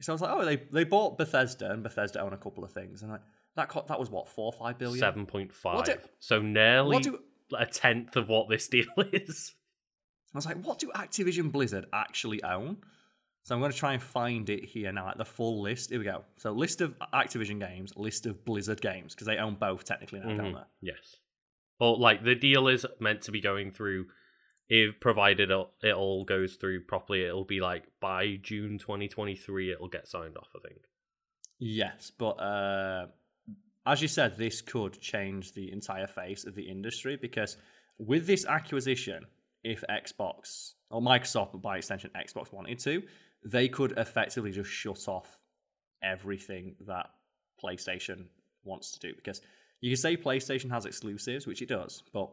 So 0.01 0.11
I 0.11 0.15
was 0.15 0.21
like, 0.21 0.31
oh, 0.31 0.43
they 0.45 0.55
they 0.71 0.83
bought 0.83 1.17
Bethesda, 1.17 1.71
and 1.71 1.81
Bethesda 1.83 2.19
own 2.21 2.33
a 2.33 2.37
couple 2.37 2.63
of 2.65 2.71
things, 2.73 3.01
and 3.01 3.11
like 3.11 3.21
that 3.55 3.69
co- 3.69 3.85
that 3.87 3.99
was 3.99 4.09
what 4.09 4.27
four 4.27 4.47
or 4.47 4.53
five 4.53 4.77
billion. 4.77 4.99
Seven 4.99 5.25
point 5.25 5.53
five. 5.53 5.85
Do- 5.85 5.93
So 6.19 6.41
nearly 6.41 6.99
do 6.99 7.19
a 7.57 7.65
tenth 7.65 8.15
of 8.17 8.27
what 8.27 8.49
this 8.49 8.67
deal 8.67 8.85
is. 9.13 9.53
I 10.33 10.37
was 10.37 10.45
like, 10.45 10.61
what 10.65 10.79
do 10.79 10.91
Activision 10.93 11.49
Blizzard 11.51 11.85
actually 11.93 12.43
own? 12.43 12.77
So 13.43 13.53
I'm 13.55 13.61
going 13.61 13.71
to 13.71 13.77
try 13.77 13.93
and 13.93 14.01
find 14.01 14.49
it 14.49 14.65
here 14.65 14.91
now, 14.91 15.05
like 15.05 15.17
the 15.17 15.23
full 15.23 15.61
list. 15.61 15.91
Here 15.91 15.99
we 15.99 16.03
go. 16.05 16.23
So 16.37 16.51
list 16.51 16.81
of 16.81 16.95
Activision 17.13 17.59
games, 17.59 17.93
list 17.95 18.25
of 18.25 18.43
Blizzard 18.43 18.81
games, 18.81 19.13
because 19.13 19.27
they 19.27 19.37
own 19.37 19.53
both 19.55 19.85
technically 19.85 20.19
now, 20.19 20.29
don't 20.35 20.39
Mhm. 20.51 20.53
they? 20.55 20.87
Yes. 20.91 21.15
But 21.79 21.99
like 21.99 22.23
the 22.23 22.35
deal 22.35 22.67
is 22.67 22.85
meant 22.99 23.21
to 23.23 23.31
be 23.31 23.41
going 23.41 23.71
through 23.71 24.07
if 24.67 24.99
provided 24.99 25.51
it 25.51 25.93
all 25.93 26.25
goes 26.25 26.55
through 26.55 26.85
properly, 26.85 27.23
it'll 27.23 27.45
be 27.45 27.61
like 27.61 27.83
by 27.99 28.37
June 28.41 28.77
2023 28.79 29.71
it'll 29.71 29.87
get 29.87 30.07
signed 30.07 30.37
off, 30.37 30.49
I 30.55 30.67
think. 30.67 30.81
Yes, 31.59 32.11
but 32.17 32.39
uh, 32.39 33.07
as 33.85 34.01
you 34.01 34.07
said, 34.07 34.37
this 34.37 34.61
could 34.61 34.99
change 34.99 35.53
the 35.53 35.71
entire 35.71 36.07
face 36.07 36.45
of 36.45 36.55
the 36.55 36.67
industry 36.67 37.17
because 37.21 37.57
with 37.97 38.25
this 38.25 38.45
acquisition, 38.45 39.25
if 39.63 39.83
Xbox 39.89 40.73
or 40.89 41.01
Microsoft, 41.01 41.51
but 41.51 41.61
by 41.61 41.77
extension 41.77 42.11
Xbox 42.15 42.51
wanted 42.51 42.79
to, 42.79 43.03
they 43.43 43.67
could 43.67 43.97
effectively 43.97 44.51
just 44.51 44.69
shut 44.69 45.07
off 45.07 45.37
everything 46.03 46.75
that 46.87 47.07
PlayStation 47.63 48.25
wants 48.63 48.91
to 48.91 48.99
do. 48.99 49.13
Because 49.15 49.41
you 49.85 49.91
can 49.91 49.97
say 49.97 50.17
PlayStation 50.17 50.71
has 50.71 50.87
exclusives, 50.87 51.45
which 51.45 51.61
it 51.61 51.69
does, 51.69 52.01
but 52.11 52.29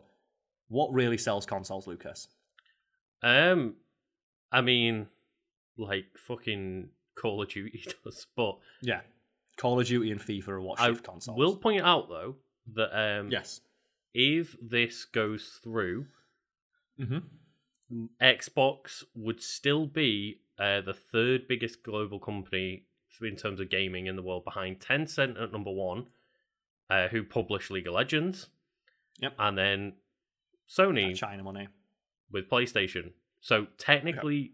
what 0.68 0.90
really 0.90 1.18
sells 1.18 1.44
consoles, 1.44 1.86
Lucas? 1.86 2.28
Um 3.22 3.74
I 4.50 4.62
mean 4.62 5.08
like 5.76 6.06
fucking 6.16 6.88
Call 7.14 7.42
of 7.42 7.50
Duty 7.50 7.84
does, 8.04 8.26
but 8.34 8.56
Yeah, 8.80 9.02
Call 9.58 9.78
of 9.78 9.86
Duty 9.86 10.10
and 10.10 10.20
FIFA 10.20 10.48
are 10.48 10.60
what 10.62 10.80
I 10.80 10.88
shift 10.88 11.04
consoles. 11.04 11.36
will 11.36 11.56
point 11.56 11.82
out 11.82 12.08
though 12.08 12.36
that 12.74 12.90
um 12.98 13.30
yes. 13.30 13.60
if 14.14 14.56
this 14.62 15.04
goes 15.04 15.60
through, 15.62 16.06
hmm 16.98 17.18
Xbox 18.22 19.04
would 19.14 19.42
still 19.42 19.84
be 19.86 20.40
uh, 20.58 20.80
the 20.80 20.94
third 20.94 21.46
biggest 21.46 21.82
global 21.82 22.18
company 22.18 22.86
in 23.20 23.36
terms 23.36 23.60
of 23.60 23.68
gaming 23.68 24.06
in 24.06 24.16
the 24.16 24.22
world, 24.22 24.44
behind 24.44 24.80
Tencent 24.80 25.38
at 25.38 25.52
number 25.52 25.70
one, 25.70 26.06
uh, 26.90 27.08
who 27.08 27.22
publish 27.22 27.70
League 27.70 27.86
of 27.86 27.94
Legends. 27.94 28.48
Yep. 29.20 29.34
And 29.38 29.58
then 29.58 29.92
Sony 30.68 31.14
China 31.14 31.42
money. 31.42 31.68
with 32.30 32.48
PlayStation. 32.48 33.12
So 33.40 33.66
technically, 33.78 34.52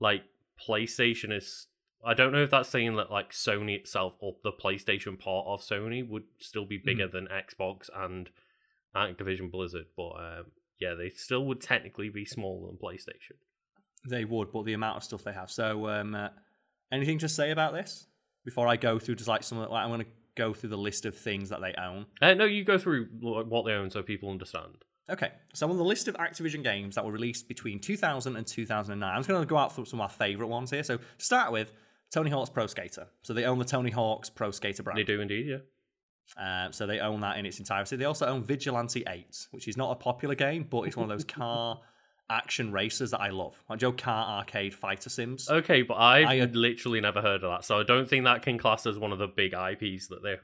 like 0.00 0.22
PlayStation 0.68 1.36
is. 1.36 1.66
I 2.02 2.14
don't 2.14 2.32
know 2.32 2.42
if 2.42 2.50
that's 2.50 2.70
saying 2.70 2.96
that 2.96 3.10
like 3.10 3.30
Sony 3.30 3.76
itself 3.76 4.14
or 4.20 4.36
the 4.42 4.52
PlayStation 4.52 5.18
part 5.18 5.46
of 5.46 5.60
Sony 5.60 6.08
would 6.08 6.24
still 6.38 6.64
be 6.64 6.78
bigger 6.78 7.06
than 7.06 7.28
Xbox 7.28 7.90
and 7.94 8.30
Activision 8.96 9.50
Blizzard, 9.50 9.84
but 9.96 10.12
um, 10.12 10.46
yeah, 10.80 10.94
they 10.94 11.10
still 11.10 11.44
would 11.44 11.60
technically 11.60 12.08
be 12.08 12.24
smaller 12.24 12.68
than 12.68 12.78
PlayStation. 12.78 13.36
They 14.08 14.24
would, 14.24 14.50
but 14.50 14.64
the 14.64 14.72
amount 14.72 14.96
of 14.96 15.04
stuff 15.04 15.22
they 15.24 15.32
have. 15.32 15.50
So, 15.50 15.88
um, 15.88 16.14
uh, 16.14 16.28
anything 16.90 17.18
to 17.18 17.28
say 17.28 17.50
about 17.50 17.74
this 17.74 18.06
before 18.46 18.66
I 18.66 18.76
go 18.76 18.98
through 18.98 19.16
just 19.16 19.28
like 19.28 19.42
some? 19.42 19.58
of 19.58 19.70
Like, 19.70 19.84
I'm 19.84 19.90
going 19.90 20.00
to 20.00 20.06
go 20.36 20.52
through 20.52 20.70
the 20.70 20.78
list 20.78 21.06
of 21.06 21.16
things 21.16 21.48
that 21.48 21.60
they 21.60 21.74
own. 21.74 22.06
Uh, 22.20 22.34
no, 22.34 22.44
you 22.44 22.64
go 22.64 22.78
through 22.78 23.06
wh- 23.06 23.48
what 23.50 23.64
they 23.64 23.72
own 23.72 23.90
so 23.90 24.02
people 24.02 24.30
understand. 24.30 24.84
Okay, 25.08 25.32
so 25.54 25.68
on 25.68 25.76
the 25.76 25.84
list 25.84 26.06
of 26.06 26.14
Activision 26.16 26.62
games 26.62 26.94
that 26.94 27.04
were 27.04 27.10
released 27.10 27.48
between 27.48 27.80
2000 27.80 28.36
and 28.36 28.46
2009, 28.46 29.08
I'm 29.08 29.18
just 29.18 29.28
going 29.28 29.40
to 29.40 29.46
go 29.46 29.56
out 29.56 29.74
for 29.74 29.84
some 29.84 30.00
of 30.00 30.10
my 30.10 30.26
favorite 30.26 30.46
ones 30.46 30.70
here. 30.70 30.84
So, 30.84 30.98
to 30.98 31.24
start 31.24 31.50
with, 31.50 31.72
Tony 32.10 32.30
Hawk's 32.30 32.50
Pro 32.50 32.66
Skater. 32.66 33.06
So 33.22 33.32
they 33.32 33.44
own 33.44 33.58
the 33.58 33.64
Tony 33.64 33.90
Hawk's 33.90 34.28
Pro 34.30 34.50
Skater 34.50 34.82
brand. 34.82 34.98
They 34.98 35.04
do 35.04 35.20
indeed, 35.20 35.46
yeah. 35.46 35.58
Uh, 36.42 36.70
so 36.70 36.86
they 36.86 37.00
own 37.00 37.20
that 37.20 37.38
in 37.38 37.46
its 37.46 37.58
entirety. 37.58 37.96
They 37.96 38.04
also 38.04 38.26
own 38.26 38.42
Vigilante 38.42 39.04
8, 39.08 39.48
which 39.50 39.68
is 39.68 39.76
not 39.76 39.92
a 39.92 39.94
popular 39.96 40.34
game, 40.34 40.66
but 40.68 40.82
it's 40.82 40.96
one 40.96 41.10
of 41.10 41.16
those 41.16 41.24
car 41.36 41.80
action 42.30 42.72
racers 42.72 43.10
that 43.10 43.20
I 43.20 43.30
love. 43.30 43.60
Like 43.68 43.80
Joe 43.80 43.92
Car 43.92 44.38
Arcade 44.38 44.72
Fighter 44.74 45.10
Sims. 45.10 45.50
Okay, 45.50 45.82
but 45.82 45.94
I've 45.94 46.26
I, 46.26 46.40
uh, 46.40 46.46
literally 46.52 47.00
never 47.00 47.20
heard 47.20 47.42
of 47.44 47.50
that, 47.50 47.64
so 47.64 47.78
I 47.80 47.82
don't 47.82 48.08
think 48.08 48.24
that 48.24 48.42
can 48.42 48.56
class 48.58 48.86
as 48.86 48.98
one 48.98 49.12
of 49.12 49.18
the 49.18 49.26
big 49.28 49.52
IPs 49.52 50.08
that 50.08 50.22
they. 50.22 50.36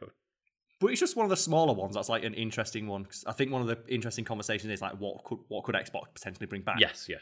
But 0.79 0.89
it's 0.89 1.01
just 1.01 1.17
one 1.17 1.25
of 1.25 1.31
the 1.31 1.37
smaller 1.37 1.73
ones. 1.73 1.95
That's 1.95 2.09
like 2.11 2.25
an 2.25 2.35
interesting 2.35 2.87
one. 2.87 3.05
'cause 3.07 3.25
I 3.27 3.33
think 3.33 3.51
one 3.51 3.63
of 3.63 3.69
the 3.69 3.79
interesting 3.89 4.25
conversations 4.27 4.71
is 4.73 4.83
like, 4.83 4.95
what 5.01 5.25
could 5.25 5.39
what 5.49 5.65
could 5.65 5.75
Xbox 5.75 6.13
potentially 6.13 6.47
bring 6.47 6.63
back? 6.63 6.81
Yes, 6.81 7.07
yeah. 7.09 7.17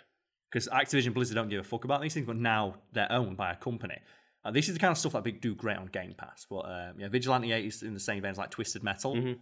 because 0.50 0.68
Activision 0.68 1.12
Blizzard 1.14 1.34
don't 1.34 1.48
give 1.48 1.60
a 1.60 1.64
fuck 1.64 1.84
about 1.84 2.00
these 2.00 2.14
things, 2.14 2.26
but 2.26 2.36
now 2.36 2.76
they're 2.92 3.10
owned 3.10 3.36
by 3.36 3.52
a 3.52 3.56
company. 3.56 3.98
Uh, 4.44 4.50
this 4.52 4.68
is 4.68 4.74
the 4.74 4.78
kind 4.80 4.90
of 4.92 4.98
stuff 4.98 5.12
that 5.12 5.24
big 5.24 5.40
do 5.40 5.54
great 5.54 5.76
on 5.76 5.86
Game 5.86 6.14
Pass. 6.16 6.46
But 6.48 6.58
uh, 6.60 6.92
yeah, 6.96 7.08
Vigilante 7.08 7.50
8 7.50 7.64
is 7.64 7.82
in 7.82 7.94
the 7.94 7.98
same 8.00 8.22
vein 8.22 8.30
as 8.32 8.38
like 8.38 8.50
Twisted 8.50 8.82
Metal, 8.84 9.14
Mhm. 9.16 9.38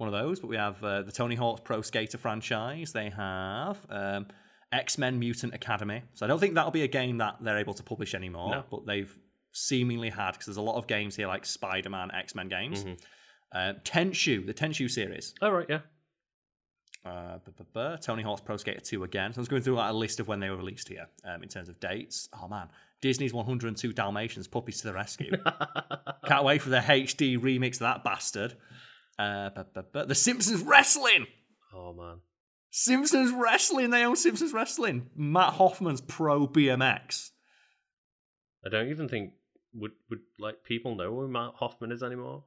One 0.00 0.08
of 0.12 0.14
those. 0.24 0.40
But 0.40 0.46
we 0.48 0.56
have 0.56 0.82
uh, 0.82 1.02
the 1.02 1.12
Tony 1.12 1.34
Hawk's 1.34 1.60
Pro 1.60 1.82
Skater 1.82 2.16
franchise. 2.16 2.92
They 2.92 3.10
have 3.10 3.76
um, 3.90 4.26
X 4.72 4.96
Men 4.96 5.18
Mutant 5.18 5.52
Academy. 5.54 6.02
So 6.14 6.24
I 6.24 6.28
don't 6.28 6.38
think 6.40 6.54
that'll 6.54 6.70
be 6.70 6.84
a 6.84 6.88
game 6.88 7.18
that 7.18 7.36
they're 7.42 7.58
able 7.58 7.74
to 7.74 7.82
publish 7.82 8.14
anymore. 8.14 8.50
No. 8.50 8.64
But 8.70 8.86
they've 8.86 9.14
seemingly 9.52 10.08
had 10.08 10.32
because 10.32 10.46
there's 10.46 10.56
a 10.56 10.62
lot 10.62 10.76
of 10.76 10.86
games 10.86 11.16
here 11.16 11.26
like 11.26 11.44
Spider 11.44 11.90
Man, 11.90 12.10
X 12.12 12.34
Men 12.34 12.48
games. 12.48 12.84
Mhm. 12.84 12.98
Uh, 13.52 13.72
Tenchu, 13.84 14.46
the 14.46 14.54
Tenchu 14.54 14.90
series. 14.90 15.34
Oh 15.42 15.50
right, 15.50 15.66
yeah. 15.68 15.80
Uh, 17.04 17.38
bu- 17.44 17.52
bu- 17.52 17.64
bu- 17.72 17.96
Tony 17.98 18.22
Hawk's 18.22 18.42
Pro 18.42 18.56
Skater 18.58 18.80
2 18.80 19.04
again. 19.04 19.32
So 19.32 19.38
I 19.38 19.42
was 19.42 19.48
going 19.48 19.62
through 19.62 19.74
like, 19.76 19.90
a 19.90 19.94
list 19.96 20.20
of 20.20 20.28
when 20.28 20.38
they 20.40 20.50
were 20.50 20.56
released 20.56 20.88
here 20.88 21.08
um, 21.24 21.42
in 21.42 21.48
terms 21.48 21.68
of 21.68 21.80
dates. 21.80 22.28
Oh 22.38 22.46
man, 22.46 22.68
Disney's 23.02 23.32
102 23.34 23.92
Dalmatians, 23.92 24.46
Puppies 24.46 24.80
to 24.82 24.88
the 24.88 24.92
Rescue. 24.94 25.32
Can't 26.26 26.44
wait 26.44 26.62
for 26.62 26.68
the 26.70 26.78
HD 26.78 27.38
remix 27.38 27.74
of 27.74 27.78
that 27.80 28.04
bastard. 28.04 28.54
Uh, 29.20 29.50
bu- 29.50 29.64
bu- 29.74 29.82
bu- 29.92 30.06
the 30.06 30.14
Simpsons 30.14 30.62
Wrestling! 30.62 31.26
oh 31.74 31.92
man. 31.92 32.20
Simpsons 32.70 33.32
Wrestling! 33.32 33.90
They 33.90 34.04
own 34.04 34.16
Simpsons 34.16 34.52
Wrestling. 34.52 35.10
Mat 35.14 35.54
Hoffman's 35.54 36.00
Pro 36.00 36.46
BMX. 36.46 37.30
I 38.64 38.68
don't 38.70 38.88
even 38.88 39.08
think 39.08 39.32
would 39.74 39.92
would 40.08 40.20
like 40.38 40.64
people 40.64 40.94
know 40.94 41.14
who 41.14 41.28
Mat 41.28 41.52
Hoffman 41.56 41.92
is 41.92 42.02
anymore. 42.02 42.44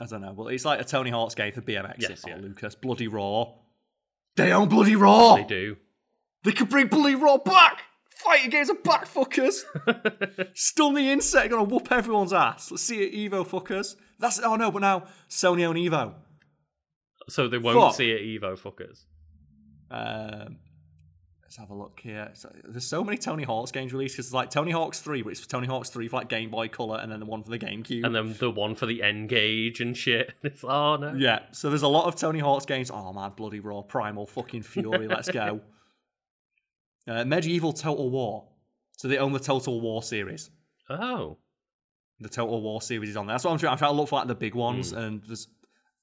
I 0.00 0.06
don't 0.06 0.20
know. 0.20 0.32
Well, 0.32 0.48
it's 0.48 0.64
like 0.64 0.80
a 0.80 0.84
Tony 0.84 1.10
Hawk's 1.10 1.34
game 1.34 1.52
for 1.52 1.60
BMX. 1.60 1.96
Yes, 1.98 2.24
yeah. 2.26 2.36
Lucas. 2.36 2.74
Bloody 2.74 3.08
Roar. 3.08 3.58
They 4.36 4.52
own 4.52 4.68
Bloody 4.68 4.94
Roar! 4.94 5.38
They 5.38 5.44
do. 5.44 5.76
They 6.44 6.52
could 6.52 6.68
bring 6.68 6.86
Bloody 6.86 7.16
Roar 7.16 7.40
back! 7.40 7.82
Fighting 8.24 8.50
games 8.50 8.68
are 8.70 8.74
back, 8.74 9.06
fuckers! 9.06 9.62
Stun 10.54 10.94
the 10.94 11.10
insect, 11.10 11.50
gonna 11.50 11.62
whoop 11.64 11.90
everyone's 11.92 12.32
ass. 12.32 12.70
Let's 12.70 12.82
see 12.82 13.02
it, 13.02 13.30
Evo 13.30 13.46
fuckers. 13.46 13.94
That's 14.18 14.40
oh 14.42 14.56
no, 14.56 14.70
but 14.70 14.80
now 14.82 15.04
Sony 15.30 15.64
own 15.64 15.76
Evo. 15.76 16.14
so 17.28 17.46
they 17.48 17.58
won't 17.58 17.78
Fuck. 17.78 17.94
see 17.94 18.10
it 18.10 18.40
Evo 18.42 18.58
fuckers. 18.58 19.04
Um, 19.90 20.56
let's 21.42 21.56
have 21.56 21.70
a 21.70 21.74
look 21.74 22.00
here. 22.02 22.30
So, 22.34 22.52
there's 22.64 22.86
so 22.86 23.04
many 23.04 23.16
Tony 23.18 23.44
Hawk's 23.44 23.70
games 23.70 23.92
released 23.92 24.16
because 24.16 24.26
it's 24.26 24.34
like 24.34 24.50
Tony 24.50 24.72
Hawk's 24.72 25.00
three, 25.00 25.22
but 25.22 25.30
it's 25.30 25.46
Tony 25.46 25.68
Hawk's 25.68 25.88
three 25.88 26.08
for 26.08 26.16
like 26.16 26.28
Game 26.28 26.50
Boy 26.50 26.66
Color, 26.68 26.98
and 26.98 27.10
then 27.12 27.20
the 27.20 27.26
one 27.26 27.44
for 27.44 27.50
the 27.50 27.58
GameCube. 27.58 28.04
And 28.04 28.14
then 28.14 28.34
the 28.38 28.50
one 28.50 28.74
for 28.74 28.86
the 28.86 29.02
N-Gage 29.02 29.80
and 29.80 29.96
shit. 29.96 30.32
It's 30.42 30.64
oh 30.64 30.96
no. 30.96 31.14
yeah, 31.14 31.42
so 31.52 31.68
there's 31.70 31.82
a 31.82 31.88
lot 31.88 32.06
of 32.06 32.16
Tony 32.16 32.40
Hawk's 32.40 32.66
games. 32.66 32.90
Oh 32.90 33.12
man, 33.12 33.32
bloody 33.36 33.60
roar, 33.60 33.84
primal 33.84 34.26
fucking 34.26 34.62
fury. 34.62 35.06
let's 35.06 35.30
go. 35.30 35.60
Uh, 37.08 37.24
Medieval 37.24 37.72
Total 37.72 38.08
War. 38.10 38.48
So 38.96 39.08
they 39.08 39.18
own 39.18 39.32
the 39.32 39.38
Total 39.40 39.80
War 39.80 40.02
series. 40.02 40.50
Oh. 40.90 41.38
the 42.20 42.28
Total 42.28 42.60
War 42.60 42.82
series 42.82 43.10
is 43.10 43.16
on 43.16 43.26
there. 43.26 43.34
That's 43.34 43.44
what 43.44 43.52
I'm 43.52 43.58
trying. 43.58 43.72
I'm 43.72 43.78
trying 43.78 43.92
to 43.92 43.96
look 43.96 44.08
for 44.08 44.16
like 44.18 44.28
the 44.28 44.34
big 44.34 44.54
ones, 44.54 44.92
and 44.92 45.22
there's 45.24 45.48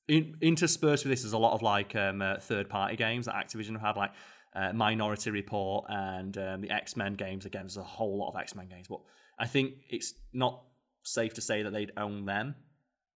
in, 0.07 0.35
interspersed 0.41 1.03
with 1.03 1.11
this 1.11 1.23
is 1.25 1.33
a 1.33 1.37
lot 1.37 1.53
of 1.53 1.61
like 1.61 1.95
um, 1.95 2.21
uh, 2.21 2.37
third 2.37 2.69
party 2.69 2.95
games 2.95 3.25
that 3.25 3.35
Activision 3.35 3.71
have 3.73 3.81
had, 3.81 3.97
like 3.97 4.11
uh, 4.55 4.71
Minority 4.73 5.31
Report 5.31 5.85
and 5.89 6.37
um, 6.37 6.61
the 6.61 6.71
X 6.71 6.95
Men 6.95 7.13
games. 7.15 7.45
Again, 7.45 7.63
there's 7.63 7.77
a 7.77 7.83
whole 7.83 8.17
lot 8.17 8.29
of 8.29 8.39
X 8.39 8.55
Men 8.55 8.67
games, 8.69 8.87
but 8.87 9.01
I 9.37 9.45
think 9.47 9.73
it's 9.89 10.13
not 10.31 10.63
safe 11.03 11.33
to 11.35 11.41
say 11.41 11.61
that 11.63 11.71
they'd 11.73 11.91
own 11.97 12.25
them 12.25 12.55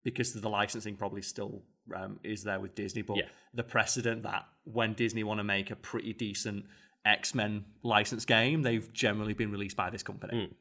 because 0.02 0.32
the 0.32 0.48
licensing 0.48 0.96
probably 0.96 1.22
still 1.22 1.62
um, 1.94 2.18
is 2.24 2.42
there 2.44 2.60
with 2.60 2.74
Disney. 2.74 3.02
But 3.02 3.18
Yeah. 3.18 3.24
the 3.52 3.64
precedent 3.64 4.22
that 4.22 4.46
when 4.64 4.94
Disney 4.94 5.24
want 5.24 5.38
to 5.40 5.44
make 5.44 5.70
a 5.70 5.76
pretty 5.76 6.12
decent 6.12 6.64
X 7.06 7.34
Men 7.34 7.64
licensed 7.82 8.26
game, 8.26 8.62
they've 8.62 8.92
generally 8.92 9.32
been 9.34 9.50
released 9.50 9.76
by 9.76 9.88
this 9.90 10.02
company 10.02 10.46
Hmm. 10.46 10.52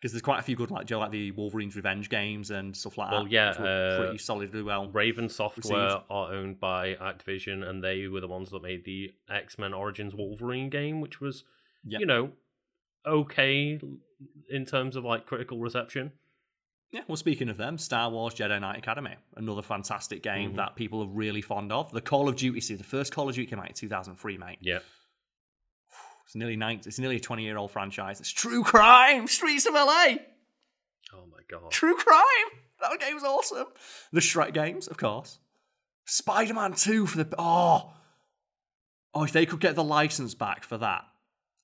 because 0.00 0.12
there's 0.12 0.22
quite 0.22 0.38
a 0.38 0.42
few 0.42 0.56
good 0.56 0.70
like 0.70 0.86
Joe 0.86 0.98
like 1.00 1.10
the 1.10 1.30
Wolverine's 1.32 1.76
Revenge 1.76 2.08
games 2.08 2.50
and 2.50 2.76
stuff 2.76 2.96
like 2.98 3.10
Well, 3.10 3.24
that. 3.24 3.30
yeah, 3.32 3.50
uh, 3.50 3.98
pretty 3.98 4.18
solidly 4.18 4.62
well. 4.62 4.88
Raven 4.88 5.28
Software 5.28 5.84
Received. 5.86 6.04
are 6.08 6.32
owned 6.32 6.58
by 6.60 6.94
Activision, 6.94 7.68
and 7.68 7.82
they 7.84 8.08
were 8.08 8.20
the 8.20 8.28
ones 8.28 8.50
that 8.50 8.62
made 8.62 8.84
the 8.84 9.12
X 9.28 9.58
Men 9.58 9.74
Origins 9.74 10.14
Wolverine 10.14 10.70
game, 10.70 11.00
which 11.00 11.20
was, 11.20 11.44
Yeah. 11.84 11.98
you 11.98 12.06
know, 12.06 12.32
okay 13.06 13.80
in 14.50 14.64
terms 14.66 14.96
of 14.96 15.04
like 15.04 15.26
critical 15.26 15.58
reception. 15.58 16.12
Yeah, 16.90 17.02
well, 17.06 17.16
speaking 17.16 17.50
of 17.50 17.58
them, 17.58 17.76
Star 17.76 18.10
Wars 18.10 18.34
Jedi 18.34 18.58
Knight 18.60 18.78
Academy, 18.78 19.16
another 19.36 19.60
fantastic 19.60 20.22
game 20.22 20.52
Mhm. 20.52 20.56
that 20.56 20.74
people 20.74 21.02
are 21.02 21.06
really 21.06 21.42
fond 21.42 21.70
of. 21.70 21.92
The 21.92 22.00
Call 22.00 22.28
of 22.30 22.36
Duty 22.36 22.60
series, 22.62 22.78
the 22.78 22.84
first 22.86 23.12
Call 23.12 23.28
of 23.28 23.34
Duty 23.34 23.46
came 23.46 23.58
out 23.58 23.68
in 23.68 23.74
2003, 23.74 24.38
mate. 24.38 24.58
Yeah. 24.62 24.78
It's 26.28 26.34
nearly 26.36 26.56
nine, 26.56 26.82
It's 26.84 26.98
nearly 26.98 27.16
a 27.16 27.20
20 27.20 27.42
year 27.42 27.56
old 27.56 27.70
franchise. 27.70 28.20
It's 28.20 28.30
true 28.30 28.62
crime, 28.62 29.26
Streets 29.28 29.64
of 29.64 29.72
LA, 29.72 30.16
Oh 31.14 31.24
my 31.32 31.40
god. 31.48 31.70
true 31.70 31.96
crime. 31.96 32.60
That 32.82 33.00
game 33.00 33.14
was 33.14 33.24
awesome. 33.24 33.66
The 34.12 34.20
Shrek 34.20 34.52
games, 34.52 34.88
of 34.88 34.98
course. 34.98 35.38
Spider 36.04 36.52
Man 36.52 36.74
2 36.74 37.06
for 37.06 37.24
the 37.24 37.34
oh, 37.38 37.92
oh, 39.14 39.22
if 39.24 39.32
they 39.32 39.46
could 39.46 39.58
get 39.58 39.74
the 39.74 39.82
license 39.82 40.34
back 40.34 40.64
for 40.64 40.76
that 40.76 41.06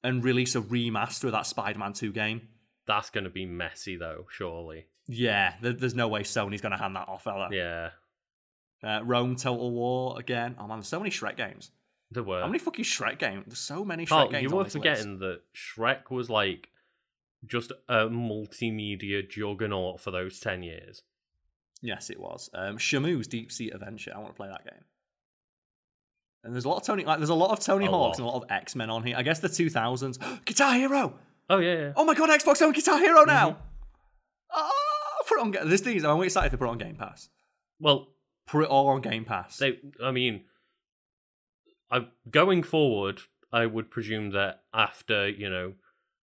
and 0.03 0.25
release 0.25 0.55
a 0.55 0.63
remaster 0.63 1.25
of 1.25 1.33
that 1.33 1.47
Spider 1.47 1.79
Man 1.79 1.93
2 1.93 2.11
game. 2.13 2.49
That's 2.87 3.11
going 3.11 3.25
to 3.25 3.31
be 3.31 3.45
messy 3.45 3.97
though, 3.97 4.27
surely. 4.31 4.87
Yeah, 5.07 5.57
there's 5.61 5.95
no 5.95 6.09
way 6.09 6.23
Sony's 6.23 6.63
going 6.63 6.73
to 6.73 6.79
hand 6.79 6.97
that 6.97 7.07
off, 7.09 7.25
there? 7.25 7.53
Yeah. 7.53 7.91
Uh, 8.83 9.03
Rome 9.05 9.37
Total 9.37 9.71
War 9.71 10.19
again. 10.19 10.57
Oh 10.59 10.67
man, 10.67 10.79
there's 10.79 10.89
so 10.89 10.99
many 11.01 11.11
Shrek 11.11 11.37
games. 11.37 11.71
There 12.11 12.23
were. 12.23 12.41
How 12.41 12.47
many 12.47 12.59
fucking 12.59 12.85
Shrek 12.85 13.19
games? 13.19 13.45
There's 13.47 13.59
so 13.59 13.85
many 13.85 14.05
Shrek 14.05 14.09
Carl, 14.09 14.29
games. 14.29 14.43
you 14.43 14.51
were 14.51 14.65
forgetting 14.65 15.19
list. 15.19 15.21
that 15.21 15.41
Shrek 15.55 16.11
was 16.11 16.31
like 16.31 16.69
just 17.47 17.73
a 17.89 18.07
multimedia 18.07 19.29
juggernaut 19.29 20.01
for 20.01 20.11
those 20.11 20.39
10 20.41 20.63
years. 20.63 21.03
Yes, 21.83 22.09
it 22.11 22.19
was. 22.21 22.49
Um, 22.55 22.79
Shamu's 22.79 23.27
Deep 23.27 23.51
Sea 23.53 23.71
Adventure. 23.71 24.13
I 24.15 24.19
want 24.19 24.31
to 24.31 24.37
play 24.37 24.49
that 24.49 24.65
game. 24.65 24.85
And 26.43 26.55
there's 26.55 26.65
a 26.65 26.69
lot 26.69 26.77
of 26.79 26.83
Tony. 26.85 27.05
Like, 27.05 27.19
there's 27.19 27.31
a 27.31 27.35
lot 27.35 27.51
of 27.51 27.61
Tony 27.61 27.87
A 27.87 27.91
Hawks 27.91 28.19
lot. 28.19 28.25
and 28.25 28.29
a 28.29 28.31
lot 28.31 28.43
of 28.45 28.51
X 28.51 28.75
Men 28.77 28.91
on 28.91 29.03
here. 29.03 29.17
I 29.17 29.23
guess 29.23 29.41
the 29.41 29.49
2000s. 29.49 30.45
Guitar 30.45 30.75
Hero. 30.75 31.15
Oh, 31.51 31.59
yeah, 31.59 31.75
yeah. 31.75 31.93
Oh 31.97 32.05
my 32.05 32.15
god, 32.15 32.31
Xbox 32.31 32.63
own 32.63 32.73
Guitar 32.73 32.99
Hero 32.99 33.25
now. 33.25 33.51
Mm-hmm. 33.51 33.61
Oh, 34.57 35.23
put 35.29 35.39
it 35.39 35.63
on. 35.63 35.69
This 35.69 35.81
thing. 35.81 35.97
is- 35.97 36.05
I'm 36.05 36.23
excited 36.23 36.51
to 36.51 36.59
put 36.59 36.67
it 36.67 36.71
on 36.71 36.79
Game 36.79 36.97
Pass. 36.97 37.29
Well, 37.81 38.09
Put 38.47 38.65
it 38.65 38.69
all 38.69 38.89
on 38.89 39.01
Game 39.01 39.25
Pass. 39.25 39.57
They, 39.57 39.79
I 40.03 40.11
mean, 40.11 40.43
I 41.95 42.07
going 42.31 42.63
forward, 42.63 43.23
I 43.53 43.67
would 43.67 43.91
presume 43.91 44.31
that 44.31 44.63
after 44.75 45.29
you 45.29 45.49
know, 45.49 45.75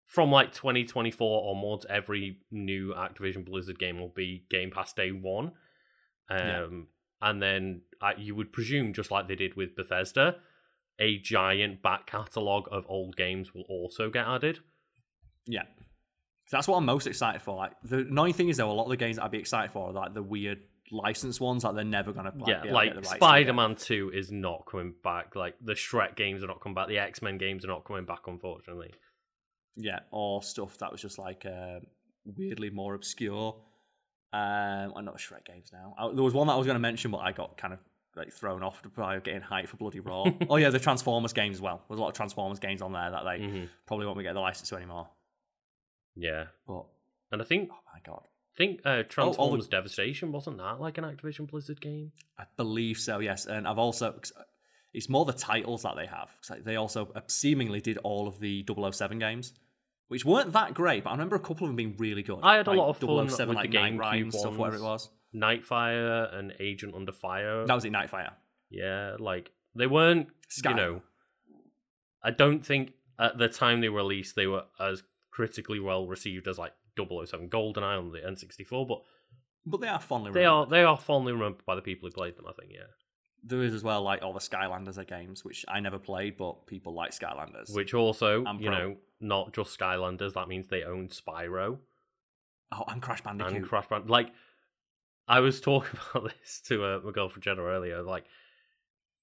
from 0.06 0.32
like 0.32 0.54
2024 0.54 1.50
onwards, 1.52 1.86
every 1.90 2.38
new 2.52 2.94
Activision 2.94 3.44
Blizzard 3.46 3.80
game 3.80 4.00
will 4.00 4.14
be 4.16 4.46
Game 4.50 4.72
Pass 4.72 4.94
day 4.94 5.12
one, 5.12 5.52
um, 6.30 6.38
Yeah. 6.40 6.68
and 7.30 7.42
then 7.42 7.82
uh, 8.02 8.12
you 8.18 8.36
would 8.36 8.54
presume, 8.54 8.94
just 8.94 9.10
like 9.12 9.28
they 9.28 9.36
did 9.36 9.56
with 9.56 9.76
Bethesda, 9.76 10.36
a 11.00 11.18
giant 11.18 11.82
back 11.82 12.06
catalog 12.06 12.68
of 12.72 12.86
old 12.88 13.16
games 13.18 13.54
will 13.54 13.66
also 13.68 14.10
get 14.10 14.28
added. 14.28 14.60
Yeah. 15.48 15.64
So 16.48 16.58
That's 16.58 16.68
what 16.68 16.78
I'm 16.78 16.86
most 16.86 17.08
excited 17.08 17.42
for. 17.42 17.56
Like 17.58 17.72
the 17.84 18.00
annoying 18.00 18.34
thing 18.34 18.50
is 18.50 18.58
though, 18.58 18.70
a 18.70 18.74
lot 18.74 18.84
of 18.84 18.90
the 18.92 18.98
games 18.98 19.16
that 19.16 19.24
I'd 19.26 19.32
be 19.32 19.40
excited 19.40 19.72
for 19.72 19.90
are 19.90 19.94
like 19.94 20.14
the 20.14 20.22
weird 20.24 20.60
licensed 20.92 21.42
ones 21.42 21.64
that 21.64 21.74
they're 21.76 21.84
never 21.84 22.12
gonna 22.14 22.32
like, 22.38 22.48
yeah, 22.66 22.72
like 22.72 22.90
get 22.90 22.96
the 22.96 23.00
rights 23.02 23.10
to 23.12 23.16
Spider. 23.16 23.54
Man 23.54 23.76
2 23.76 24.12
is 24.14 24.32
not 24.32 24.66
coming 24.70 24.94
back. 25.04 25.36
Like 25.36 25.56
the 25.62 25.74
Shrek 25.74 26.16
games 26.16 26.44
are 26.44 26.48
not 26.48 26.62
coming 26.62 26.76
back. 26.76 26.88
The 26.88 27.00
X 27.00 27.22
Men 27.22 27.38
games 27.38 27.64
are 27.66 27.70
not 27.70 27.86
coming 27.86 28.06
back, 28.06 28.28
unfortunately. 28.28 28.94
Yeah, 29.76 30.00
or 30.12 30.42
stuff 30.44 30.78
that 30.78 30.92
was 30.92 31.02
just 31.02 31.18
like 31.18 31.46
uh, 31.46 31.80
weirdly 32.26 32.70
more 32.70 32.94
obscure. 32.94 33.56
Um, 34.34 34.94
I'm 34.96 35.06
not 35.06 35.18
Shrek 35.18 35.46
games 35.46 35.70
now. 35.74 35.96
I, 35.98 36.14
there 36.14 36.24
was 36.24 36.34
one 36.34 36.48
that 36.48 36.54
I 36.54 36.58
was 36.58 36.66
going 36.66 36.76
to 36.76 36.80
mention, 36.80 37.12
but 37.12 37.18
I 37.20 37.32
got 37.32 37.58
kind 37.58 37.74
of 37.74 37.80
like 38.16 38.32
thrown 38.32 38.64
off 38.64 38.82
by 38.96 39.20
getting 39.20 39.42
hyped 39.42 39.68
for 39.68 39.78
Bloody 39.78 40.00
Roar. 40.00 40.34
oh 40.50 40.56
yeah, 40.58 40.70
the 40.70 40.80
Transformers 40.80 41.34
games 41.34 41.58
as 41.58 41.62
well. 41.62 41.82
There's 41.90 41.98
a 42.00 42.02
lot 42.02 42.10
of 42.10 42.16
Transformers 42.16 42.60
games 42.60 42.82
on 42.82 42.94
there 42.94 43.12
that 43.12 43.24
they 43.24 43.40
Mhm. 43.44 43.70
probably 43.88 44.06
won't 44.06 44.18
be 44.18 44.24
getting 44.24 44.36
the 44.36 44.42
license 44.42 44.70
to 44.70 44.76
anymore. 44.78 45.10
Yeah, 46.16 46.46
But 46.68 46.86
and 47.32 47.42
I 47.42 47.46
think 47.46 47.70
oh 47.74 47.78
my 47.94 48.00
god, 48.06 48.24
I 48.56 48.58
think 48.58 48.82
uh, 48.86 48.90
all 48.90 48.98
the- 48.98 49.04
Transformers 49.04 49.68
Devastation 49.68 50.32
wasn't 50.32 50.58
that 50.60 50.80
like 50.80 50.98
an 50.98 51.04
Activision 51.04 51.48
Blizzard 51.50 51.82
game? 51.82 52.12
I 52.40 52.46
believe 52.58 52.98
so. 52.98 53.20
Yes, 53.20 53.46
and 53.46 53.68
I've 53.68 53.78
also 53.80 54.20
it's 54.94 55.10
more 55.10 55.26
the 55.26 55.34
titles 55.34 55.84
that 55.84 55.96
they 55.98 56.06
have. 56.06 56.34
'Cause 56.42 56.58
they 56.64 56.78
also 56.78 57.12
uh, 57.16 57.22
seemingly 57.28 57.82
did 57.82 57.98
all 57.98 58.28
of 58.28 58.40
the 58.40 58.64
007 58.64 59.20
games. 59.20 59.54
Which 60.08 60.24
weren't 60.24 60.54
that 60.54 60.74
great, 60.76 61.04
but 61.04 61.10
I 61.10 61.14
remember 61.14 61.36
a 61.36 61.40
couple 61.40 61.66
of 61.66 61.70
them 61.70 61.76
being 61.76 61.96
really 61.98 62.22
good. 62.22 62.40
I 62.44 62.58
had 62.58 62.68
a 62.68 62.70
Like 62.70 62.78
lot 62.78 62.90
of 62.90 62.98
fun 62.98 63.28
007, 63.28 63.48
with 63.50 63.56
like 63.58 63.72
the 63.72 63.78
and 63.80 64.32
stuff, 64.34 64.56
whatever 64.56 64.78
it 64.78 64.84
was. 64.84 65.10
Nightfire 65.34 66.34
and 66.34 66.54
Agent 66.60 66.94
Under 66.96 67.12
Fire. 67.12 67.66
That 67.66 67.74
was 67.74 67.86
it, 67.86 67.92
Nightfire. 67.92 68.34
Yeah, 68.70 69.16
like 69.20 69.52
they 69.76 69.88
weren't. 69.88 70.30
Sky. 70.48 70.70
You 70.70 70.76
know, 70.76 71.02
I 72.24 72.32
don't 72.32 72.66
think 72.66 72.94
at 73.20 73.38
the 73.38 73.50
time 73.50 73.82
they 73.82 73.90
were 73.90 73.98
released 73.98 74.36
they 74.36 74.48
were 74.48 74.66
as 74.80 75.04
critically 75.32 75.80
well 75.80 76.08
received 76.08 76.48
as 76.48 76.58
like 76.58 76.74
007 76.98 77.50
GoldenEye 77.50 77.98
on 77.98 78.12
the 78.12 78.20
N64, 78.20 78.88
but 78.88 79.02
But 79.66 79.82
they 79.82 79.88
are 79.88 80.00
fondly 80.00 80.32
they 80.32 80.42
remembered. 80.42 80.68
are 80.68 80.70
they 80.70 80.84
are 80.84 80.98
fondly 80.98 81.34
remembered 81.34 81.66
by 81.66 81.76
the 81.76 81.82
people 81.82 82.08
who 82.08 82.14
played 82.14 82.38
them. 82.38 82.46
I 82.48 82.54
think, 82.54 82.72
yeah. 82.74 82.88
there 83.44 83.64
is 83.64 83.74
as 83.74 83.84
well 83.84 84.02
like 84.02 84.22
all 84.22 84.34
the 84.34 84.40
Skylanders 84.40 84.98
are 84.98 85.04
games, 85.04 85.44
which 85.44 85.66
I 85.68 85.80
never 85.80 86.00
played, 86.00 86.38
but 86.38 86.68
people 86.68 86.94
like 86.94 87.12
Skylanders. 87.12 87.74
Which 87.74 87.94
also, 87.94 88.44
I'm 88.46 88.60
you 88.60 88.70
pro. 88.70 88.78
know, 88.78 88.96
not 89.20 89.54
just 89.54 89.78
Skylanders. 89.78 90.34
That 90.34 90.48
means 90.48 90.68
they 90.68 90.84
own 90.84 91.10
Spyro 91.10 91.80
oh, 92.72 92.84
and 92.88 93.02
Crash 93.02 93.22
Bandicoot. 93.22 93.54
and 93.54 93.66
Crash 93.66 93.88
Bandicoot. 93.88 94.12
Like, 94.12 94.32
I 95.28 95.40
was 95.40 95.62
talking 95.62 96.00
about 96.12 96.32
this 96.32 96.62
to 96.68 96.84
uh, 96.84 97.00
my 97.04 97.12
girlfriend 97.12 97.44
Jenna 97.44 97.64
earlier. 97.64 98.02
Like, 98.02 98.26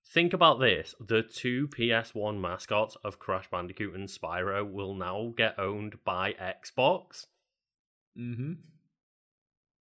think 0.04 0.32
about 0.32 0.60
this: 0.60 0.94
the 1.00 1.22
two 1.22 1.68
PS1 1.68 2.40
mascots 2.40 2.96
of 3.04 3.18
Crash 3.18 3.50
Bandicoot 3.50 3.94
and 3.94 4.08
Spyro 4.08 4.70
will 4.70 4.94
now 4.94 5.32
get 5.36 5.58
owned 5.58 5.96
by 6.04 6.34
Xbox. 6.34 7.26
Mm-hmm. 8.18 8.52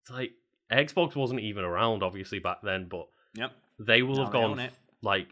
It's 0.03 0.11
like 0.11 0.33
Xbox 0.71 1.17
wasn't 1.17 1.41
even 1.41 1.65
around, 1.65 2.03
obviously 2.03 2.39
back 2.39 2.59
then, 2.63 2.89
but 2.89 3.07
Yep. 3.35 3.53
they 3.79 4.03
will 4.03 4.17
Now 4.17 4.25
have 4.25 4.33
gone 4.33 4.61
f- 4.61 4.81
like 5.03 5.29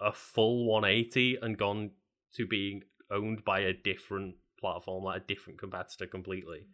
a 0.00 0.12
full 0.12 0.66
180 0.66 1.38
and 1.42 1.56
gone 1.56 1.92
to 2.34 2.46
being 2.46 2.82
owned 3.10 3.44
by 3.44 3.60
a 3.60 3.72
different 3.72 4.36
platform, 4.60 5.04
like 5.04 5.22
a 5.22 5.24
different 5.26 5.58
competitor 5.58 6.06
completely. 6.06 6.66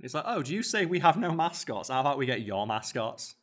It's 0.00 0.14
like, 0.14 0.24
oh, 0.26 0.42
do 0.42 0.52
you 0.52 0.62
say 0.62 0.84
we 0.86 0.98
have 0.98 1.16
no 1.16 1.32
mascots? 1.32 1.88
How 1.88 2.00
about 2.00 2.18
we 2.18 2.26
get 2.26 2.42
your 2.42 2.66
mascots? 2.66 3.36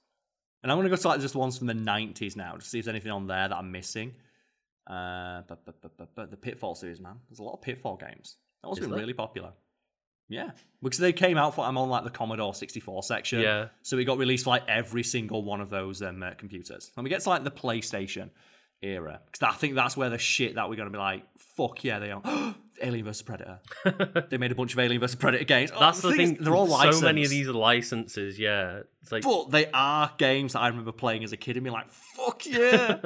And 0.62 0.72
I'm 0.72 0.78
going 0.78 0.90
to 0.90 0.96
go 0.96 1.02
to 1.02 1.08
like 1.08 1.22
just 1.22 1.36
ones 1.36 1.58
from 1.58 1.68
the 1.68 1.74
90s 1.74 2.36
now, 2.36 2.56
to 2.56 2.62
see 2.66 2.80
if 2.80 2.86
there's 2.86 2.94
anything 2.94 3.12
on 3.14 3.28
there 3.28 3.48
that 3.48 3.56
I'm 3.56 3.72
missing. 3.72 4.14
Uh, 4.86 5.44
but, 5.48 5.64
but, 5.66 5.82
but, 5.82 5.98
but, 5.98 6.16
but 6.16 6.32
the 6.32 6.36
Pitfall 6.38 6.76
series, 6.76 7.00
man. 7.00 7.16
There's 7.30 7.40
a 7.40 7.44
lot 7.44 7.54
of 7.54 7.62
Pitfall 7.62 7.96
games. 7.96 8.36
That 8.62 8.68
one's 8.68 8.80
Is 8.80 8.84
been 8.84 8.92
there? 8.92 9.00
really 9.00 9.14
popular. 9.14 9.54
Yeah. 10.30 10.52
Because 10.82 11.00
they 11.00 11.12
came 11.12 11.38
out 11.38 11.56
for, 11.56 11.66
I'm 11.66 11.78
on 11.78 11.90
like 11.90 12.04
the 12.06 12.10
Commodore 12.10 12.54
64 12.54 13.04
section. 13.04 13.42
Yeah. 13.42 13.68
So 13.82 13.98
it 13.98 14.06
got 14.06 14.18
released 14.18 14.46
for 14.46 14.52
like 14.52 14.64
every 14.68 15.04
single 15.04 15.44
one 15.44 15.60
of 15.60 15.70
those 15.70 16.02
um, 16.02 16.24
uh, 16.24 16.32
computers. 16.38 16.92
When 16.94 17.04
we 17.04 17.10
get 17.10 17.22
to 17.22 17.30
like 17.30 17.44
the 17.44 17.52
PlayStation 17.52 18.30
era, 18.82 19.20
because 19.26 19.46
I 19.46 19.58
think 19.58 19.76
that's 19.76 19.98
where 19.98 20.10
the 20.10 20.18
shit 20.18 20.56
that 20.56 20.70
we're 20.70 20.78
going 20.78 20.88
to 20.88 20.94
be 20.94 21.00
like, 21.00 21.26
fuck 21.38 21.84
yeah, 21.84 22.00
they 22.00 22.12
are. 22.12 22.22
Alien 22.82 23.04
vs 23.04 23.24
Predator. 23.24 23.60
they 24.30 24.38
made 24.38 24.54
a 24.54 24.56
bunch 24.56 24.72
of 24.72 24.80
Alien 24.80 25.02
vs 25.02 25.16
Predator 25.16 25.44
games. 25.44 25.70
Oh, 25.76 25.80
That's 25.82 26.00
the 26.02 26.10
is, 26.10 26.16
thing. 26.16 26.38
they're 26.40 26.56
all 26.56 26.66
licensed. 26.68 27.00
so 27.00 27.06
many 27.06 27.24
of 27.26 27.30
these 27.30 27.50
are 27.50 27.54
licenses. 27.54 28.40
Yeah, 28.40 28.84
it's 29.02 29.12
like 29.12 29.24
But 29.24 29.52
they 29.52 29.66
are 29.74 30.14
games 30.18 30.54
that 30.54 30.60
I 30.60 30.70
remember 30.70 30.94
playing 30.94 31.26
as 31.26 31.34
a 31.34 31.38
kid 31.38 31.58
and 31.58 31.66
being 31.66 31.74
like, 31.74 31.92
fuck 31.92 32.46
yeah. 32.46 33.00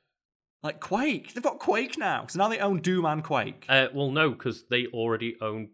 like 0.64 0.80
Quake. 0.80 1.34
They've 1.34 1.42
got 1.42 1.60
Quake 1.60 1.96
now. 1.98 2.26
So 2.26 2.40
now 2.40 2.48
they 2.48 2.58
own 2.58 2.80
Doom 2.80 3.04
and 3.04 3.22
Quake. 3.22 3.64
uh, 3.68 3.88
well, 3.94 4.10
no, 4.10 4.30
because 4.30 4.64
they 4.64 4.86
already 4.86 5.36
own 5.40 5.68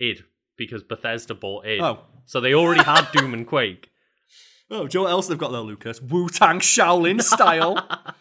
id 0.00 0.24
because 0.56 0.82
Bethesda 0.82 1.34
bought 1.34 1.66
id, 1.66 1.80
Oh. 1.80 2.00
so 2.24 2.40
they 2.40 2.54
already 2.54 2.82
had 2.82 3.08
Doom 3.12 3.34
and 3.34 3.46
Quake. 3.46 3.90
Oh, 4.68 4.88
do 4.88 4.98
you 4.98 5.00
know 5.00 5.04
what 5.04 5.10
else 5.12 5.28
they've 5.28 5.38
got 5.38 5.52
though, 5.52 5.62
Lucas? 5.62 6.00
Wu 6.02 6.28
Tang 6.28 6.58
Shaolin 6.58 7.22
style. 7.22 7.88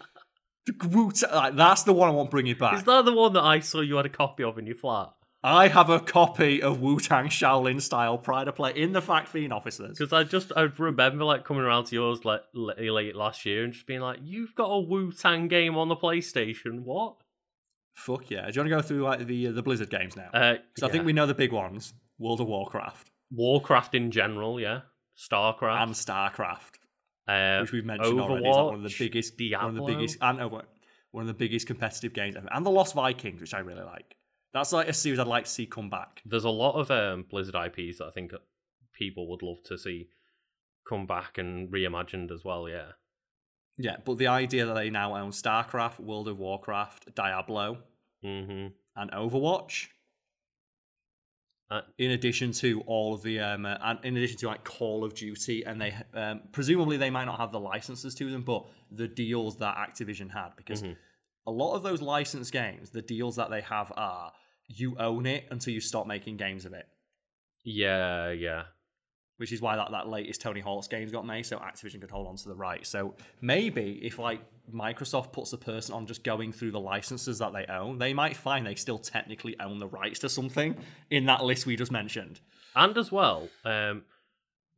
Wu 0.92 1.12
like, 1.34 1.56
that's 1.56 1.82
the 1.84 1.94
one 1.94 2.08
I 2.10 2.12
want 2.12 2.30
bringing 2.30 2.56
back. 2.56 2.76
Is 2.78 2.84
that 2.84 3.06
the 3.06 3.14
one 3.14 3.34
that 3.34 3.44
I 3.44 3.60
saw 3.62 3.82
you 3.82 3.96
had 3.96 4.06
a 4.06 4.10
copy 4.10 4.44
of 4.44 4.60
in 4.60 4.68
your 4.68 4.76
flat? 4.76 5.12
I 5.44 5.68
have 5.68 5.90
a 5.92 6.00
copy 6.00 6.62
of 6.62 6.82
Wu 6.82 7.00
Tang 7.00 7.30
Shaolin 7.30 7.80
style 7.82 8.18
Pride 8.18 8.48
of 8.48 8.56
Play 8.56 8.74
in 8.76 8.94
the 8.94 9.02
Fact 9.02 9.28
Fiend 9.28 9.54
offices. 9.54 9.98
Because 9.98 10.12
I 10.14 10.24
just 10.24 10.52
I 10.56 10.70
remember 10.78 11.24
like 11.24 11.46
coming 11.46 11.64
around 11.64 11.86
to 11.86 11.96
yours 11.96 12.26
like 12.26 12.42
late 12.54 13.16
last 13.16 13.46
year 13.46 13.64
and 13.64 13.74
just 13.74 13.86
being 13.88 14.02
like, 14.02 14.20
"You've 14.24 14.56
got 14.56 14.66
a 14.68 14.80
Wu 14.80 15.12
Tang 15.12 15.48
game 15.48 15.78
on 15.78 15.88
the 15.88 15.96
PlayStation? 15.96 16.82
What?" 16.84 17.16
Fuck 17.96 18.30
yeah. 18.30 18.46
Do 18.50 18.54
you 18.54 18.62
want 18.62 18.70
to 18.70 18.76
go 18.76 18.82
through 18.82 19.02
like 19.04 19.26
the 19.26 19.48
uh, 19.48 19.52
the 19.52 19.64
Blizzard 19.64 19.90
games 19.90 20.16
now? 20.16 20.30
Uh, 20.34 20.58
Because 20.74 20.88
I 20.88 20.92
think 20.92 21.06
we 21.06 21.14
know 21.14 21.26
the 21.26 21.34
big 21.34 21.52
ones. 21.52 21.94
World 22.18 22.40
of 22.42 22.48
Warcraft 22.48 23.10
Warcraft 23.32 23.96
in 23.96 24.12
general, 24.12 24.60
yeah, 24.60 24.82
Starcraft, 25.18 25.84
and 25.84 25.92
StarCraft. 25.94 26.78
uh, 27.28 27.60
which 27.62 27.72
we've 27.72 27.86
mentioned 27.86 28.20
already, 28.20 28.48
is 28.48 28.56
like 28.56 28.66
one 28.66 28.76
of 28.76 28.84
the 28.84 28.90
Overwatch, 28.90 29.00
biggest, 29.00 29.34
one 29.40 29.70
of 29.70 29.76
the 29.76 29.82
biggest, 29.84 30.18
and 30.22 30.42
oh, 30.42 30.62
one 31.12 31.22
of 31.24 31.28
the 31.28 31.34
biggest 31.34 31.68
competitive 31.68 32.14
games 32.14 32.36
ever, 32.36 32.48
and 32.52 32.66
the 32.66 32.70
Lost 32.70 32.94
Vikings, 32.94 33.42
which 33.42 33.54
I 33.54 33.60
really 33.60 33.84
like. 33.84 34.16
That's 34.54 34.72
like 34.72 34.88
a 34.88 34.94
series 34.94 35.20
I'd 35.20 35.28
like 35.28 35.46
to 35.46 35.50
see 35.50 35.66
come 35.66 35.90
back. 35.90 36.22
There's 36.26 36.46
a 36.46 36.50
lot 36.50 36.80
of 36.80 36.92
um, 36.92 37.26
Blizzard 37.30 37.56
IPs 37.56 37.98
that 37.98 38.06
I 38.06 38.12
think 38.12 38.32
people 38.94 39.28
would 39.30 39.42
love 39.42 39.62
to 39.66 39.78
see 39.78 40.08
come 40.88 41.06
back 41.06 41.38
and 41.38 41.70
reimagined 41.70 42.32
as 42.32 42.46
well. 42.46 42.70
Yeah, 42.70 42.92
Yeah, 43.78 43.98
but 44.06 44.18
the 44.18 44.28
idea 44.28 44.66
that 44.66 44.74
they 44.74 44.90
now 44.90 45.16
own 45.16 45.32
StarCraft, 45.32 46.00
World 46.00 46.28
of 46.28 46.38
Warcraft, 46.40 47.14
Diablo, 47.16 47.84
hmm 48.22 48.68
and 48.96 49.12
Overwatch, 49.12 49.88
Uh, 51.72 51.82
in 51.98 52.12
addition 52.12 52.52
to 52.52 52.82
all 52.82 53.16
of 53.16 53.24
the, 53.24 53.40
um, 53.40 53.66
uh, 53.66 53.76
and 53.82 54.00
in 54.06 54.16
addition 54.16 54.38
to 54.38 54.46
like 54.48 54.64
Call 54.64 55.04
of 55.04 55.16
Duty, 55.16 55.64
and 55.66 55.82
they 55.82 55.96
um, 56.14 56.42
presumably 56.52 56.96
they 56.96 57.10
might 57.10 57.26
not 57.26 57.40
have 57.40 57.52
the 57.52 57.60
licenses 57.60 58.14
to 58.16 58.30
them, 58.32 58.44
but 58.44 58.68
the 58.92 59.08
deals 59.08 59.58
that 59.58 59.76
Activision 59.76 60.30
had, 60.32 60.56
because 60.56 60.84
Mhm. 60.84 60.96
a 61.48 61.52
lot 61.52 61.74
of 61.76 61.82
those 61.82 62.04
licensed 62.04 62.52
games, 62.52 62.92
the 62.92 63.02
deals 63.02 63.36
that 63.38 63.50
they 63.50 63.62
have 63.62 63.92
are 63.98 64.32
you 64.68 64.96
own 65.00 65.26
it 65.26 65.48
until 65.50 65.74
you 65.74 65.82
stop 65.82 66.06
making 66.06 66.38
games 66.38 66.66
of 66.66 66.74
it. 66.74 66.88
yeah, 67.64 68.30
yeah. 68.32 68.66
Which 69.38 69.52
is 69.52 69.62
why 69.62 69.76
that, 69.76 69.92
that 69.92 70.08
latest 70.08 70.42
Tony 70.42 70.62
Hawk's 70.62 70.88
games 70.88 71.12
got 71.12 71.26
made, 71.26 71.46
so 71.46 71.58
Activision 71.58 72.00
could 72.02 72.12
hold 72.12 72.28
on 72.28 72.36
to 72.38 72.48
the 72.48 72.56
rights. 72.56 72.90
So 72.90 73.16
maybe 73.42 74.00
if 74.04 74.18
like 74.20 74.42
Microsoft 74.74 75.32
puts 75.34 75.52
a 75.54 75.58
person 75.58 75.94
on 75.94 76.06
just 76.08 76.24
going 76.24 76.52
through 76.52 76.72
the 76.72 76.80
licenses 76.80 77.40
that 77.40 77.52
they 77.54 77.66
own, 77.66 77.98
they 77.98 78.14
might 78.14 78.36
find 78.38 78.66
they 78.66 78.76
still 78.76 78.98
technically 79.00 79.56
own 79.60 79.80
the 79.80 79.88
rights 79.88 80.20
to 80.20 80.30
something 80.30 80.76
in 81.10 81.26
that 81.26 81.44
list 81.44 81.66
we 81.66 81.76
just 81.76 81.92
mentioned. 81.92 82.40
And 82.76 82.98
as 82.98 83.12
well, 83.12 83.50
um, 83.66 84.04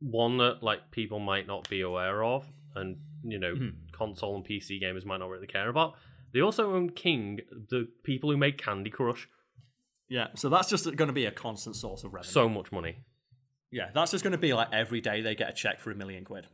one 0.00 0.38
that 0.38 0.62
like 0.62 0.90
people 0.90 1.18
might 1.18 1.46
not 1.46 1.68
be 1.68 1.80
aware 1.80 2.22
of, 2.22 2.44
and 2.74 2.98
you 3.24 3.38
know, 3.38 3.54
Mhm. 3.54 3.90
console 3.92 4.36
and 4.36 4.44
PC 4.44 4.80
gamers 4.80 5.04
might 5.04 5.18
not 5.18 5.28
really 5.28 5.46
care 5.48 5.68
about. 5.68 5.94
They 6.32 6.40
also 6.40 6.72
own 6.74 6.90
King, 6.90 7.40
the 7.70 7.88
people 8.04 8.30
who 8.30 8.36
make 8.36 8.58
Candy 8.58 8.90
Crush. 8.90 9.28
Yeah, 10.08 10.28
so 10.34 10.48
that's 10.48 10.68
just 10.68 10.84
going 10.96 11.08
to 11.08 11.12
be 11.12 11.24
a 11.26 11.30
constant 11.32 11.74
source 11.76 12.04
of 12.04 12.12
revenue. 12.14 12.30
So 12.32 12.48
much 12.48 12.70
money. 12.70 12.98
Yeah, 13.70 13.90
that's 13.94 14.10
just 14.12 14.24
going 14.24 14.32
to 14.32 14.38
be 14.38 14.52
like 14.54 14.68
every 14.72 15.00
day 15.00 15.20
they 15.20 15.34
get 15.34 15.50
a 15.50 15.52
check 15.52 15.80
for 15.80 15.90
a 15.90 15.94
million 15.94 16.24
quid. 16.24 16.46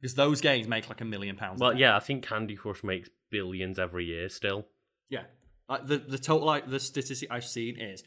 Because 0.00 0.14
those 0.14 0.40
games 0.40 0.66
make 0.66 0.88
like 0.88 1.00
a 1.00 1.04
million 1.04 1.36
pounds. 1.36 1.60
a 1.60 1.64
Well, 1.64 1.76
yeah, 1.76 1.94
I 1.96 2.00
think 2.00 2.24
Candy 2.26 2.56
Crush 2.56 2.82
makes 2.82 3.10
billions 3.30 3.78
every 3.78 4.06
year 4.06 4.28
still. 4.30 4.66
Yeah. 5.10 5.24
Like 5.68 5.86
the, 5.86 5.98
the 5.98 6.18
total 6.18 6.46
like 6.46 6.68
the 6.70 6.80
statistic 6.80 7.30
I've 7.30 7.44
seen 7.44 7.78
is 7.78 8.02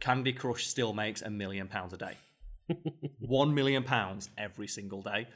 Candy 0.00 0.32
Crush 0.32 0.66
still 0.66 0.92
makes 0.92 1.20
a 1.22 1.30
million 1.30 1.66
pounds 1.68 1.92
a 1.92 1.96
day. 1.96 2.16
One 3.18 3.54
million 3.54 3.82
pounds 3.82 4.30
every 4.38 4.68
single 4.68 5.02
day. 5.02 5.26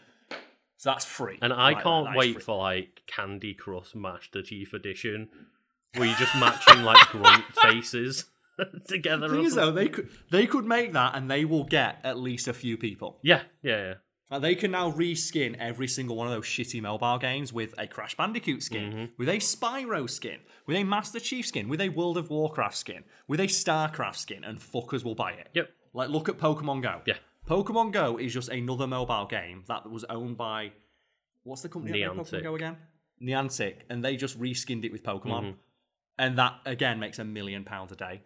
So 0.78 0.91
that's 0.91 1.05
free. 1.05 1.39
And 1.43 1.53
I 1.53 1.72
Like, 1.72 1.82
can't 1.82 2.16
wait 2.16 2.34
free. 2.34 2.43
for 2.43 2.57
like 2.59 3.03
Candy 3.07 3.55
Crush 3.55 3.95
Master 3.95 4.43
Chief 4.43 4.72
Edition, 4.74 5.28
where 5.97 6.07
you're 6.07 6.16
just 6.18 6.34
matching 6.37 6.82
like 6.82 7.09
grunt 7.09 7.45
faces 7.62 8.26
together. 8.89 9.29
The 9.29 9.37
thing 9.37 9.45
is 9.45 9.55
though, 9.55 9.71
they 9.73 9.89
could 9.89 10.09
they 10.31 10.47
could 10.47 10.65
make 10.67 10.93
that 10.93 11.15
and 11.15 11.31
they 11.31 11.45
will 11.45 11.65
get 11.65 11.99
at 12.05 12.19
least 12.19 12.49
a 12.49 12.53
few 12.53 12.77
people. 12.77 13.19
yeah, 13.23 13.43
yeah, 13.63 13.77
yeah. 13.79 13.95
Like, 14.29 14.43
they 14.43 14.55
can 14.57 14.73
now 14.73 14.91
reskin 14.91 15.57
every 15.61 15.87
single 15.87 16.17
one 16.17 16.27
of 16.27 16.33
those 16.33 16.47
shitty 16.47 16.83
mobile 16.83 17.17
games 17.19 17.53
with 17.53 17.75
a 17.79 17.87
Crash 17.87 18.17
Bandicoot 18.17 18.61
skin, 18.61 18.91
Mm-hmm. 18.93 19.05
with 19.19 19.29
a 19.29 19.37
Spyro 19.37 20.11
skin, 20.11 20.41
with 20.67 20.77
a 20.77 20.83
Master 20.83 21.21
Chief 21.21 21.47
skin, 21.47 21.69
with 21.69 21.81
a 21.81 21.91
World 21.91 22.19
of 22.19 22.28
Warcraft 22.28 22.77
skin, 22.77 23.05
with 23.28 23.39
a 23.39 23.45
StarCraft 23.47 24.16
skin, 24.16 24.43
and 24.43 24.59
fuckers 24.59 25.05
will 25.05 25.15
buy 25.15 25.31
it. 25.31 25.49
Yep. 25.55 25.70
Like, 25.93 26.09
look 26.09 26.28
at 26.28 26.39
Pokemon 26.39 26.83
Go. 26.83 27.03
Yeah. 27.07 27.19
Pokemon 27.49 27.93
Go 27.93 28.16
is 28.19 28.35
just 28.35 28.49
another 28.49 28.89
mobile 28.89 29.27
game 29.27 29.62
that 29.69 29.89
was 29.89 30.03
owned 30.11 30.37
by 30.37 30.73
what's 31.45 31.62
the 31.62 31.69
company 31.69 32.01
that 32.03 32.11
Pokemon 32.11 32.43
Go 32.43 32.57
again? 32.57 32.77
Niantic, 33.23 33.77
and 33.89 34.05
they 34.05 34.16
just 34.16 34.41
reskinned 34.41 34.85
it 34.85 34.91
with 34.91 35.05
Pokemon, 35.05 35.43
Mm-hmm. 35.43 35.51
and 36.19 36.37
that 36.39 36.55
again 36.66 36.99
makes 36.99 37.20
a 37.20 37.24
million 37.24 37.62
pounds 37.62 37.93
a 37.93 37.97
day. 37.97 38.23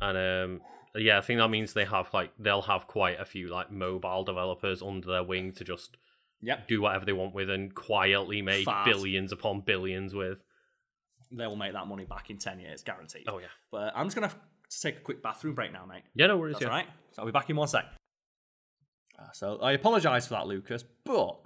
And 0.00 0.16
um, 0.16 0.60
yeah, 0.94 1.18
I 1.18 1.20
think 1.20 1.38
that 1.40 1.48
means 1.48 1.72
they 1.72 1.84
have 1.84 2.12
like 2.14 2.30
they'll 2.38 2.62
have 2.62 2.86
quite 2.86 3.20
a 3.20 3.24
few 3.24 3.48
like 3.48 3.70
mobile 3.70 4.24
developers 4.24 4.82
under 4.82 5.06
their 5.08 5.22
wing 5.24 5.52
to 5.52 5.64
just 5.64 5.96
Yep. 6.42 6.68
do 6.68 6.80
whatever 6.80 7.04
they 7.04 7.12
want 7.12 7.34
with 7.34 7.50
and 7.50 7.74
quietly 7.74 8.40
make 8.40 8.64
Fart. 8.64 8.86
billions 8.86 9.30
upon 9.30 9.60
billions 9.60 10.14
with. 10.14 10.38
They 11.30 11.46
will 11.46 11.54
make 11.56 11.74
that 11.74 11.86
money 11.86 12.06
back 12.06 12.30
in 12.30 12.38
ten 12.38 12.58
years, 12.58 12.82
guaranteed. 12.82 13.24
Oh 13.28 13.38
yeah, 13.38 13.48
But 13.70 13.92
I'm 13.94 14.06
just 14.06 14.14
gonna 14.16 14.28
have 14.28 14.38
to 14.70 14.80
take 14.80 14.96
a 14.96 15.00
quick 15.00 15.22
bathroom 15.22 15.54
break 15.54 15.70
now, 15.70 15.84
mate. 15.84 16.02
yeah, 16.14 16.28
no 16.28 16.38
worries. 16.38 16.54
That's 16.54 16.62
yeah. 16.62 16.68
all 16.68 16.74
right. 16.76 16.86
So 17.12 17.20
I'll 17.22 17.26
be 17.26 17.32
back 17.32 17.50
in 17.50 17.56
one 17.56 17.68
sec. 17.68 17.84
Uh, 19.18 19.24
so 19.32 19.58
I 19.60 19.72
apologise 19.72 20.26
for 20.28 20.34
that, 20.34 20.46
Lucas. 20.46 20.82
But 21.04 21.36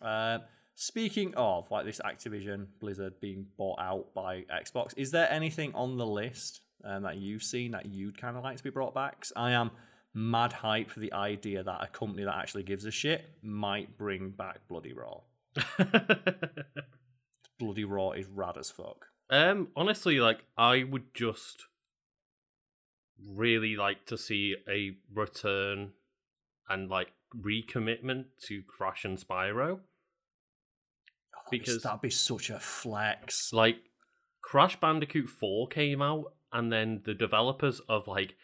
uh, 0.00 0.38
speaking 0.76 1.34
of 1.36 1.68
like 1.72 1.84
this 1.84 2.00
Activision 2.04 2.66
Blizzard 2.78 3.18
being 3.20 3.46
bought 3.58 3.80
out 3.80 4.14
by 4.14 4.44
Xbox, 4.62 4.94
is 4.96 5.10
there 5.10 5.28
anything 5.30 5.74
on 5.74 5.96
the 5.96 6.06
list 6.06 6.60
um, 6.84 7.02
that 7.02 7.18
you've 7.18 7.42
seen 7.42 7.72
that 7.72 7.86
you'd 7.86 8.18
kind 8.20 8.36
of 8.36 8.44
like 8.44 8.56
to 8.56 8.64
be 8.64 8.70
brought 8.70 8.94
back? 8.94 9.26
I 9.36 9.52
am 9.52 9.70
mad 10.14 10.52
hype 10.52 10.90
for 10.90 11.00
the 11.00 11.12
idea 11.12 11.62
that 11.62 11.82
a 11.82 11.86
company 11.88 12.24
that 12.24 12.36
actually 12.36 12.62
gives 12.62 12.84
a 12.86 12.90
shit 12.90 13.24
might 13.42 13.98
bring 13.98 14.30
back 14.30 14.60
Bloody 14.68 14.92
Roar. 14.92 15.22
Bloody 17.58 17.84
Roar 17.84 18.16
is 18.16 18.26
rad 18.26 18.56
as 18.58 18.70
fuck. 18.70 19.06
um, 19.30 19.68
honestly, 19.76 20.20
like 20.20 20.40
I 20.56 20.84
would 20.84 21.14
just 21.14 21.64
really 23.26 23.76
like 23.76 24.04
to 24.06 24.18
see 24.18 24.56
a 24.68 24.96
return 25.12 25.92
and 26.68 26.90
like 26.90 27.12
recommitment 27.34 28.26
to 28.46 28.62
Crash 28.62 29.04
and 29.04 29.18
Spyro. 29.18 29.80
Oh, 31.34 31.40
because 31.50 31.82
that'd 31.82 32.00
be 32.00 32.10
such 32.10 32.50
a 32.50 32.58
flex. 32.60 33.52
like 33.52 33.76
Crash 34.42 34.78
Bandicoot 34.80 35.28
4 35.28 35.68
came 35.68 36.02
out 36.02 36.32
and 36.52 36.72
then 36.72 37.02
the 37.04 37.14
developers 37.14 37.80
of 37.88 38.06
like 38.08 38.34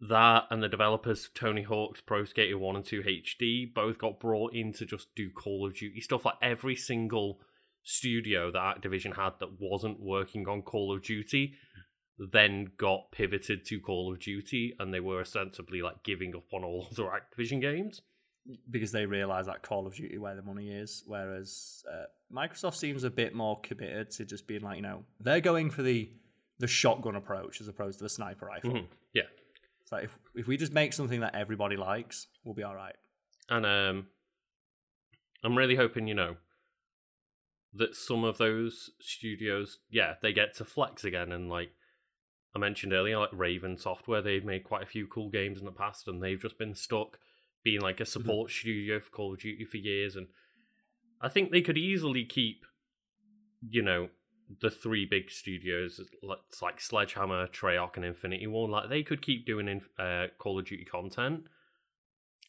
that 0.00 0.44
and 0.50 0.62
the 0.62 0.68
developers 0.68 1.30
Tony 1.34 1.62
Hawk's 1.62 2.00
Pro 2.00 2.24
Skater 2.24 2.58
1 2.58 2.76
and 2.76 2.84
2 2.84 3.02
HD 3.02 3.72
both 3.72 3.98
got 3.98 4.20
brought 4.20 4.54
in 4.54 4.72
to 4.74 4.84
just 4.84 5.14
do 5.14 5.30
Call 5.30 5.66
of 5.66 5.74
Duty 5.74 6.00
stuff 6.00 6.24
like 6.24 6.34
every 6.42 6.76
single 6.76 7.40
studio 7.82 8.50
that 8.50 8.82
Activision 8.82 9.16
had 9.16 9.34
that 9.40 9.58
wasn't 9.58 10.00
working 10.00 10.48
on 10.48 10.62
Call 10.62 10.94
of 10.94 11.02
Duty 11.02 11.54
then 12.18 12.72
got 12.78 13.10
pivoted 13.12 13.64
to 13.66 13.80
Call 13.80 14.12
of 14.12 14.20
Duty 14.20 14.74
and 14.78 14.92
they 14.92 15.00
were 15.00 15.20
ostensibly 15.20 15.82
like 15.82 16.02
giving 16.02 16.34
up 16.34 16.52
on 16.52 16.64
all 16.64 16.88
other 16.92 17.10
Activision 17.10 17.60
games. 17.60 18.02
because 18.70 18.92
they 18.92 19.06
realize 19.06 19.46
that 19.46 19.62
Call 19.62 19.86
of 19.86 19.94
Duty 19.94 20.18
where 20.18 20.36
the 20.36 20.42
money 20.42 20.70
is, 20.70 21.02
whereas 21.06 21.84
uh, 21.90 22.04
Microsoft 22.34 22.74
seems 22.76 23.04
a 23.04 23.10
bit 23.10 23.34
more 23.34 23.60
committed 23.60 24.10
to 24.12 24.24
just 24.24 24.46
being 24.46 24.62
like, 24.62 24.76
you 24.76 24.82
know, 24.82 25.04
they're 25.20 25.40
going 25.40 25.70
for 25.70 25.82
the 25.82 26.10
the 26.58 26.66
shotgun 26.66 27.16
approach 27.16 27.60
as 27.60 27.68
opposed 27.68 27.98
to 27.98 28.04
the 28.04 28.08
sniper 28.08 28.46
rifle. 28.46 28.70
Mhm. 28.70 28.88
Yeah. 29.12 29.28
It's 29.82 29.92
like 29.92 30.04
if 30.04 30.18
if 30.34 30.46
we 30.46 30.56
just 30.56 30.72
make 30.72 30.92
something 30.92 31.20
that 31.20 31.34
everybody 31.34 31.76
likes, 31.76 32.26
we'll 32.44 32.54
be 32.54 32.62
all 32.62 32.74
right. 32.74 32.96
And 33.48 33.64
um, 33.64 34.08
I'm 35.44 35.56
really 35.56 35.76
hoping, 35.76 36.08
you 36.08 36.14
know, 36.14 36.36
that 37.74 37.94
some 37.94 38.24
of 38.24 38.38
those 38.38 38.90
studios, 39.00 39.78
yeah, 39.90 40.14
they 40.22 40.32
get 40.32 40.54
to 40.56 40.64
flex 40.64 41.04
again. 41.04 41.30
And 41.30 41.48
like 41.48 41.70
I 42.54 42.58
mentioned 42.58 42.92
earlier, 42.92 43.18
like 43.18 43.30
Raven 43.32 43.76
Software, 43.76 44.22
they've 44.22 44.44
made 44.44 44.64
quite 44.64 44.82
a 44.82 44.86
few 44.86 45.06
cool 45.06 45.28
games 45.30 45.58
in 45.58 45.66
the 45.66 45.72
past, 45.72 46.08
and 46.08 46.22
they've 46.22 46.40
just 46.40 46.58
been 46.58 46.74
stuck 46.74 47.18
being 47.62 47.80
like 47.80 48.00
a 48.00 48.06
support 48.06 48.50
studio 48.50 48.98
for 48.98 49.10
Call 49.10 49.34
of 49.34 49.40
Duty 49.40 49.64
for 49.64 49.76
years. 49.76 50.16
And 50.16 50.28
I 51.20 51.28
think 51.28 51.50
they 51.50 51.60
could 51.60 51.78
easily 51.78 52.24
keep, 52.24 52.64
you 53.68 53.82
know, 53.82 54.08
the 54.60 54.70
three 54.70 55.04
big 55.06 55.30
studios, 55.30 56.00
like- 56.22 56.38
it's 56.48 56.62
like 56.62 56.80
Sledgehammer, 56.80 57.46
Treyarch, 57.48 57.96
and 57.96 58.04
Infinity 58.04 58.46
Ward. 58.46 58.70
Like 58.70 58.88
they 58.88 59.02
could 59.02 59.22
keep 59.22 59.46
doing 59.46 59.68
in, 59.68 59.82
uh, 59.98 60.28
Call 60.38 60.58
of 60.58 60.66
Duty 60.66 60.84
content. 60.84 61.44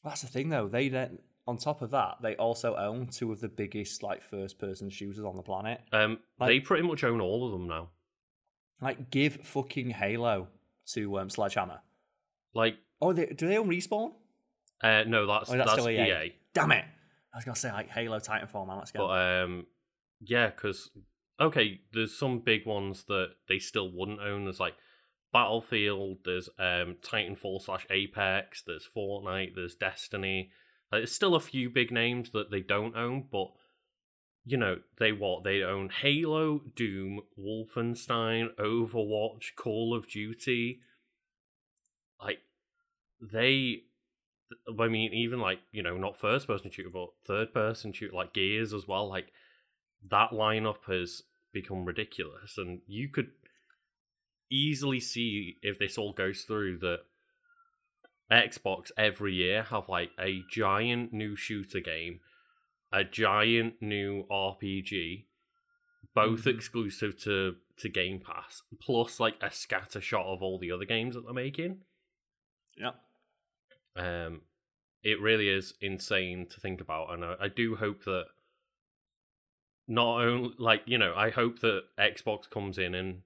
That's 0.03 0.21
the 0.21 0.27
thing 0.27 0.49
though. 0.49 0.67
They 0.67 0.89
then 0.89 1.19
on 1.47 1.57
top 1.57 1.81
of 1.81 1.91
that, 1.91 2.17
they 2.21 2.35
also 2.35 2.75
own 2.75 3.07
two 3.07 3.31
of 3.31 3.39
the 3.39 3.47
biggest 3.47 4.03
like 4.03 4.21
first 4.21 4.59
person 4.59 4.89
shooters 4.89 5.23
on 5.23 5.35
the 5.35 5.41
planet. 5.41 5.81
Um, 5.91 6.19
Like- 6.39 6.47
they 6.49 6.59
pretty 6.59 6.87
much 6.87 7.03
own 7.03 7.19
all 7.21 7.45
of 7.45 7.51
them 7.51 7.67
now. 7.67 7.89
Like 8.81 9.09
give 9.09 9.35
fucking 9.37 9.89
Halo 9.91 10.49
to 10.93 11.19
um, 11.19 11.29
Sledgehammer. 11.29 11.81
Like, 12.53 12.77
Oh, 13.01 13.13
they, 13.13 13.27
do 13.27 13.47
they 13.47 13.57
own 13.57 13.67
Respawn? 13.69 14.13
uh, 14.81 15.03
no, 15.07 15.25
that's 15.27 15.51
Oh, 15.51 15.57
that's 15.57 15.75
that's, 15.75 15.87
EA. 15.87 16.01
EA. 16.25 16.35
Damn 16.53 16.71
it! 16.71 16.85
I 17.33 17.37
was 17.37 17.45
gonna 17.45 17.55
say 17.55 17.71
like 17.71 17.89
Halo, 17.89 18.19
Titanfall, 18.19 18.67
man. 18.67 18.77
Let's 18.77 18.91
go. 18.91 19.07
But 19.07 19.43
um, 19.43 19.65
yeah, 20.21 20.47
because 20.47 20.89
okay, 21.39 21.81
there's 21.93 22.17
some 22.17 22.39
big 22.39 22.65
ones 22.65 23.03
that 23.07 23.31
they 23.47 23.59
still 23.59 23.91
wouldn't 23.91 24.21
own. 24.21 24.45
There's 24.45 24.59
like 24.59 24.75
Battlefield, 25.33 26.19
there's 26.25 26.49
um 26.59 26.97
Titanfall 27.01 27.61
slash 27.61 27.85
Apex, 27.89 28.63
there's 28.65 28.87
Fortnite, 28.95 29.55
there's 29.55 29.75
Destiny. 29.75 30.51
Like, 30.91 31.01
there's 31.01 31.11
still 31.11 31.35
a 31.35 31.39
few 31.39 31.69
big 31.69 31.91
names 31.91 32.31
that 32.31 32.49
they 32.49 32.61
don't 32.61 32.95
own, 32.95 33.25
but 33.31 33.51
you 34.45 34.57
know 34.57 34.77
they 34.99 35.11
what 35.11 35.43
they 35.43 35.61
own: 35.61 35.89
Halo, 35.89 36.61
Doom, 36.75 37.21
Wolfenstein, 37.37 38.55
Overwatch, 38.55 39.55
Call 39.57 39.93
of 39.95 40.07
Duty. 40.07 40.79
Like 42.21 42.39
they 43.21 43.83
I 44.79 44.87
mean, 44.87 45.13
even 45.13 45.39
like 45.39 45.59
you 45.71 45.83
know, 45.83 45.97
not 45.97 46.17
first 46.17 46.47
person 46.47 46.71
shooter, 46.71 46.89
but 46.89 47.09
third 47.25 47.53
person 47.53 47.91
shooter, 47.91 48.15
like 48.15 48.33
Gears 48.33 48.73
as 48.73 48.87
well. 48.87 49.09
Like 49.09 49.31
that 50.09 50.31
lineup 50.31 50.83
has 50.87 51.23
become 51.53 51.85
ridiculous, 51.85 52.57
and 52.57 52.81
you 52.87 53.09
could 53.09 53.31
easily 54.49 54.99
see 54.99 55.57
if 55.61 55.77
this 55.79 55.97
all 55.97 56.13
goes 56.13 56.43
through 56.43 56.77
that 56.79 56.99
Xbox 58.31 58.91
every 58.97 59.33
year 59.33 59.63
have 59.63 59.87
like 59.89 60.11
a 60.19 60.43
giant 60.51 61.13
new 61.13 61.35
shooter 61.35 61.79
game, 61.79 62.19
a 62.91 63.03
giant 63.03 63.81
new 63.81 64.25
RPG, 64.29 65.25
both 66.13 66.43
Mhm. 66.43 66.55
exclusive 66.55 67.17
to 67.23 67.57
to 67.77 67.89
Game 67.89 68.19
Pass, 68.19 68.63
plus 68.79 69.19
like 69.19 69.37
a 69.39 69.51
scatter 69.51 70.01
shot 70.01 70.25
of 70.25 70.41
all 70.41 70.57
the 70.57 70.71
other 70.71 70.83
games 70.85 71.13
that 71.13 71.21
they're 71.21 71.33
making. 71.33 71.83
yeah. 72.75 72.93
Um, 73.95 74.41
it 75.03 75.19
really 75.21 75.47
is 75.47 75.75
insane 75.79 76.47
to 76.49 76.59
think 76.59 76.81
about, 76.81 77.11
and 77.13 77.23
I, 77.23 77.35
I 77.41 77.47
do 77.49 77.75
hope 77.75 78.03
that 78.05 78.27
not 79.87 80.21
only 80.21 80.53
like 80.57 80.83
you 80.85 80.97
know, 80.97 81.13
I 81.15 81.29
hope 81.29 81.59
that 81.59 81.83
Xbox 81.99 82.49
comes 82.49 82.77
in 82.77 82.93
and 82.95 83.21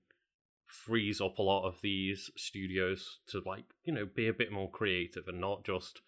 frees 0.65 1.19
up 1.19 1.37
a 1.37 1.41
lot 1.41 1.67
of 1.67 1.81
these 1.81 2.29
studios 2.37 3.19
to 3.27 3.41
like 3.45 3.65
you 3.83 3.93
know 3.93 4.05
be 4.05 4.27
a 4.27 4.33
bit 4.33 4.51
more 4.51 4.69
creative 4.69 5.27
and 5.27 5.41
not 5.41 5.63
just 5.63 6.01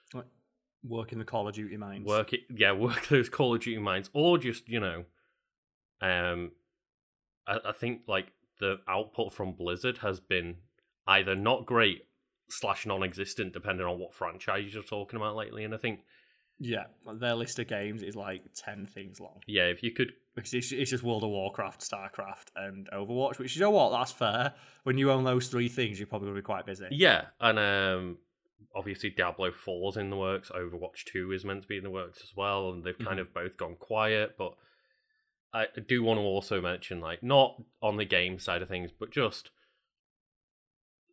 Work 0.85 1.13
in 1.13 1.19
the 1.19 1.25
Call 1.25 1.47
of 1.47 1.55
Duty 1.55 1.77
mines. 1.77 2.05
work 2.05 2.33
it 2.33 2.41
yeah 2.49 2.71
work 2.87 3.07
those 3.07 3.29
Call 3.29 3.55
of 3.55 3.61
Duty 3.61 3.81
minds 3.81 4.09
or 4.13 4.37
just 4.37 4.67
you 4.69 4.79
know, 4.79 5.05
um, 6.01 6.51
I, 7.47 7.59
I 7.65 7.71
think 7.71 8.01
like 8.07 8.31
the 8.59 8.79
output 8.87 9.33
from 9.33 9.53
Blizzard 9.53 9.99
has 9.99 10.19
been 10.19 10.57
either 11.07 11.35
not 11.35 11.65
great 11.65 12.05
slash 12.49 12.85
non-existent 12.85 13.53
depending 13.53 13.85
on 13.85 13.97
what 13.97 14.13
franchise 14.13 14.73
you're 14.73 14.83
talking 14.83 15.17
about 15.17 15.35
lately 15.35 15.63
and 15.63 15.73
i 15.73 15.77
think 15.77 16.01
Yeah, 16.59 16.83
their 17.15 17.33
list 17.35 17.57
of 17.59 17.67
games 17.67 18.03
is 18.03 18.15
like 18.15 18.43
ten 18.53 18.85
things 18.85 19.19
long 19.19 19.41
yeah 19.47 19.63
if 19.63 19.81
you 19.81 19.91
could 19.91 20.13
because 20.35 20.53
it's, 20.53 20.71
it's 20.71 20.89
just 20.91 21.03
World 21.03 21.23
of 21.23 21.29
Warcraft, 21.29 21.81
Starcraft, 21.81 22.45
and 22.55 22.89
Overwatch. 22.91 23.37
Which 23.39 23.55
you 23.55 23.61
know 23.61 23.69
what? 23.71 23.91
That's 23.91 24.11
fair. 24.11 24.53
When 24.83 24.97
you 24.97 25.11
own 25.11 25.23
those 25.23 25.47
three 25.47 25.69
things, 25.69 25.99
you're 25.99 26.07
probably 26.07 26.27
going 26.27 26.35
to 26.37 26.41
be 26.41 26.45
quite 26.45 26.65
busy. 26.65 26.87
yeah 26.91 27.25
and 27.39 27.59
um 27.59 28.17
obviously 28.75 29.11
diablo 29.11 29.51
4's 29.51 29.97
in 29.97 30.09
the 30.09 30.15
works 30.17 30.49
overwatch 30.49 31.03
2 31.05 31.31
is 31.31 31.45
meant 31.45 31.61
to 31.61 31.67
be 31.67 31.77
in 31.77 31.83
the 31.83 31.91
works 31.91 32.21
as 32.23 32.31
well 32.35 32.71
and 32.71 32.83
they've 32.83 32.97
kind 32.97 33.19
Mhm. 33.19 33.21
of 33.21 33.33
both 33.33 33.55
gone 33.57 33.75
quiet 33.75 34.35
but 34.37 34.53
i 35.53 35.67
do 35.87 36.01
want 36.01 36.17
to 36.17 36.23
also 36.23 36.59
mention 36.59 36.99
like 36.99 37.21
not 37.21 37.61
on 37.83 37.97
the 37.97 38.05
game 38.05 38.39
side 38.39 38.63
of 38.63 38.69
things 38.69 38.89
but 38.97 39.11
just 39.11 39.51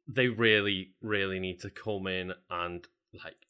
they 0.09 0.28
really 0.28 0.92
really 1.02 1.38
need 1.38 1.60
to 1.60 1.68
come 1.70 2.06
in 2.06 2.32
and 2.48 2.86
like 3.24 3.47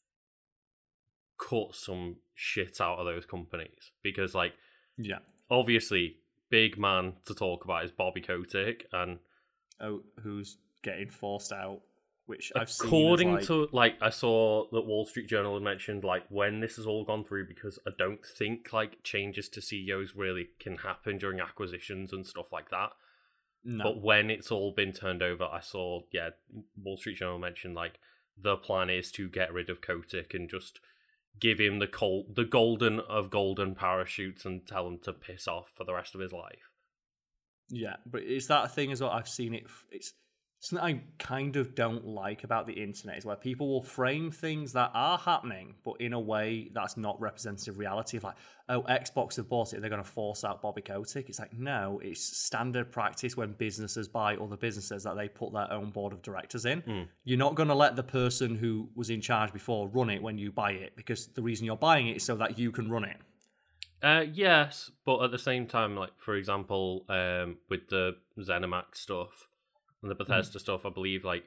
cut 1.38 1.74
some 1.74 2.16
shit 2.34 2.80
out 2.80 2.98
of 2.98 3.06
those 3.06 3.24
companies 3.26 3.92
because 4.02 4.34
like 4.34 4.54
Yeah. 4.98 5.18
Obviously 5.50 6.16
big 6.48 6.78
man 6.78 7.14
to 7.26 7.34
talk 7.34 7.64
about 7.64 7.84
is 7.84 7.90
Bobby 7.90 8.20
Kotick 8.20 8.86
and 8.92 9.18
Oh, 9.80 10.02
who's 10.22 10.58
getting 10.82 11.08
forced 11.08 11.52
out? 11.52 11.80
Which 12.26 12.52
I've 12.54 12.70
seen. 12.70 12.86
according 12.86 13.32
like- 13.34 13.46
to 13.46 13.68
like 13.72 13.96
I 14.00 14.10
saw 14.10 14.68
that 14.72 14.82
Wall 14.82 15.04
Street 15.06 15.26
Journal 15.26 15.54
had 15.54 15.62
mentioned 15.62 16.04
like 16.04 16.24
when 16.28 16.60
this 16.60 16.76
has 16.76 16.86
all 16.86 17.04
gone 17.04 17.24
through 17.24 17.48
because 17.48 17.78
I 17.86 17.90
don't 17.98 18.24
think 18.24 18.72
like 18.72 19.02
changes 19.02 19.48
to 19.50 19.60
CEOs 19.62 20.14
really 20.14 20.50
can 20.60 20.76
happen 20.78 21.18
during 21.18 21.40
acquisitions 21.40 22.12
and 22.12 22.24
stuff 22.26 22.52
like 22.52 22.70
that. 22.70 22.90
no. 23.64 23.82
But 23.84 24.00
when 24.02 24.30
it's 24.30 24.52
all 24.52 24.70
been 24.72 24.92
turned 24.92 25.22
over, 25.22 25.44
I 25.44 25.60
saw 25.60 26.02
yeah 26.12 26.30
Wall 26.80 26.96
Street 26.96 27.16
Journal 27.16 27.38
mentioned 27.38 27.74
like 27.74 27.98
the 28.38 28.56
plan 28.56 28.90
is 28.90 29.10
to 29.12 29.28
get 29.28 29.52
rid 29.52 29.68
of 29.68 29.80
Kotick 29.80 30.32
and 30.34 30.48
just 30.48 30.78
give 31.38 31.58
him 31.58 31.78
the 31.78 31.86
col- 31.86 32.26
the 32.32 32.44
golden 32.44 33.00
of 33.00 33.30
golden 33.30 33.74
parachutes 33.74 34.44
and 34.44 34.66
tell 34.66 34.86
him 34.86 34.98
to 34.98 35.12
piss 35.12 35.46
off 35.46 35.70
for 35.74 35.84
the 35.84 35.94
rest 35.94 36.14
of 36.14 36.20
his 36.20 36.32
life. 36.32 36.70
Yeah, 37.68 37.96
but 38.04 38.22
it's 38.22 38.48
that 38.48 38.64
a 38.64 38.68
thing 38.68 38.90
as 38.90 39.00
well. 39.00 39.10
I've 39.10 39.28
seen 39.28 39.54
it. 39.54 39.64
It's 39.90 40.12
something 40.60 40.84
I 40.84 41.00
kind 41.18 41.56
of 41.56 41.74
don't 41.74 42.06
like 42.06 42.44
about 42.44 42.66
the 42.66 42.74
internet 42.74 43.16
is 43.16 43.24
where 43.24 43.34
people 43.34 43.66
will 43.66 43.82
frame 43.82 44.30
things 44.30 44.74
that 44.74 44.90
are 44.92 45.16
happening, 45.16 45.74
but 45.84 45.94
in 46.00 46.12
a 46.12 46.20
way 46.20 46.70
that's 46.74 46.98
not 46.98 47.18
representative 47.18 47.78
reality. 47.78 48.18
Of 48.18 48.24
like, 48.24 48.34
oh, 48.68 48.82
Xbox 48.82 49.36
have 49.36 49.48
bought 49.48 49.72
it, 49.72 49.80
they're 49.80 49.88
going 49.88 50.02
to 50.02 50.08
force 50.08 50.44
out 50.44 50.60
Bobby 50.60 50.82
Kotick. 50.82 51.30
It's 51.30 51.38
like, 51.38 51.58
no, 51.58 51.98
it's 52.04 52.22
standard 52.22 52.92
practice 52.92 53.38
when 53.38 53.52
businesses 53.52 54.06
buy 54.06 54.36
other 54.36 54.56
businesses 54.56 55.02
that 55.04 55.16
they 55.16 55.28
put 55.28 55.54
their 55.54 55.72
own 55.72 55.90
board 55.90 56.12
of 56.12 56.20
directors 56.20 56.66
in. 56.66 56.82
Mm. 56.82 57.08
You're 57.24 57.38
not 57.38 57.54
going 57.54 57.70
to 57.70 57.74
let 57.74 57.96
the 57.96 58.02
person 58.02 58.54
who 58.54 58.90
was 58.94 59.08
in 59.08 59.22
charge 59.22 59.54
before 59.54 59.88
run 59.88 60.10
it 60.10 60.22
when 60.22 60.36
you 60.36 60.52
buy 60.52 60.72
it 60.72 60.94
because 60.94 61.28
the 61.28 61.42
reason 61.42 61.64
you're 61.64 61.76
buying 61.76 62.08
it 62.08 62.18
is 62.18 62.22
so 62.22 62.36
that 62.36 62.58
you 62.58 62.70
can 62.70 62.90
run 62.90 63.04
it. 63.04 63.16
Uh, 64.02 64.24
yes, 64.30 64.90
but 65.04 65.22
at 65.22 65.30
the 65.30 65.38
same 65.38 65.66
time, 65.66 65.96
like 65.96 66.12
for 66.18 66.34
example, 66.34 67.04
um, 67.08 67.58
with 67.68 67.88
the 67.88 68.16
Zenimax 68.38 68.96
stuff 68.96 69.46
and 70.02 70.10
the 70.10 70.14
Bethesda 70.14 70.58
stuff, 70.58 70.86
I 70.86 70.90
believe 70.90 71.24
like 71.24 71.44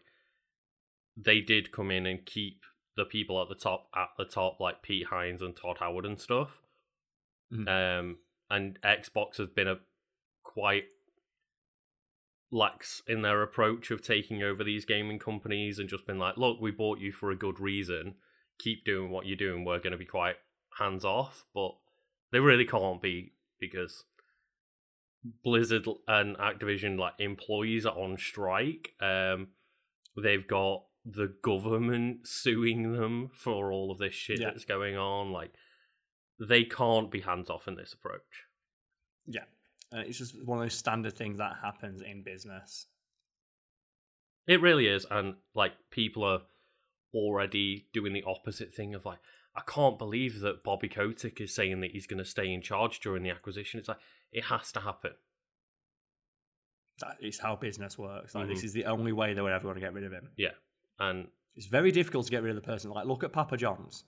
they 1.16 1.42
did 1.42 1.72
come 1.72 1.92
in 1.92 2.06
and 2.06 2.26
keep 2.26 2.62
the 2.96 3.06
people 3.06 3.42
at 3.42 3.50
the 3.50 3.56
top 3.56 3.90
at 3.96 4.10
the 4.18 4.26
top, 4.26 4.60
like 4.60 4.82
Pete 4.84 5.08
Hines 5.08 5.42
and 5.42 5.56
Todd 5.56 5.78
Howard 5.80 6.06
and 6.06 6.20
stuff. 6.20 6.62
Mhm. 7.52 7.68
Um, 7.68 8.18
and 8.50 8.80
Xbox 8.82 9.38
has 9.38 9.48
been 9.48 9.68
a 9.68 9.80
quite 10.44 10.86
lax 12.52 13.02
in 13.08 13.24
their 13.24 13.42
approach 13.42 13.90
of 13.90 14.02
taking 14.02 14.44
over 14.44 14.64
these 14.64 14.86
gaming 14.86 15.18
companies 15.18 15.80
and 15.80 15.90
just 15.90 16.06
been 16.06 16.20
like, 16.20 16.38
look, 16.38 16.62
we 16.62 16.70
bought 16.70 17.00
you 17.00 17.12
for 17.12 17.32
a 17.32 17.36
good 17.36 17.60
reason. 17.60 18.16
Keep 18.60 18.86
doing 18.86 19.10
what 19.10 19.26
you're 19.26 19.36
doing. 19.36 19.66
We're 19.66 19.80
going 19.80 19.92
to 19.92 19.98
be 19.98 20.06
quite 20.06 20.36
hands 20.78 21.04
off, 21.04 21.46
but 21.54 21.76
they 22.32 22.40
really 22.40 22.66
can't 22.66 23.02
be 23.02 23.34
because 23.60 24.04
Blizzard 25.44 25.86
and 26.08 26.38
Activision 26.38 26.98
like 27.00 27.14
employees 27.20 27.86
are 27.86 27.98
on 27.98 28.18
strike. 28.18 28.94
Um, 29.00 29.50
they've 30.22 30.46
got 30.48 30.84
the 31.06 31.34
government 31.42 32.28
suing 32.28 32.94
them 32.94 33.30
for 33.34 33.72
all 33.72 33.92
of 33.92 33.98
this 34.00 34.14
shit 34.14 34.40
Yeah. 34.40 34.48
that's 34.52 34.66
going 34.66 34.98
on. 34.98 35.32
Like 35.32 35.52
they 36.40 36.64
can't 36.64 37.12
be 37.12 37.22
hands 37.22 37.50
off 37.50 37.68
in 37.68 37.76
this 37.76 37.94
approach. 37.94 38.46
Yeah. 39.26 39.44
Uh, 39.94 40.00
it's 40.00 40.18
just 40.18 40.36
one 40.46 40.60
of 40.60 40.66
those 40.66 40.74
standard 40.78 41.14
things 41.14 41.38
that 41.38 41.58
happens 41.62 42.02
in 42.02 42.24
business. 42.24 42.88
It 44.48 44.60
really 44.62 44.88
is, 44.88 45.06
and 45.10 45.36
like 45.54 45.74
people 45.92 46.24
are 46.24 46.42
already 47.14 47.88
doing 47.94 48.12
the 48.12 48.24
opposite 48.24 48.74
thing 48.74 48.94
of 48.96 49.06
like, 49.06 49.20
I 49.56 49.62
can't 49.68 49.98
believe 50.00 50.40
that 50.42 50.64
Bobby 50.64 50.90
Kotick 50.90 51.40
is 51.40 51.54
saying 51.54 51.82
that 51.82 51.92
he's 51.92 52.08
going 52.08 52.18
to 52.18 52.26
stay 52.26 52.52
in 52.52 52.62
charge 52.62 53.00
during 53.02 53.22
the 53.24 53.30
acquisition. 53.30 53.80
It's 53.80 53.88
like 53.88 54.00
it 54.32 54.46
has 54.46 54.72
to 54.74 54.80
happen. 54.80 55.12
That 57.00 57.18
is 57.22 57.40
how 57.40 57.56
business 57.56 57.98
works. 57.98 58.34
Like, 58.36 58.46
Mm-hmm. 58.46 58.54
this 58.54 58.64
is 58.64 58.74
the 58.74 58.86
only 58.86 59.12
way 59.12 59.34
they 59.34 59.42
would 59.42 59.52
ever 59.52 59.68
want 59.68 59.78
to 59.78 59.82
get 59.82 59.94
rid 59.94 60.04
of 60.04 60.12
him. 60.12 60.30
Yeah, 60.38 60.52
and 61.00 61.28
It's 61.56 61.66
very 61.68 61.92
difficult 61.92 62.26
to 62.26 62.32
get 62.32 62.44
rid 62.44 62.56
of 62.56 62.62
the 62.64 62.68
person. 62.68 62.92
Like, 62.92 63.06
look 63.06 63.24
at 63.24 63.32
Papa 63.32 63.58
John's. 63.58 64.06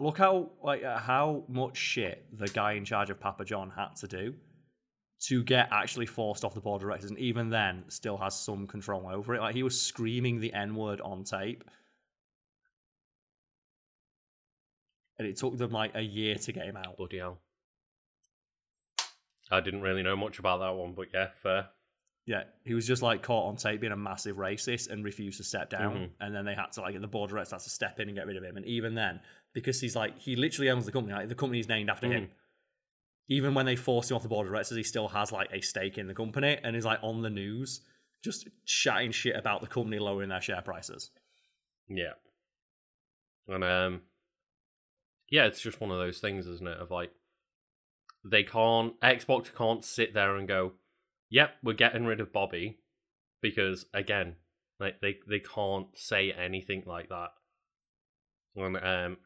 Look 0.00 0.18
how 0.18 0.50
like 0.62 0.84
uh, 0.84 0.98
how 0.98 1.42
much 1.48 1.76
shit 1.76 2.24
the 2.32 2.46
guy 2.46 2.72
in 2.74 2.84
charge 2.84 3.10
of 3.10 3.18
Papa 3.18 3.44
John 3.44 3.70
had 3.74 3.96
to 3.96 4.06
do 4.06 4.34
to 5.22 5.42
get 5.42 5.68
actually 5.72 6.06
forced 6.06 6.44
off 6.44 6.54
the 6.54 6.60
board 6.60 6.80
of 6.80 6.86
directors, 6.86 7.10
and 7.10 7.18
even 7.18 7.50
then, 7.50 7.84
still 7.88 8.16
has 8.18 8.38
some 8.38 8.68
control 8.68 9.08
over 9.12 9.34
it. 9.34 9.40
Like 9.40 9.56
he 9.56 9.64
was 9.64 9.80
screaming 9.80 10.38
the 10.38 10.52
N 10.54 10.76
word 10.76 11.00
on 11.00 11.24
tape, 11.24 11.64
and 15.20 15.28
it 15.28 15.36
took 15.36 15.58
them 15.58 15.70
like 15.70 15.94
a 15.94 16.00
year 16.00 16.34
to 16.36 16.50
get 16.50 16.64
him 16.64 16.78
out. 16.78 16.96
bloody 16.96 17.18
hell. 17.18 17.38
I 19.50 19.60
didn't 19.60 19.82
really 19.82 20.02
know 20.02 20.16
much 20.16 20.38
about 20.38 20.60
that 20.60 20.70
one, 20.70 20.94
but 20.94 21.08
yeah, 21.12 21.28
fair. 21.42 21.68
Yeah, 22.24 22.44
he 22.64 22.72
was 22.72 22.86
just 22.86 23.02
like 23.02 23.22
caught 23.22 23.48
on 23.48 23.56
tape 23.56 23.82
being 23.82 23.92
a 23.92 23.96
massive 23.96 24.36
racist 24.36 24.88
and 24.88 25.04
refused 25.04 25.36
to 25.36 25.44
step 25.44 25.68
down. 25.68 25.94
Mhm. 25.94 26.10
And 26.20 26.34
then 26.34 26.46
they 26.46 26.54
had 26.54 26.72
to 26.72 26.80
like 26.80 26.98
the 26.98 27.06
board 27.06 27.28
of 27.28 27.32
directors 27.34 27.50
had 27.52 27.60
to 27.60 27.70
step 27.70 28.00
in 28.00 28.08
and 28.08 28.16
get 28.16 28.26
rid 28.26 28.36
of 28.38 28.44
him. 28.44 28.56
And 28.56 28.64
even 28.64 28.94
then, 28.94 29.20
because 29.52 29.78
he's 29.80 29.94
like 29.94 30.16
he 30.18 30.36
literally 30.36 30.70
owns 30.70 30.86
the 30.86 30.92
company, 30.92 31.14
like 31.14 31.28
the 31.28 31.34
company's 31.34 31.68
named 31.68 31.90
after 31.90 32.06
him. 32.10 32.26
Mhm. 32.26 32.30
Even 33.28 33.52
when 33.52 33.66
they 33.66 33.76
forced 33.76 34.10
him 34.10 34.16
off 34.16 34.22
the 34.22 34.28
board 34.28 34.46
of 34.46 34.52
directors, 34.52 34.76
he 34.76 34.82
still 34.84 35.08
has 35.08 35.32
like 35.32 35.52
a 35.52 35.60
stake 35.60 35.98
in 35.98 36.06
the 36.06 36.14
company 36.14 36.58
and 36.62 36.74
is 36.74 36.86
like 36.86 37.00
on 37.02 37.20
the 37.20 37.30
news, 37.30 37.80
just 38.22 38.48
chatting 38.64 39.12
shit 39.12 39.36
about 39.36 39.60
the 39.60 39.66
company 39.66 39.98
lowering 39.98 40.30
their 40.30 40.40
share 40.40 40.62
prices. 40.62 41.10
Yeah. 41.88 42.14
And 43.48 43.64
um 43.64 44.02
yeah, 45.30 45.46
it's 45.46 45.60
just 45.60 45.80
one 45.80 45.90
of 45.90 45.98
those 45.98 46.18
things, 46.18 46.46
isn't 46.46 46.68
it? 46.68 46.78
Of 46.78 46.90
like 46.90 47.12
they 48.24 48.42
can't 48.42 49.00
Xbox 49.00 49.54
can't 49.54 49.84
sit 49.84 50.12
there 50.12 50.36
and 50.36 50.46
go, 50.46 50.72
Yep, 51.30 51.54
we're 51.62 51.72
getting 51.72 52.04
rid 52.04 52.20
of 52.20 52.32
Bobby 52.32 52.80
because 53.40 53.86
again, 53.94 54.36
like 54.78 55.00
they, 55.00 55.18
they 55.28 55.38
can't 55.38 55.86
say 55.94 56.32
anything 56.32 56.82
like 56.86 57.08
that. 57.08 57.30
And 58.56 58.76
um 58.76 59.16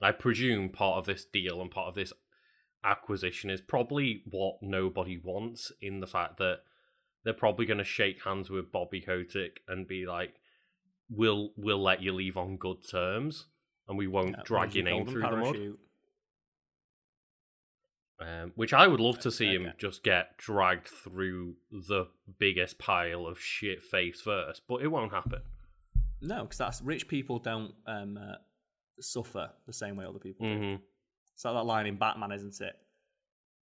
I 0.00 0.12
presume 0.12 0.70
part 0.70 0.98
of 0.98 1.06
this 1.06 1.24
deal 1.24 1.60
and 1.60 1.70
part 1.70 1.88
of 1.88 1.94
this 1.94 2.12
acquisition 2.84 3.50
is 3.50 3.60
probably 3.60 4.22
what 4.30 4.56
nobody 4.60 5.20
wants 5.22 5.70
in 5.80 6.00
the 6.00 6.06
fact 6.06 6.38
that 6.38 6.60
they're 7.24 7.32
probably 7.32 7.66
going 7.66 7.78
to 7.78 7.84
shake 7.84 8.24
hands 8.24 8.50
with 8.50 8.72
Bobby 8.72 9.00
Kotick 9.00 9.60
and 9.68 9.86
be 9.86 10.06
like, 10.06 10.34
"We'll 11.08 11.52
we'll 11.56 11.80
let 11.80 12.02
you 12.02 12.12
leave 12.12 12.36
on 12.36 12.56
good 12.56 12.78
terms, 12.88 13.46
and 13.88 13.98
we 13.98 14.06
won't 14.06 14.36
Yeah, 14.36 14.42
drag 14.44 14.74
your 14.74 14.84
name 14.84 15.06
through 15.06 15.22
the 15.22 15.36
mud." 15.36 15.56
Um, 18.20 18.52
which 18.54 18.72
I 18.72 18.86
would 18.86 19.00
love 19.00 19.18
to 19.20 19.32
see 19.32 19.52
him 19.52 19.72
just 19.78 20.04
get 20.04 20.38
dragged 20.38 20.86
through 20.86 21.56
the 21.72 22.06
biggest 22.38 22.78
pile 22.78 23.26
of 23.26 23.40
shit 23.40 23.82
face 23.82 24.20
first, 24.20 24.62
but 24.68 24.80
it 24.82 24.88
won't 24.88 25.12
happen. 25.12 25.42
No, 26.20 26.42
because 26.42 26.58
that's 26.58 26.80
rich 26.82 27.08
people 27.08 27.40
don't 27.40 27.74
um, 27.86 28.16
uh, 28.16 28.36
suffer 29.00 29.50
the 29.66 29.72
same 29.72 29.96
way 29.96 30.04
other 30.04 30.20
people 30.20 30.46
do. 30.46 30.56
hmm 30.56 30.74
It's 31.34 31.44
like 31.44 31.54
that 31.54 31.64
line 31.64 31.86
in 31.86 31.96
Batman, 31.96 32.30
isn't 32.30 32.60
it? 32.60 32.74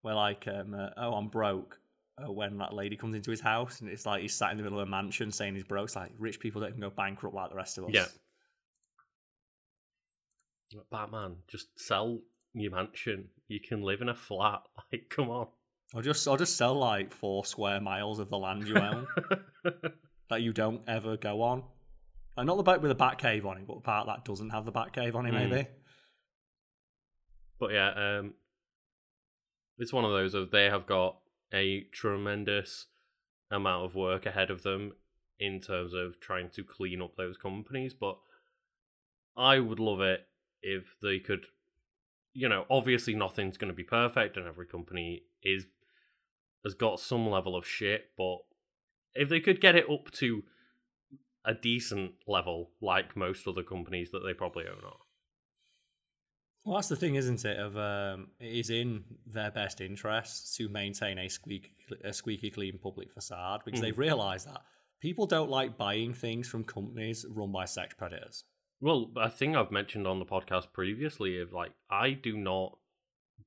Where 0.03 0.15
like, 0.15 0.49
um, 0.49 0.75
uh, 0.75 0.89
oh, 0.97 1.15
I'm 1.15 1.29
broke. 1.29 1.79
Uh, 2.19 2.33
when 2.33 2.59
that 2.59 2.75
lady 2.75 2.97
comes 2.97 3.15
into 3.15 3.31
his 3.31 3.41
house, 3.41 3.81
and 3.81 3.89
it's 3.89 4.05
like 4.05 4.21
he's 4.21 4.35
sat 4.35 4.51
in 4.51 4.57
the 4.57 4.65
middle 4.65 4.81
of 4.81 4.89
a 4.89 4.91
mansion 4.91 5.31
saying 5.31 5.55
he's 5.55 5.65
broke. 5.65 5.85
It's 5.85 5.97
like 5.97 6.11
rich 6.19 6.41
people 6.41 6.61
don't 6.61 6.71
even 6.71 6.81
go 6.81 6.91
bankrupt 6.91 7.35
like 7.37 7.51
the 7.51 7.57
rest 7.57 7.79
of 7.79 7.85
us. 7.85 7.91
Yeah. 7.95 8.07
Batman, 10.91 11.37
just 11.49 11.79
sell 11.79 12.21
your 12.55 12.71
mansion. 12.73 13.29
You 13.49 13.61
can 13.61 13.83
live 13.83 14.01
in 14.03 14.09
a 14.09 14.15
flat. 14.15 14.63
Like, 14.93 15.09
come 15.09 15.31
on. 15.31 15.47
I'll 15.95 16.03
just 16.03 16.27
I'll 16.29 16.37
just 16.37 16.57
sell 16.57 16.75
like 16.75 17.13
four 17.13 17.45
square 17.45 17.81
miles 17.81 18.19
of 18.21 18.29
the 18.31 18.39
land 18.39 18.67
you 18.67 18.77
own 18.77 19.07
that 20.31 20.43
you 20.43 20.53
don't 20.53 20.83
ever 20.89 21.17
go 21.17 21.43
on. 21.43 21.65
And 22.37 22.47
not 22.47 22.57
the 22.57 22.63
back 22.63 22.81
with 22.81 22.91
a 22.93 22.95
bat 22.97 23.19
cave 23.19 23.45
on 23.47 23.59
it, 23.59 23.67
but 23.67 23.75
the 23.75 23.81
part 23.81 24.07
that 24.07 24.25
doesn't 24.25 24.51
have 24.51 24.65
the 24.65 24.71
bat 24.73 24.93
cave 24.93 25.15
on 25.17 25.27
it, 25.27 25.33
Mm. 25.33 25.51
maybe. 25.51 25.69
But 27.59 27.73
yeah, 27.73 27.91
um, 28.19 28.35
it's 29.79 29.93
one 29.93 30.05
of 30.05 30.13
those 30.13 30.35
of 30.35 30.51
they 30.51 30.65
have 30.67 30.87
got 30.87 31.19
a 31.53 31.83
tremendous 31.93 32.87
amount 33.51 33.85
of 33.85 33.95
work 33.95 34.27
ahead 34.27 34.51
of 34.51 34.63
them 34.63 34.93
in 35.39 35.61
terms 35.61 35.93
of 35.93 36.21
trying 36.21 36.51
to 36.51 36.63
clean 36.65 37.03
up 37.03 37.17
those 37.17 37.37
companies. 37.37 37.95
But 37.95 38.17
I 39.37 39.59
would 39.59 39.81
love 39.81 40.01
it 40.01 40.27
if 40.63 40.97
they 41.03 41.19
could, 41.19 41.47
you 42.33 42.49
know, 42.49 42.65
obviously 42.71 43.15
nothing's 43.15 43.57
going 43.57 43.73
to 43.73 43.77
be 43.77 43.85
perfect, 43.85 44.37
and 44.37 44.47
every 44.47 44.67
company 44.67 45.23
is 45.43 45.67
has 46.65 46.75
got 46.75 47.01
some 47.01 47.29
level 47.29 47.57
of 47.57 47.67
shit. 47.67 48.11
But 48.17 48.39
if 49.15 49.29
they 49.29 49.41
could 49.41 49.61
get 49.61 49.77
it 49.77 49.89
up 49.91 50.11
to 50.13 50.45
a 51.45 51.55
decent 51.55 52.13
level, 52.27 52.71
like 52.81 53.17
most 53.17 53.49
other 53.49 53.63
companies 53.63 54.11
that 54.11 54.21
they 54.21 54.35
probably 54.35 54.65
own 54.67 54.85
are. 54.85 54.99
Well, 56.65 56.75
that's 56.77 56.89
the 56.89 56.97
thing, 56.97 57.15
isn't 57.15 57.43
it? 57.45 57.59
Of 57.59 57.77
um, 57.79 58.29
it 58.39 58.55
is 58.55 58.69
in 58.69 59.05
their 59.27 59.51
best 59.51 59.81
interest 59.81 60.55
to 60.57 60.69
maintain 60.69 61.19
a 61.19 61.29
squeaky, 61.29 61.73
a 62.05 62.13
squeaky 62.13 62.51
clean 62.51 62.79
public 62.83 63.11
facade 63.13 63.63
because 63.65 63.81
Mm. 63.81 63.85
they've 63.85 63.99
realised 63.99 64.47
that 64.47 64.61
people 65.01 65.27
don't 65.27 65.49
like 65.49 65.79
buying 65.79 66.13
things 66.13 66.49
from 66.49 66.65
companies 66.65 67.25
run 67.31 67.51
by 67.51 67.65
sex 67.65 67.95
predators. 67.97 68.45
Well, 68.81 69.11
I 69.17 69.29
think 69.29 69.57
I've 69.57 69.71
mentioned 69.71 70.07
on 70.07 70.19
the 70.19 70.25
podcast 70.25 70.73
previously 70.73 71.41
of 71.41 71.53
like 71.53 71.73
I 71.91 72.13
do 72.13 72.37
not 72.37 72.79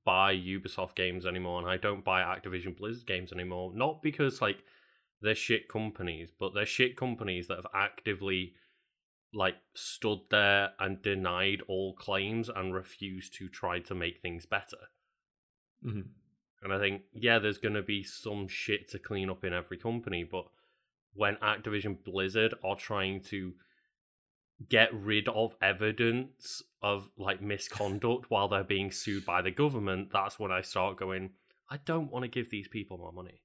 buy 0.04 0.34
Ubisoft 0.36 0.94
games 0.94 1.26
anymore 1.26 1.60
and 1.60 1.68
I 1.68 1.76
don't 1.76 2.04
buy 2.04 2.22
Activision 2.22 2.76
Blizzard 2.76 3.06
games 3.06 3.32
anymore. 3.32 3.72
Not 3.74 4.02
because 4.02 4.40
like 4.40 4.58
they're 5.20 5.34
shit 5.34 5.68
companies, 5.68 6.30
but 6.38 6.54
they're 6.54 6.66
shit 6.66 6.96
companies 6.96 7.48
that 7.48 7.56
have 7.56 7.66
actively 7.74 8.54
like 9.32 9.56
stood 9.74 10.20
there 10.30 10.70
and 10.78 11.02
denied 11.02 11.62
all 11.66 11.94
claims 11.94 12.48
and 12.48 12.74
refused 12.74 13.34
to 13.34 13.48
try 13.48 13.80
to 13.80 13.94
make 13.94 14.20
things 14.20 14.46
better. 14.46 14.76
Mm-hmm. 15.84 16.02
And 16.62 16.72
I 16.72 16.78
think, 16.78 17.02
yeah, 17.12 17.38
there's 17.38 17.58
going 17.58 17.74
to 17.74 17.82
be 17.82 18.04
some 18.04 18.46
shit 18.48 18.88
to 18.90 18.98
clean 18.98 19.28
up 19.28 19.44
in 19.44 19.52
every 19.52 19.76
company, 19.76 20.24
but 20.24 20.46
when 21.14 21.36
Activision 21.36 22.02
Blizzard 22.04 22.54
are 22.64 22.76
trying 22.76 23.20
to 23.22 23.52
get 24.68 24.94
rid 24.94 25.28
of 25.28 25.56
evidence 25.60 26.62
of 26.82 27.08
like 27.16 27.42
misconduct 27.42 28.30
while 28.30 28.48
they're 28.48 28.64
being 28.64 28.90
sued 28.90 29.24
by 29.24 29.42
the 29.42 29.50
government, 29.50 30.10
that's 30.12 30.38
when 30.38 30.52
I 30.52 30.62
start 30.62 30.98
going, 30.98 31.30
I 31.70 31.78
don't 31.84 32.10
want 32.10 32.24
to 32.24 32.28
give 32.28 32.50
these 32.50 32.68
people 32.68 32.98
more 32.98 33.12
money. 33.12 33.40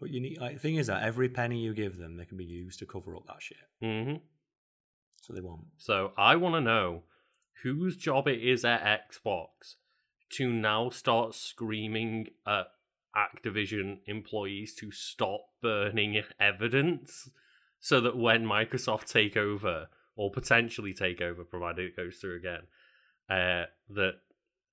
But 0.00 0.10
you 0.10 0.20
need 0.20 0.38
like 0.38 0.54
the 0.54 0.60
thing 0.60 0.76
is 0.76 0.88
that 0.88 1.02
every 1.02 1.28
penny 1.28 1.60
you 1.60 1.72
give 1.72 1.96
them, 1.96 2.16
they 2.16 2.24
can 2.24 2.36
be 2.36 2.44
used 2.44 2.78
to 2.80 2.86
cover 2.86 3.16
up 3.16 3.26
that 3.26 3.40
shit. 3.40 3.58
Mm-hmm. 3.82 4.16
So 5.22 5.32
they 5.32 5.40
want. 5.40 5.62
So 5.78 6.12
I 6.16 6.36
want 6.36 6.54
to 6.54 6.60
know 6.60 7.04
whose 7.62 7.96
job 7.96 8.28
it 8.28 8.42
is 8.42 8.64
at 8.64 8.84
Xbox 8.84 9.76
to 10.30 10.52
now 10.52 10.90
start 10.90 11.34
screaming 11.34 12.28
at 12.46 12.66
Activision 13.16 14.00
employees 14.06 14.74
to 14.74 14.90
stop 14.90 15.46
burning 15.62 16.22
evidence 16.38 17.30
so 17.86 18.00
that 18.00 18.16
when 18.16 18.44
Microsoft 18.44 19.04
take 19.04 19.36
over 19.36 19.86
or 20.16 20.28
potentially 20.28 20.92
take 20.92 21.20
over 21.20 21.44
provided 21.44 21.84
it 21.86 21.96
goes 21.96 22.16
through 22.16 22.34
again 22.36 22.62
uh, 23.30 23.66
that 23.88 24.14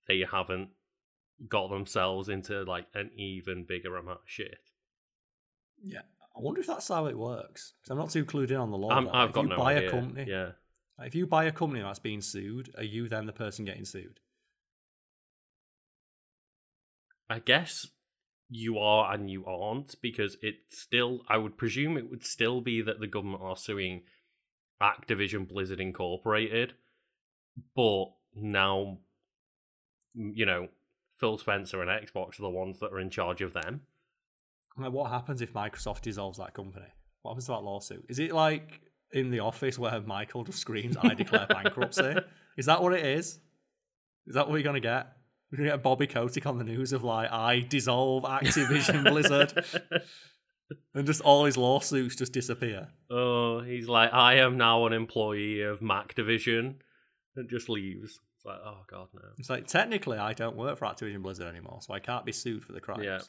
they 0.07 0.26
haven't 0.31 0.69
got 1.48 1.69
themselves 1.69 2.27
into 2.27 2.64
like 2.64 2.88
an 2.95 3.11
even 3.15 3.65
bigger 3.65 3.95
amount 3.98 4.22
of 4.23 4.26
shit. 4.26 4.57
Yeah, 5.84 5.99
I 6.35 6.40
wonder 6.40 6.60
if 6.61 6.65
that's 6.65 6.88
how 6.88 7.06
it 7.06 7.15
works 7.15 7.73
because 7.80 7.91
I'm 7.91 7.99
not 7.99 8.10
too 8.10 8.26
clued 8.26 8.49
in 8.49 8.57
on 8.57 8.72
the 8.72 8.77
law. 8.80 8.90
I've 8.90 9.30
if 9.30 9.35
got 9.35 9.44
you 9.44 9.49
no 9.49 9.57
buy 9.57 9.76
idea. 9.76 9.90
a 9.90 9.91
company, 9.91 10.26
Yeah. 10.27 10.52
if 11.02 11.14
you 11.14 11.27
buy 11.27 11.44
a 11.44 11.52
company 11.52 11.84
that's 11.84 11.99
being 11.99 12.22
sued, 12.22 12.73
are 12.80 12.84
you 12.84 13.07
then 13.07 13.27
the 13.27 13.31
person 13.31 13.64
getting 13.64 13.85
sued? 13.85 14.22
I 17.30 17.38
guess 17.38 17.90
you 18.56 18.78
are 18.78 19.12
and 19.12 19.32
you 19.32 19.44
aren't 19.46 20.00
because 20.02 20.38
it 20.42 20.56
still 20.70 21.22
I 21.28 21.38
would 21.38 21.58
presume 21.58 21.98
it 21.98 22.10
would 22.10 22.24
still 22.24 22.62
be 22.62 22.82
that 22.82 23.00
the 23.00 23.08
government 23.08 23.42
are 23.44 23.58
suing 23.58 24.04
Activision 24.82 25.48
Blizzard 25.48 25.80
Incorporated, 25.80 26.74
but 27.76 28.06
now 28.36 29.00
you 30.14 30.46
know 30.46 30.68
Phil 31.20 31.38
Spencer 31.38 31.82
and 31.82 31.90
Xbox 31.90 32.40
are 32.40 32.44
the 32.44 32.50
ones 32.50 32.80
that 32.80 32.92
are 32.92 33.00
in 33.00 33.10
charge 33.10 33.42
of 33.42 33.54
them. 33.54 33.82
Like, 34.78 34.92
what 34.92 35.10
happens 35.12 35.42
if 35.42 35.54
Microsoft 35.54 36.02
dissolves 36.02 36.38
that 36.38 36.54
company? 36.54 36.88
What 37.22 37.32
happens 37.32 37.46
to 37.46 37.54
that 37.54 37.64
lawsuit? 37.64 38.06
Is 38.10 38.20
it 38.20 38.34
like 38.34 38.82
in 39.12 39.32
the 39.32 39.40
office 39.40 39.80
where 39.80 40.00
Michael 40.02 40.44
just 40.44 40.60
screams, 40.60 40.96
"I 41.02 41.16
declare 41.16 41.48
bankruptcy"? 41.50 42.18
Is 42.56 42.68
that 42.68 42.84
what 42.84 42.94
it 42.94 43.04
is? 43.04 43.40
Is 44.28 44.36
that 44.36 44.48
what 44.48 44.56
you're 44.56 44.64
gonna 44.64 44.80
get? 44.80 45.08
We're 45.54 45.58
gonna 45.58 45.70
get 45.70 45.84
Bobby 45.84 46.08
Kotick 46.08 46.48
on 46.48 46.58
the 46.58 46.64
news 46.64 46.94
of 46.94 47.04
like, 47.04 47.32
"I 47.32 47.60
dissolve 47.60 48.24
Activision 48.24 49.04
Blizzard," 49.08 49.64
and 50.96 51.06
just 51.06 51.22
all 51.22 51.46
his 51.46 51.58
lawsuits 51.58 52.16
just 52.16 52.34
disappear. 52.34 52.88
Oh, 53.12 53.62
he's 53.62 53.88
like, 53.88 54.12
I 54.12 54.38
am 54.38 54.58
now 54.58 54.88
an 54.88 54.94
employee 54.94 55.62
of 55.62 55.80
Mac 55.80 56.16
Division, 56.16 56.82
and 57.36 57.48
just 57.48 57.70
leaves. 57.70 58.20
It's 58.36 58.46
like, 58.46 58.58
oh 58.66 58.80
god, 58.90 59.10
no. 59.14 59.22
It's 59.38 59.52
like 59.52 59.68
technically, 59.68 60.18
I 60.18 60.34
don't 60.34 60.56
work 60.56 60.80
for 60.80 60.86
Activision 60.86 61.22
Blizzard 61.22 61.46
anymore, 61.46 61.82
so 61.84 61.94
I 61.94 62.00
can't 62.00 62.26
be 62.26 62.32
sued 62.32 62.64
for 62.64 62.74
the 62.74 62.82
crimes. 62.82 63.04
Yeah. 63.06 63.20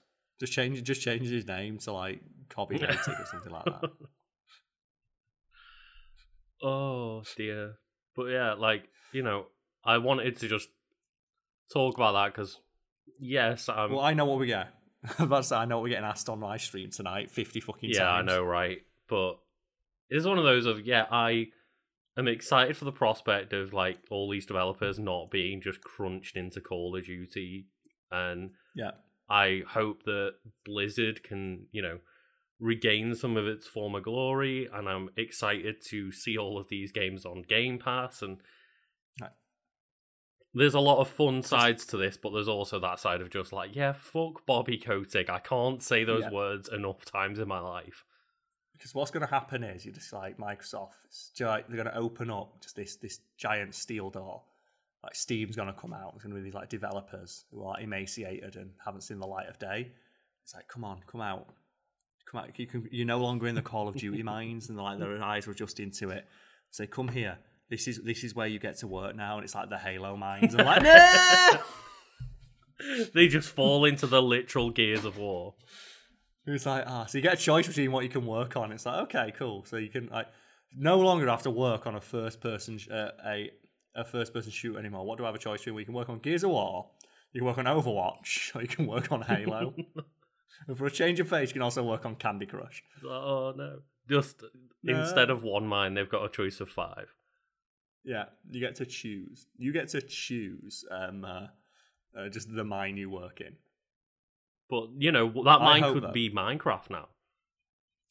Just 0.40 0.54
change, 0.54 0.82
just 0.82 1.02
changes 1.02 1.30
his 1.30 1.46
name 1.46 1.76
to 1.80 1.92
like 1.92 2.22
Cobby 2.48 2.78
Kotick 2.80 3.20
or 3.20 3.26
something 3.26 3.52
like 3.52 3.66
that. 3.66 3.90
oh 6.62 7.22
dear. 7.36 7.74
But 8.16 8.30
yeah, 8.30 8.54
like 8.54 8.84
you 9.12 9.22
know, 9.22 9.48
I 9.84 9.98
wanted 9.98 10.38
to 10.38 10.48
just 10.48 10.70
talk 11.72 11.96
about 11.96 12.12
that 12.12 12.34
because 12.34 12.58
yes, 13.18 13.68
I'm. 13.68 13.92
Well, 13.92 14.00
I 14.00 14.14
know 14.14 14.24
what 14.24 14.38
we 14.38 14.46
get. 14.46 14.68
I'm 15.18 15.26
about 15.26 15.38
to 15.38 15.44
say, 15.44 15.56
I 15.56 15.64
know 15.64 15.76
what 15.76 15.84
we're 15.84 15.90
getting 15.90 16.04
asked 16.04 16.28
on 16.28 16.40
my 16.40 16.56
stream 16.56 16.90
tonight. 16.90 17.30
Fifty 17.30 17.60
fucking 17.60 17.90
times. 17.90 17.98
yeah, 17.98 18.04
times. 18.04 18.30
I 18.30 18.34
know, 18.34 18.42
right? 18.42 18.78
But 19.08 19.38
it's 20.08 20.26
one 20.26 20.38
of 20.38 20.44
those 20.44 20.66
of 20.66 20.86
yeah, 20.86 21.06
I 21.10 21.48
am 22.16 22.28
excited 22.28 22.76
for 22.76 22.84
the 22.84 22.92
prospect 22.92 23.52
of 23.52 23.72
like 23.72 23.98
all 24.10 24.30
these 24.30 24.46
developers 24.46 24.98
not 24.98 25.30
being 25.30 25.60
just 25.60 25.82
crunched 25.82 26.36
into 26.36 26.60
Call 26.60 26.96
of 26.96 27.04
Duty, 27.04 27.66
and 28.10 28.50
Yeah, 28.74 28.92
I 29.28 29.62
hope 29.68 30.04
that 30.04 30.34
Blizzard 30.64 31.22
can 31.22 31.66
you 31.72 31.82
know 31.82 31.98
regain 32.60 33.14
some 33.14 33.36
of 33.36 33.46
its 33.46 33.66
former 33.66 34.00
glory, 34.00 34.68
and 34.72 34.88
I'm 34.88 35.10
excited 35.16 35.76
to 35.90 36.12
see 36.12 36.38
all 36.38 36.58
of 36.58 36.68
these 36.68 36.92
games 36.92 37.24
on 37.26 37.42
Game 37.42 37.78
Pass 37.78 38.22
and. 38.22 38.38
There's 40.54 40.74
a 40.74 40.80
lot 40.80 40.98
of 41.00 41.08
fun 41.08 41.42
sides 41.42 41.84
to 41.86 41.96
this, 41.96 42.16
but 42.16 42.30
there's 42.32 42.48
also 42.48 42.78
that 42.80 43.00
side 43.00 43.20
of 43.20 43.30
just 43.30 43.52
like, 43.52 43.74
yeah, 43.74 43.92
fuck 43.92 44.46
Bobby 44.46 44.78
Kotick. 44.78 45.28
I 45.28 45.40
can't 45.40 45.82
say 45.82 46.04
those 46.04 46.22
Yeah. 46.22 46.30
words 46.30 46.68
enough 46.68 47.04
times 47.04 47.38
in 47.38 47.48
my 47.48 47.58
life. 47.60 48.04
because 48.72 48.94
what's 48.94 49.10
going 49.10 49.24
to 49.26 49.32
happen 49.32 49.62
is 49.64 49.84
you're 49.86 49.94
just 49.94 50.12
like 50.12 50.36
Microsoft. 50.36 50.94
It's 51.06 51.32
like 51.40 51.66
they're 51.68 51.76
going 51.76 51.86
to 51.88 51.96
open 51.96 52.28
up 52.30 52.60
just 52.60 52.76
this 52.76 52.96
this 52.96 53.20
giant 53.38 53.74
steel 53.74 54.10
door. 54.10 54.42
Like 55.02 55.14
Steam's 55.14 55.56
going 55.56 55.68
to 55.72 55.78
come 55.80 55.92
out. 55.92 56.12
There's 56.12 56.22
going 56.22 56.34
to 56.34 56.40
be 56.40 56.44
these 56.44 56.54
like 56.54 56.68
developers 56.70 57.44
who 57.50 57.64
are 57.64 57.78
emaciated 57.80 58.56
and 58.56 58.72
haven't 58.84 59.02
seen 59.02 59.18
the 59.20 59.26
light 59.26 59.48
of 59.48 59.58
day. 59.58 59.90
It's 60.42 60.54
like, 60.54 60.66
come 60.68 60.84
on, 60.84 61.00
come 61.06 61.20
out, 61.22 61.48
come 62.26 62.40
out. 62.42 62.58
You 62.58 62.66
can, 62.66 62.86
you're 62.90 63.06
no 63.06 63.18
longer 63.18 63.46
in 63.46 63.54
the 63.54 63.62
Call 63.62 63.88
of 63.88 63.94
Duty 63.96 64.22
mines, 64.34 64.68
and 64.68 64.76
like 64.78 64.98
their 64.98 65.22
eyes 65.22 65.46
were 65.46 65.54
just 65.54 65.80
into 65.80 66.10
it. 66.10 66.26
Say, 66.70 66.86
come 66.86 67.08
here. 67.08 67.38
This 67.70 67.88
is 67.88 68.00
this 68.02 68.24
is 68.24 68.34
where 68.34 68.46
you 68.46 68.58
get 68.58 68.78
to 68.78 68.86
work 68.86 69.16
now, 69.16 69.36
and 69.36 69.44
it's 69.44 69.54
like 69.54 69.70
the 69.70 69.78
Halo 69.78 70.16
mines. 70.16 70.54
I'm 70.54 70.66
like, 70.66 70.82
no. 70.82 71.60
they 73.14 73.28
just 73.28 73.48
fall 73.48 73.84
into 73.84 74.06
the 74.06 74.20
literal 74.20 74.70
gears 74.70 75.04
of 75.04 75.16
war. 75.18 75.54
It's 76.46 76.66
like, 76.66 76.84
ah, 76.86 77.06
so 77.06 77.16
you 77.18 77.22
get 77.22 77.34
a 77.34 77.36
choice 77.36 77.66
between 77.66 77.90
what 77.92 78.04
you 78.04 78.10
can 78.10 78.26
work 78.26 78.56
on. 78.56 78.70
It's 78.72 78.84
like, 78.84 79.00
okay, 79.04 79.32
cool. 79.36 79.64
So 79.64 79.76
you 79.76 79.88
can 79.88 80.08
like 80.08 80.26
no 80.76 80.98
longer 80.98 81.26
have 81.28 81.42
to 81.42 81.50
work 81.50 81.86
on 81.86 81.94
a 81.94 82.00
first 82.00 82.40
person 82.40 82.78
sh- 82.78 82.88
uh, 82.90 83.10
a 83.26 83.50
a 83.96 84.04
first 84.04 84.34
person 84.34 84.50
shoot 84.50 84.76
anymore. 84.76 85.06
What 85.06 85.18
do 85.18 85.24
I 85.24 85.28
have 85.28 85.34
a 85.34 85.38
choice 85.38 85.60
between? 85.60 85.76
We 85.76 85.84
can 85.84 85.94
work 85.94 86.08
on 86.10 86.18
Gears 86.18 86.44
of 86.44 86.50
War, 86.50 86.90
you 87.32 87.40
can 87.40 87.46
work 87.46 87.58
on 87.58 87.64
Overwatch, 87.64 88.54
or 88.54 88.60
you 88.62 88.68
can 88.68 88.86
work 88.86 89.10
on 89.10 89.22
Halo. 89.22 89.74
and 90.68 90.76
for 90.76 90.86
a 90.86 90.90
change 90.90 91.18
of 91.20 91.30
pace, 91.30 91.48
you 91.48 91.54
can 91.54 91.62
also 91.62 91.82
work 91.82 92.04
on 92.04 92.16
Candy 92.16 92.44
Crush. 92.46 92.82
Oh 93.08 93.54
no! 93.56 93.78
Just 94.08 94.42
No. 94.82 95.00
instead 95.00 95.30
of 95.30 95.42
one 95.42 95.66
mine, 95.66 95.94
they've 95.94 96.10
got 96.10 96.24
a 96.24 96.28
choice 96.28 96.60
of 96.60 96.68
five. 96.68 97.14
Yeah, 98.04 98.24
you 98.50 98.60
get 98.60 98.76
to 98.76 98.86
choose. 98.86 99.46
You 99.56 99.72
get 99.72 99.88
to 99.90 100.02
choose 100.02 100.84
um, 100.90 101.24
uh, 101.24 101.46
uh, 102.18 102.28
just 102.28 102.54
the 102.54 102.64
mine 102.64 102.96
you 102.96 103.08
work 103.10 103.40
in. 103.40 103.56
But 104.68 104.88
you 104.98 105.10
know 105.12 105.28
that 105.44 105.60
I 105.60 105.64
mine 105.64 105.82
hope 105.82 105.94
could 105.94 106.02
that- 106.04 106.12
be 106.14 106.30
Minecraft 106.30 106.90
now. 106.90 107.08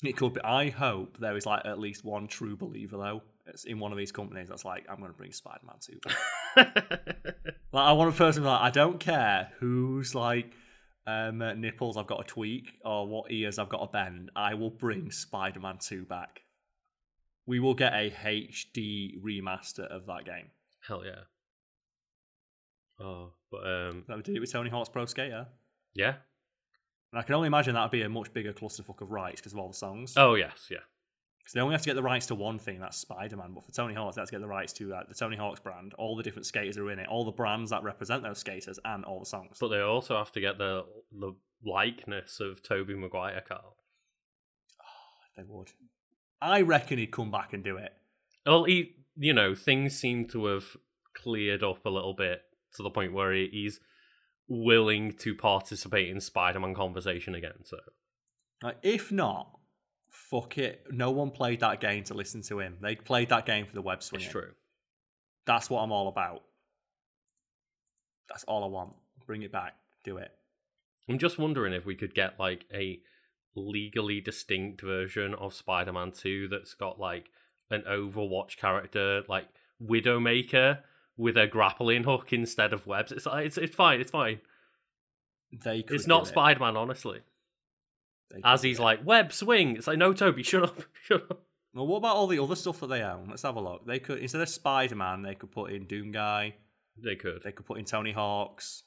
It 0.04 0.18
could 0.18 0.34
be. 0.34 0.42
I 0.42 0.70
hope 0.70 1.18
there 1.20 1.38
is 1.38 1.46
like 1.46 1.66
at 1.66 1.80
least 1.80 2.04
one 2.04 2.28
true 2.28 2.58
believer 2.58 2.98
though. 2.98 3.22
It's 3.46 3.64
in 3.66 3.80
one 3.80 3.92
of 3.92 3.98
these 3.98 4.12
companies 4.12 4.50
that's 4.50 4.66
like, 4.66 4.86
I'm 4.90 4.98
going 4.98 5.12
to 5.12 5.18
bring 5.18 5.32
Spider 5.32 5.62
Man 5.66 5.76
2. 5.82 6.00
Like, 7.74 7.86
I 7.88 7.92
want 7.94 8.14
a 8.14 8.18
person 8.18 8.44
like 8.44 8.62
I 8.62 8.70
don't 8.70 9.00
care 9.00 9.50
whose 9.60 10.14
like 10.14 10.52
um, 11.08 11.40
nipples 11.60 11.98
I've 11.98 12.06
got 12.06 12.20
to 12.20 12.32
tweak 12.32 12.74
or 12.86 13.08
what 13.08 13.32
ears 13.32 13.58
I've 13.58 13.70
got 13.70 13.80
to 13.80 13.88
bend. 13.92 14.30
I 14.36 14.54
will 14.54 14.70
bring 14.70 15.10
Spider-Man 15.10 15.80
Two 15.80 16.06
back. 16.06 16.43
We 17.46 17.60
will 17.60 17.74
get 17.74 17.94
a 17.94 18.10
HD 18.10 19.22
remaster 19.22 19.86
of 19.88 20.06
that 20.06 20.26
game. 20.26 20.52
Hell 20.88 21.04
yeah! 21.06 21.24
Oh, 23.00 23.32
but 23.52 23.66
um, 23.66 24.04
That 24.08 24.18
we 24.18 24.24
did 24.24 24.36
it 24.36 24.40
with 24.40 24.52
Tony 24.52 24.70
Hawk's 24.70 24.90
Pro 24.90 25.06
Skater, 25.06 25.48
yeah. 25.94 26.16
and 27.12 27.20
I 27.20 27.24
can 27.24 27.36
only 27.36 27.48
imagine 27.48 27.74
that 27.76 27.82
would 27.82 27.92
be 27.92 28.02
a 28.04 28.10
much 28.10 28.34
bigger 28.34 28.54
clusterfuck 28.54 29.02
of 29.02 29.12
rights 29.12 29.42
because 29.42 29.54
of 29.54 29.60
all 29.60 29.70
the 29.70 29.74
songs. 29.74 30.14
Oh 30.16 30.36
yes, 30.36 30.68
yeah. 30.70 30.78
Because 31.38 31.54
they 31.56 31.60
only 31.60 31.74
have 31.74 31.82
to 31.82 31.90
get 31.90 31.96
the 31.96 32.04
rights 32.04 32.28
to 32.28 32.36
one 32.36 32.58
thing, 32.58 32.80
that's 32.80 32.98
Spider-Man. 32.98 33.52
But 33.54 33.66
for 33.66 33.72
Tony 33.72 33.94
Hawk's, 33.94 34.16
they 34.16 34.22
have 34.22 34.30
to 34.30 34.36
get 34.36 34.40
the 34.40 34.48
rights 34.48 34.72
to 34.74 34.94
uh, 34.94 35.04
the 35.10 35.14
Tony 35.14 35.36
Hawk's 35.36 35.60
brand, 35.60 35.94
all 35.98 36.16
the 36.16 36.24
different 36.24 36.46
skaters 36.46 36.78
are 36.78 36.90
in 36.90 37.00
it, 37.00 37.10
all 37.10 37.26
the 37.26 37.32
brands 37.34 37.72
that 37.72 37.84
represent 37.84 38.24
those 38.24 38.38
skaters, 38.38 38.80
and 38.86 39.04
all 39.04 39.20
the 39.20 39.26
songs. 39.26 39.58
But 39.60 39.68
they 39.68 39.82
also 39.82 40.16
have 40.18 40.32
to 40.34 40.40
get 40.40 40.58
the 40.58 40.86
the 41.12 41.34
likeness 41.66 42.40
of 42.40 42.64
Tobey 42.64 42.96
Maguire, 42.96 43.44
Carl. 43.48 43.76
They 45.36 45.44
would. 45.46 45.72
I 46.44 46.62
reckon 46.62 46.98
he'd 46.98 47.08
come 47.12 47.32
back 47.32 47.54
and 47.54 47.64
do 47.64 47.78
it. 47.78 47.94
Well, 48.46 48.66
he, 48.66 48.96
you 49.16 49.34
know, 49.34 49.56
things 49.56 49.98
seem 49.98 50.28
to 50.30 50.48
have 50.48 50.66
cleared 51.16 51.64
up 51.64 51.86
a 51.86 51.90
little 51.90 52.14
bit 52.14 52.42
to 52.76 52.84
the 52.84 52.90
point 52.90 53.14
where 53.14 53.32
he, 53.32 53.48
he's 53.50 53.80
willing 54.50 55.14
to 55.20 55.36
participate 55.36 56.10
in 56.10 56.20
Spider-Man 56.20 56.76
conversation 56.76 57.34
again. 57.34 57.64
So 57.64 57.78
Like, 58.62 58.78
if 58.84 59.10
not, 59.10 59.58
fuck 60.10 60.58
it. 60.58 60.86
No 60.92 61.12
one 61.12 61.32
played 61.32 61.62
that 61.62 61.80
game 61.80 62.04
to 62.06 62.14
listen 62.14 62.42
to 62.44 62.60
him. 62.60 62.78
They 62.82 62.96
played 62.98 63.30
that 63.30 63.46
game 63.46 63.66
for 63.66 63.74
the 63.74 63.82
web 63.82 64.00
it's 64.00 64.26
true. 64.26 64.52
That's 65.46 65.70
what 65.70 65.82
I'm 65.82 65.94
all 65.94 66.10
about. 66.10 66.44
That's 68.28 68.44
all 68.44 68.66
I 68.66 68.68
want. 68.68 68.96
Bring 69.26 69.44
it 69.44 69.52
back. 69.54 69.76
Do 70.04 70.18
it. 70.18 70.32
I'm 71.08 71.20
just 71.20 71.40
wondering 71.40 71.74
if 71.74 71.86
we 71.86 71.96
could 71.96 72.14
get 72.14 72.38
like 72.38 72.66
a 72.74 73.00
legally 73.56 74.22
distinct 74.22 74.82
version 74.82 75.34
of 75.36 75.54
Spider-Man 75.54 76.12
2 76.12 76.48
that's 76.48 76.74
got 76.74 77.00
like 77.00 77.30
an 77.70 77.84
Overwatch 77.88 78.58
character, 78.58 79.24
like 79.28 79.48
Widowmaker, 79.82 80.80
with 81.18 81.38
a 81.38 81.48
grappling 81.48 82.04
hook 82.04 82.34
instead 82.34 82.74
of 82.74 82.88
webs. 82.88 83.12
It's 83.12 83.28
uh, 83.28 83.36
it's 83.36 83.58
it's 83.58 83.76
fine. 83.76 84.02
It's 84.02 84.12
fine. 84.12 84.40
They 85.52 85.84
could 85.84 85.96
It's 85.96 86.08
not 86.08 86.24
it. 86.24 86.28
Spider-Man, 86.28 86.76
honestly. 86.76 87.22
As 88.44 88.64
he's 88.64 88.80
like 88.80 89.06
web 89.06 89.32
swing. 89.32 89.78
It's 89.78 89.88
like 89.88 89.98
no, 89.98 90.14
Tobey, 90.14 90.44
shut 90.44 90.64
up, 90.64 90.84
shut 91.04 91.24
up. 91.30 91.44
Well, 91.74 91.88
what 91.88 91.98
about 91.98 92.16
all 92.16 92.28
the 92.28 92.40
other 92.40 92.56
stuff 92.56 92.80
that 92.80 92.88
they 92.88 93.02
own? 93.02 93.28
Let's 93.30 93.42
have 93.44 93.56
a 93.56 93.62
look. 93.62 93.86
They 93.86 94.00
could 94.00 94.20
instead 94.20 94.42
of 94.42 94.50
Spider 94.50 94.96
Man, 94.96 95.22
they 95.22 95.36
could 95.36 95.52
put 95.52 95.72
in 95.72 95.86
Doom 95.86 96.12
Guy. 96.12 96.56
They 96.98 97.16
could. 97.16 97.42
They 97.44 97.52
could 97.52 97.66
put 97.66 97.80
in 97.80 97.86
Tony 97.86 98.12
Hawk's. 98.12 98.84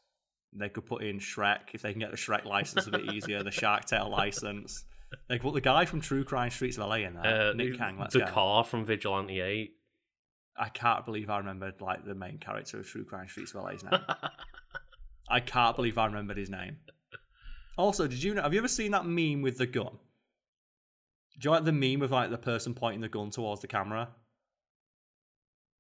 They 0.58 0.68
could 0.68 0.86
put 0.86 1.02
in 1.02 1.18
Shrek 1.18 1.74
if 1.74 1.82
they 1.82 1.92
can 1.92 2.00
get 2.00 2.10
the 2.10 2.16
Shrek 2.16 2.44
license 2.44 2.86
a 2.86 2.90
bit 2.90 3.12
easier. 3.12 3.42
The 3.42 3.50
Shark 3.50 3.84
Tale 3.84 4.10
license. 4.10 4.84
They 5.28 5.36
could 5.36 5.42
put 5.42 5.54
the 5.54 5.60
guy 5.60 5.84
from 5.84 6.00
True 6.00 6.24
Crime 6.24 6.50
Streets 6.50 6.78
of 6.78 6.88
LA 6.88 6.96
in 6.96 7.14
there. 7.14 7.50
Uh, 7.50 7.52
Nick 7.52 7.76
Kang. 7.78 7.98
Let's 7.98 8.14
the 8.14 8.20
go. 8.20 8.26
car 8.26 8.64
from 8.64 8.84
Vigilante 8.84 9.40
8. 9.40 9.72
I 10.58 10.68
can't 10.70 11.04
believe 11.04 11.28
I 11.28 11.38
remembered 11.38 11.80
like 11.80 12.04
the 12.04 12.14
main 12.14 12.38
character 12.38 12.80
of 12.80 12.86
True 12.86 13.04
Crime 13.04 13.28
Streets 13.28 13.54
of 13.54 13.62
LA's 13.62 13.84
name. 13.84 14.00
I 15.28 15.40
can't 15.40 15.76
believe 15.76 15.98
I 15.98 16.06
remembered 16.06 16.36
his 16.38 16.50
name. 16.50 16.78
Also, 17.76 18.06
did 18.06 18.22
you 18.22 18.34
know? 18.34 18.42
Have 18.42 18.54
you 18.54 18.60
ever 18.60 18.68
seen 18.68 18.92
that 18.92 19.04
meme 19.04 19.42
with 19.42 19.58
the 19.58 19.66
gun? 19.66 19.98
Do 21.38 21.48
you 21.48 21.50
like 21.50 21.64
the 21.64 21.72
meme 21.72 22.00
of 22.00 22.10
like 22.10 22.30
the 22.30 22.38
person 22.38 22.72
pointing 22.72 23.02
the 23.02 23.08
gun 23.08 23.30
towards 23.30 23.60
the 23.60 23.66
camera? 23.66 24.08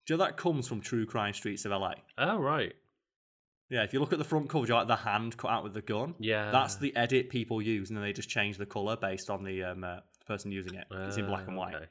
Do 0.04 0.14
you 0.14 0.18
know 0.18 0.24
that 0.24 0.36
comes 0.36 0.68
from 0.68 0.80
True 0.80 1.06
Crime 1.06 1.32
Streets 1.32 1.64
of 1.64 1.72
LA? 1.72 1.94
oh, 2.18 2.38
right. 2.38 2.74
Yeah, 3.68 3.82
if 3.82 3.92
you 3.92 3.98
look 4.00 4.12
at 4.12 4.18
the 4.18 4.24
front 4.24 4.48
cover, 4.48 4.64
you 4.66 4.74
like 4.74 4.86
the 4.86 4.94
hand 4.96 5.36
cut 5.36 5.50
out 5.50 5.64
with 5.64 5.74
the 5.74 5.82
gun? 5.82 6.14
Yeah. 6.20 6.50
That's 6.52 6.76
the 6.76 6.94
edit 6.96 7.30
people 7.30 7.60
use, 7.60 7.90
and 7.90 7.96
then 7.96 8.04
they 8.04 8.12
just 8.12 8.28
change 8.28 8.58
the 8.58 8.66
color 8.66 8.96
based 8.96 9.28
on 9.28 9.42
the 9.42 9.64
um, 9.64 9.82
uh, 9.84 9.96
person 10.26 10.52
using 10.52 10.74
it. 10.78 10.86
It's 10.90 11.16
in 11.16 11.26
black 11.26 11.42
Uh, 11.42 11.48
and 11.48 11.56
white. 11.56 11.74
okay. 11.74 11.86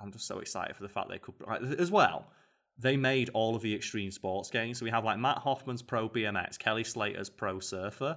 I'm 0.00 0.10
just 0.10 0.26
so 0.26 0.40
excited 0.40 0.74
for 0.74 0.82
the 0.82 0.88
fact 0.88 1.08
they 1.08 1.18
could 1.18 1.34
like, 1.46 1.62
as 1.78 1.90
well. 1.90 2.26
They 2.78 2.96
made 2.96 3.30
all 3.34 3.54
of 3.54 3.62
the 3.62 3.74
extreme 3.74 4.10
sports 4.10 4.50
games. 4.50 4.78
So 4.78 4.84
we 4.84 4.90
have 4.90 5.04
like 5.04 5.18
Mat 5.18 5.38
Hoffman's 5.38 5.82
Pro 5.82 6.08
BMX, 6.08 6.58
Kelly 6.58 6.82
Slater's 6.84 7.30
Pro 7.30 7.60
Surfer. 7.60 8.16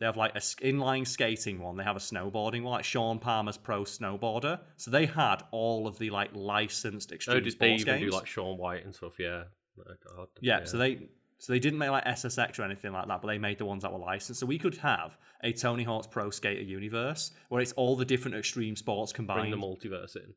They 0.00 0.06
have 0.06 0.16
like 0.18 0.34
a 0.34 0.40
inline 0.40 1.06
skating 1.06 1.60
one. 1.60 1.76
They 1.76 1.84
have 1.84 1.96
a 1.96 2.00
snowboarding 2.00 2.62
one, 2.64 2.72
like 2.74 2.84
Shaun 2.84 3.20
Palmer's 3.20 3.56
Pro 3.56 3.84
Snowboarder. 3.84 4.60
So 4.76 4.90
they 4.90 5.06
had 5.06 5.36
all 5.52 5.86
of 5.86 5.98
the 5.98 6.10
like 6.10 6.30
licensed 6.34 7.12
extreme 7.12 7.36
Oh, 7.38 7.40
did 7.40 7.46
they 7.46 7.50
sports 7.78 7.82
even 7.82 8.00
games. 8.00 8.10
do 8.12 8.16
like 8.18 8.26
Shaun 8.26 8.58
White 8.58 8.84
and 8.84 8.94
stuff? 8.94 9.14
Yeah. 9.18 9.44
God. 9.76 10.28
yeah, 10.40 10.64
so 10.64 10.76
they 10.78 11.08
So 11.38 11.52
they 11.52 11.58
didn't 11.58 11.78
make 11.78 11.90
like 11.90 12.04
SSX 12.04 12.58
or 12.58 12.62
anything 12.62 12.92
like 12.92 13.08
that, 13.08 13.20
but 13.20 13.28
they 13.28 13.38
made 13.38 13.58
the 13.58 13.64
ones 13.66 13.82
that 13.82 13.92
were 13.92 13.98
licensed. 13.98 14.40
So 14.40 14.46
we 14.46 14.58
could 14.58 14.76
have 14.78 15.18
a 15.42 15.52
Tony 15.52 15.84
Hawk's 15.84 16.06
Pro 16.06 16.30
Skater 16.30 16.62
universe 16.62 17.32
where 17.48 17.60
it's 17.60 17.72
all 17.72 17.96
the 17.96 18.04
different 18.04 18.36
extreme 18.36 18.76
sports 18.76 19.12
Bring 19.12 19.26
combined. 19.26 19.52
the 19.52 19.56
multiverse 19.56 20.16
in. 20.16 20.34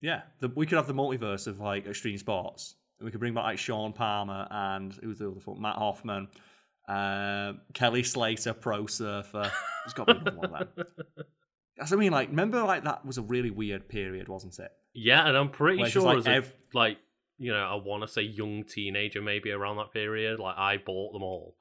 Yeah, 0.00 0.22
the, 0.40 0.48
we 0.48 0.66
could 0.66 0.76
have 0.76 0.86
the 0.86 0.94
multiverse 0.94 1.46
of 1.46 1.58
like 1.60 1.86
extreme 1.86 2.18
sports. 2.18 2.76
We 3.00 3.10
could 3.10 3.20
bring 3.20 3.34
back 3.34 3.44
like 3.44 3.58
Shaun 3.58 3.92
Palmer 3.92 4.46
and 4.50 4.92
who's 5.02 5.18
the 5.18 5.30
other 5.30 5.40
one? 5.44 5.60
Mat 5.60 5.76
Hoffman, 5.76 6.28
uh, 6.88 7.54
Kelly 7.72 8.02
Slater, 8.02 8.52
Pro 8.52 8.86
Surfer. 8.86 9.50
There's 9.84 9.94
got 9.94 10.06
to 10.06 10.14
be 10.14 10.20
another 10.20 10.36
one 10.36 10.54
of 10.54 10.74
them. 10.76 10.86
That's 11.76 11.90
what 11.90 11.96
I 11.96 12.00
mean. 12.00 12.12
Like, 12.12 12.28
remember, 12.28 12.62
like 12.62 12.84
that 12.84 13.04
was 13.04 13.18
a 13.18 13.22
really 13.22 13.50
weird 13.50 13.88
period, 13.88 14.28
wasn't 14.28 14.58
it? 14.60 14.70
Yeah, 14.94 15.26
and 15.26 15.36
I'm 15.36 15.48
pretty 15.50 15.78
Where 15.78 15.86
it's 15.86 15.94
just 15.94 16.04
sure 16.06 16.14
like 16.14 16.26
a, 16.26 16.30
ev- 16.30 16.52
like 16.72 16.98
you 17.38 17.52
know, 17.52 17.64
I 17.64 17.74
want 17.74 18.02
to 18.02 18.08
say 18.08 18.22
young 18.22 18.64
teenager 18.64 19.20
maybe 19.22 19.50
around 19.50 19.76
that 19.76 19.92
period. 19.92 20.38
Like 20.38 20.56
I 20.56 20.78
bought 20.78 21.12
them 21.12 21.22
all. 21.22 21.56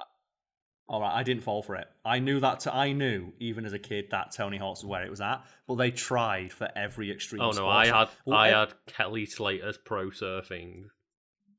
All 0.88 1.00
right, 1.02 1.14
I 1.14 1.24
didn't 1.24 1.44
fall 1.44 1.64
for 1.64 1.76
it. 1.76 1.88
I 2.04 2.20
knew 2.20 2.40
that. 2.42 2.60
T- 2.60 2.70
I 2.70 2.92
knew 2.92 3.32
even 3.40 3.66
as 3.66 3.74
a 3.74 3.80
kid 3.80 4.08
that 4.12 4.34
Tony 4.36 4.58
Hawk's 4.58 4.84
was 4.84 4.90
where 4.90 5.04
it 5.04 5.10
was 5.10 5.22
at, 5.22 5.42
but 5.66 5.76
they 5.76 5.92
tried 5.92 6.52
for 6.52 6.70
every 6.76 7.10
extreme. 7.10 7.42
Oh 7.42 7.48
no, 7.48 7.54
sport. 7.54 7.74
I 7.74 7.86
had 7.86 8.10
Well, 8.26 8.38
I 8.38 8.50
eh, 8.50 8.60
had 8.60 8.74
Kelly 8.86 9.26
Slater's 9.26 9.78
pro 9.78 10.10
surfing. 10.10 10.86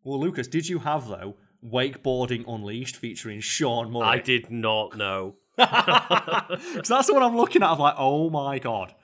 Well, 0.03 0.21
Lucas, 0.21 0.47
did 0.47 0.69
you 0.69 0.81
have 0.81 1.09
though 1.09 1.37
Wakeboarding 1.67 2.45
Unleashed 2.47 2.97
featuring 2.97 3.41
Shaun 3.41 3.91
Murray? 3.91 4.07
I 4.07 4.19
did 4.19 4.51
not 4.51 4.97
know. 4.97 5.37
Because 5.57 6.89
that's 6.89 7.11
what 7.11 7.23
I'm 7.23 7.37
looking 7.37 7.63
at. 7.63 7.71
I'm 7.71 7.79
like, 7.79 7.95
oh 7.97 8.29
my 8.29 8.59
god, 8.59 8.95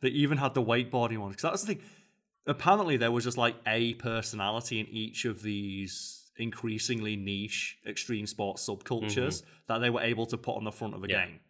they 0.00 0.08
even 0.10 0.38
had 0.38 0.54
the 0.54 0.62
wakeboarding 0.62 1.18
one. 1.18 1.30
Because 1.30 1.42
that's 1.42 1.62
the 1.62 1.74
thing. 1.74 1.82
Apparently, 2.46 2.96
there 2.96 3.10
was 3.10 3.24
just 3.24 3.36
like 3.38 3.56
a 3.66 3.94
personality 3.94 4.80
in 4.80 4.86
each 4.88 5.24
of 5.24 5.42
these 5.42 6.30
increasingly 6.36 7.16
niche 7.16 7.78
extreme 7.86 8.26
sports 8.26 8.66
subcultures 8.68 9.42
mm-hmm. 9.42 9.48
that 9.68 9.78
they 9.78 9.90
were 9.90 10.02
able 10.02 10.26
to 10.26 10.36
put 10.36 10.56
on 10.56 10.64
the 10.64 10.72
front 10.72 10.94
of 10.94 11.02
a 11.02 11.08
Yeah. 11.08 11.26
game, 11.26 11.40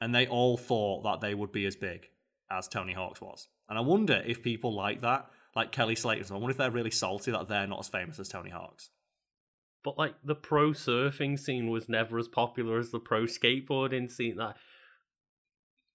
and 0.00 0.14
they 0.14 0.26
all 0.26 0.56
thought 0.56 1.02
that 1.02 1.20
they 1.20 1.34
would 1.34 1.52
be 1.52 1.66
as 1.66 1.74
big 1.76 2.08
as 2.50 2.68
Tony 2.68 2.92
Hawk's 2.92 3.20
was. 3.20 3.48
And 3.68 3.78
I 3.78 3.82
wonder 3.82 4.22
if 4.26 4.42
people 4.42 4.74
like 4.74 5.00
that, 5.02 5.30
like 5.54 5.72
Kelly 5.72 5.94
Slater. 5.94 6.32
I 6.32 6.36
wonder 6.36 6.50
if 6.50 6.56
they're 6.56 6.70
really 6.70 6.90
salty 6.90 7.30
that 7.30 7.48
they're 7.48 7.66
not 7.66 7.80
as 7.80 7.88
famous 7.88 8.18
as 8.18 8.28
Tony 8.28 8.50
Hawk's. 8.50 8.90
But 9.84 9.98
like 9.98 10.14
the 10.24 10.34
pro 10.34 10.70
surfing 10.70 11.38
scene 11.38 11.70
was 11.70 11.88
never 11.88 12.18
as 12.18 12.28
popular 12.28 12.78
as 12.78 12.90
the 12.90 13.00
pro 13.00 13.24
skateboarding 13.24 14.10
scene. 14.10 14.36
That 14.36 14.56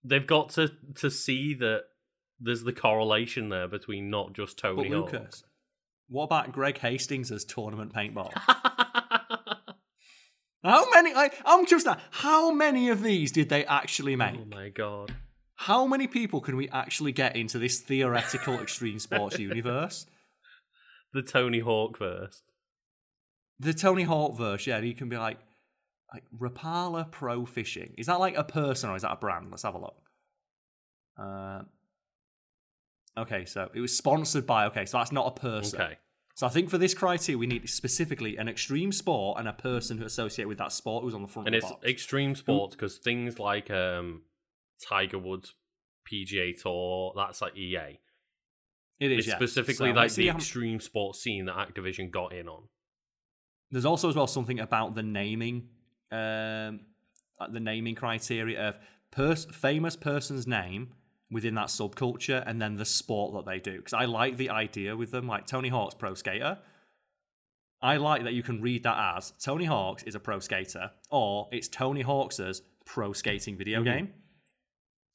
they've 0.03 0.25
got 0.25 0.49
to 0.51 0.71
to 0.95 1.09
see 1.09 1.53
that 1.55 1.83
there's 2.43 2.63
the 2.63 2.73
correlation 2.73 3.49
there 3.49 3.67
between 3.67 4.09
not 4.09 4.33
just 4.33 4.61
But 4.61 4.75
Tony 4.75 4.89
Hawk. 4.89 5.13
Lucas, 5.13 5.43
what 6.09 6.25
about 6.25 6.51
Greg 6.51 6.77
Hastings 6.77 7.31
as 7.31 7.45
tournament 7.45 7.93
paintball? 7.93 8.31
How 10.63 10.89
many? 10.91 11.13
Like, 11.13 11.33
I'm 11.45 11.65
just. 11.65 11.87
How 12.11 12.51
many 12.51 12.89
of 12.89 13.03
these 13.03 13.31
did 13.31 13.49
they 13.49 13.65
actually 13.65 14.15
make? 14.15 14.39
oh 14.39 14.45
my 14.45 14.69
god! 14.69 15.13
How 15.55 15.85
many 15.85 16.07
people 16.07 16.39
can 16.41 16.55
we 16.55 16.69
actually 16.69 17.11
get 17.11 17.35
into 17.35 17.59
this 17.59 17.79
theoretical 17.79 18.59
extreme 18.59 18.99
sports 18.99 19.39
universe? 19.51 20.05
The 21.13 21.21
Tony 21.21 21.59
Hawk 21.59 21.97
verse. 21.97 22.43
The 23.59 23.73
Tony 23.73 24.03
Hawk 24.03 24.37
verse, 24.37 24.65
yeah, 24.65 24.79
you 24.79 24.95
can 24.95 25.09
be 25.09 25.17
like, 25.17 25.37
like 26.13 26.23
Rapala 26.37 27.09
Pro 27.11 27.45
Fishing. 27.45 27.93
Is 27.97 28.07
that 28.07 28.19
like 28.19 28.35
a 28.35 28.43
person 28.43 28.89
or 28.89 28.95
is 28.95 29.03
that 29.03 29.11
a 29.11 29.17
brand? 29.17 29.51
Let's 29.51 29.63
have 29.63 29.75
a 29.75 29.79
look. 29.79 30.01
Uh, 31.17 31.61
okay, 33.17 33.45
so 33.45 33.69
it 33.73 33.79
was 33.79 33.95
sponsored 33.97 34.45
by. 34.45 34.65
Okay, 34.67 34.85
so 34.85 34.97
that's 34.97 35.11
not 35.11 35.27
a 35.27 35.39
person. 35.39 35.81
Okay. 35.81 35.97
So 36.35 36.47
I 36.47 36.49
think 36.49 36.69
for 36.71 36.79
this 36.79 36.95
criteria, 36.95 37.37
we 37.37 37.45
need 37.45 37.69
specifically 37.69 38.37
an 38.37 38.47
extreme 38.47 38.91
sport 38.91 39.39
and 39.39 39.47
a 39.47 39.53
person 39.53 39.99
who 39.99 40.05
associated 40.05 40.47
with 40.47 40.57
that 40.57 40.71
sport 40.71 41.03
who's 41.03 41.13
on 41.13 41.21
the 41.21 41.27
front 41.27 41.47
And 41.47 41.55
of 41.55 41.61
it's 41.63 41.71
box. 41.71 41.85
extreme 41.85 42.33
sports 42.35 42.75
because 42.75 42.97
things 42.97 43.37
like 43.37 43.69
um, 43.69 44.23
Tiger 44.81 45.19
Woods 45.19 45.53
PGA 46.11 46.59
Tour, 46.59 47.13
that's 47.15 47.39
like 47.41 47.55
EA. 47.55 47.99
It 48.99 49.11
is 49.11 49.19
It's 49.19 49.27
yes. 49.27 49.35
specifically 49.35 49.91
So, 49.91 49.95
like 49.95 50.11
the 50.13 50.29
extreme 50.29 50.79
sports 50.79 51.21
scene 51.21 51.45
that 51.45 51.55
Activision 51.55 52.09
got 52.09 52.33
in 52.33 52.47
on. 52.47 52.63
There's 53.69 53.85
also 53.85 54.09
as 54.09 54.15
well 54.15 54.27
something 54.27 54.59
about 54.59 54.95
the 54.95 55.03
naming, 55.03 55.67
um, 56.11 56.79
uh, 57.39 57.47
the 57.51 57.59
naming 57.59 57.93
criteria 57.95 58.69
of 58.69 58.77
pers- 59.11 59.45
famous 59.45 59.95
person's 59.95 60.47
name 60.47 60.93
within 61.33 61.55
that 61.55 61.67
subculture, 61.67 62.43
and 62.45 62.61
then 62.61 62.75
the 62.77 62.85
sport 62.85 63.33
that 63.33 63.45
they 63.51 63.59
do. 63.59 63.77
Because 63.77 63.93
I 63.93 64.05
like 64.05 64.37
the 64.37 64.49
idea 64.51 64.95
with 64.95 65.11
them, 65.11 65.27
like 65.27 65.45
Tony 65.47 65.69
Hawk's 65.69 65.95
pro 65.95 66.13
skater. 66.13 66.59
I 67.81 67.97
like 67.97 68.23
that 68.23 68.33
you 68.33 68.43
can 68.43 68.61
read 68.61 68.83
that 68.83 69.17
as 69.17 69.33
Tony 69.43 69.65
Hawk's 69.65 70.03
is 70.03 70.15
a 70.15 70.19
pro 70.19 70.39
skater, 70.39 70.91
or 71.11 71.49
it's 71.51 71.67
Tony 71.67 72.01
Hawk's 72.01 72.39
pro 72.85 73.11
skating 73.11 73.57
video 73.57 73.81
Mhm. 73.81 73.83
game. 73.83 74.13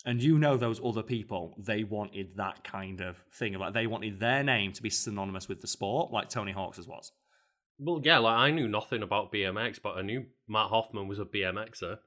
And 0.05 0.23
you 0.23 0.39
know 0.39 0.57
those 0.57 0.81
other 0.85 1.03
people, 1.03 1.55
they 1.59 1.83
wanted 1.85 2.37
that 2.37 2.65
kind 2.65 3.01
of 3.01 3.17
thing. 3.33 3.55
Like 3.55 3.73
they 3.75 3.87
wanted 3.87 4.21
their 4.21 4.43
name 4.45 4.73
to 4.73 4.83
be 4.83 4.91
synonymous 4.91 5.49
with 5.49 5.61
the 5.61 5.67
sport, 5.67 6.13
like 6.13 6.29
Tony 6.29 6.53
Hawk's 6.53 6.79
was. 6.87 7.13
Well, 7.79 8.01
yeah, 8.03 8.19
like 8.19 8.37
I 8.37 8.51
knew 8.51 8.69
nothing 8.69 9.03
about 9.03 9.33
BMX, 9.33 9.79
but 9.79 9.97
I 9.97 10.03
knew 10.03 10.27
Mat 10.47 10.69
Hoffman 10.69 11.09
was 11.09 11.19
a 11.19 11.25
BMXer. 11.25 11.99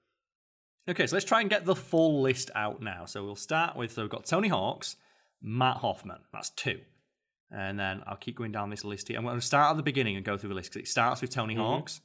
Okay, 0.90 1.08
so 1.08 1.16
let's 1.16 1.26
try 1.26 1.42
and 1.42 1.50
get 1.50 1.66
the 1.66 1.76
full 1.76 2.22
list 2.22 2.50
out 2.56 2.82
now. 2.82 3.06
So 3.06 3.24
we'll 3.24 3.36
start 3.36 3.76
with 3.76 3.92
so 3.94 4.02
we've 4.02 4.10
got 4.12 4.26
Tony 4.26 4.48
Hawk's, 4.48 4.96
Mat 5.42 5.78
Hoffman. 5.78 6.20
That's 6.34 6.50
two. 6.52 6.80
And 7.52 7.80
then 7.80 8.02
I'll 8.08 8.16
keep 8.18 8.38
going 8.38 8.52
down 8.52 8.70
this 8.70 8.84
list 8.86 9.08
here. 9.10 9.18
I'm 9.18 9.26
going 9.26 9.40
to 9.40 9.46
start 9.46 9.72
at 9.72 9.78
the 9.78 9.84
beginning 9.84 10.16
and 10.16 10.26
go 10.26 10.38
through 10.38 10.50
the 10.50 10.56
list 10.56 10.72
because 10.72 10.88
it 10.88 10.92
starts 10.92 11.22
with 11.22 11.30
Tony 11.30 11.56
Mhm. 11.56 11.60
Hawk's. 11.60 12.02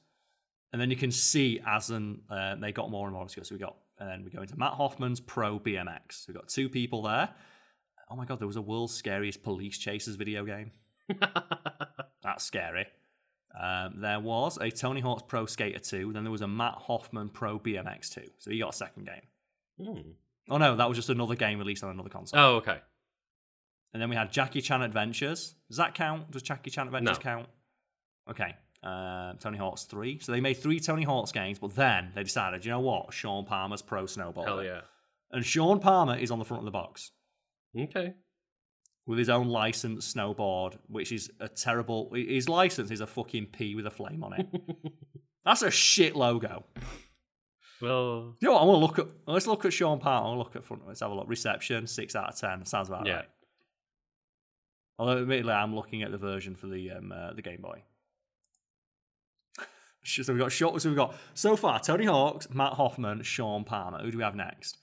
And 0.73 0.83
then 0.83 0.91
you 0.91 0.97
can 0.97 1.13
see 1.13 1.61
as 1.65 1.91
an, 1.91 2.23
uh, 2.29 2.57
they 2.57 2.73
got 2.73 2.91
more 2.91 3.07
and 3.07 3.15
more 3.15 3.23
obscure. 3.23 3.45
So 3.45 3.55
we 3.55 3.61
got, 3.61 3.77
and 3.99 4.09
then 4.09 4.25
we 4.25 4.31
go 4.31 4.43
into 4.43 4.59
Mat 4.59 4.73
Hoffman's 4.75 5.21
Pro 5.21 5.59
BMX. 5.59 6.13
So 6.13 6.25
we've 6.29 6.37
got 6.37 6.49
two 6.49 6.69
people 6.69 7.03
there. 7.03 7.31
Oh 8.11 8.17
my 8.17 8.25
God, 8.25 8.41
there 8.41 8.47
was 8.47 8.57
a 8.57 8.63
world's 8.63 8.93
scariest 8.95 9.43
police 9.43 9.79
chasers 9.79 10.17
video 10.17 10.45
game. 10.45 10.73
That's 12.23 12.45
scary. 12.45 12.87
Um, 13.59 14.01
there 14.01 14.21
was 14.21 14.59
a 14.61 14.71
Tony 14.71 15.01
Hawk's 15.01 15.23
Pro 15.27 15.47
Skater 15.47 15.79
2. 15.79 16.13
Then 16.13 16.25
there 16.25 16.31
was 16.31 16.43
a 16.43 16.49
Mat 16.49 16.75
Hoffman 16.79 17.29
Pro 17.31 17.59
BMX 17.59 18.11
2. 18.13 18.23
So 18.39 18.51
he 18.51 18.59
got 18.59 18.75
a 18.75 18.77
second 18.77 19.07
game. 19.07 19.23
Hmm. 19.85 20.01
Oh 20.49 20.59
no, 20.59 20.77
that 20.77 20.89
was 20.89 20.97
just 20.97 21.09
another 21.11 21.35
game 21.35 21.59
released 21.59 21.83
on 21.83 21.91
another 21.91 22.09
console. 22.09 22.39
Oh, 22.39 22.57
okay. 22.57 22.79
And 23.93 24.03
then 24.03 24.11
we 24.11 24.17
had 24.17 24.31
Jackie 24.31 24.61
Chan 24.61 24.83
Adventures. 24.83 25.55
Does 25.69 25.79
that 25.79 25.95
count? 25.95 26.31
Does 26.31 26.43
Jackie 26.43 26.71
Chan 26.71 26.87
Adventures 26.87 27.17
No. 27.19 27.23
count? 27.23 27.49
Okay. 28.31 28.55
Uh, 28.83 29.33
Tony 29.41 29.59
Hawk's 29.59 29.85
3. 29.85 30.19
So 30.19 30.33
they 30.33 30.41
made 30.41 30.55
three 30.59 30.79
Tony 30.79 31.03
Hawk's 31.03 31.33
games, 31.33 31.59
but 31.59 31.75
then 31.75 32.13
they 32.15 32.23
decided, 32.23 32.65
you 32.65 32.71
know 32.71 32.81
what? 32.81 33.13
Shaun 33.13 33.45
Palmer's 33.45 33.83
Pro 33.83 34.05
Snowboarder. 34.05 34.45
Hell 34.45 34.63
yeah. 34.65 34.81
And 35.33 35.45
Shaun 35.45 35.81
Palmer 35.81 36.17
is 36.17 36.31
on 36.31 36.39
the 36.39 36.45
front 36.45 36.61
of 36.61 36.65
the 36.67 36.71
box 36.71 37.11
Okay. 37.77 38.15
With 39.07 39.19
his 39.21 39.29
own 39.29 39.47
licensed 39.49 40.17
snowboard, 40.17 40.77
which 40.89 41.13
is 41.13 41.31
a 41.39 41.49
terrible. 41.49 42.11
His 42.13 42.49
license 42.49 42.91
is 42.91 43.01
a 43.01 43.07
fucking 43.07 43.47
P 43.47 43.77
with 43.77 43.87
a 43.87 43.91
flame 43.91 44.25
on 44.25 44.33
it. 44.33 44.47
That's 45.45 45.63
a 45.63 45.71
shit 45.71 46.17
logo. 46.17 46.65
Well, 47.81 48.35
You 48.41 48.49
know 48.49 48.55
what? 48.55 48.63
I 48.63 48.65
want 48.65 48.77
to 48.77 48.87
look 48.87 48.99
at. 48.99 49.15
Let's 49.33 49.47
look 49.47 49.65
at 49.65 49.73
Shaun 49.73 50.01
Palmer. 50.01 50.27
I'll 50.29 50.39
look 50.39 50.57
at 50.57 50.65
front. 50.65 50.87
Let's 50.89 51.01
have 51.01 51.11
a 51.13 51.15
look. 51.15 51.29
Reception 51.29 51.87
six 51.87 52.17
out 52.17 52.31
of 52.31 52.37
ten. 52.37 52.65
Sounds 52.65 52.89
about 52.89 53.07
Yeah. 53.07 53.15
right. 53.17 53.29
Although 54.99 55.19
admittedly, 55.23 55.53
I'm 55.53 55.75
looking 55.75 56.03
at 56.03 56.11
the 56.11 56.19
version 56.19 56.57
for 56.57 56.67
the 56.67 56.91
um, 56.93 57.13
uh, 57.13 57.33
the 57.35 57.43
Game 57.43 57.61
Boy. 57.61 57.83
so 60.05 60.33
we've 60.33 60.41
got 60.43 60.51
short. 60.53 60.81
So 60.83 60.89
we've 60.89 60.97
got 60.97 61.15
so 61.35 61.55
far 61.55 61.79
Tony 61.81 62.07
Hawk's, 62.07 62.51
Mat 62.51 62.73
Hoffman, 62.73 63.23
Shaun 63.23 63.65
Palmer. 63.65 63.99
Who 64.03 64.11
do 64.11 64.17
we 64.19 64.25
have 64.25 64.35
next? 64.35 64.79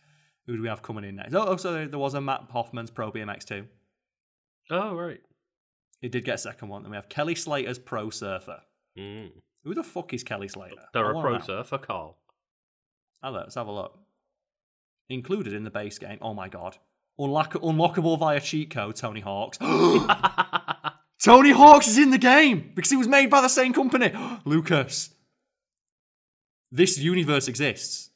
Who 0.46 0.56
do 0.56 0.62
we 0.62 0.68
have 0.68 0.82
coming 0.82 1.04
in 1.04 1.16
next? 1.16 1.34
Oh, 1.34 1.46
oh, 1.48 1.58
so 1.58 1.86
there, 1.86 2.00
was 2.00 2.14
a 2.14 2.22
Mat 2.22 2.44
Hoffman's 2.52 2.92
Pro 2.92 3.12
BMX 3.12 3.44
two. 3.46 3.66
Oh 4.72 4.96
right. 4.96 5.22
He 6.02 6.10
did 6.10 6.26
get 6.26 6.36
a 6.36 6.40
second 6.40 6.68
one. 6.70 6.84
Then 6.84 6.92
we 6.92 6.98
have 6.98 7.10
Kelly 7.10 7.36
Slater's 7.36 7.80
Pro 7.80 8.10
Surfer. 8.10 8.62
Mm. 8.98 9.32
Who 9.64 9.74
the 9.74 9.84
fuck 9.84 10.14
is 10.14 10.24
Kelly 10.24 10.48
Slater? 10.50 10.76
They're 10.94 11.08
I 11.08 11.12
a 11.12 11.14
wanna 11.14 11.28
pro 11.28 11.38
know. 11.38 11.44
surfer, 11.44 11.78
Carl. 11.78 12.18
Have 13.24 13.34
a- 13.34 13.38
Let's 13.38 13.56
have 13.56 13.68
a 13.68 13.72
look. 13.72 14.00
Included 15.10 15.54
in 15.54 15.64
the 15.64 15.70
base 15.72 15.98
game. 15.98 16.18
Oh 16.22 16.34
my 16.34 16.50
god. 16.50 16.78
Unlock- 17.20 17.54
unlockable 17.54 18.18
via 18.20 18.40
cheat 18.42 18.70
code, 18.72 18.96
Tony 18.96 19.22
Hawk's. 19.22 19.58
Tony 21.24 21.52
Hawk's 21.52 21.88
is 21.88 21.98
in 21.98 22.10
the 22.12 22.18
game 22.18 22.72
because 22.76 22.92
it 22.92 22.98
was 22.98 23.08
made 23.08 23.30
by 23.30 23.40
the 23.42 23.48
same 23.48 23.72
company. 23.74 24.12
Lucas. 24.46 25.10
This 26.72 26.98
universe 26.98 27.48
exists. 27.48 28.10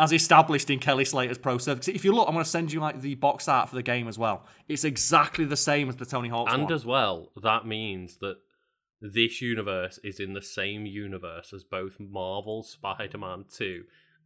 As 0.00 0.12
established 0.12 0.70
in 0.70 0.78
Kelly 0.78 1.04
Slater's 1.04 1.36
Pro. 1.38 1.58
'Cause 1.58 1.88
If 1.88 2.04
you 2.04 2.12
look, 2.12 2.26
I'm 2.26 2.34
going 2.34 2.44
to 2.44 2.50
send 2.50 2.72
you 2.72 2.80
like 2.80 3.00
the 3.00 3.14
box 3.16 3.48
art 3.48 3.68
for 3.68 3.74
the 3.74 3.82
game 3.82 4.08
as 4.08 4.18
well. 4.18 4.46
It's 4.66 4.84
exactly 4.84 5.44
the 5.44 5.56
same 5.56 5.88
as 5.88 5.96
the 5.96 6.06
Tony 6.06 6.28
Hawk's 6.30 6.52
and 6.52 6.64
one. 6.64 6.72
as 6.72 6.86
well, 6.86 7.30
that 7.42 7.66
means 7.66 8.16
that 8.18 8.38
this 9.02 9.42
universe 9.42 9.98
is 10.02 10.18
in 10.18 10.32
the 10.32 10.42
same 10.42 10.86
universe 10.86 11.52
as 11.52 11.64
both 11.64 12.00
Marvel's 12.00 12.70
Spider-Man 12.70 13.44
2 13.54 13.84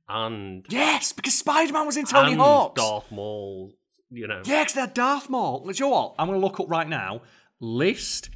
and 0.09 0.67
yes, 0.69 1.13
because 1.13 1.37
Spider-Man 1.39 1.87
was 1.87 1.97
in 1.97 2.05
Tony 2.05 2.33
and 2.33 2.41
Hawk's. 2.41 2.81
Darth 2.81 3.11
Maul. 3.11 3.73
You 4.11 4.29
know, 4.29 4.43
Yeah, 4.45 4.61
because 4.63 4.75
they're 4.75 4.87
Darth 4.87 5.29
Maul. 5.29 5.63
Let's 5.65 5.81
you 5.81 5.87
know 5.87 5.91
what? 5.91 6.15
I'm 6.19 6.29
going 6.29 6.39
to 6.41 6.47
look 6.47 6.61
up 6.61 6.71
right 6.71 6.89
now 6.89 7.23
list 7.61 8.31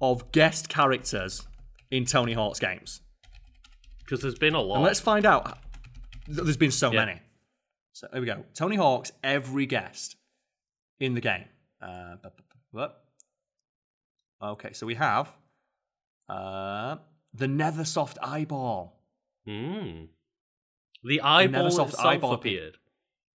of 0.00 0.30
guest 0.32 0.68
characters 0.68 1.46
in 1.90 2.04
Tony 2.04 2.32
Hawk's 2.34 2.58
games? 2.60 3.00
Because 4.00 4.20
there's 4.20 4.38
been 4.38 4.54
a 4.54 4.60
lot. 4.60 4.76
And 4.76 4.84
let's 4.84 5.00
find 5.00 5.24
out. 5.24 5.58
There's 6.32 6.56
been 6.56 6.70
so 6.70 6.90
Yeah. 6.92 7.04
many. 7.04 7.20
So 7.92 8.08
here 8.12 8.20
we 8.20 8.26
go. 8.26 8.44
Tony 8.54 8.76
Hawk's 8.76 9.12
every 9.22 9.66
guest 9.66 10.16
in 10.98 11.14
the 11.14 11.20
game. 11.20 11.44
Uh, 11.80 12.16
what? 12.70 13.04
Okay, 14.42 14.72
so 14.72 14.86
we 14.86 14.94
have 14.94 15.32
uh, 16.28 16.96
the 17.34 17.46
Neversoft 17.46 18.16
eyeball. 18.22 18.98
Mm. 19.46 20.08
The 21.04 21.20
eyeball 21.20 21.66
itself 21.66 21.94
eyeball 21.98 22.32
appeared. 22.32 22.78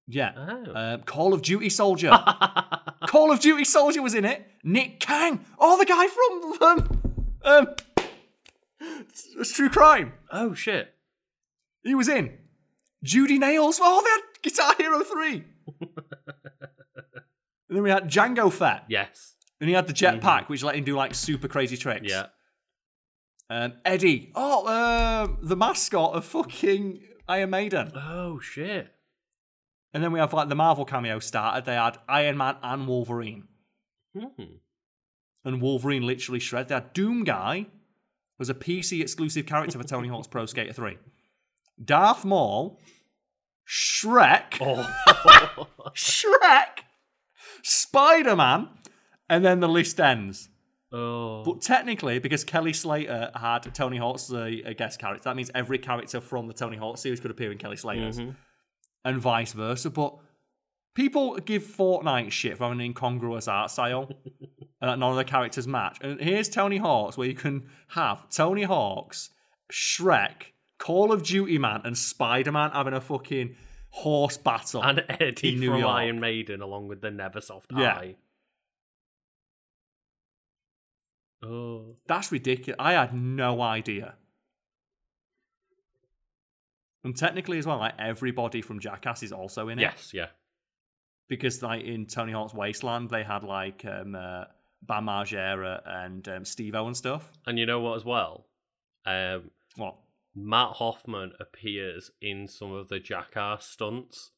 Yeah. 0.07 0.31
Oh. 0.35 0.73
Um, 0.75 1.01
Call 1.03 1.33
of 1.33 1.41
Duty 1.41 1.69
Soldier. 1.69 2.09
Call 3.07 3.31
of 3.31 3.39
Duty 3.41 3.65
Soldier 3.65 4.01
was 4.01 4.15
in 4.15 4.25
it. 4.25 4.45
Nick 4.63 4.99
Kang. 4.99 5.45
Oh, 5.59 5.77
the 5.77 5.85
guy 5.85 6.07
from 6.07 6.67
um, 6.69 7.01
um, 7.43 7.67
it's 9.39 9.51
True 9.53 9.69
Crime. 9.69 10.13
oh 10.31 10.53
shit! 10.53 10.93
He 11.83 11.93
was 11.93 12.07
in. 12.07 12.37
Judy 13.03 13.37
Nails. 13.37 13.79
Oh, 13.81 14.01
they 14.03 14.09
had 14.09 14.21
Guitar 14.41 14.75
Hero 14.77 15.03
3. 15.03 15.43
and 15.81 15.89
then 17.69 17.83
we 17.83 17.89
had 17.89 18.09
Jango 18.09 18.51
Fett. 18.51 18.85
Yes. 18.87 19.35
And 19.59 19.69
he 19.69 19.75
had 19.75 19.87
the 19.87 19.93
jetpack, 19.93 20.49
which 20.49 20.63
let 20.63 20.75
him 20.75 20.83
do 20.83 20.95
like 20.95 21.15
super 21.15 21.47
crazy 21.47 21.77
tricks. 21.77 22.09
Yeah. 22.09 22.27
Um, 23.49 23.73
Eddie. 23.85 24.31
Oh, 24.35 24.67
um, 24.67 25.37
the 25.41 25.55
mascot 25.55 26.13
of 26.13 26.25
fucking 26.25 26.99
Iron 27.27 27.49
Maiden. 27.49 27.91
Oh 27.95 28.39
shit! 28.39 28.93
And 29.93 30.03
then 30.03 30.11
we 30.11 30.19
have 30.19 30.33
like 30.33 30.49
the 30.49 30.55
Marvel 30.55 30.85
cameo 30.85 31.19
started. 31.19 31.65
They 31.65 31.75
had 31.75 31.97
Iron 32.09 32.37
Man 32.37 32.57
and 32.61 32.87
Wolverine. 32.87 33.47
Hmm. 34.15 34.43
And 35.45 35.61
Wolverine 35.61 36.05
literally 36.05 36.39
shredded. 36.39 36.67
They 36.67 36.75
had 36.75 36.93
Doom 36.93 37.23
Guy 37.23 37.67
was 38.37 38.49
a 38.49 38.53
PC 38.53 39.01
exclusive 39.01 39.45
character 39.45 39.77
for 39.77 39.83
Tony 39.87 40.09
Hawk's 40.09 40.27
Pro 40.27 40.45
Skater 40.45 40.73
3. 40.73 40.97
Darth 41.83 42.25
Maul, 42.25 42.79
Shrek, 43.67 44.57
Oh. 44.61 45.67
Shrek, 45.95 46.83
Spider 47.63 48.35
Man, 48.35 48.69
and 49.29 49.43
then 49.43 49.59
the 49.59 49.67
list 49.69 49.99
ends. 49.99 50.49
oh. 50.91 51.43
But 51.43 51.61
technically, 51.61 52.19
because 52.19 52.43
Kelly 52.43 52.73
Slater 52.73 53.31
had 53.35 53.59
Tony 53.75 53.97
Hawk's 53.97 54.31
a, 54.31 54.61
a 54.65 54.73
guest 54.73 54.99
character, 54.99 55.23
that 55.25 55.35
means 55.35 55.51
every 55.53 55.77
character 55.77 56.21
from 56.21 56.47
the 56.47 56.53
Tony 56.53 56.77
Hawk 56.77 56.97
series 56.97 57.19
could 57.19 57.31
appear 57.31 57.51
in 57.51 57.57
Kelly 57.57 57.77
Slater's, 57.77 58.19
Mhm. 58.19 58.35
and 59.03 59.19
vice 59.19 59.53
versa. 59.53 59.89
But 59.89 60.15
people 60.95 61.35
give 61.37 61.63
Fortnite 61.63 62.31
shit 62.31 62.57
for 62.57 62.63
having 62.65 62.79
an 62.79 62.85
incongruous 62.85 63.47
art 63.47 63.69
style, 63.71 64.09
and 64.81 64.89
that 64.89 64.97
none 64.99 65.11
of 65.11 65.17
the 65.17 65.25
characters 65.25 65.67
match. 65.67 65.97
And 66.01 66.21
here's 66.21 66.47
Tony 66.49 66.77
Hawk's, 66.77 67.17
where 67.17 67.27
you 67.27 67.35
can 67.35 67.69
have 67.89 68.29
Tony 68.29 68.63
Hawk's, 68.63 69.29
Shrek, 69.71 70.53
Call 70.79 71.11
of 71.11 71.23
Duty 71.23 71.57
Man, 71.57 71.81
and 71.83 71.97
Spider 71.97 72.51
Man 72.51 72.71
having 72.71 72.93
a 72.93 73.01
fucking 73.01 73.55
horse 73.89 74.37
battle. 74.37 74.83
and 74.83 75.03
Eddie 75.09 75.53
in 75.53 75.59
New 75.59 75.71
from 75.71 75.79
York. 75.79 75.91
Iron 75.95 76.19
Maiden, 76.19 76.61
along 76.61 76.87
with 76.87 77.01
the 77.01 77.09
Neversoft 77.09 77.65
Yeah. 77.75 77.95
Eye. 77.95 78.15
Oh. 81.43 81.95
That's 82.07 82.31
ridiculous. 82.31 82.77
I 82.79 82.93
had 82.93 83.13
no 83.13 83.61
idea. 83.61 84.15
And 87.03 87.15
technically, 87.15 87.57
as 87.57 87.65
well, 87.65 87.77
like 87.77 87.93
everybody 87.99 88.61
from 88.61 88.79
Jackass 88.79 89.23
is 89.23 89.31
also 89.31 89.69
in 89.69 89.79
it. 89.79 89.83
Yes. 89.83 90.11
Yeah. 90.13 90.27
Because 91.29 91.61
like 91.61 91.83
in 91.83 92.05
Tony 92.05 92.31
Hawk's 92.33 92.53
Wasteland, 92.53 93.09
they 93.09 93.23
had 93.23 93.43
like 93.43 93.85
um, 93.85 94.15
uh, 94.15 94.45
Bam 94.81 95.05
Margera 95.05 95.81
and 95.85 96.27
um, 96.27 96.45
Steve-O 96.45 96.87
and 96.87 96.97
stuff. 96.97 97.31
And 97.45 97.57
you 97.59 97.65
know 97.65 97.79
what? 97.79 97.95
As 97.95 98.05
well, 98.05 98.45
um, 99.05 99.51
What? 99.75 99.95
Mat 100.37 100.73
Hoffman 100.73 101.31
appears 101.39 102.11
in 102.21 102.47
some 102.47 102.71
of 102.71 102.89
the 102.89 102.99
Jackass 102.99 103.65
stunts, 103.65 104.31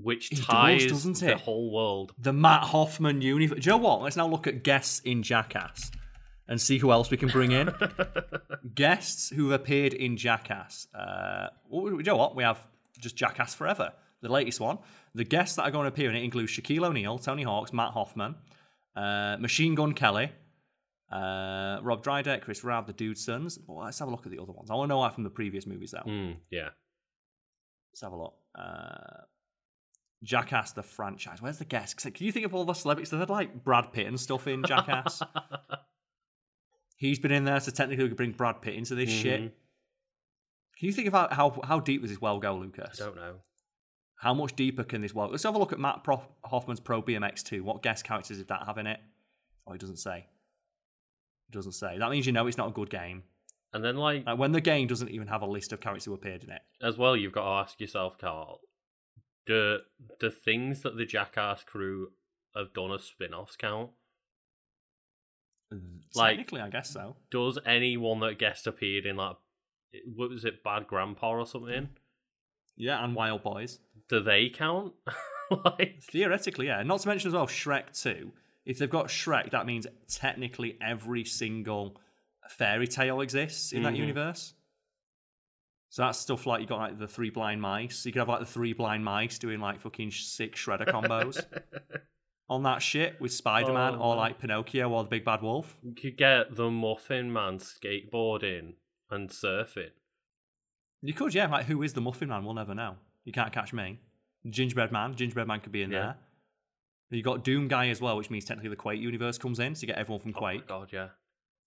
which 0.00 0.28
He 0.28 0.36
ties 0.36 0.86
doesn't 0.86 1.18
the 1.20 1.32
it? 1.32 1.40
whole 1.40 1.72
world. 1.72 2.12
The 2.18 2.32
Mat 2.32 2.62
Hoffman 2.64 3.20
universe. 3.20 3.58
Do 3.60 3.70
you 3.70 3.76
know 3.76 3.82
what? 3.82 4.02
Let's 4.02 4.16
now 4.16 4.28
look 4.28 4.46
at 4.46 4.62
guests 4.62 5.00
in 5.00 5.22
Jackass 5.24 5.90
and 6.46 6.60
see 6.60 6.78
who 6.78 6.92
else 6.92 7.10
we 7.10 7.16
can 7.16 7.28
bring 7.28 7.50
in. 7.52 7.72
guests 8.74 9.30
who 9.30 9.50
have 9.50 9.60
appeared 9.60 9.94
in 9.94 10.16
Jackass. 10.16 10.86
Uh, 10.94 11.48
you 11.72 12.02
know 12.02 12.16
what? 12.16 12.36
We 12.36 12.44
have 12.44 12.64
just 13.00 13.16
Jackass 13.16 13.54
Forever, 13.54 13.92
the 14.20 14.28
latest 14.30 14.60
one. 14.60 14.78
The 15.14 15.24
guests 15.24 15.56
that 15.56 15.62
are 15.62 15.70
going 15.70 15.84
to 15.84 15.88
appear 15.88 16.08
in 16.10 16.16
it 16.16 16.22
include 16.22 16.48
Shaquille 16.48 16.84
O'Neal, 16.84 17.18
Tony 17.18 17.42
Hawks, 17.42 17.72
Mat 17.72 17.92
Hoffman, 17.92 18.36
uh, 18.94 19.36
Machine 19.40 19.74
Gun 19.74 19.92
Kelly, 19.92 20.30
uh, 21.12 21.78
Rob 21.82 22.02
Dyrdek, 22.04 22.42
Chris 22.42 22.64
Raab, 22.64 22.86
the 22.86 22.92
Dudesons. 22.92 23.58
Well, 23.66 23.84
let's 23.84 23.98
have 23.98 24.08
a 24.08 24.10
look 24.10 24.26
at 24.26 24.32
the 24.32 24.38
other 24.40 24.52
ones. 24.52 24.70
I 24.70 24.74
want 24.74 24.88
to 24.90 24.94
know 24.94 25.02
that 25.02 25.14
from 25.14 25.24
the 25.24 25.30
previous 25.30 25.66
movies, 25.66 25.92
though. 25.92 26.10
Mm, 26.10 26.36
yeah. 26.50 26.70
Let's 27.92 28.00
have 28.02 28.12
a 28.12 28.16
look. 28.16 28.34
Uh, 28.58 29.22
Jackass, 30.22 30.72
the 30.72 30.82
franchise. 30.82 31.40
Where's 31.42 31.58
the 31.58 31.64
guest? 31.64 31.98
Can 31.98 32.12
you 32.26 32.32
think 32.32 32.46
of 32.46 32.54
all 32.54 32.64
the 32.64 32.72
celebrities? 32.74 33.10
They 33.10 33.18
had 33.18 33.30
like 33.30 33.62
Brad 33.62 33.92
Pitt 33.92 34.06
and 34.06 34.18
stuff 34.18 34.46
in 34.46 34.64
Jackass. 34.64 35.22
He's 36.96 37.18
been 37.18 37.32
in 37.32 37.44
there, 37.44 37.60
so 37.60 37.70
technically 37.70 38.04
we 38.04 38.08
could 38.10 38.16
bring 38.16 38.32
Brad 38.32 38.62
Pitt 38.62 38.74
into 38.74 38.94
this 38.94 39.10
shit. 39.10 39.40
Mhm. 39.42 39.52
Can 40.78 40.86
you 40.86 40.92
think 40.92 41.08
about 41.08 41.32
how 41.32 41.60
how 41.64 41.78
deep 41.80 42.00
does 42.00 42.10
this 42.10 42.20
well 42.20 42.38
go, 42.38 42.56
Lucas? 42.56 43.00
I 43.00 43.04
don't 43.06 43.16
know. 43.16 43.34
How 44.16 44.32
much 44.32 44.56
deeper 44.56 44.84
can 44.84 45.02
this 45.02 45.14
well? 45.14 45.28
Let's 45.28 45.42
have 45.42 45.54
a 45.54 45.58
look 45.58 45.72
at 45.72 45.78
Mat 45.78 46.04
Hoffman's 46.44 46.80
Pro 46.80 47.02
BMX 47.02 47.42
2. 47.42 47.62
What 47.62 47.82
guest 47.82 48.04
characters 48.04 48.38
did 48.38 48.48
that 48.48 48.62
have 48.66 48.78
in 48.78 48.86
it? 48.86 49.00
Oh, 49.66 49.72
he 49.72 49.78
doesn't 49.78 49.98
say. 49.98 50.26
Doesn't 51.50 51.72
say. 51.72 51.98
That 51.98 52.10
means 52.10 52.26
you 52.26 52.32
know 52.32 52.46
it's 52.46 52.56
not 52.58 52.68
a 52.68 52.72
good 52.72 52.90
game. 52.90 53.22
And 53.72 53.84
then, 53.84 53.96
like, 53.96 54.24
Like 54.26 54.38
when 54.38 54.52
the 54.52 54.60
game 54.60 54.86
doesn't 54.86 55.10
even 55.10 55.26
have 55.28 55.42
a 55.42 55.46
list 55.46 55.72
of 55.72 55.80
characters 55.80 56.04
who 56.04 56.14
appeared 56.14 56.44
in 56.44 56.50
it. 56.50 56.62
as 56.82 56.96
well, 56.96 57.16
you've 57.16 57.32
got 57.32 57.42
to 57.44 57.50
ask 57.68 57.80
yourself, 57.80 58.16
Carl, 58.18 58.60
do 59.46 59.78
the 60.20 60.30
things 60.30 60.82
that 60.82 60.96
the 60.96 61.04
Jackass 61.04 61.64
crew 61.64 62.12
have 62.56 62.72
done 62.72 62.92
as 62.92 63.02
spin-offs 63.02 63.56
count? 63.56 63.90
Mm, 65.72 66.00
like- 66.14 66.36
Technically, 66.36 66.60
I 66.60 66.70
guess 66.70 66.90
so. 66.90 67.16
Does 67.30 67.58
anyone 67.66 68.20
that 68.20 68.38
guest 68.38 68.66
appeared 68.66 69.06
in 69.06 69.16
like, 69.16 69.36
what 70.14 70.30
was 70.30 70.44
it, 70.44 70.62
Bad 70.64 70.86
Grandpa 70.86 71.30
or 71.30 71.46
something? 71.46 71.88
Yeah, 72.76 73.04
and 73.04 73.14
Wild 73.14 73.42
Boys. 73.42 73.78
Do 74.08 74.20
they 74.20 74.48
count? 74.50 74.92
like, 75.64 76.00
Theoretically, 76.02 76.66
yeah. 76.66 76.82
Not 76.82 77.00
to 77.00 77.08
mention 77.08 77.28
as 77.28 77.34
well 77.34 77.46
Shrek 77.46 78.00
2. 78.00 78.32
If 78.64 78.78
they've 78.78 78.88
got 78.90 79.06
Shrek, 79.08 79.50
that 79.50 79.66
means 79.66 79.86
technically 80.08 80.78
every 80.80 81.24
single 81.24 82.00
fairy 82.48 82.86
tale 82.86 83.20
exists 83.20 83.72
in 83.72 83.82
that 83.82 83.94
Mhm. 83.94 83.98
universe. 83.98 84.54
So 85.90 86.02
that's 86.02 86.18
stuff 86.18 86.46
like 86.46 86.60
you 86.60 86.66
got 86.66 86.78
like 86.78 86.98
the 86.98 87.06
three 87.06 87.30
blind 87.30 87.60
mice. 87.60 88.04
You 88.04 88.12
could 88.12 88.18
have 88.20 88.28
like 88.28 88.40
the 88.40 88.46
three 88.46 88.72
blind 88.72 89.04
mice 89.04 89.38
doing 89.38 89.60
like 89.60 89.80
fucking 89.80 90.10
six 90.10 90.58
shredder 90.64 90.86
combos 90.88 91.44
on 92.48 92.62
that 92.64 92.82
shit 92.82 93.20
with 93.20 93.32
Spider 93.32 93.72
Man 93.72 93.94
Oh, 93.94 94.00
or 94.00 94.16
like 94.16 94.38
Pinocchio 94.40 94.90
or 94.90 95.04
the 95.04 95.08
Big 95.08 95.24
Bad 95.24 95.42
Wolf. 95.42 95.76
you 95.82 95.94
could 95.94 96.16
get 96.16 96.56
the 96.56 96.70
Muffin 96.70 97.32
Man 97.32 97.58
skateboarding 97.58 98.74
and 99.10 99.28
surfing. 99.30 99.90
You 101.02 101.12
could, 101.12 101.34
yeah. 101.34 101.46
Like 101.48 101.66
who 101.66 101.82
is 101.82 101.92
the 101.92 102.00
Muffin 102.00 102.28
Man? 102.28 102.44
We'll 102.44 102.54
never 102.54 102.74
know. 102.74 102.96
You 103.24 103.32
can't 103.32 103.52
catch 103.52 103.72
me. 103.72 104.00
Gingerbread 104.48 104.90
Man. 104.90 105.14
Gingerbread 105.14 105.46
Man 105.46 105.60
could 105.60 105.72
be 105.72 105.82
in 105.82 105.90
Yeah. 105.92 106.00
there. 106.00 106.16
You 107.14 107.22
got 107.22 107.44
Doom 107.44 107.68
Guy 107.68 107.88
as 107.88 108.00
well, 108.00 108.16
which 108.16 108.30
means 108.30 108.44
technically 108.44 108.70
the 108.70 108.76
Quake 108.76 109.00
universe 109.00 109.38
comes 109.38 109.58
in, 109.58 109.74
so 109.74 109.82
you 109.82 109.86
get 109.86 109.98
everyone 109.98 110.20
from 110.20 110.32
Oh 110.36 110.40
my 110.40 110.52
Quake. 110.52 110.66
God, 110.66 110.88
yeah. 110.92 111.08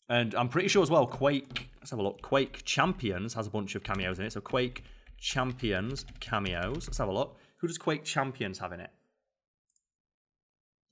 And 0.10 0.36
I'm 0.36 0.50
pretty 0.50 0.68
sure 0.68 0.84
as 0.84 0.90
well, 0.90 1.06
Quake. 1.06 1.70
Let's 1.80 1.92
have 1.92 2.00
a 2.00 2.04
look. 2.04 2.22
Quake 2.22 2.64
Champions 2.66 3.34
has 3.34 3.48
a 3.48 3.50
bunch 3.50 3.76
of 3.76 3.84
cameos 3.84 4.20
in 4.20 4.26
it. 4.26 4.34
So 4.34 4.42
Quake 4.42 4.84
Champions 5.20 6.06
cameos. 6.20 6.88
Let's 6.88 6.98
have 6.98 7.10
a 7.10 7.14
look. 7.14 7.38
Who 7.58 7.68
does 7.68 7.78
Quake 7.78 8.04
Champions 8.04 8.60
have 8.60 8.72
in 8.72 8.80
it? 8.82 8.90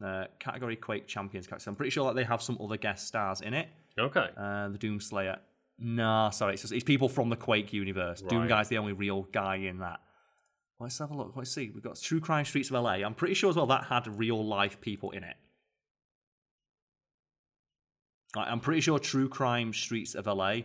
Uh, 0.03 0.26
category 0.40 0.76
Quake 0.76 1.07
Champions. 1.07 1.48
So 1.57 1.69
I'm 1.72 1.76
pretty 1.76 1.91
sure 1.91 2.06
that 2.07 2.15
they 2.15 2.23
have 2.26 2.41
some 2.41 2.57
other 2.61 2.77
guest 2.77 3.07
stars 3.07 3.41
in 3.41 3.53
it. 3.53 3.69
Okay. 3.98 4.27
Uh, 4.36 4.69
the 4.69 4.77
Doom 4.77 4.99
Slayer. 4.99 5.38
Nah, 5.77 6.30
sorry, 6.30 6.53
it's 6.53 6.61
just 6.61 6.73
it's 6.73 6.84
people 6.84 7.10
from 7.10 7.30
the 7.30 7.36
Quake 7.36 7.73
universe. 7.73 8.22
Doom 8.22 8.48
Guy's 8.48 8.69
the 8.69 8.77
only 8.77 8.94
real 8.94 9.23
guy 9.32 9.56
in 9.56 9.80
that. 9.80 9.99
Let's 10.80 10.99
have 10.99 11.11
a 11.11 11.15
look. 11.15 11.34
Let's 11.35 11.52
see. 11.52 11.72
We've 11.73 11.84
got 11.84 11.99
True 11.99 12.19
Crime 12.19 12.45
Streets 12.45 12.69
of 12.69 12.81
LA. 12.81 12.95
I'm 12.95 13.14
pretty 13.14 13.34
sure 13.34 13.49
as 13.49 13.56
well 13.56 13.68
that 13.68 13.85
had 13.85 14.07
real 14.19 14.45
life 14.45 14.81
people 14.81 15.11
in 15.11 15.23
it. 15.23 15.35
Like, 18.35 18.47
I'm 18.49 18.60
pretty 18.60 18.81
sure 18.81 18.99
True 18.99 19.30
Crime 19.30 19.73
Streets 19.73 20.15
of 20.15 20.26
LA 20.27 20.61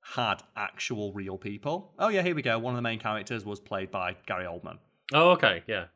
had 0.00 0.42
actual 0.56 1.12
real 1.12 1.38
people. 1.38 1.92
Oh 1.98 2.08
yeah, 2.08 2.22
here 2.22 2.34
we 2.34 2.42
go. 2.42 2.58
One 2.58 2.74
of 2.74 2.76
the 2.76 2.82
main 2.82 2.98
characters 2.98 3.44
was 3.44 3.60
played 3.60 3.90
by 3.90 4.16
Gary 4.26 4.44
Oldman. 4.44 4.78
Oh, 5.12 5.30
okay, 5.30 5.62
yeah. 5.66 5.86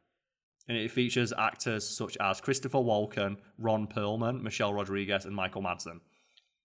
And 0.69 0.77
it 0.77 0.91
features 0.91 1.33
actors 1.37 1.89
such 1.89 2.17
as 2.19 2.41
Christopher 2.41 2.79
Walken, 2.79 3.39
Ron 3.59 3.87
Perlman, 3.87 4.43
Michelle 4.43 4.73
Rodriguez, 4.73 5.25
and 5.25 5.35
Michael 5.35 5.63
Madsen. 5.63 6.01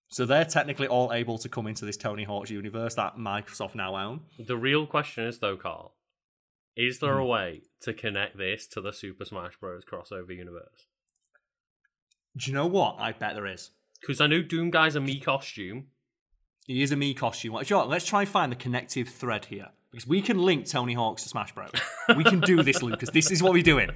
So 0.10 0.26
they're 0.26 0.46
technically 0.46 0.88
all 0.88 1.12
able 1.12 1.38
to 1.40 1.50
come 1.50 1.68
into 1.68 1.86
this 1.86 1.98
Tony 1.98 2.24
Hawk's 2.24 2.52
universe 2.52 2.96
that 2.96 3.18
Microsoft 3.18 3.76
now 3.76 3.96
own. 3.96 4.22
The 4.38 4.58
real 4.58 4.86
question 4.86 5.24
is, 5.24 5.40
though, 5.40 5.58
Carl, 5.58 5.96
is 6.76 7.00
there 7.00 7.14
Hmm. 7.16 7.20
a 7.22 7.26
way 7.26 7.62
to 7.82 7.94
connect 7.94 8.38
this 8.38 8.68
to 8.68 8.82
the 8.82 8.92
Super 8.94 9.26
Smash 9.26 9.58
Bros. 9.58 9.84
crossover 9.86 10.36
universe? 10.36 10.88
Do 12.36 12.50
you 12.50 12.56
know 12.56 12.68
what? 12.68 12.96
I 13.00 13.12
bet 13.12 13.36
there 13.36 13.46
is. 13.46 13.72
Because 14.02 14.20
I 14.20 14.28
know 14.28 14.42
Doom 14.42 14.72
Guy's 14.72 14.96
a 14.96 15.00
Mii 15.00 15.24
costume. 15.24 15.88
He 16.66 16.82
is 16.82 16.92
a 16.92 16.96
Mii 16.96 17.16
costume. 17.16 17.54
Like, 17.54 17.68
sure, 17.68 17.86
let's 17.86 18.06
try 18.06 18.22
and 18.22 18.30
find 18.30 18.52
the 18.52 18.56
connective 18.56 19.08
thread 19.10 19.46
here 19.46 19.70
because 19.92 20.08
we 20.08 20.22
can 20.22 20.40
link 20.42 20.66
Tony 20.68 20.94
Hawk's 20.94 21.24
to 21.24 21.30
Smash 21.30 21.54
Bros. 21.54 21.72
we 22.18 22.24
can 22.24 22.40
do 22.40 22.64
this, 22.64 22.82
Lucas. 22.82 23.10
This 23.12 23.30
is 23.32 23.44
what 23.44 23.54
we're 23.54 23.62
doing. 23.64 23.90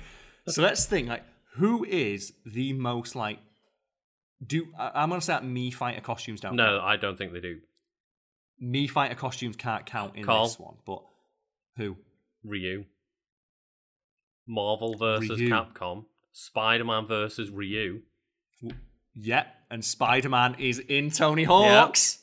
So 0.48 0.62
let's 0.62 0.86
think 0.86 1.08
like 1.10 1.24
who 1.56 1.84
is 1.86 2.34
the 2.46 2.74
most 2.74 3.16
like 3.16 3.40
do 4.46 4.68
I- 4.78 4.92
I'm 5.02 5.10
gonna 5.10 5.20
say 5.22 5.34
that 5.34 5.44
Mii 5.44 5.74
Fighter 5.74 6.02
costumes 6.02 6.42
don't 6.42 6.56
No, 6.56 6.78
count. 6.78 6.84
I 6.84 6.96
don't 6.98 7.18
think 7.18 7.34
they 7.34 7.40
do. 7.42 7.60
Mii 8.64 8.90
Fighter 8.90 9.16
costumes 9.16 9.56
can't 9.56 9.86
count 9.86 10.16
in 10.16 10.24
Carl? 10.24 10.46
this 10.48 10.60
one, 10.60 10.76
but 10.86 11.02
who? 11.78 11.98
Ryu. 12.44 12.86
Marvel 14.48 14.96
versus 14.98 15.40
Ryu. 15.40 15.50
Capcom. 15.50 16.06
Spider 16.32 16.86
Man 16.86 17.08
versus 17.08 17.50
Ryu. 17.50 18.02
Yeah, 19.16 19.46
and 19.72 19.84
Spider 19.84 20.30
Man 20.30 20.56
is 20.60 20.80
in 20.80 21.10
Tony 21.12 21.44
Hawk's. 21.44 22.20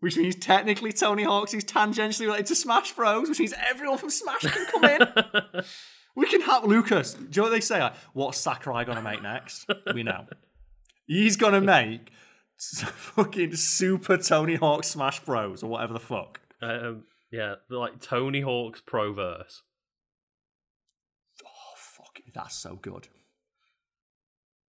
Which 0.00 0.16
means 0.18 0.36
technically 0.36 0.92
Tony 0.92 1.22
Hawk's 1.22 1.54
is 1.54 1.64
tangentially 1.64 2.26
related 2.26 2.46
to 2.46 2.54
Smash 2.54 2.92
Bros, 2.92 3.28
which 3.28 3.38
means 3.38 3.54
everyone 3.70 3.96
from 3.96 4.10
Smash 4.10 4.42
can 4.42 4.66
come 4.66 4.84
in. 4.84 5.64
We 6.16 6.26
can 6.26 6.42
have 6.42 6.62
Lucas. 6.62 7.14
Do 7.14 7.22
you 7.22 7.28
know 7.38 7.42
what 7.44 7.50
they 7.50 7.60
say? 7.60 7.80
Like, 7.80 7.96
what's 8.12 8.38
Sakurai 8.38 8.84
gonna 8.84 9.02
make 9.02 9.20
next? 9.20 9.68
We 9.92 10.04
know. 10.04 10.26
He's 11.08 11.36
gonna 11.36 11.60
make 11.60 12.12
fucking 12.56 13.56
Super 13.56 14.16
Tony 14.16 14.54
Hawk 14.54 14.84
Smash 14.84 15.18
Bros 15.24 15.64
or 15.64 15.70
whatever 15.70 15.92
the 15.92 15.98
fuck. 15.98 16.40
um, 16.62 17.02
yeah, 17.36 17.54
like 17.70 18.00
Tony 18.00 18.40
Hawk's 18.42 18.80
Proverse. 18.80 19.62
Oh 21.44 21.74
fuck, 21.76 22.18
that's 22.34 22.56
so 22.56 22.76
good. 22.76 23.08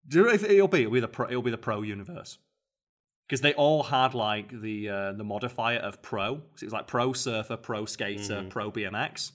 Do 0.07 0.19
you 0.19 0.25
know 0.25 0.31
if 0.33 0.43
it'll 0.43 0.67
be? 0.67 0.81
It'll 0.81 0.91
be 0.91 0.99
the 0.99 1.07
pro. 1.07 1.27
It'll 1.29 1.41
be 1.41 1.51
the 1.51 1.57
pro 1.57 1.81
universe 1.81 2.37
because 3.27 3.41
they 3.41 3.53
all 3.53 3.83
had 3.83 4.13
like 4.13 4.49
the 4.61 4.89
uh, 4.89 5.11
the 5.13 5.23
modifier 5.23 5.79
of 5.79 6.01
pro. 6.01 6.35
So 6.55 6.63
it 6.63 6.65
was 6.65 6.73
like 6.73 6.87
pro 6.87 7.13
surfer, 7.13 7.57
pro 7.57 7.85
skater, 7.85 8.41
Mhm. 8.43 8.49
pro 8.49 8.71
BMX. 8.71 9.31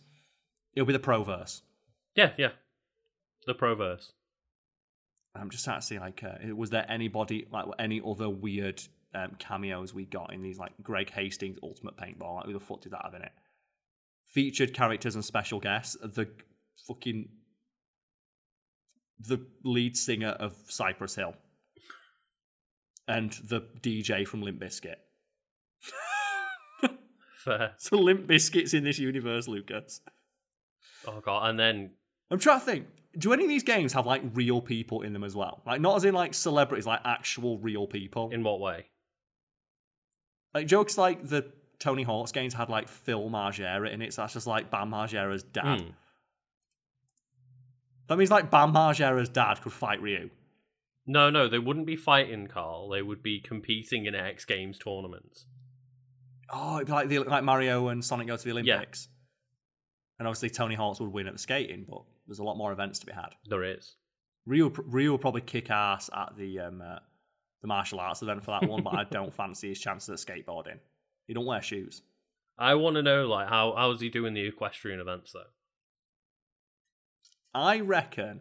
It'll 0.75 0.87
be 0.87 0.93
the 0.93 0.99
proverse. 1.01 1.63
Yeah, 2.15 2.33
yeah. 2.37 2.53
The 3.47 3.55
Proverse. 3.55 4.13
I'm 5.35 5.49
just 5.51 5.65
trying 5.65 5.81
to 5.81 5.87
see 5.87 5.99
like, 5.99 6.23
uh, 6.23 6.55
was 6.55 6.71
there 6.71 6.85
anybody 6.89 7.47
like 7.51 7.65
any 7.79 8.01
other 8.07 8.29
weird 8.29 8.83
um, 9.15 9.33
cameos 9.39 9.93
we 9.93 10.05
got 10.05 10.33
in 10.33 10.43
these 10.43 10.59
like 10.59 10.73
Greg 10.83 11.11
Hastings 11.11 11.59
Ultimate 11.63 11.97
Paintball? 11.97 12.37
Like 12.37 12.47
who 12.47 12.53
the 12.53 12.61
fuck 12.61 12.81
did 12.83 12.93
that 12.93 13.03
have 13.05 13.15
in 13.15 13.23
it? 13.23 13.33
Featured 14.33 14.75
characters 14.75 15.15
and 15.15 15.25
special 15.25 15.61
guests. 15.61 15.97
The 16.03 16.29
fucking 16.87 17.29
the 19.19 19.47
lead 19.65 19.97
singer 19.97 20.31
of 20.31 20.55
Cypress 20.69 21.15
Hill 21.15 21.35
and 23.07 23.33
the 23.45 23.61
DJ 23.81 24.27
from 24.27 24.43
Limp 24.43 24.61
Bizkit. 24.61 24.97
Fair. 27.45 27.73
So 27.79 27.97
Limp 27.99 28.27
Bizkit's 28.27 28.75
in 28.75 28.85
this 28.85 28.99
universe, 28.99 29.49
Lucas. 29.49 30.01
Oh 31.07 31.21
god, 31.21 31.49
and 31.51 31.59
then 31.59 31.91
I'm 32.31 32.39
trying 32.39 32.61
to 32.61 32.67
think. 32.67 32.87
Do 33.19 33.33
any 33.33 33.43
of 33.43 33.49
these 33.49 33.65
games 33.65 33.93
have 33.95 34.07
like 34.07 34.23
real 34.35 34.61
people 34.61 35.03
in 35.03 35.13
them 35.13 35.25
as 35.25 35.35
well? 35.35 35.63
Like 35.67 35.81
not 35.81 35.97
as 35.97 36.05
in 36.05 36.15
like 36.15 36.33
celebrities, 36.33 36.87
like 36.87 37.01
actual 37.05 37.59
real 37.59 37.89
people. 37.89 38.31
in 38.31 38.45
what 38.45 38.61
way? 38.61 38.87
Like 40.55 40.67
jokes 40.67 40.99
like 40.99 41.29
the 41.29 41.53
Tony 41.79 42.03
Hawk's 42.03 42.33
games 42.33 42.55
had 42.55 42.69
like 42.69 42.89
Phil 42.89 43.29
Margera 43.31 43.93
in 43.93 44.03
it, 44.03 44.13
so 44.15 44.23
that's 44.23 44.35
just 44.35 44.47
like 44.47 44.71
Bam 44.71 44.91
Margera's 44.91 45.43
dad. 45.43 45.81
Hmm. 45.81 45.89
That 48.09 48.19
means 48.19 48.31
like 48.31 48.51
Bam 48.51 48.73
Margera's 48.73 49.29
dad 49.29 49.61
could 49.63 49.73
fight 49.73 50.03
Ryu. 50.03 50.31
No, 51.07 51.31
no, 51.31 51.49
they 51.49 51.59
wouldn't 51.59 51.87
be 51.87 51.97
fighting 51.97 52.47
Carl. 52.47 52.89
They 52.89 53.03
would 53.03 53.23
be 53.23 53.41
competing 53.41 54.07
in 54.07 54.15
X 54.15 54.45
Games 54.45 54.79
tournaments. 54.79 55.47
Oh, 56.53 56.77
it'd 56.77 56.87
be 56.87 56.93
like 56.93 57.09
the 57.09 57.19
like 57.21 57.45
Mario 57.45 57.89
and 57.89 58.05
Sonic 58.05 58.27
go 58.27 58.37
to 58.37 58.45
the 58.45 58.51
Olympics. 58.51 59.09
Yeah. 59.09 59.17
And 60.19 60.29
obviously 60.29 60.51
Tony 60.51 60.75
Hawk's 60.75 61.01
would 61.01 61.13
win 61.13 61.27
at 61.27 61.33
the 61.33 61.39
skating, 61.39 61.87
but 61.89 62.03
there's 62.27 62.41
a 62.41 62.45
lot 62.45 62.57
more 62.59 62.73
events 62.73 62.99
to 62.99 63.07
be 63.07 63.13
had. 63.13 63.31
There 63.49 63.65
is. 63.65 63.97
Ryu, 64.47 64.73
Ryu 64.77 65.13
will 65.13 65.19
probably 65.19 65.41
kick 65.41 65.71
ass 65.71 66.11
at 66.15 66.37
the 66.37 66.61
um, 66.61 66.83
uh, 66.83 66.99
the 67.61 67.69
martial 67.69 68.01
arts 68.01 68.23
event 68.23 68.45
for 68.45 68.53
that 68.59 68.69
one, 68.69 68.83
but 68.83 68.95
I 68.95 69.05
don't 69.05 69.35
fancy 69.35 69.69
his 69.69 69.81
chances 69.81 70.09
at 70.09 70.27
skateboarding. 70.27 70.79
He 71.27 71.35
don't 71.35 71.47
wear 71.47 71.63
shoes. 71.63 72.03
I 72.59 72.75
want 72.75 72.97
to 72.97 73.03
know, 73.03 73.27
like, 73.27 73.49
how 73.49 73.75
how's 73.77 74.01
he 74.01 74.09
doing 74.11 74.35
the 74.35 74.47
equestrian 74.47 75.01
events 75.01 75.33
though? 75.33 75.45
I 77.55 77.81
reckon 77.81 78.41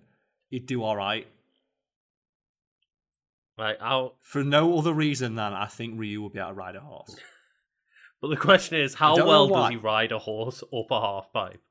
he'd 0.50 0.66
do 0.68 0.84
all 0.84 0.96
right 0.96 1.28
Like, 3.58 3.80
how? 3.80 4.14
for 4.22 4.44
no 4.44 4.78
other 4.78 4.94
reason 4.94 5.36
than 5.36 5.54
I 5.54 5.66
think 5.66 6.00
Ryu 6.00 6.22
will 6.22 6.30
be 6.30 6.40
able 6.40 6.50
to 6.50 6.54
ride 6.56 6.76
a 6.76 6.82
horse. 6.82 7.16
But 8.22 8.28
the 8.32 8.36
question 8.36 8.78
is, 8.82 8.96
how 8.96 9.16
well 9.26 9.48
does 9.48 9.70
he 9.70 9.78
ride 9.78 10.12
a 10.12 10.20
horse 10.20 10.62
up 10.62 10.92
a 10.92 11.00
half 11.00 11.32
pipe? 11.32 11.62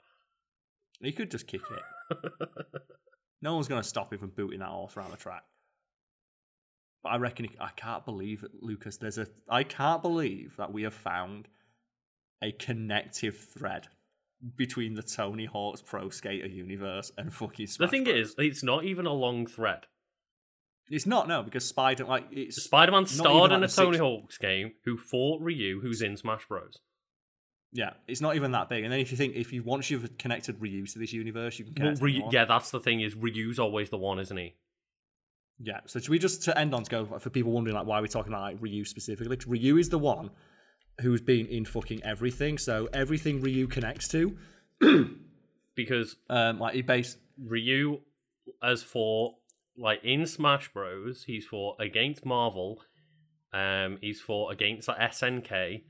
He 0.98 1.12
could 1.12 1.30
just 1.30 1.46
kick 1.46 1.60
it. 1.70 2.32
No 3.42 3.54
one's 3.54 3.68
going 3.68 3.82
to 3.82 3.88
stop 3.88 4.12
him 4.12 4.18
from 4.18 4.30
booting 4.30 4.60
that 4.60 4.68
horse 4.70 4.96
around 4.96 5.10
the 5.12 5.16
track. 5.18 5.44
But 7.08 7.14
I 7.14 7.16
reckon 7.18 7.48
I 7.58 7.70
can't 7.74 8.04
believe 8.04 8.42
it, 8.42 8.50
Lucas. 8.60 8.98
There's 8.98 9.16
a 9.16 9.26
I 9.48 9.62
can't 9.62 10.02
believe 10.02 10.56
that 10.58 10.72
we 10.72 10.82
have 10.82 10.92
found 10.92 11.48
a 12.42 12.52
connective 12.52 13.36
thread 13.38 13.88
between 14.56 14.94
the 14.94 15.02
Tony 15.02 15.46
Hawk's 15.46 15.80
Pro 15.80 16.10
Skater 16.10 16.46
universe 16.46 17.10
and 17.16 17.32
fucking. 17.32 17.66
the 17.78 17.88
thing 17.88 18.04
Bros. 18.04 18.14
is, 18.30 18.34
it's 18.36 18.62
not 18.62 18.84
even 18.84 19.06
a 19.06 19.12
long 19.12 19.46
thread. 19.46 19.86
it's 20.90 21.06
not 21.06 21.28
no 21.28 21.42
because 21.42 21.66
Spider 21.66 22.04
like 22.04 22.26
it's 22.30 22.62
Spider 22.62 22.92
Man 22.92 23.06
starred 23.06 23.52
in 23.52 23.62
a 23.64 23.68
Tony 23.68 23.92
six- 23.92 23.98
Hawk's 24.00 24.36
game 24.38 24.72
who 24.84 24.98
fought 24.98 25.40
Ryu, 25.40 25.80
who's 25.80 26.02
in 26.02 26.16
Smash 26.18 26.46
Bros. 26.46 26.78
Yeah, 27.72 27.92
it's 28.06 28.20
not 28.20 28.36
even 28.36 28.52
that 28.52 28.68
big. 28.68 28.84
And 28.84 28.92
then 28.92 29.00
if 29.00 29.10
you 29.10 29.16
think 29.16 29.34
if 29.34 29.50
you 29.52 29.62
once 29.62 29.90
you've 29.90 30.18
connected 30.18 30.60
Ryu 30.60 30.84
to 30.86 30.98
this 30.98 31.12
universe, 31.14 31.58
you 31.58 31.64
can 31.64 31.74
Well, 31.74 31.94
connect. 31.96 32.02
Ryu, 32.02 32.28
yeah, 32.30 32.44
that's 32.44 32.70
the 32.70 32.80
thing 32.80 33.00
is 33.00 33.14
Ryu's 33.14 33.58
always 33.58 33.88
the 33.88 33.98
one, 33.98 34.18
isn't 34.18 34.36
he? 34.36 34.54
Yeah. 35.60 35.80
So 35.86 35.98
should 35.98 36.10
we 36.10 36.18
just 36.18 36.42
to 36.44 36.56
end 36.58 36.74
on 36.74 36.84
to 36.84 36.90
go 36.90 37.04
for 37.18 37.30
people 37.30 37.52
wondering 37.52 37.74
like 37.76 37.86
why 37.86 37.98
are 37.98 38.00
we're 38.00 38.06
talking 38.06 38.32
about 38.32 38.42
like 38.42 38.56
Ryu 38.60 38.84
specifically? 38.84 39.36
'Cause 39.36 39.46
Ryu 39.46 39.76
is 39.76 39.88
the 39.88 39.98
one 39.98 40.30
who's 41.00 41.20
been 41.20 41.46
in 41.46 41.64
fucking 41.64 42.02
everything. 42.04 42.58
So 42.58 42.88
everything 42.92 43.40
Ryu 43.40 43.66
connects 43.66 44.08
to, 44.08 44.36
Because 45.74 46.16
um, 46.28 46.58
like 46.58 46.74
he 46.74 46.82
based. 46.82 47.18
Ryu 47.40 48.00
as 48.62 48.82
for 48.82 49.36
like 49.76 50.00
in 50.02 50.26
Smash 50.26 50.72
Bros. 50.72 51.22
He's 51.24 51.46
for 51.46 51.76
against 51.78 52.24
Marvel. 52.26 52.82
Um, 53.52 53.98
he's 54.00 54.20
for 54.20 54.50
against 54.52 54.88
like 54.88 54.98
SNK. 54.98 55.82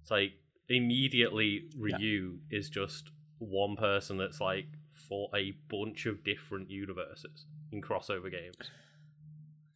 It's 0.00 0.10
like 0.10 0.32
immediately 0.68 1.68
Ryu 1.76 2.38
is 2.50 2.70
just 2.70 3.10
one 3.38 3.76
person 3.76 4.16
that's 4.16 4.40
like 4.40 4.66
for 5.08 5.28
a 5.36 5.52
bunch 5.70 6.06
of 6.06 6.24
different 6.24 6.70
universes 6.70 7.44
in 7.72 7.80
crossover 7.82 8.30
games. 8.30 8.56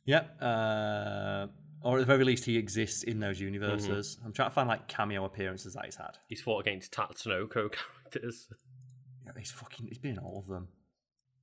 Yep. 0.04 0.36
Uh, 0.40 1.46
or 1.82 1.96
at 1.98 2.00
the 2.00 2.04
very 2.06 2.24
least, 2.24 2.44
he 2.44 2.56
exists 2.56 3.02
in 3.02 3.20
those 3.20 3.40
universes. 3.40 4.18
I'm 4.24 4.32
trying 4.32 4.48
to 4.50 4.54
find 4.54 4.68
like 4.68 4.88
cameo 4.88 5.24
appearances 5.24 5.74
that 5.74 5.84
he's 5.84 5.96
had. 5.96 6.16
He's 6.28 6.40
fought 6.40 6.60
against 6.60 6.92
Tatsunoko 6.92 7.70
characters. 8.12 8.48
Yeah, 9.24 9.32
he's 9.38 9.50
fucking. 9.50 9.86
He's 9.86 9.98
been 9.98 10.12
in 10.12 10.18
all 10.18 10.38
of 10.38 10.46
them. 10.46 10.68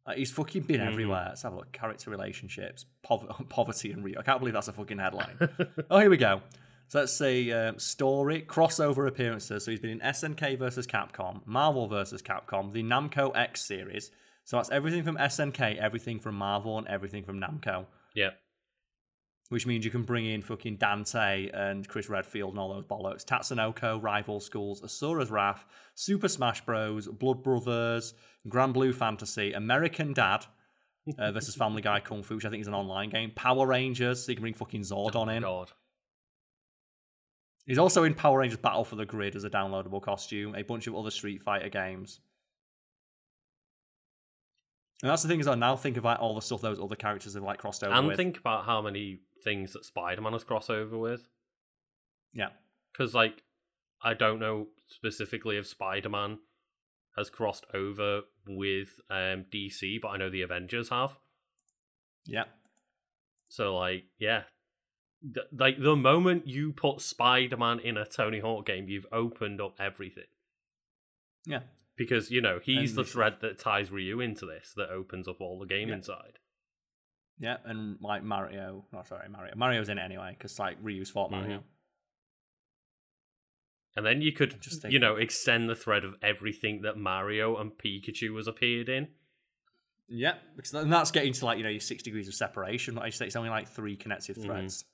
Like, 0.07 0.17
he's 0.17 0.31
fucking 0.31 0.63
been 0.63 0.81
Mhm. 0.81 0.87
everywhere. 0.91 1.25
Let's 1.29 1.43
have 1.43 1.53
a 1.53 1.57
look. 1.57 1.71
Character 1.71 2.09
relationships, 2.11 2.85
pov- 3.09 3.47
poverty, 3.49 3.91
and 3.91 4.03
Rio. 4.03 4.19
I 4.19 4.23
can't 4.23 4.39
believe 4.39 4.53
that's 4.53 4.67
a 4.67 4.73
fucking 4.73 4.97
headline. 4.99 5.37
oh, 5.89 5.99
here 5.99 6.09
we 6.09 6.17
go. 6.17 6.41
So 6.89 6.99
let's 6.99 7.13
say 7.13 7.49
um, 7.51 7.79
story 7.79 8.41
crossover 8.47 9.07
appearances. 9.07 9.63
So 9.63 9.71
he's 9.71 9.79
been 9.79 9.91
in 9.91 9.99
SNK 10.01 10.59
versus 10.59 10.85
Capcom, 10.85 11.41
Marvel 11.45 11.87
versus 11.87 12.21
Capcom, 12.21 12.71
the 12.73 12.83
Namco 12.83 13.35
X 13.35 13.65
series. 13.65 14.11
So 14.43 14.57
that's 14.57 14.71
everything 14.71 15.03
from 15.03 15.17
SNK, 15.17 15.77
everything 15.77 16.19
from 16.19 16.35
Marvel, 16.35 16.77
and 16.77 16.87
everything 16.87 17.23
from 17.23 17.39
Namco. 17.39 17.85
yeah. 18.13 18.31
Which 19.49 19.67
means 19.67 19.85
you 19.85 19.91
can 19.91 20.03
bring 20.03 20.25
in 20.25 20.41
fucking 20.41 20.77
Dante 20.77 21.49
and 21.53 21.87
Chris 21.87 22.09
Redfield 22.09 22.51
and 22.51 22.59
all 22.59 22.73
those 22.73 22.85
bollocks. 22.85 23.23
Tatsunoko, 23.23 24.01
Rival 24.01 24.39
Schools, 24.39 24.81
Asura's 24.81 25.29
Wrath, 25.29 25.65
Super 25.93 26.27
Smash 26.27 26.65
Bros, 26.65 27.07
Blood 27.07 27.43
Brothers, 27.43 28.15
Granblue 28.47 28.95
Fantasy, 28.95 29.53
American 29.53 30.13
Dad 30.13 30.45
uh, 31.19 31.31
versus 31.31 31.55
Family 31.55 31.81
Guy 31.81 31.99
Kung 31.99 32.23
Fu, 32.23 32.35
which 32.35 32.45
I 32.45 32.49
think 32.49 32.61
is 32.61 32.67
an 32.67 32.73
online 32.73 33.09
game. 33.09 33.31
Power 33.35 33.67
Rangers, 33.67 34.25
so 34.25 34.31
you 34.31 34.37
can 34.37 34.43
bring 34.43 34.53
fucking 34.53 34.81
Zordon 34.81 35.35
in. 35.35 35.43
God. 35.43 35.71
He's 37.65 37.77
also 37.77 38.03
in 38.03 38.13
Power 38.15 38.39
Rangers 38.39 38.59
Battle 38.59 38.85
for 38.85 38.95
the 38.95 39.05
Grid 39.05 39.35
as 39.35 39.43
a 39.43 39.49
downloadable 39.49 40.01
costume, 40.01 40.55
a 40.55 40.63
bunch 40.63 40.87
of 40.87 40.95
other 40.95 41.11
Street 41.11 41.43
Fighter 41.43 41.69
games. 41.69 42.21
And 45.03 45.09
that's 45.11 45.21
the 45.21 45.27
thing 45.27 45.39
is, 45.41 45.47
I 45.47 45.53
now 45.55 45.75
think 45.75 45.97
about 45.97 46.19
all 46.21 46.33
the 46.33 46.41
stuff 46.41 46.61
those 46.61 46.79
other 46.79 46.95
characters 46.95 47.33
have 47.35 47.43
like 47.43 47.59
crossed 47.59 47.83
over 47.83 47.93
And 47.93 48.07
with. 48.07 48.17
think 48.17 48.37
about 48.39 48.65
how 48.65 48.81
many 48.81 49.19
things 49.43 49.73
that 49.73 49.83
Spider 49.85 50.21
Man 50.21 50.31
has 50.33 50.43
crossed 50.45 50.69
over 50.71 50.97
with. 50.97 51.27
yeah, 52.33 52.49
because 52.91 53.13
like 53.13 53.43
I 54.01 54.13
don't 54.15 54.39
know 54.39 54.67
specifically 54.87 55.57
if 55.57 55.67
Spider 55.67 56.09
Man 56.09 56.39
has 57.17 57.29
crossed 57.29 57.65
over 57.73 58.21
with 58.47 58.87
um, 59.11 59.45
DC, 59.53 60.01
but 60.01 60.07
I 60.07 60.17
know 60.17 60.29
the 60.31 60.41
Avengers 60.41 60.89
have. 60.89 61.17
yeah. 62.25 62.45
So 63.49 63.75
like, 63.77 64.05
yeah, 64.17 64.43
th- 65.21 65.45
like 65.55 65.79
the 65.79 65.95
moment 65.95 66.47
you 66.47 66.71
put 66.73 67.01
Spider-Man 67.01 67.79
in 67.81 67.97
a 67.97 68.05
Tony 68.05 68.39
Hawk 68.39 68.65
game, 68.65 68.87
you've 68.89 69.05
opened 69.11 69.61
up 69.61 69.75
everything. 69.79 70.23
Yeah. 71.45 71.59
Because 71.95 72.31
you 72.31 72.41
know 72.41 72.59
he's 72.63 72.91
And 72.91 72.99
the 72.99 73.03
thread 73.09 73.37
that 73.41 73.59
ties 73.59 73.91
Ryu 73.91 74.19
into 74.19 74.45
this, 74.45 74.73
that 74.75 74.89
opens 74.89 75.27
up 75.27 75.39
all 75.41 75.59
the 75.59 75.65
game 75.67 75.89
Yeah. 75.89 75.95
inside. 75.95 76.39
Yeah, 77.39 77.57
and 77.65 77.97
like 78.01 78.23
Mario, 78.23 78.85
no, 78.91 79.03
sorry, 79.03 79.27
Mario. 79.29 79.53
Mario's 79.55 79.89
in 79.89 79.97
it 79.97 80.01
anyway 80.03 80.35
because 80.37 80.57
like 80.59 80.77
Ryu's 80.81 81.09
fought 81.09 81.29
Mario. 81.31 81.59
Mhm. 81.59 81.63
And 83.95 84.05
then 84.05 84.21
you 84.21 84.31
could, 84.31 84.59
Just 84.59 84.83
you 84.89 84.97
know, 84.99 85.17
extend 85.17 85.69
the 85.69 85.75
thread 85.75 86.03
of 86.03 86.15
everything 86.23 86.81
that 86.81 86.97
Mario 86.97 87.57
and 87.57 87.71
Pikachu 87.71 88.35
has 88.37 88.47
appeared 88.47 88.89
in. 88.89 89.07
Yeah, 90.07 90.37
because 90.55 90.73
and 90.73 90.91
that's 90.91 91.11
getting 91.11 91.33
to 91.33 91.45
like 91.45 91.57
you 91.57 91.63
know 91.63 91.69
your 91.69 91.79
six 91.79 92.01
degrees 92.03 92.27
of 92.27 92.33
separation. 92.33 92.95
Like 92.95 93.05
I 93.05 93.09
say, 93.11 93.25
it's 93.27 93.35
only 93.35 93.49
like 93.49 93.67
three 93.67 93.95
connective 93.95 94.35
Mhm. 94.37 94.45
threads 94.45 94.85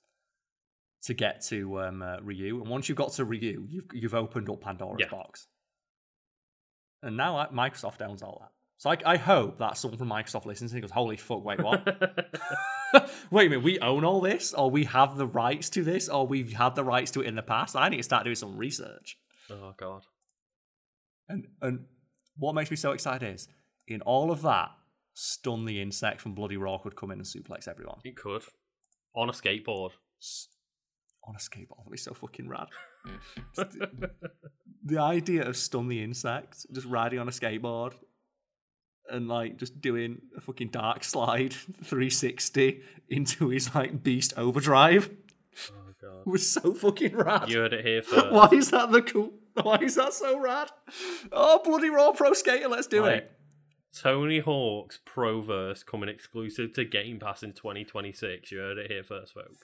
to 1.04 1.14
get 1.14 1.42
to 1.48 1.80
um, 1.82 2.02
uh, 2.02 2.20
Ryu, 2.22 2.60
and 2.62 2.70
once 2.70 2.90
you've 2.90 2.98
got 2.98 3.14
to 3.14 3.26
Ryu, 3.26 3.66
you've 3.70 3.88
you've 3.94 4.14
opened 4.14 4.50
up 4.50 4.62
Pandora's 4.62 5.00
Yeah. 5.02 5.10
box. 5.10 5.48
And 7.02 7.18
now 7.18 7.36
like, 7.36 7.52
Microsoft 7.52 8.02
owns 8.02 8.22
all 8.22 8.40
that. 8.42 8.52
So 8.78 8.90
I, 8.90 8.98
I 9.06 9.18
hope 9.18 9.60
that 9.60 9.78
someone 9.78 9.98
from 9.98 10.10
Microsoft 10.10 10.46
listens 10.46 10.72
and 10.72 10.82
goes, 10.82 10.92
"Holy 10.92 11.18
fuck! 11.18 11.44
Wait, 11.44 11.62
what? 11.62 11.86
wait 13.32 13.48
a 13.48 13.50
minute, 13.50 13.64
we 13.64 13.78
own 13.80 14.06
all 14.06 14.22
this, 14.22 14.54
or 14.54 14.72
we 14.72 14.86
have 14.86 15.18
the 15.18 15.28
rights 15.28 15.70
to 15.72 15.84
this, 15.84 16.08
or 16.08 16.26
we've 16.26 16.54
had 16.54 16.76
the 16.76 16.84
rights 16.84 17.12
to 17.12 17.22
it 17.22 17.28
in 17.28 17.36
the 17.36 17.42
past. 17.42 17.76
I 17.76 17.90
need 17.90 17.98
to 17.98 18.04
start 18.04 18.24
doing 18.24 18.36
some 18.36 18.58
research." 18.58 19.18
oh 19.50 19.74
god. 19.78 20.04
And 21.28 21.48
and 21.62 21.86
what 22.38 22.56
makes 22.56 22.72
me 22.72 22.78
so 22.78 22.92
excited 22.92 23.34
is 23.34 23.50
in 23.88 24.02
all 24.02 24.32
of 24.32 24.42
that, 24.44 24.70
stun 25.14 25.66
the 25.66 25.82
insect 25.82 26.22
from 26.22 26.34
Bloody 26.34 26.58
Roar 26.58 26.80
could 26.80 26.96
come 26.96 27.12
in 27.12 27.20
and 27.20 27.28
suplex 27.28 27.68
everyone 27.68 28.00
It 28.06 28.16
could. 28.16 28.44
On 29.14 29.28
a 29.28 29.34
skateboard. 29.34 29.92
S- 30.22 30.48
on 31.24 31.36
a 31.36 31.38
skateboard. 31.38 31.78
That'd 31.78 31.92
be 31.92 31.98
so 31.98 32.14
fucking 32.14 32.48
rad. 32.50 32.68
The, 33.56 34.12
the 34.84 35.00
idea 35.02 35.44
of 35.48 35.56
stun 35.58 35.88
the 35.88 36.02
insect, 36.04 36.66
just 36.74 36.88
riding 36.88 37.20
on 37.20 37.28
a 37.28 37.32
skateboard. 37.32 37.94
And 39.10 39.28
like 39.28 39.58
just 39.58 39.82
doing 39.82 40.22
a 40.38 40.42
fucking 40.42 40.68
dark 40.70 41.04
slide 41.04 41.54
360 41.84 42.82
into 43.10 43.50
his 43.50 43.74
like 43.74 44.04
beast 44.04 44.34
overdrive 44.38 45.10
Oh 45.72 45.74
god. 46.00 46.28
was 46.32 46.48
so 46.50 46.74
fucking 46.76 47.16
rad. 47.16 47.50
You 47.50 47.58
heard 47.60 47.74
it 47.74 47.84
here 47.86 48.02
first. 48.04 48.32
Why 48.32 48.50
is 48.52 48.70
that 48.72 48.92
the 48.92 49.02
cool? 49.02 49.32
Why 49.62 49.78
is 49.82 49.96
that 49.96 50.14
so 50.14 50.40
rad? 50.40 50.70
Oh, 51.32 51.60
bloody 51.64 51.90
roar 51.90 52.14
pro 52.14 52.34
skater, 52.34 52.68
let's 52.68 52.86
do 52.88 53.02
Right. 53.02 53.18
it. 53.18 53.32
Tony 53.98 54.40
Hawk's 54.40 55.00
Proverse 55.04 55.82
coming 55.82 56.08
exclusive 56.10 56.74
to 56.74 56.86
Game 56.86 57.18
Pass 57.20 57.42
in 57.42 57.54
2026. 57.54 58.52
You 58.52 58.60
heard 58.60 58.78
it 58.78 58.92
here 58.92 59.04
first, 59.04 59.34
folks. 59.34 59.64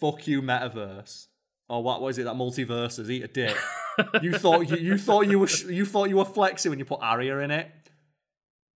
Fuck 0.00 0.26
you, 0.26 0.42
metaverse. 0.42 1.26
Or 1.68 1.82
what 1.82 2.02
was 2.02 2.18
it? 2.18 2.24
That 2.24 2.34
multiverses. 2.34 3.08
Eat 3.10 3.24
a 3.24 3.28
dick. 3.28 3.56
you 4.22 4.36
thought 4.38 4.68
you, 4.68 4.76
you 4.76 4.98
thought 4.98 5.26
you 5.28 5.38
were 5.38 5.46
sh- 5.46 5.64
you 5.64 5.86
thought 5.86 6.08
you 6.10 6.16
were 6.16 6.24
flexing 6.24 6.70
when 6.70 6.78
you 6.78 6.84
put 6.84 7.00
Arya 7.00 7.38
in 7.38 7.50
it. 7.50 7.70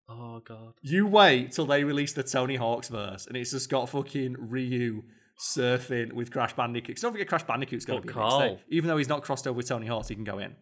Oh 0.09 0.41
god. 0.41 0.73
You 0.83 1.07
wait 1.07 1.53
till 1.53 1.66
they 1.66 1.85
release 1.85 2.15
the 2.15 2.23
Tony 2.23 2.57
Hawk's 2.57 2.89
verse, 2.89 3.27
and 3.27 3.37
it's 3.37 3.51
just 3.51 3.69
got 3.69 3.89
fucking 3.91 4.37
Ryu 4.39 5.03
surfing 5.39 6.12
with 6.15 6.31
Crash 6.33 6.55
Bandicoot. 6.55 6.97
'Cause 6.97 7.03
Don't 7.03 7.12
forget, 7.12 7.29
Crash 7.29 7.45
Bandicoot's 7.45 7.85
going 7.85 8.01
to 8.01 8.07
be 8.07 8.12
a 8.12 8.15
big 8.15 8.23
thing. 8.23 8.31
Carl- 8.31 8.61
Even 8.70 8.89
though 8.89 8.97
he's 8.97 9.09
not 9.09 9.23
crossed 9.23 9.47
over 9.47 9.57
with 9.57 9.69
Tony 9.69 9.87
Hawk's, 9.87 10.09
he 10.09 10.15
can 10.15 10.25
go 10.25 10.39
in. 10.39 10.57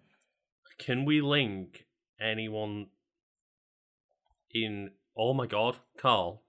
Can 0.78 1.04
we 1.04 1.20
link 1.20 1.86
anyone 2.20 2.88
in? 4.52 4.90
Oh 5.16 5.32
my 5.32 5.46
god, 5.46 5.76
Carl. 5.98 6.42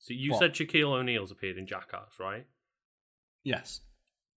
So 0.00 0.12
you 0.12 0.32
What? 0.32 0.40
said 0.40 0.52
Shaquille 0.54 0.92
O'Neal's 0.92 1.30
appeared 1.30 1.56
in 1.56 1.66
Jackass, 1.66 2.18
right? 2.20 2.46
Yes. 3.48 3.80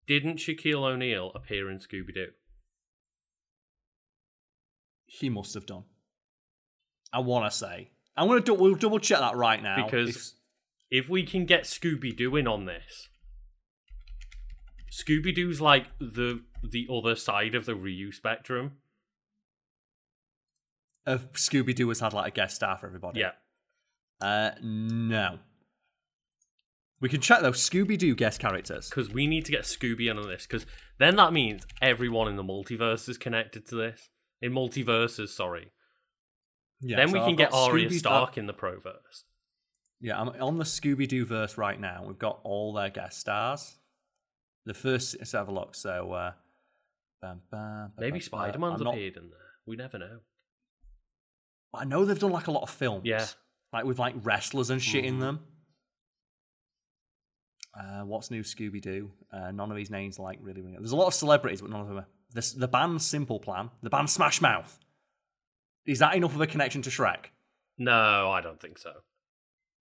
Didn't 0.07 0.37
Shaquille 0.37 0.83
O'Neal 0.89 1.31
appear 1.35 1.69
in 1.69 1.79
Scooby 1.79 2.13
Doo? 2.13 2.27
He 5.05 5.29
must 5.29 5.53
have 5.53 5.65
done. 5.65 5.83
I 7.11 7.19
want 7.19 7.51
to 7.51 7.55
say. 7.57 7.91
I'm 8.15 8.27
gonna 8.27 8.39
do, 8.41 8.53
we'll 8.53 8.75
double 8.75 8.99
check 8.99 9.19
that 9.19 9.35
right 9.35 9.61
now 9.61 9.83
Because- 9.85 10.09
If- 10.89 11.03
If 11.05 11.09
we 11.09 11.23
can 11.23 11.45
get 11.45 11.63
Scooby 11.63 12.15
Doo 12.15 12.35
in 12.35 12.47
on 12.47 12.65
this, 12.65 13.07
Scooby 14.91 15.33
Doo's 15.33 15.61
like 15.61 15.87
the 15.99 16.43
the 16.63 16.85
other 16.91 17.15
side 17.15 17.55
of 17.55 17.65
the 17.65 17.75
Ryu 17.75 18.11
spectrum. 18.11 18.77
if 21.07 21.31
Scooby 21.33 21.73
Doo 21.73 21.87
has 21.89 21.99
had 22.01 22.13
like 22.13 22.33
a 22.33 22.35
guest 22.35 22.57
star 22.57 22.77
for 22.77 22.87
everybody. 22.87 23.21
Yeah. 23.21 23.31
Uh, 24.19 24.51
no. 24.61 25.39
We 27.01 27.09
can 27.09 27.19
check 27.19 27.41
though. 27.41 27.51
Scooby 27.51 27.97
Doo 27.97 28.15
guest 28.15 28.39
characters. 28.39 28.89
because 28.89 29.09
we 29.09 29.25
need 29.27 29.45
to 29.45 29.51
get 29.51 29.63
Scooby 29.63 30.09
in 30.09 30.17
on 30.17 30.27
this. 30.27 30.45
Because 30.45 30.65
then 30.99 31.15
that 31.17 31.33
means 31.33 31.65
everyone 31.81 32.27
in 32.27 32.35
the 32.35 32.43
multiverse 32.43 33.09
is 33.09 33.17
connected 33.17 33.65
to 33.69 33.75
this. 33.75 34.09
In 34.41 34.53
multiverses, 34.53 35.29
sorry. 35.29 35.71
Yeah, 36.79 36.97
then 36.97 37.07
so 37.09 37.13
we 37.13 37.19
I've 37.19 37.25
can 37.27 37.35
get 37.35 37.51
got 37.51 37.69
Arya 37.71 37.89
Scooby- 37.89 37.99
Stark 37.99 38.37
in 38.37 38.45
the 38.47 38.53
Proverse. 38.53 39.25
Yeah, 39.99 40.19
I'm 40.19 40.29
on 40.29 40.57
the 40.57 40.63
Scooby 40.63 41.07
Doo 41.07 41.25
verse 41.25 41.57
right 41.57 41.79
now. 41.79 42.03
We've 42.07 42.17
got 42.17 42.39
all 42.43 42.73
their 42.73 42.89
guest 42.89 43.19
stars. 43.19 43.75
The 44.65 44.73
first, 44.73 45.15
let's 45.19 45.31
have 45.33 45.47
a 45.47 45.51
look. 45.51 45.75
So, 45.75 46.11
uh, 46.13 46.31
bam, 47.21 47.41
bam, 47.51 47.91
Maybe 47.97 48.11
bam, 48.11 48.19
bam. 48.19 48.21
Spider 48.21 48.59
Man's 48.59 48.81
I'm 48.81 48.85
not- 48.85 48.93
appeared 48.95 49.17
in 49.17 49.29
there. 49.29 49.39
We 49.67 49.75
never 49.75 49.97
know. 49.99 50.19
I 51.73 51.85
know 51.85 52.03
they've 52.05 52.17
done 52.19 52.31
like 52.31 52.47
a 52.47 52.51
lot 52.51 52.63
of 52.63 52.69
films. 52.69 53.03
Yeah. 53.05 53.25
Like 53.73 53.85
with 53.85 53.99
like 53.99 54.15
wrestlers 54.23 54.69
and 54.69 54.81
shit 54.81 55.05
in 55.05 55.17
Mhm. 55.17 55.19
them. 55.21 55.47
Uh, 57.73 58.01
what's 58.03 58.29
new 58.31 58.43
Scooby 58.43 58.81
Doo? 58.81 59.11
Uh, 59.31 59.51
none 59.51 59.71
of 59.71 59.77
these 59.77 59.89
names 59.89 60.19
like 60.19 60.39
really 60.41 60.61
ring. 60.61 60.73
There's 60.77 60.91
a 60.91 60.95
lot 60.97 61.07
of 61.07 61.13
celebrities, 61.13 61.61
but 61.61 61.69
none 61.71 61.81
of 61.81 61.87
them 61.87 61.97
are. 61.99 62.07
This, 62.33 62.51
the 62.53 62.67
band 62.67 63.01
Simple 63.01 63.39
Plan, 63.39 63.69
the 63.81 63.89
band 63.89 64.09
Smash 64.09 64.41
Mouth. 64.41 64.77
Is 65.85 65.99
that 65.99 66.15
enough 66.15 66.35
of 66.35 66.41
a 66.41 66.47
connection 66.47 66.81
to 66.83 66.89
Shrek? 66.89 67.25
No, 67.77 68.29
I 68.31 68.41
don't 68.41 68.61
think 68.61 68.77
so. 68.77 68.91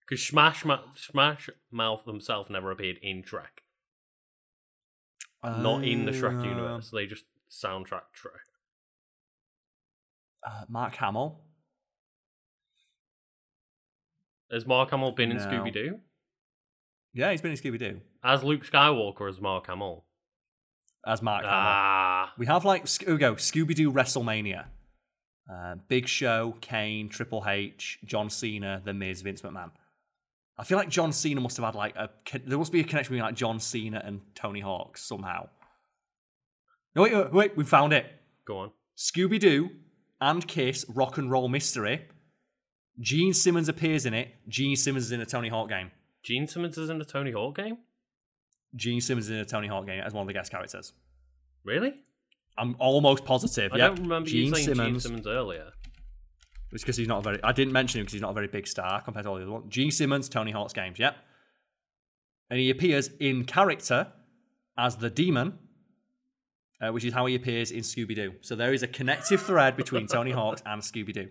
Because 0.01 0.25
Smash, 0.25 0.65
Ma- 0.65 0.81
Smash 0.97 1.49
Mouth 1.71 2.05
themselves 2.05 2.49
never 2.51 2.71
appeared 2.71 2.99
in 3.03 3.23
Shrek. 3.23 3.63
Not 5.43 5.85
in 5.85 6.05
the 6.07 6.13
Shrek 6.13 6.41
Uh, 6.41 6.49
universe. 6.49 6.91
They 6.91 7.07
just 7.07 7.25
soundtrack 7.51 8.03
Shrek. 8.15 8.47
Uh, 10.47 10.65
Mark 10.69 10.97
Hamill. 10.97 11.41
Has 14.51 14.67
Mark 14.67 14.91
Hamill 14.91 15.13
been 15.13 15.31
in 15.31 15.39
Scooby 15.39 15.73
Doo? 15.73 16.01
Yeah, 17.13 17.31
he's 17.31 17.41
been 17.41 17.51
in 17.51 17.57
Scooby 17.57 17.79
Doo 17.79 18.01
As 18.23 18.43
Luke 18.45 18.65
Skywalker 18.65 19.29
as 19.29 19.41
Mark 19.41 19.67
Hamill? 19.67 20.05
as 21.07 21.23
Mark 21.23 21.45
Hamill. 21.45 21.59
Ah. 21.59 22.33
We 22.39 22.47
have 22.47 22.65
like 22.65 22.87
here 22.89 23.13
we 23.13 23.19
go 23.19 23.35
Scooby 23.35 23.75
Doo 23.75 23.91
WrestleMania, 23.93 24.67
uh, 25.51 25.77
Big 25.89 26.07
Show, 26.07 26.57
Kane, 26.61 27.09
Triple 27.09 27.45
H, 27.47 27.99
John 28.05 28.29
Cena, 28.31 28.83
The 28.85 28.93
Miz, 28.93 29.23
Vince 29.23 29.41
McMahon. 29.43 29.71
I 30.59 30.65
feel 30.65 30.77
like 30.77 30.91
John 30.91 31.13
Cena 31.13 31.41
must 31.41 31.57
have 31.57 31.65
had 31.65 31.75
like 31.75 31.97
a 31.97 32.11
there 32.45 32.59
must 32.59 32.73
be 32.73 32.81
a 32.81 32.85
connection 32.85 33.15
between 33.15 33.27
like 33.27 33.35
John 33.35 33.59
Cena 33.61 34.03
and 34.05 34.21
Tony 34.35 34.61
Hawk 34.61 34.99
somehow. 34.99 35.49
No 36.95 37.03
wait 37.03 37.15
wait, 37.15 37.33
wait 37.33 37.57
we 37.57 37.65
found 37.65 37.93
it. 37.93 38.07
Go 38.45 38.59
on. 38.59 38.71
Scooby 38.99 39.41
Doo 39.41 39.71
and 40.21 40.47
Kiss 40.47 40.85
Rock 40.89 41.17
and 41.17 41.31
Roll 41.31 41.49
Mystery. 41.49 42.07
Gene 43.01 43.33
Simmons 43.33 43.71
appears 43.71 44.05
in 44.05 44.13
it. 44.13 44.35
Gene 44.49 44.77
Simmons 44.77 45.07
is 45.07 45.13
in 45.13 45.23
a 45.23 45.27
Tony 45.27 45.49
Hawk 45.49 45.71
game. 45.71 45.91
Gene 46.23 46.47
Simmons 46.47 46.77
is 46.77 46.91
in 46.91 46.99
the 46.99 47.05
Tony 47.05 47.33
Hawk 47.33 47.57
game? 47.57 47.79
Gene 48.77 49.01
Simmons 49.01 49.27
is 49.27 49.31
in 49.31 49.39
a 49.39 49.45
Tony 49.45 49.69
Hawk 49.69 49.87
game 49.87 50.03
as 50.03 50.13
one 50.13 50.23
of 50.23 50.27
the 50.27 50.33
guest 50.33 50.51
characters. 50.51 50.93
Really? 51.65 51.95
I'm 52.57 52.77
almost 52.79 53.25
positive. 53.25 53.73
I 53.73 53.79
yep. 53.79 53.95
don't 53.95 54.05
remember 54.05 54.29
Gene 54.29 54.47
you 54.47 54.55
saying 54.55 54.67
Gene 54.67 54.77
Simmons. 54.77 55.03
Simmons 55.03 55.27
earlier. 55.27 55.73
It's 56.73 56.83
because 56.83 56.97
he's 56.97 57.09
not 57.09 57.19
a 57.19 57.23
very. 57.23 57.43
I 57.43 57.53
didn't 57.53 57.73
mention 57.73 58.01
him 58.01 58.05
because 58.05 58.13
he's 58.13 58.23
not 58.23 58.31
a 58.31 58.35
very 58.35 58.47
big 58.47 58.67
star 58.67 59.01
compared 59.01 59.25
to 59.25 59.31
all 59.31 59.37
the 59.37 59.43
other 59.43 59.51
ones. 59.51 59.67
Gene 59.69 59.91
Simmons, 59.91 60.29
Tony 60.29 60.53
Hawk's 60.53 60.73
games, 60.73 60.99
yep. 60.99 61.17
And 62.49 62.59
he 62.59 62.71
appears 62.71 63.11
in 63.19 63.45
character 63.45 64.09
as 64.77 64.97
the 64.97 65.11
demon, 65.11 65.59
uh, 66.81 66.91
which 66.93 67.05
is 67.05 67.13
how 67.13 67.27
he 67.27 67.35
appears 67.35 67.71
in 67.71 67.81
Scooby 67.81 68.15
Doo. 68.15 68.35
So 68.41 68.57
there 68.57 68.73
is 68.73 68.83
a 68.83 68.89
connective 68.89 69.43
thread 69.43 69.77
between 69.77 70.07
Tony 70.07 70.31
Hawk 70.33 70.61
and 70.65 70.83
Scooby 70.83 71.13
Doo. 71.13 71.29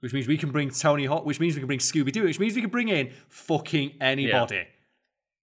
Which 0.00 0.12
means 0.12 0.28
we 0.28 0.38
can 0.38 0.52
bring 0.52 0.70
Tony 0.70 1.06
Hawk, 1.06 1.26
which 1.26 1.40
means 1.40 1.54
we 1.54 1.60
can 1.60 1.66
bring 1.66 1.80
Scooby 1.80 2.12
Doo, 2.12 2.24
which 2.24 2.38
means 2.38 2.54
we 2.54 2.60
can 2.60 2.70
bring 2.70 2.88
in 2.88 3.12
fucking 3.28 3.94
anybody 4.00 4.66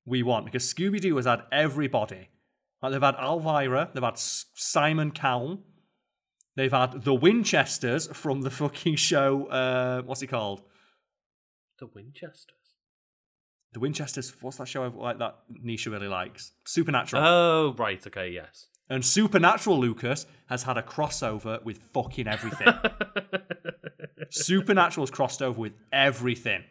we 0.06 0.24
want 0.24 0.46
because 0.46 0.72
Scooby 0.72 1.02
Doo 1.02 1.16
has 1.18 1.26
had 1.26 1.42
everybody. 1.52 2.30
Like 2.82 2.92
they've 2.92 3.02
had 3.02 3.16
Elvira, 3.16 3.90
they've 3.94 4.04
had 4.04 4.18
Simon 4.18 5.12
Cowell, 5.12 5.60
they've 6.56 6.72
had 6.72 7.04
the 7.04 7.14
Winchesters 7.14 8.08
from 8.08 8.42
the 8.42 8.52
fucking 8.52 8.96
show. 8.98 9.48
Uh, 9.48 10.02
what's 10.04 10.22
it 10.22 10.28
called? 10.28 10.62
The 11.80 11.88
Winchesters. 11.88 12.56
The 13.74 13.80
Winchesters. 13.80 14.34
What's 14.42 14.58
that 14.58 14.68
show 14.68 14.88
like 14.96 15.18
that 15.20 15.40
Nisha 15.66 15.92
really 15.92 16.08
likes? 16.08 16.54
Supernatural. 16.66 17.24
Oh, 17.26 17.76
right. 17.78 18.06
Okay, 18.06 18.30
yes. 18.30 18.68
and 18.90 19.04
Supernatural 19.04 19.80
Lucas 19.80 20.26
has 20.48 20.64
had 20.64 20.78
a 20.78 20.82
crossover 20.84 21.64
with 21.64 21.80
fucking 21.92 22.28
everything. 22.28 22.68
Supernatural's 24.30 25.12
crossed 25.12 25.42
over 25.42 25.60
with 25.60 25.74
everything. 25.92 26.64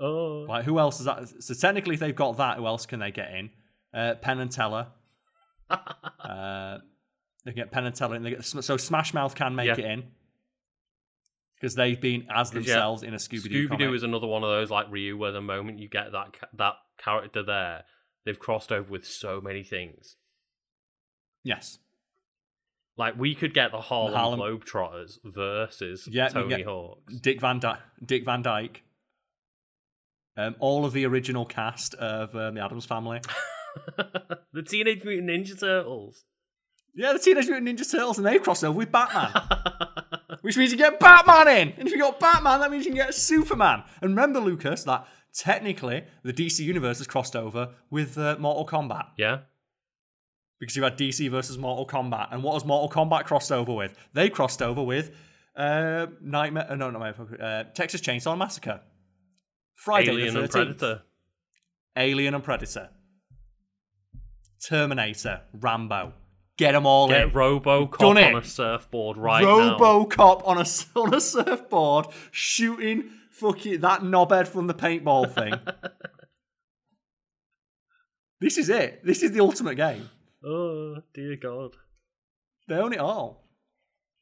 Oh, 0.00 0.46
Like, 0.48 0.64
who 0.64 0.78
else 0.78 0.98
is 1.00 1.06
that? 1.06 1.28
So 1.42 1.54
technically, 1.54 1.94
if 1.94 2.00
they've 2.00 2.14
got 2.14 2.36
that, 2.38 2.56
who 2.58 2.66
else 2.66 2.86
can 2.86 3.00
they 3.00 3.10
get 3.10 3.30
in? 3.34 3.50
Uh, 3.92 4.14
Penn 4.14 4.38
and 4.40 4.50
Teller. 4.50 4.88
uh, 5.70 6.78
they 7.44 7.52
can 7.52 7.56
get 7.64 7.70
Penn 7.72 7.86
and 7.86 7.94
Teller, 7.94 8.16
and 8.16 8.24
they 8.24 8.30
get 8.30 8.44
so 8.44 8.76
Smash 8.76 9.12
Mouth 9.14 9.34
can 9.34 9.54
make 9.54 9.66
Yeah. 9.66 9.72
it 9.74 9.84
in 9.84 10.04
because 11.56 11.74
they've 11.74 12.00
been 12.00 12.26
as 12.34 12.50
'Cause, 12.50 12.66
yeah, 12.66 12.74
themselves 12.74 13.02
in 13.02 13.12
a 13.14 13.18
Scooby 13.18 13.50
Doo. 13.50 13.68
Scooby 13.68 13.78
Doo 13.78 13.94
is 13.94 14.02
another 14.02 14.26
one 14.26 14.42
of 14.42 14.48
those 14.48 14.70
like 14.70 14.86
Ryu, 14.90 15.16
where 15.16 15.32
the 15.32 15.40
moment 15.42 15.78
you 15.78 15.88
get 15.88 16.12
that 16.12 16.32
ca- 16.38 16.48
that 16.54 16.74
character 16.98 17.42
there, 17.42 17.84
they've 18.24 18.38
crossed 18.38 18.72
over 18.72 18.90
with 18.90 19.06
so 19.06 19.40
many 19.40 19.62
things. 19.62 20.16
yes, 21.44 21.78
Like 23.00 23.18
we 23.18 23.34
could 23.34 23.54
get 23.54 23.72
the 23.72 23.80
Harlem, 23.80 24.14
Harlem- 24.14 24.40
Globetrotters 24.40 25.18
versus 25.24 26.06
Yeah, 26.10 26.28
Tony 26.28 26.62
Hawks. 26.62 27.14
Dick 27.16 27.40
Van 27.40 27.58
Dy- 27.58 27.78
Dick 28.04 28.24
Van 28.26 28.42
Dyke. 28.42 28.82
Um, 30.36 30.54
all 30.60 30.84
of 30.84 30.92
the 30.92 31.04
original 31.06 31.44
cast 31.46 31.94
of 31.94 32.34
um, 32.36 32.54
the 32.54 32.64
Addams 32.64 32.84
Family. 32.86 33.20
the 34.52 34.62
Teenage 34.62 35.02
Mutant 35.04 35.28
Ninja 35.30 35.58
Turtles. 35.58 36.24
Yeah, 36.94 37.12
the 37.14 37.18
Teenage 37.18 37.46
Mutant 37.48 37.68
Ninja 37.68 37.90
Turtles, 37.90 38.18
and 38.18 38.26
they've 38.26 38.42
crossed 38.42 38.64
over 38.64 38.76
with 38.76 38.92
Batman. 38.92 39.30
Which 40.42 40.56
means 40.56 40.70
you 40.72 40.78
get 40.78 41.00
Batman 41.00 41.48
in. 41.48 41.68
And 41.78 41.86
if 41.88 41.92
you 41.92 41.98
got 41.98 42.20
Batman, 42.20 42.60
that 42.60 42.70
means 42.70 42.84
you 42.84 42.92
can 42.92 42.96
get 43.06 43.14
Superman. 43.14 43.82
And 44.00 44.10
remember, 44.10 44.40
Lucas, 44.40 44.84
that 44.84 45.06
technically 45.34 46.04
the 46.22 46.32
DC 46.32 46.60
universe 46.60 46.98
has 46.98 47.06
crossed 47.06 47.36
over 47.36 47.70
with 47.90 48.16
uh, 48.18 48.36
Mortal 48.38 48.66
Kombat. 48.66 49.06
yeah, 49.18 49.38
Because 50.60 50.76
you 50.76 50.82
had 50.82 50.98
DC 50.98 51.30
versus 51.30 51.56
Mortal 51.56 51.86
Kombat. 51.86 52.28
And 52.30 52.42
what 52.42 52.52
has 52.52 52.64
Mortal 52.66 52.88
Kombat 52.88 53.24
crossed 53.24 53.50
over 53.50 53.72
with? 53.72 53.96
They 54.12 54.28
crossed 54.28 54.60
over 54.60 54.82
with 54.82 55.10
uh, 55.56 56.06
Nightmare. 56.20 56.66
Uh, 56.70 56.74
no, 56.74 56.90
not 56.90 57.00
Nightmare. 57.00 57.42
Uh, 57.42 57.64
Texas 57.74 58.00
Chainsaw 58.00 58.36
Massacre. 58.36 58.80
Friday 59.74 60.10
Alien 60.10 60.34
the 60.34 60.40
and 60.40 60.48
13th. 60.48 60.52
Predator. 60.52 61.02
Alien 61.96 62.34
and 62.34 62.44
Predator. 62.44 62.90
Terminator. 64.62 65.40
Rambo. 65.54 66.12
Get 66.58 66.72
them 66.72 66.84
all 66.84 67.06
in. 67.06 67.12
Get 67.12 67.28
in. 67.28 67.30
RoboCop 67.30 68.02
on 68.02 68.36
a 68.36 68.44
surfboard 68.44 69.16
right 69.16 69.42
now. 69.42 69.78
RoboCop 69.78 70.46
on 70.46 70.58
a 70.58 70.66
on 71.00 71.14
a 71.14 71.20
surfboard 71.20 72.06
shooting 72.30 73.10
fucking 73.30 73.80
that 73.80 74.02
knobhead 74.02 74.46
from 74.46 74.66
the 74.66 74.74
paintball 74.74 75.32
thing. 75.32 75.54
this 78.40 78.58
is 78.58 78.68
it. 78.68 79.00
This 79.04 79.22
is 79.22 79.32
the 79.32 79.40
ultimate 79.40 79.76
game. 79.76 80.10
Oh 80.44 80.96
dear 81.12 81.36
God. 81.36 81.76
They 82.68 82.76
own 82.76 82.92
it 82.92 83.00
all. 83.00 83.48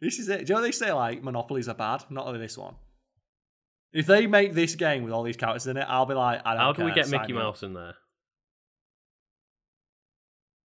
This 0.01 0.19
is 0.19 0.29
it. 0.29 0.47
Do 0.47 0.53
you 0.53 0.57
know 0.57 0.63
they 0.63 0.73
say 0.73 0.93
like 0.93 1.23
monopolies 1.23 1.69
are 1.69 1.75
bad? 1.75 2.05
Not 2.11 2.27
only 2.27 2.41
this 2.41 2.57
one. 2.57 2.75
If 3.93 4.07
they 4.07 4.27
make 4.27 4.53
this 4.53 4.75
game 4.75 5.03
with 5.03 5.13
all 5.13 5.23
these 5.23 5.37
characters 5.37 5.67
in 5.67 5.77
it, 5.77 5.87
I'll 5.89 6.07
be 6.07 6.15
like, 6.15 6.43
I 6.45 6.53
don't 6.55 6.61
How 6.61 6.73
do 6.73 6.85
we 6.85 6.93
get 6.93 7.09
Mickey. 7.09 7.33
Mouse 7.33 7.63
in 7.63 7.73
there? 7.73 7.95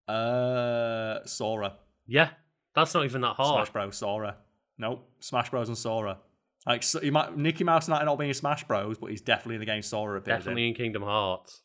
Uh, 0.06 1.24
Sora. 1.24 1.76
Yeah, 2.06 2.30
that's 2.74 2.92
not 2.92 3.04
even 3.04 3.22
that 3.22 3.34
hard. 3.36 3.66
Smash 3.66 3.72
Bros. 3.72 3.96
Sora. 3.96 4.36
Nope. 4.76 5.08
Smash 5.20 5.50
Bros. 5.50 5.68
and 5.68 5.78
Sora. 5.78 6.18
Like 6.66 6.82
so 6.82 7.00
he 7.00 7.10
might 7.10 7.36
Mickey 7.36 7.64
Mouse 7.64 7.88
might 7.88 8.04
not 8.04 8.18
be 8.18 8.28
in 8.28 8.34
Smash 8.34 8.64
Bros, 8.64 8.98
but 8.98 9.10
he's 9.10 9.20
definitely 9.20 9.56
in 9.56 9.60
the 9.60 9.66
game 9.66 9.82
Sora 9.82 10.18
appears. 10.18 10.38
Definitely 10.38 10.68
in 10.68 10.74
Kingdom 10.74 11.02
Hearts. 11.02 11.62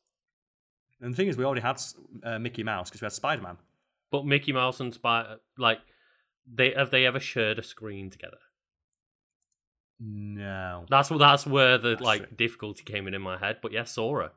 And 1.02 1.14
the 1.14 1.18
thing 1.18 1.28
is, 1.28 1.38
we 1.38 1.46
already 1.46 1.62
had 1.62 1.82
uh, 2.24 2.40
Mickey 2.40 2.64
Mouse 2.64 2.90
because 2.90 3.02
we 3.02 3.06
had 3.06 3.14
Spider 3.14 3.42
Man. 3.42 3.58
But 4.12 4.26
Mickey 4.26 4.52
Mouse 4.52 4.80
and 4.80 4.94
Spy, 4.94 5.36
like, 5.58 5.80
they 6.52 6.72
have 6.72 6.90
they 6.92 7.06
ever 7.06 7.20
shared 7.20 7.60
a 7.60 7.64
screen 7.64 8.10
together? 8.10 8.38
No. 10.00 10.86
That's 10.90 11.10
that's 11.10 11.46
where 11.46 11.78
the 11.78 11.90
That's 11.90 12.02
like 12.02 12.28
true. 12.28 12.38
difficulty 12.38 12.84
came 12.84 13.08
in 13.08 13.14
in 13.14 13.22
my 13.22 13.38
head. 13.38 13.58
But 13.62 13.72
yeah, 13.72 13.84
Sora. 13.84 14.32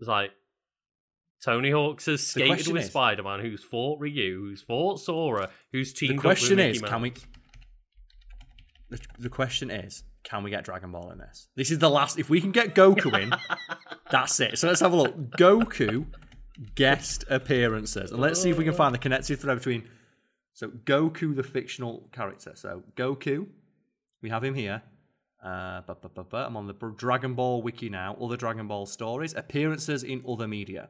It's 0.00 0.08
like 0.08 0.32
Tony 1.44 1.70
Hawk's 1.70 2.06
has 2.06 2.26
skated 2.26 2.68
with 2.72 2.82
is- 2.82 2.88
Spider 2.88 3.22
Man, 3.22 3.40
who's 3.40 3.62
fought 3.62 4.00
Ryu, 4.00 4.40
who's 4.40 4.62
fought 4.62 5.00
Sora, 5.00 5.50
who's 5.72 5.92
The 5.92 6.08
teamed 6.08 6.20
question 6.20 6.58
up 6.58 6.66
with 6.66 6.76
is, 6.76 6.82
Mickey 6.82 6.92
can 6.92 7.02
we? 7.02 7.12
The, 8.90 9.00
the 9.18 9.28
question 9.28 9.70
is, 9.70 10.02
can 10.24 10.42
we 10.42 10.50
get 10.50 10.64
Dragon 10.64 10.90
Ball 10.92 11.10
in 11.10 11.18
this? 11.18 11.48
This 11.56 11.70
is 11.70 11.78
the 11.78 11.90
last. 11.90 12.18
If 12.18 12.28
we 12.30 12.40
can 12.40 12.52
get 12.52 12.74
Goku 12.74 13.16
in, 13.20 13.32
that's 14.10 14.40
it. 14.40 14.58
So 14.58 14.66
let's 14.68 14.80
have 14.80 14.92
a 14.92 14.96
look. 14.96 15.16
Goku 15.36 16.06
guest 16.74 17.24
appearances, 17.30 18.10
and 18.10 18.20
let's 18.20 18.40
see 18.40 18.50
if 18.50 18.58
we 18.58 18.64
can 18.64 18.74
find 18.74 18.94
the 18.94 18.98
connective 18.98 19.40
thread 19.40 19.58
between. 19.58 19.88
So 20.52 20.68
Goku, 20.68 21.36
the 21.36 21.42
fictional 21.44 22.08
character. 22.12 22.52
So 22.54 22.82
Goku, 22.96 23.46
we 24.22 24.30
have 24.30 24.42
him 24.42 24.54
here. 24.54 24.82
Uh, 25.42 25.82
bu- 25.82 26.08
bu- 26.08 26.24
bu- 26.24 26.36
I'm 26.36 26.56
on 26.56 26.66
the 26.66 26.72
Dragon 26.96 27.34
Ball 27.34 27.62
wiki 27.62 27.88
now. 27.88 28.16
Other 28.20 28.36
Dragon 28.36 28.66
Ball 28.66 28.86
stories, 28.86 29.34
appearances 29.34 30.02
in 30.02 30.24
other 30.28 30.48
media. 30.48 30.88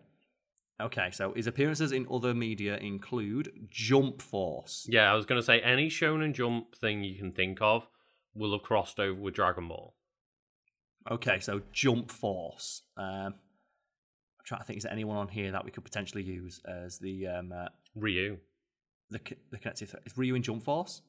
Okay, 0.81 1.11
so 1.11 1.32
his 1.35 1.47
appearances 1.47 1.93
in 1.93 2.07
other 2.11 2.32
media 2.32 2.78
include 2.78 3.66
Jump 3.69 4.23
Force. 4.23 4.86
Yeah, 4.89 5.12
I 5.12 5.16
was 5.16 5.27
gonna 5.27 5.43
say 5.43 5.61
any 5.61 5.90
Shonen 5.90 6.32
Jump 6.32 6.74
thing 6.77 7.05
you 7.05 7.16
can 7.19 7.32
think 7.32 7.61
of 7.61 7.86
will 8.35 8.53
have 8.53 8.62
crossed 8.62 8.99
over 8.99 9.20
with 9.20 9.35
Dragon 9.35 9.69
Ball. 9.69 9.95
Okay, 11.11 11.40
so 11.40 11.62
Jump 11.73 12.11
Force. 12.11 12.82
Um, 12.97 13.35
trying 14.49 14.61
to 14.61 14.66
think, 14.66 14.79
is 14.79 14.83
there 14.85 14.93
anyone 14.93 15.16
on 15.16 15.29
here 15.29 15.53
that 15.53 15.65
we 15.65 15.70
could 15.70 15.85
potentially 15.85 16.23
use 16.23 16.61
as 16.66 16.99
the 16.99 17.27
um, 17.29 17.53
uh, 17.53 17.66
Ryu, 17.95 18.39
the 19.11 19.20
the 19.51 19.59
connective? 19.59 19.95
Is 20.07 20.16
Ryu 20.16 20.35
in 20.35 20.43
Jump 20.43 20.62
Force? 20.65 21.03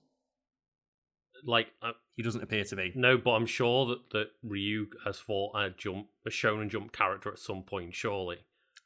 like 1.46 1.68
uh, 1.82 1.94
He 2.18 2.22
doesn't 2.24 2.44
appear 2.44 2.66
to 2.66 2.76
be. 2.76 2.92
no, 2.96 3.18
but 3.18 3.32
I'm 3.32 3.46
sure 3.46 3.86
that 3.88 4.10
that 4.12 4.28
Ryu 4.44 4.88
has 5.06 5.18
fought 5.20 5.56
a 5.56 5.70
jump 5.70 6.08
a 6.26 6.30
Shonen 6.30 6.70
Jump 6.70 6.92
character 6.92 7.32
at 7.32 7.40
some 7.40 7.64
point. 7.64 7.96
Surely, 7.96 8.40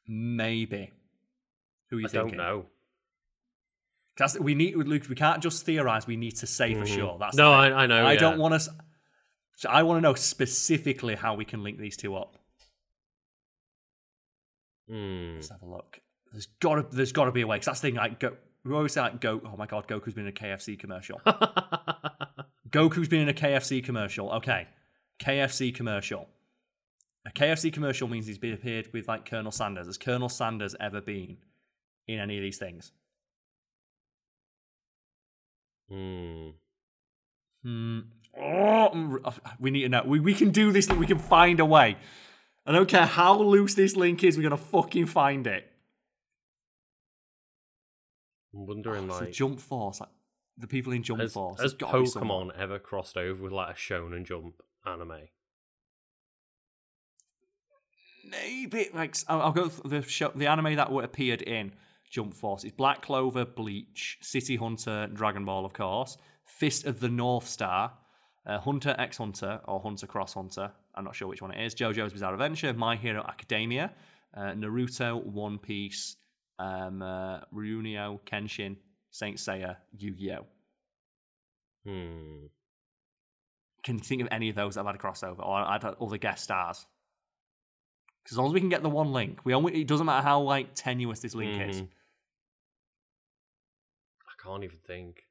Maybe. 0.08 0.92
Who 1.90 1.98
are 1.98 2.02
you 2.02 2.06
I 2.06 2.10
thinking? 2.10 2.38
don't 2.38 2.46
know. 2.46 2.66
That's, 4.18 4.38
we 4.40 4.54
need 4.54 4.76
Luke. 4.76 5.10
We 5.10 5.16
can't 5.16 5.42
just 5.42 5.66
theorize. 5.66 6.06
We 6.06 6.16
need 6.18 6.36
to 6.38 6.46
say 6.48 6.76
for 6.76 6.82
Mhm. 6.86 6.96
sure. 6.96 7.18
That's 7.20 7.36
no, 7.36 7.52
I. 7.52 7.84
I 7.84 7.86
know. 7.88 8.06
I 8.06 8.14
yeah. 8.14 8.20
don't 8.20 8.38
want 8.38 8.54
to. 8.54 8.72
So 9.58 9.70
I 9.70 9.82
want 9.82 9.98
to 9.98 10.02
know 10.02 10.14
specifically 10.14 11.16
how 11.16 11.34
we 11.34 11.46
can 11.46 11.64
link 11.64 11.80
these 11.80 11.98
two 11.98 12.16
up. 12.16 12.38
Hmm. 14.89 15.35
Let's 15.35 15.49
have 15.49 15.61
a 15.61 15.69
look. 15.69 15.99
There's 16.31 16.47
got 16.60 16.76
to. 16.76 16.95
There's 16.95 17.11
got 17.11 17.26
to 17.26 17.31
be 17.31 17.41
a 17.41 17.47
way. 17.47 17.57
Because 17.57 17.68
that's 17.68 17.81
the 17.81 17.88
thing. 17.89 17.95
Like, 17.95 18.19
go. 18.19 18.35
We 18.64 18.73
always 18.73 18.93
say 18.93 19.01
like, 19.01 19.22
go. 19.22 19.41
Oh 19.45 19.57
my 19.57 19.65
god, 19.65 19.88
Goku's 19.88 20.14
been 20.14 20.26
in 20.26 20.30
a 20.30 20.34
KFC 20.34 20.80
commercial. 20.80 21.22
Goku's 22.69 23.07
been 23.07 23.22
in 23.22 23.30
a 23.30 23.34
KFC 23.34 23.84
commercial. 23.84 24.31
Okay. 24.31 24.68
KFC 25.22 25.73
commercial. 25.73 26.27
A 27.26 27.31
KFC 27.31 27.72
commercial 27.72 28.07
means 28.07 28.27
he's 28.27 28.38
been 28.38 28.53
appeared 28.53 28.89
with 28.91 29.07
like 29.07 29.26
Colonel 29.26 29.51
Sanders. 29.51 29.85
Has 29.85 29.97
Colonel 29.97 30.27
Sanders 30.27 30.76
ever 30.80 30.99
been 30.99 31.38
in 32.07 32.19
any 32.19 32.38
of 32.38 32.41
these 32.41 32.57
things? 32.57 32.91
Hmm. 35.89 36.49
Hmm. 37.64 37.99
Oh, 38.35 38.89
mm, 38.93 39.39
we 39.60 39.72
need 39.72 39.84
to 39.84 39.89
know. 39.89 40.03
We, 40.05 40.19
we 40.19 40.34
can 40.34 40.49
do 40.49 40.72
this. 40.72 40.89
We 40.89 41.05
can 41.05 41.19
find 41.19 41.60
a 41.60 41.65
way. 41.65 41.97
I 42.65 42.72
don't 42.72 42.88
care 42.88 43.06
how 43.06 43.38
loose 43.40 43.76
this 43.76 43.95
link 43.95 44.23
is. 44.23 44.38
We're 44.38 44.44
gonna 44.44 44.57
fucking 44.57 45.07
find 45.07 45.45
it. 45.48 45.69
I'm 48.53 48.65
wondering 48.65 49.10
So 49.10 49.19
like 49.19 49.31
Jump 49.31 49.60
Force, 49.60 49.99
like 49.99 50.10
the 50.57 50.68
people 50.68 50.94
in 50.94 51.03
Jump 51.03 51.22
has, 51.22 51.34
Force. 51.34 51.60
has 51.60 51.72
there's 51.72 51.73
gotta 51.73 52.02
be 52.02 52.06
someone. 52.06 52.49
Pokemon 52.49 52.60
ever 52.60 52.80
crossed 52.80 53.18
over 53.18 53.44
with 53.44 53.52
like 53.52 53.76
a 53.76 53.77
Shonen 53.77 54.26
Jump 54.26 54.61
anime? 54.85 55.27
maybe 58.34 58.90
like 58.94 59.15
I'll, 59.27 59.41
I'll 59.41 59.52
go 59.52 59.68
th- 59.68 59.84
the 59.85 60.02
show, 60.02 60.31
the 60.35 60.48
anime 60.48 60.76
that 60.76 60.91
would 60.91 61.06
appeared 61.06 61.41
in 61.41 61.73
Jump 62.10 62.34
Force 62.34 62.64
is 62.64 62.72
Black 62.72 63.02
Clover, 63.02 63.45
Bleach, 63.45 64.18
City 64.22 64.56
Hunter, 64.56 65.07
Dragon 65.14 65.45
Ball, 65.45 65.65
of 65.65 65.73
course, 65.73 66.18
Fist 66.45 66.85
of 66.85 66.99
the 66.99 67.10
North 67.10 67.48
Star, 67.48 67.94
uh, 68.45 68.60
Hunter 68.60 68.95
X 68.98 69.18
Hunter 69.18 69.61
or 69.65 69.80
Hunter 69.80 70.07
Cross 70.07 70.34
Hunter. 70.34 70.72
I'm 70.95 71.03
not 71.03 71.15
sure 71.15 71.28
which 71.28 71.41
one 71.41 71.52
it 71.52 71.64
is. 71.65 71.74
JoJo's 71.76 72.14
Bizarre 72.14 72.34
Adventure, 72.34 72.74
My 72.74 72.95
Hero 72.95 73.24
Academia, 73.28 73.91
uh, 74.36 74.52
Naruto, 74.52 75.24
One 75.24 75.57
Piece, 75.57 76.18
um, 76.60 77.02
uh, 77.02 77.41
Kenshin, 77.52 78.78
Saint 79.10 79.38
Seiya, 79.38 79.78
Yu-Gi-Oh. 79.98 80.45
Hmm. 81.86 82.45
Can 83.84 83.95
you 83.98 84.03
think 84.03 84.22
of 84.22 84.28
any 84.32 84.49
of 84.49 84.56
those 84.56 84.76
that 84.76 84.86
have 84.86 84.88
had 84.88 84.95
a 84.95 84.98
crossover 84.98 85.45
or 85.45 85.65
had 85.65 85.84
other 85.84 86.18
guest 86.18 86.44
stars? 86.44 86.86
Because 88.24 88.36
as 88.36 88.38
long 88.38 88.48
as 88.48 88.53
we 88.53 88.61
can 88.61 88.70
get 88.70 88.82
the 88.82 88.90
one 88.90 89.11
link, 89.11 89.40
we 89.44 89.53
only 89.53 89.82
it 89.82 89.88
doesn't 89.88 90.06
matter 90.06 90.24
how 90.24 90.40
like 90.41 90.74
tenuous 90.76 91.20
this 91.20 91.36
link 91.36 91.61
is. 91.61 91.82
Mhm. 91.82 91.90
I 94.26 94.41
can't 94.41 94.64
even 94.64 94.78
think. 94.88 95.28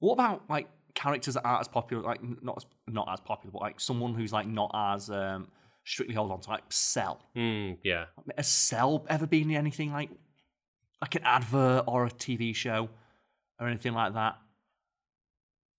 What 0.00 0.12
about 0.12 0.50
like 0.50 0.68
characters 0.94 1.34
that 1.34 1.44
aren't 1.44 1.60
as 1.60 1.68
popular, 1.68 2.02
like 2.02 2.20
not 2.42 2.56
as 2.58 2.66
not 2.86 3.08
as 3.12 3.20
popular, 3.20 3.50
but 3.52 3.62
like 3.62 3.80
someone 3.80 4.14
who's 4.14 4.32
like 4.32 4.46
not 4.46 4.70
as 4.74 5.10
um 5.10 5.48
strictly 5.84 6.14
hold 6.14 6.30
on 6.30 6.40
to, 6.40 6.50
like 6.50 6.64
Cell. 6.70 7.20
Hmm. 7.34 7.72
Yeah. 7.82 8.06
Has 8.36 8.48
Cell 8.48 9.04
ever 9.08 9.26
been 9.26 9.50
in 9.50 9.56
anything 9.56 9.92
like 9.92 10.10
like 11.02 11.14
an 11.16 11.22
advert 11.24 11.84
or 11.86 12.06
a 12.06 12.10
TV 12.10 12.54
show 12.54 12.88
or 13.60 13.68
anything 13.68 13.92
like 13.92 14.14
that? 14.14 14.38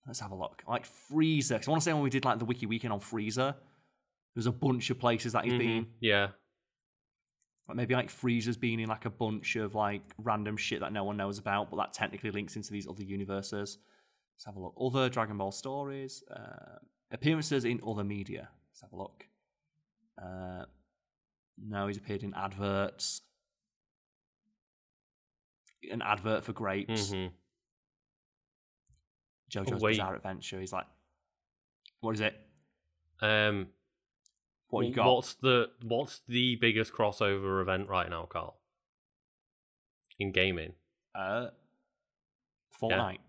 Let's 0.05 0.19
have 0.19 0.31
a 0.31 0.35
look. 0.35 0.61
Like 0.67 0.85
Frieza. 0.85 1.57
'cause 1.57 1.67
I 1.67 1.71
want 1.71 1.81
to 1.81 1.85
say 1.85 1.93
when 1.93 2.03
we 2.03 2.09
did 2.11 2.25
like 2.25 2.37
the 2.37 2.45
wiki 2.45 2.67
weekend 2.67 2.93
on 2.93 2.99
Frieza, 2.99 3.55
there's 4.35 4.45
a 4.45 4.51
bunch 4.51 4.89
of 4.91 4.99
places 4.99 5.33
that 5.33 5.45
he's 5.45 5.53
Mhm. 5.53 5.57
been. 5.59 5.87
Yeah. 5.99 6.31
Like 7.67 7.77
maybe 7.77 7.95
like 7.95 8.09
Frieza's 8.09 8.57
been 8.57 8.79
in 8.79 8.87
like 8.89 9.05
a 9.05 9.09
bunch 9.09 9.55
of 9.55 9.73
like 9.73 10.03
random 10.19 10.57
shit 10.57 10.81
that 10.81 10.93
no 10.93 11.03
one 11.03 11.17
knows 11.17 11.39
about, 11.39 11.71
but 11.71 11.77
that 11.77 11.93
technically 11.93 12.29
links 12.29 12.55
into 12.55 12.71
these 12.71 12.87
other 12.87 13.01
universes. 13.03 13.79
Let's 14.36 14.45
have 14.45 14.56
a 14.56 14.60
look. 14.60 14.74
Other 14.80 15.10
Dragon 15.10 15.38
Ball 15.38 15.52
stories, 15.52 16.24
uh, 16.30 16.80
appearances 17.12 17.64
in 17.66 17.80
other 17.88 18.03
media. 18.03 18.49
Let's 18.70 18.82
have 18.82 18.91
a 18.91 18.95
look. 18.98 19.26
Uh, 20.22 20.66
no, 21.57 21.88
he's 21.88 21.98
appeared 21.98 22.24
in 22.24 22.34
adverts. 22.34 23.22
An 25.91 26.02
advert 26.02 26.44
for 26.44 26.53
grapes. 26.53 27.12
hmm 27.12 27.28
JoJo's 29.52 29.82
wait. 29.82 29.91
Bizarre 29.94 30.16
Adventure. 30.16 30.60
He's 30.60 30.74
like, 30.74 30.88
what 32.02 32.16
is 32.16 32.22
it? 32.22 32.36
Um, 33.22 33.68
What 34.70 34.86
you 34.88 34.94
got? 34.94 35.06
What's 35.14 35.36
the 35.36 35.70
What's 35.84 36.22
the 36.28 36.56
biggest 36.57 36.91
crossover 36.91 37.62
event 37.62 37.88
right 37.88 38.10
now, 38.10 38.26
Carl? 38.26 38.57
In 40.20 40.32
gaming, 40.32 40.74
Uh, 41.14 41.48
Fortnite. 42.82 43.20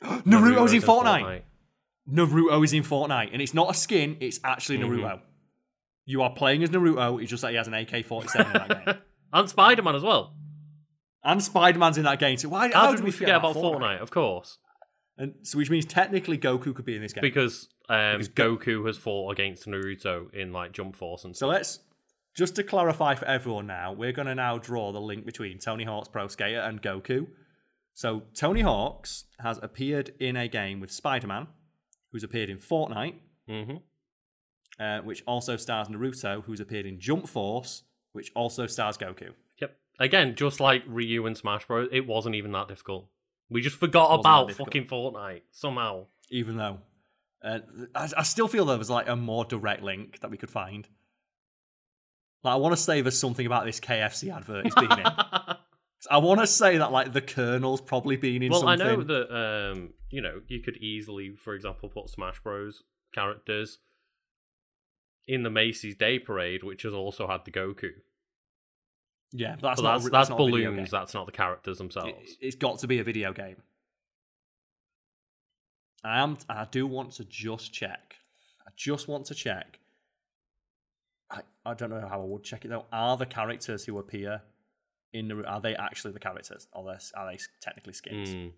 Naruto's 0.04 0.24
Naruto's 0.24 0.72
in 0.74 0.82
Fortnite. 0.82 1.42
Naruto 2.10 2.64
is 2.64 2.72
in 2.72 2.82
Fortnite, 2.82 3.30
and 3.32 3.42
it's 3.42 3.54
not 3.54 3.70
a 3.70 3.74
skin; 3.74 4.16
it's 4.20 4.38
actually 4.44 4.78
Mhm. 4.78 4.88
Naruto. 5.00 5.20
You 6.04 6.22
are 6.22 6.30
playing 6.30 6.62
as 6.62 6.70
Naruto. 6.70 7.20
It's 7.20 7.30
just 7.30 7.42
that 7.42 7.50
he 7.50 7.56
has 7.56 7.66
an 7.66 7.74
AK 7.74 8.02
forty 8.04 8.28
seven 8.28 8.46
in 8.46 8.68
that 8.68 8.84
game, 8.86 8.94
and 9.32 9.48
Spider 9.48 9.82
Man 9.82 9.94
as 9.96 10.02
well. 10.02 10.34
and 11.24 11.42
Spider 11.42 11.78
Man's 11.78 11.98
in 11.98 12.04
that 12.04 12.18
game. 12.20 12.36
So 12.36 12.48
why? 12.48 12.70
How, 12.72 12.94
did 12.94 13.04
we 13.04 13.10
forget 13.10 13.36
about 13.36 13.56
Fortnite? 13.56 14.00
Of 14.00 14.10
course, 14.12 14.58
And 15.18 15.34
so, 15.42 15.58
which 15.58 15.70
means 15.70 15.84
technically 15.86 16.38
Goku 16.38 16.74
could 16.74 16.84
be 16.84 16.94
in 16.94 17.02
this 17.02 17.12
game. 17.12 17.22
because 17.22 17.68
um, 17.88 18.12
Because 18.18 18.28
Go- 18.28 18.56
Goku 18.56 18.86
has 18.86 18.96
fought 18.96 19.32
against 19.32 19.66
Naruto 19.66 20.32
in 20.32 20.52
like 20.52 20.70
Jump 20.72 20.94
Force 20.94 21.24
and 21.24 21.36
So 21.36 21.48
let's 21.48 21.80
just 22.36 22.54
to 22.56 22.62
clarify 22.62 23.14
for 23.16 23.24
everyone 23.24 23.66
now, 23.66 23.92
we're 23.92 24.12
going 24.12 24.26
to 24.28 24.34
now 24.34 24.58
draw 24.58 24.92
the 24.92 25.00
link 25.00 25.24
between 25.26 25.58
Tony 25.58 25.84
Hawk's 25.84 26.06
Pro 26.08 26.28
Skater 26.28 26.60
and 26.60 26.80
Goku. 26.82 27.26
So 27.96 28.24
Tony 28.34 28.60
Hawk's 28.60 29.24
has 29.38 29.58
appeared 29.62 30.12
in 30.20 30.36
a 30.36 30.48
game 30.48 30.80
with 30.80 30.92
Spider 30.92 31.26
Man, 31.26 31.46
who's 32.12 32.22
appeared 32.22 32.50
in 32.50 32.58
Fortnite, 32.58 33.14
hmm 33.48 33.76
uh, 34.78 34.98
which 34.98 35.22
also 35.26 35.56
stars 35.56 35.88
Naruto, 35.88 36.44
who's 36.44 36.60
appeared 36.60 36.84
in 36.84 37.00
Jump 37.00 37.26
Force, 37.26 37.84
which 38.12 38.30
also 38.34 38.66
stars 38.66 38.98
Goku. 38.98 39.30
Yep. 39.62 39.74
Again, 39.98 40.34
just 40.34 40.60
like 40.60 40.82
Ryu 40.86 41.24
and 41.24 41.38
Smash 41.38 41.64
Bros, 41.64 41.88
it 41.90 42.06
wasn't 42.06 42.34
even 42.34 42.52
that 42.52 42.68
difficult. 42.68 43.06
We 43.48 43.62
just 43.62 43.76
forgot 43.76 44.20
about 44.20 44.52
fucking 44.52 44.84
Fortnite 44.84 45.42
somehow. 45.50 46.08
Even 46.30 46.58
though, 46.58 46.80
uh, 47.42 47.60
I, 47.94 48.10
I 48.18 48.22
still 48.24 48.48
feel 48.48 48.66
there 48.66 48.76
was 48.76 48.90
like 48.90 49.08
a 49.08 49.16
more 49.16 49.46
direct 49.46 49.82
link 49.82 50.20
that 50.20 50.30
we 50.30 50.36
could 50.36 50.50
find. 50.50 50.86
Like 52.44 52.52
I 52.52 52.56
want 52.56 52.76
to 52.76 52.82
say 52.82 53.00
there's 53.00 53.18
something 53.18 53.46
about 53.46 53.64
this 53.64 53.80
KFC 53.80 54.36
advert 54.36 54.64
he's 54.64 54.74
been 54.74 54.92
in. 54.92 55.06
I 56.10 56.18
want 56.18 56.40
to 56.40 56.46
say 56.46 56.78
that 56.78 56.92
like 56.92 57.12
the 57.12 57.20
Colonel's 57.20 57.80
probably 57.80 58.16
been 58.16 58.42
in 58.42 58.50
well, 58.50 58.60
something. 58.60 58.86
I 58.86 58.90
know 58.94 59.02
that 59.02 59.72
um, 59.72 59.94
you 60.10 60.20
know 60.20 60.40
you 60.48 60.60
could 60.60 60.76
easily, 60.78 61.34
for 61.36 61.54
example, 61.54 61.88
put 61.88 62.10
Smash 62.10 62.40
Bros 62.40 62.82
characters 63.14 63.78
in 65.26 65.42
the 65.42 65.50
Macy's 65.50 65.96
Day 65.96 66.18
Parade, 66.18 66.62
which 66.62 66.82
has 66.82 66.92
also 66.92 67.26
had 67.26 67.44
the 67.44 67.50
Goku. 67.50 67.90
Yeah, 69.32 69.56
that's 69.60 69.82
that's 69.82 70.08
that's, 70.10 70.28
not 70.28 70.38
balloons. 70.38 70.90
That's 70.90 71.14
not 71.14 71.26
the 71.26 71.32
characters 71.32 71.76
It, 71.76 71.78
themselves. 71.78 72.36
it's 72.40 72.56
got 72.56 72.78
to 72.80 72.86
be 72.86 72.98
a 72.98 73.04
video 73.04 73.32
game. 73.32 73.56
I 76.04 76.20
am. 76.20 76.38
I 76.48 76.66
do 76.70 76.86
want 76.86 77.12
to 77.12 77.24
just 77.24 77.72
check. 77.72 78.16
I 78.66 78.70
just 78.76 79.08
want 79.08 79.26
to 79.26 79.34
check. 79.34 79.80
I, 81.30 81.40
I 81.64 81.74
don't 81.74 81.90
know 81.90 82.06
how 82.08 82.20
I 82.20 82.24
would 82.24 82.44
check 82.44 82.64
it 82.64 82.68
though. 82.68 82.86
Are 82.92 83.16
the 83.16 83.26
characters 83.26 83.84
who 83.84 83.98
appear 83.98 84.42
in 85.12 85.28
the 85.28 85.44
are 85.44 85.60
they 85.60 85.74
actually 85.74 86.12
the 86.12 86.20
characters, 86.20 86.66
or 86.72 86.88
are 86.88 86.94
they, 86.94 87.20
are 87.20 87.32
they 87.32 87.38
technically 87.60 87.92
skins? 87.92 88.30
Mm. 88.30 88.52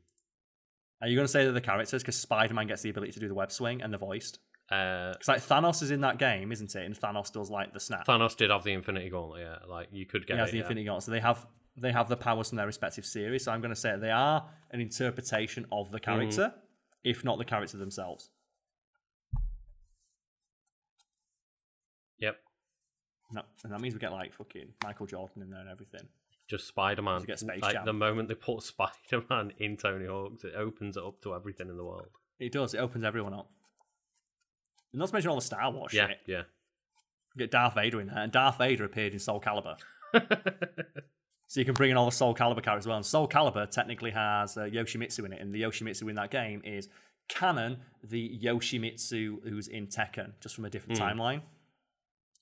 Are 1.01 1.09
you 1.09 1.15
going 1.15 1.27
to 1.27 1.33
say 1.33 1.45
they're 1.45 1.53
the 1.53 1.61
characters 1.61 2.03
because 2.03 2.17
Spider 2.17 2.55
Man 2.55 2.67
gets 2.67 2.83
the 2.83 2.91
ability 2.91 3.13
to 3.13 3.21
do 3.21 3.29
the 3.29 3.35
web 3.35 3.53
swing 3.53 3.83
and 3.83 3.93
the 3.93 3.99
voiced? 3.99 4.41
Uh, 4.71 5.13
Because 5.13 5.29
like 5.29 5.41
Thanos 5.41 5.83
is 5.83 5.91
in 5.91 6.01
that 6.03 6.19
game, 6.19 6.51
isn't 6.53 6.75
it? 6.75 6.85
And 6.85 6.95
Thanos 6.99 7.33
does 7.33 7.51
like 7.51 7.73
the 7.73 7.81
snap. 7.81 8.07
Thanos 8.07 8.37
did 8.37 8.51
have 8.51 8.65
the 8.65 8.73
Infinity 8.73 9.09
Gauntlet. 9.09 9.43
Yeah, 9.43 9.59
like 9.69 9.89
you 9.93 10.07
could 10.07 10.27
get. 10.27 10.35
he 10.35 10.41
has 10.41 10.49
it. 10.49 10.53
the 10.53 10.59
yeah. 10.59 10.63
Infinity 10.65 10.85
Gauntlet. 10.87 11.05
So 11.05 11.11
they 11.13 11.21
have 11.21 11.47
they 11.77 11.93
have 11.93 12.09
the 12.09 12.17
powers 12.17 12.49
from 12.49 12.57
their 12.57 12.67
respective 12.67 13.07
series. 13.07 13.45
So 13.45 13.53
I'm 13.53 13.61
going 13.61 13.75
to 13.75 13.81
say 13.81 13.97
they 13.97 14.11
are 14.11 14.45
an 14.73 14.81
interpretation 14.81 15.67
of 15.71 15.91
the 15.93 16.01
character, 16.01 16.53
if 17.05 17.25
not 17.25 17.39
the 17.39 17.45
character 17.45 17.77
themselves. 17.77 18.31
Yep. 22.19 22.37
No, 23.33 23.43
and 23.63 23.73
that 23.73 23.81
means 23.81 23.95
we 23.95 24.01
get 24.01 24.13
like 24.13 24.35
fucking 24.35 24.73
Michael 24.83 25.07
Jordan 25.07 25.43
in 25.43 25.51
there 25.51 25.61
and 25.61 25.69
everything. 25.71 26.09
Just 26.49 26.67
Spider 26.67 27.03
Man. 27.03 27.25
Like 27.29 27.73
Jam. 27.75 27.85
the 27.85 27.93
moment 27.93 28.29
they 28.29 28.35
put 28.35 28.63
Spider 28.63 29.23
Man 29.29 29.53
in 29.59 29.77
Tony 29.77 30.07
Hawk's, 30.07 30.45
it 30.45 30.55
opens 30.57 30.97
it 30.97 31.03
up 31.05 31.21
to 31.23 31.35
everything 31.35 31.69
in 31.69 31.77
the 31.77 31.85
world. 31.85 32.09
It 32.39 32.53
does. 32.53 32.75
It 32.75 32.79
opens 32.79 33.05
everyone 33.05 33.35
up. 33.35 33.51
And 34.93 35.01
not 35.01 35.09
to 35.09 35.13
mention 35.15 35.29
all 35.31 35.37
the 35.37 35.43
Star 35.43 35.71
Wars 35.71 35.93
Yeah, 35.93 36.07
shit. 36.09 36.19
yeah. 36.27 36.43
You 37.35 37.39
get 37.41 37.51
Darth 37.51 37.75
Vader 37.75 38.01
in 38.01 38.07
there, 38.09 38.19
and 38.19 38.33
Darth 38.33 38.59
Vader 38.59 38.85
appeared 38.85 39.13
in 39.13 39.19
Soul 39.19 39.41
Calibur. 39.41 39.77
So 41.51 41.61
you 41.61 41.65
can 41.65 41.77
bring 41.77 41.91
in 41.91 41.97
all 41.97 42.05
the 42.05 42.13
Soul 42.13 42.35
Calibur 42.35 42.63
characters 42.63 42.83
as 42.83 42.87
well. 42.89 42.99
And 42.99 43.07
Soul 43.07 43.27
Calibur 43.27 43.71
technically 43.71 44.11
has 44.11 44.59
uh, 44.59 44.65
Yoshimitsu 44.65 45.25
in 45.25 45.33
it, 45.33 45.41
and 45.41 45.55
the 45.55 45.63
Yoshimitsu 45.63 46.07
in 46.11 46.17
that 46.17 46.31
game 46.31 46.61
is 46.63 46.91
canon 47.31 47.79
the 48.05 48.39
Yoshimitsu 48.45 49.49
who's 49.49 49.67
in 49.67 49.87
Tekken, 49.87 50.33
just 50.43 50.55
from 50.55 50.67
a 50.67 50.71
different 50.71 50.99
Hmm. 50.99 51.05
timeline. 51.05 51.41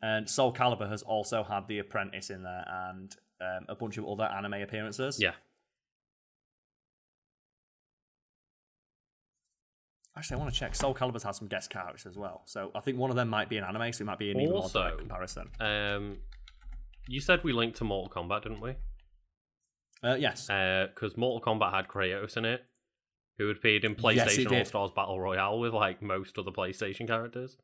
And 0.02 0.28
Soul 0.28 0.52
Calibur 0.52 0.90
has 0.90 1.02
also 1.02 1.44
had 1.44 1.68
The 1.68 1.78
Apprentice 1.78 2.30
in 2.30 2.42
there 2.42 2.64
and 2.68 3.14
um, 3.40 3.66
a 3.68 3.74
bunch 3.74 3.98
of 3.98 4.06
other 4.06 4.24
anime 4.24 4.54
appearances. 4.54 5.18
yeah. 5.20 5.32
Actually, 10.16 10.36
I 10.36 10.40
want 10.40 10.54
to 10.54 10.58
check. 10.58 10.74
Soul 10.74 10.94
Calibur's 10.94 11.22
had 11.22 11.32
some 11.34 11.46
guest 11.46 11.68
characters 11.68 12.06
as 12.06 12.16
well. 12.16 12.42
So 12.46 12.70
I 12.74 12.80
think 12.80 12.96
one 12.96 13.10
of 13.10 13.16
them 13.16 13.28
might 13.28 13.50
be 13.50 13.58
an 13.58 13.64
anime, 13.64 13.92
so 13.92 14.02
it 14.02 14.06
might 14.06 14.18
be 14.18 14.30
an 14.30 14.40
even 14.40 14.52
more 14.54 14.62
Also- 14.62 14.96
comparison. 14.96 15.50
Um, 15.60 16.18
you 17.06 17.20
said 17.20 17.44
we 17.44 17.52
linked 17.52 17.76
to 17.78 17.84
Mortal 17.84 18.10
Kombat, 18.24 18.42
didn't 18.44 18.62
we? 18.62 18.74
Uh, 20.02 20.14
yes. 20.14 20.46
Because 20.46 21.16
Mortal 21.18 21.40
Kombat 21.40 21.72
had 21.72 21.88
Kratos 21.88 22.36
in 22.38 22.46
it, 22.46 22.64
who 23.38 23.50
appeared 23.50 23.84
in 23.84 23.94
PlayStation 23.94 24.48
did. 24.48 24.52
All 24.58 24.64
Stars 24.64 24.90
Battle 24.96 25.20
Royale 25.20 25.58
with 25.58 25.74
like 25.74 26.00
most 26.00 26.38
other 26.38 26.50
PlayStation 26.50 27.06
characters. 27.06 27.58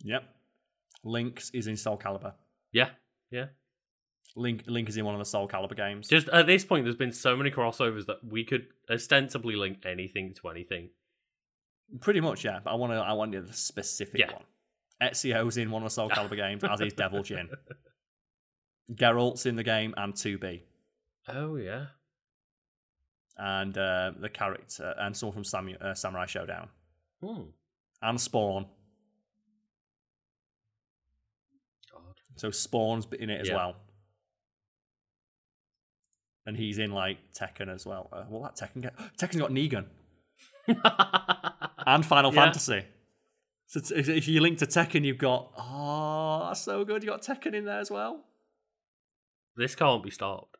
Yep. 0.00 0.24
Link's 1.02 1.50
is 1.54 1.66
in 1.66 1.76
Soul 1.78 1.96
Calibur. 1.98 2.34
Yeah, 2.72 2.90
yeah. 3.30 3.46
Link 4.36 4.64
Link 4.66 4.88
is 4.88 4.96
in 4.96 5.04
one 5.04 5.14
of 5.14 5.18
the 5.18 5.24
Soul 5.24 5.48
Calibur 5.48 5.76
games. 5.76 6.08
Just 6.08 6.28
at 6.28 6.46
this 6.46 6.64
point, 6.64 6.84
there's 6.84 6.96
been 6.96 7.12
so 7.12 7.36
many 7.36 7.50
crossovers 7.50 8.06
that 8.06 8.18
we 8.24 8.44
could 8.44 8.66
ostensibly 8.90 9.56
link 9.56 9.78
anything 9.84 10.34
to 10.40 10.48
anything. 10.48 10.90
Pretty 12.00 12.20
much, 12.20 12.44
yeah. 12.44 12.60
But 12.62 12.72
I 12.72 12.74
want 12.74 12.92
to. 12.92 12.98
I 12.98 13.12
want 13.14 13.32
the 13.32 13.52
specific 13.52 14.20
Yeah. 14.20 14.32
one. 14.32 14.42
Ezio's 15.02 15.56
in 15.56 15.70
one 15.70 15.82
of 15.82 15.86
the 15.86 15.94
Soul 15.94 16.10
Calibur 16.10 16.36
games, 16.36 16.62
as 16.64 16.80
is 16.80 16.92
Devil 16.92 17.22
Jin. 17.22 17.48
Geralt's 18.92 19.46
in 19.46 19.56
the 19.56 19.62
game, 19.62 19.94
and 19.96 20.14
2B, 20.14 20.62
Oh 21.28 21.56
yeah. 21.56 21.86
and 23.36 23.76
uh, 23.78 24.12
the 24.18 24.28
character, 24.28 24.94
and 24.98 25.16
someone 25.16 25.34
from 25.34 25.44
Samu- 25.44 25.80
uh, 25.82 25.94
Samurai 25.94 26.26
Showdown, 26.26 26.68
Hmm. 27.22 27.42
and 28.02 28.20
Spawn. 28.20 28.66
God. 31.92 32.00
So 32.36 32.50
Spawn's 32.50 33.06
in 33.18 33.30
it 33.30 33.40
as 33.42 33.48
Yeah. 33.48 33.56
well, 33.56 33.76
and 36.48 36.56
he's 36.56 36.78
in 36.78 36.90
like 36.92 37.18
Tekken 37.38 37.68
as 37.72 37.84
well. 37.84 38.08
Uh, 38.10 38.22
what 38.28 38.56
that 38.56 38.70
Tekken? 38.70 38.80
Get? 38.82 38.96
Tekken's 39.18 39.36
got 39.36 39.50
Negan 39.50 39.84
and 41.86 42.04
Final 42.06 42.32
Yeah. 42.34 42.44
Fantasy. 42.44 42.84
So 43.66 43.80
t- 43.80 43.94
if 43.96 44.26
you 44.26 44.40
link 44.40 44.56
to 44.58 44.66
Tekken, 44.66 45.04
you've 45.04 45.18
got 45.18 45.52
oh, 45.58 46.46
that's 46.48 46.62
so 46.62 46.84
good. 46.84 47.02
You 47.02 47.10
got 47.10 47.22
Tekken 47.22 47.52
in 47.54 47.66
there 47.66 47.80
as 47.80 47.90
well. 47.90 48.24
this 49.56 49.74
can't 49.74 50.02
be 50.02 50.10
stopped. 50.10 50.56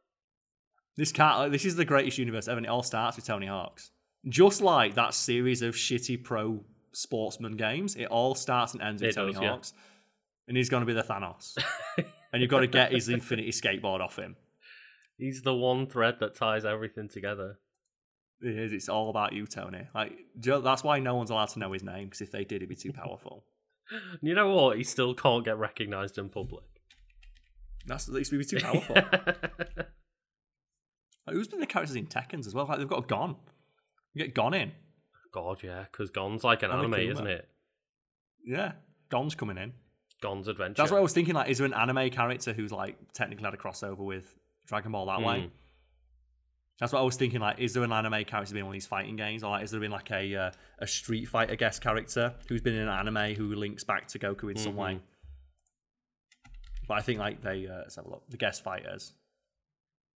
This 0.96 1.10
can't. 1.10 1.38
Like, 1.38 1.52
this 1.52 1.64
is 1.64 1.76
the 1.76 1.84
greatest 1.86 2.18
universe 2.18 2.48
ever. 2.48 2.58
And 2.58 2.66
it 2.66 2.68
all 2.68 2.82
starts 2.82 3.16
with 3.16 3.24
Tony 3.26 3.46
Hawk's. 3.46 3.90
Just 4.28 4.60
like 4.60 4.94
that 4.96 5.14
series 5.14 5.62
of 5.62 5.74
shitty 5.74 6.22
pro 6.22 6.62
sportsman 6.92 7.56
games, 7.56 7.96
it 7.96 8.06
all 8.06 8.34
starts 8.34 8.74
and 8.74 8.82
ends 8.82 9.00
with 9.00 9.12
It 9.12 9.14
Tony 9.14 9.32
does, 9.32 9.40
yeah. 9.40 9.48
Hawk's, 9.50 9.72
and 10.48 10.56
he's 10.56 10.68
going 10.68 10.82
to 10.82 10.86
be 10.86 10.92
the 10.92 11.02
Thanos. 11.04 11.56
and 12.32 12.42
you've 12.42 12.50
got 12.50 12.60
to 12.60 12.66
get 12.66 12.92
his 12.92 13.08
Infinity 13.08 13.52
skateboard 13.52 14.00
off 14.00 14.16
him. 14.18 14.36
He's 15.18 15.42
the 15.42 15.54
one 15.54 15.86
thread 15.86 16.18
that 16.20 16.36
ties 16.36 16.64
everything 16.64 17.08
together. 17.08 17.58
It 18.40 18.56
is. 18.56 18.72
It's 18.72 18.88
all 18.88 19.10
about 19.10 19.32
you, 19.32 19.46
Tony. 19.46 19.86
Like 19.94 20.12
that's 20.40 20.84
why 20.84 21.00
no 21.00 21.16
one's 21.16 21.30
allowed 21.30 21.48
to 21.50 21.58
know 21.58 21.72
his 21.72 21.82
name 21.82 22.04
because 22.04 22.20
if 22.20 22.30
they 22.30 22.44
did, 22.44 22.56
it'd 22.56 22.68
be 22.68 22.76
too 22.76 22.92
powerful. 23.02 23.44
You 24.22 24.34
know 24.34 24.54
what? 24.54 24.76
He 24.76 24.84
still 24.84 25.14
can't 25.14 25.44
get 25.44 25.58
recognized 25.58 26.18
in 26.18 26.28
public. 26.28 26.64
That's 27.86 28.06
at 28.06 28.14
least 28.14 28.30
we'd 28.30 28.38
be 28.38 28.44
too 28.44 28.60
powerful. 28.60 28.94
Like, 28.94 31.34
who's 31.34 31.48
been 31.48 31.60
the 31.60 31.66
characters 31.66 31.96
in 31.96 32.06
Tekken's 32.06 32.46
as 32.46 32.54
well? 32.54 32.66
Like 32.66 32.78
they've 32.78 32.88
got 32.88 33.08
Gon. 33.08 33.36
You 34.14 34.24
get 34.24 34.34
Gon 34.34 34.54
in. 34.54 34.72
God, 35.32 35.62
yeah, 35.62 35.84
because 35.90 36.10
Gon's 36.10 36.44
like 36.44 36.62
an 36.62 36.70
anime, 36.70 36.94
isn't 36.94 37.26
it? 37.26 37.48
Yeah, 38.44 38.72
Gon's 39.10 39.34
coming 39.34 39.58
in. 39.58 39.72
Gon's 40.22 40.48
Adventure. 40.48 40.82
That's 40.82 40.90
what 40.90 40.98
I 40.98 41.02
was 41.02 41.12
thinking. 41.12 41.34
Like, 41.34 41.50
is 41.50 41.58
there 41.58 41.66
an 41.66 41.74
anime 41.74 42.10
character 42.10 42.52
who's 42.52 42.72
like 42.72 42.96
technically 43.14 43.44
had 43.44 43.54
a 43.54 43.56
crossover 43.56 43.98
with 43.98 44.34
Dragon 44.68 44.92
Ball 44.92 45.06
that 45.06 45.22
way? 45.22 45.38
Mm. 45.40 45.50
That's 46.78 46.92
what 46.92 47.00
I 47.00 47.02
was 47.02 47.16
thinking. 47.16 47.40
Like, 47.40 47.58
is 47.58 47.72
there 47.74 47.82
an 47.82 47.90
anime 47.92 48.24
character 48.24 48.52
been 48.54 48.60
in 48.60 48.66
one 48.66 48.72
of 48.72 48.76
these 48.76 48.86
fighting 48.86 49.16
games, 49.16 49.42
or 49.42 49.50
like, 49.50 49.64
is 49.64 49.72
there 49.72 49.80
been 49.80 49.90
like 49.90 50.10
a 50.12 50.34
uh, 50.36 50.50
a 50.78 50.86
Street 50.86 51.24
Fighter 51.26 51.56
guest 51.56 51.82
character 51.82 52.34
who's 52.48 52.60
been 52.60 52.74
in 52.74 52.82
an 52.82 52.88
anime 52.88 53.34
who 53.34 53.54
links 53.56 53.82
back 53.82 54.06
to 54.08 54.18
Goku 54.18 54.50
in 54.50 54.56
some 54.56 54.76
way? 54.76 54.94
Mhm. 54.94 55.00
But 56.86 56.94
I 56.98 57.00
think 57.00 57.18
like 57.18 57.42
they 57.42 57.66
uh, 57.66 57.78
let's 57.78 57.96
have 57.96 58.06
a 58.06 58.10
look. 58.10 58.22
The 58.30 58.36
guest 58.36 58.62
fighters, 58.62 59.12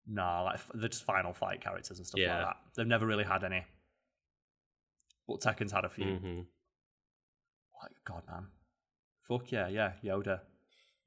nah, 0.07 0.43
like 0.43 0.59
they're 0.75 0.89
just 0.89 1.03
final 1.03 1.33
fight 1.33 1.61
characters 1.61 1.97
and 1.97 2.05
stuff 2.05 2.19
Yeah. 2.21 2.35
like 2.37 2.45
that. 2.45 2.57
They've 2.75 2.87
never 2.87 3.07
really 3.07 3.23
had 3.23 3.43
any. 3.43 3.65
But 5.27 5.39
Tekken's 5.41 5.71
had 5.71 5.85
a 5.85 5.89
few. 5.89 6.05
Mhm. 6.05 6.45
Like 7.81 7.91
God, 8.05 8.23
man, 8.29 8.47
fuck 9.23 9.51
yeah, 9.51 9.67
yeah, 9.67 9.93
Yoda. 10.03 10.41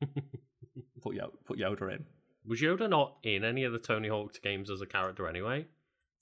put 1.00 1.14
Yo- 1.14 1.32
put 1.44 1.58
Yoda 1.58 1.94
in. 1.94 2.04
Was 2.46 2.60
Yoda 2.60 2.88
not 2.90 3.16
in 3.22 3.42
any 3.44 3.64
of 3.64 3.72
the 3.72 3.78
Tony 3.78 4.08
Hawk's 4.08 4.38
games 4.38 4.70
as 4.70 4.80
a 4.80 4.86
character 4.86 5.26
anyway? 5.28 5.66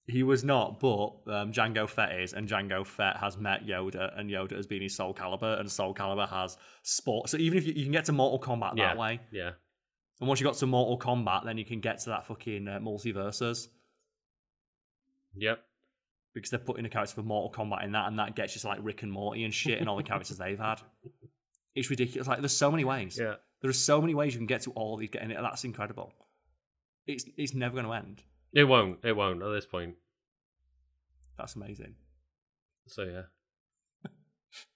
He 0.06 0.22
was 0.22 0.42
not, 0.44 0.80
but 0.80 1.06
um, 1.28 1.52
Jango 1.52 1.88
Fett 1.88 2.12
is, 2.20 2.32
and 2.32 2.48
Jango 2.48 2.84
Fett 2.86 3.16
has 3.18 3.36
met 3.38 3.64
Yoda, 3.66 4.18
and 4.18 4.28
Yoda 4.30 4.56
has 4.56 4.66
been 4.66 4.82
his 4.82 4.96
Soul 4.96 5.14
Calibur, 5.14 5.58
and 5.60 5.70
Soul 5.70 5.94
Calibur 5.94 6.28
has 6.28 6.56
sport. 6.82 7.28
So 7.28 7.36
even 7.38 7.56
if 7.58 7.66
you, 7.66 7.72
you 7.74 7.84
can 7.84 7.92
get 7.92 8.04
to 8.06 8.12
Mortal 8.12 8.40
Kombat 8.40 8.72
Yeah. 8.76 8.88
that 8.88 8.98
way, 8.98 9.20
Yeah. 9.30 9.52
and 10.20 10.28
once 10.28 10.40
you 10.40 10.44
got 10.44 10.54
to 10.56 10.66
Mortal 10.66 10.98
Kombat, 10.98 11.44
then 11.44 11.56
you 11.56 11.64
can 11.64 11.80
get 11.80 12.00
to 12.00 12.10
that 12.10 12.26
fucking 12.26 12.66
uh, 12.68 12.80
multiverses 12.80 13.68
Yep. 15.36 15.60
because 16.34 16.50
they're 16.50 16.58
putting 16.58 16.84
a 16.84 16.88
character 16.88 17.14
for 17.14 17.22
Mortal 17.22 17.64
Kombat 17.64 17.84
in 17.84 17.92
that, 17.92 18.08
and 18.08 18.18
that 18.18 18.34
gets 18.36 18.54
you 18.56 18.60
to 18.60 18.66
like 18.68 18.80
Rick 18.82 19.02
and 19.04 19.12
Morty 19.12 19.44
and 19.44 19.54
shit, 19.54 19.78
and 19.80 19.88
all 19.88 19.96
the 19.96 20.02
characters 20.02 20.38
they've 20.38 20.58
had. 20.58 20.80
It's 21.74 21.88
ridiculous. 21.88 22.28
Like 22.28 22.40
there's 22.40 22.54
so 22.54 22.70
many 22.70 22.84
ways. 22.84 23.18
Yeah. 23.18 23.36
There 23.62 23.70
are 23.70 23.74
so 23.74 24.00
many 24.00 24.14
ways 24.14 24.34
you 24.34 24.40
can 24.40 24.46
get 24.46 24.62
to 24.62 24.72
all 24.72 24.96
these, 24.96 25.10
and 25.18 25.30
that's 25.30 25.64
incredible. 25.64 26.12
It's 27.06 27.24
it's 27.36 27.54
never 27.54 27.74
going 27.74 27.86
to 27.86 27.92
end. 27.92 28.22
It 28.52 28.64
won't. 28.64 28.98
It 29.04 29.16
won't 29.16 29.42
at 29.42 29.50
this 29.50 29.66
point. 29.66 29.94
That's 31.38 31.56
amazing. 31.56 31.94
So 32.88 33.02
yeah. 33.04 33.22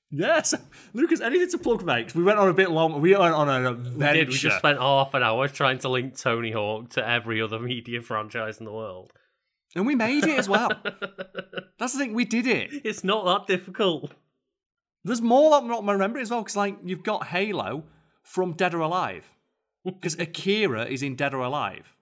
Yes, 0.08 0.54
Lucas. 0.94 1.20
Anything 1.20 1.50
to 1.50 1.58
plug, 1.58 1.84
mate? 1.84 2.14
we 2.14 2.22
went 2.22 2.38
on 2.38 2.48
a 2.48 2.54
bit 2.54 2.70
long. 2.70 3.00
We 3.00 3.16
went 3.16 3.34
on 3.34 3.48
an 3.48 3.98
We 3.98 4.06
did. 4.06 4.28
We 4.28 4.34
just 4.34 4.58
spent 4.58 4.78
half 4.78 5.14
an 5.14 5.24
hour 5.24 5.48
trying 5.48 5.78
to 5.80 5.88
link 5.88 6.16
Tony 6.16 6.52
Hawk 6.52 6.90
to 6.90 7.06
every 7.06 7.42
other 7.42 7.58
media 7.58 8.00
franchise 8.00 8.58
in 8.58 8.66
the 8.66 8.72
world. 8.72 9.12
and 9.74 9.84
we 9.84 9.96
made 9.96 10.24
it 10.24 10.38
as 10.38 10.48
well. 10.48 10.70
That's 11.78 11.92
the 11.92 11.98
thing. 11.98 12.14
We 12.14 12.24
did 12.24 12.46
it. 12.46 12.70
it's 12.84 13.02
not 13.02 13.24
that 13.24 13.52
difficult. 13.52 14.12
There's 15.02 15.20
more 15.20 15.50
that 15.50 15.56
I'm 15.62 15.68
not 15.68 15.84
remembering 15.84 16.22
as 16.22 16.30
well. 16.30 16.42
Because 16.42 16.56
like 16.56 16.78
you've 16.84 17.02
got 17.02 17.26
Halo 17.26 17.82
from 18.26 18.52
Dead 18.52 18.74
or 18.74 18.80
Alive, 18.80 19.32
because 19.84 20.14
Akira 20.18 20.84
is 20.84 21.02
in 21.02 21.14
Dead 21.14 21.32
or 21.32 21.40
Alive. 21.40 21.94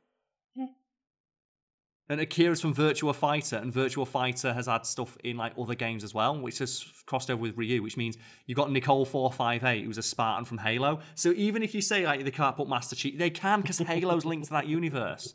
And 2.07 2.21
Akira's 2.21 2.61
from 2.61 2.75
Virtua 2.75 3.15
Fighter, 3.15 3.57
and 3.57 3.73
Virtua 3.73 4.07
Fighter 4.07 4.53
has 4.53 4.67
had 4.67 4.85
stuff 4.85 5.17
in 5.25 5.39
like 5.39 5.55
other 5.59 5.75
games 5.75 6.05
as 6.05 6.13
well, 6.13 6.39
which 6.39 6.59
has 6.59 6.85
crossed 7.07 7.31
over 7.31 7.41
with 7.41 7.57
Ryu, 7.57 7.83
which 7.83 7.97
means 7.97 8.19
you've 8.45 8.57
got 8.57 8.71
Nicole 8.71 9.07
four 9.07 9.33
five 9.33 9.65
eight, 9.65 9.87
who's 9.87 9.97
a 9.97 10.03
Spartan 10.03 10.45
from 10.45 10.59
Halo. 10.59 11.01
So 11.15 11.33
even 11.33 11.63
if 11.63 11.75
you 11.75 11.81
say 11.81 12.05
like 12.05 12.23
they 12.23 12.31
can't 12.31 12.57
put 12.57 12.69
Master 12.69 12.95
Chief, 12.95 13.19
they 13.19 13.31
can 13.31 13.63
because 13.63 13.79
Halo's 13.79 14.27
linked 14.27 14.47
to 14.49 14.53
that 14.53 14.67
universe. 14.67 15.35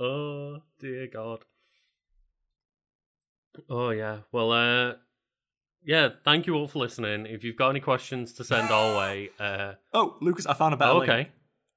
Oh 0.00 0.62
dear 0.80 1.08
God. 1.12 1.44
Oh 3.68 3.90
yeah. 3.90 4.20
Well, 4.32 4.52
uh, 4.52 4.94
yeah. 5.84 6.08
Thank 6.24 6.46
you 6.46 6.54
all 6.54 6.68
for 6.68 6.78
listening. 6.80 7.26
If 7.26 7.44
you've 7.44 7.56
got 7.56 7.70
any 7.70 7.80
questions 7.80 8.32
to 8.34 8.44
send 8.44 8.70
our 8.70 8.96
way, 8.98 9.30
uh, 9.40 9.74
Oh, 9.92 10.16
Lucas, 10.20 10.46
I 10.46 10.54
found 10.54 10.74
a 10.74 10.76
better 10.76 10.92
oh, 10.92 10.98
link. 10.98 11.10
okay. 11.10 11.28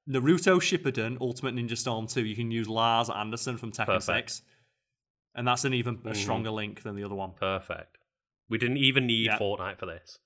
Naruto 0.09 0.59
Shippuden 0.61 1.19
Ultimate 1.19 1.55
Ninja 1.55 1.75
Storm 1.77 2.05
2, 2.07 2.23
you 2.25 2.35
can 2.35 2.51
use 2.51 2.67
Lars 2.69 3.09
Anderson 3.09 3.57
from 3.57 3.71
Tekken 3.71 3.85
Perfect. 3.87 4.29
6. 4.29 4.41
And 5.33 5.47
that's 5.47 5.65
an 5.65 5.73
even 5.73 5.95
a 6.05 6.09
Mhm. 6.09 6.15
stronger 6.15 6.51
link 6.51 6.83
than 6.83 6.95
the 6.95 7.03
other 7.03 7.15
one. 7.15 7.31
Perfect. 7.39 7.97
We 8.47 8.57
didn't 8.57 8.77
even 8.77 9.07
need 9.07 9.25
Yeah. 9.25 9.39
Fortnite 9.39 9.79
for 9.79 9.87
this. 9.87 10.19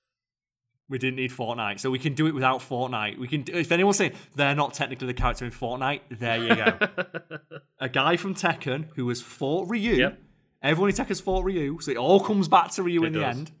We 0.88 0.98
didn't 0.98 1.16
need 1.16 1.30
Fortnite, 1.30 1.78
so 1.80 1.90
we 1.90 1.98
can 2.00 2.14
do 2.14 2.26
it 2.26 2.34
without 2.34 2.60
Fortnite. 2.60 3.16
We 3.18 3.28
can. 3.28 3.42
Do, 3.42 3.52
if 3.54 3.70
anyone's 3.70 3.96
saying 3.96 4.12
they're 4.34 4.56
not 4.56 4.74
technically 4.74 5.06
the 5.06 5.14
character 5.14 5.44
in 5.44 5.52
Fortnite, 5.52 6.00
there 6.10 6.36
you 6.38 6.54
go. 6.56 6.78
a 7.78 7.88
guy 7.88 8.16
from 8.16 8.34
Tekken 8.34 8.86
who 8.96 9.08
has 9.08 9.22
fought 9.22 9.68
Ryu. 9.68 9.92
Yep. 9.94 10.18
Everyone 10.62 10.90
in 10.90 10.96
Tekken's 10.96 11.20
fought 11.20 11.44
Ryu, 11.44 11.78
so 11.80 11.92
it 11.92 11.96
all 11.96 12.18
comes 12.20 12.48
back 12.48 12.72
to 12.72 12.82
Ryu 12.82 13.04
It 13.04 13.06
in 13.06 13.12
the 13.14 13.24
end. 13.24 13.52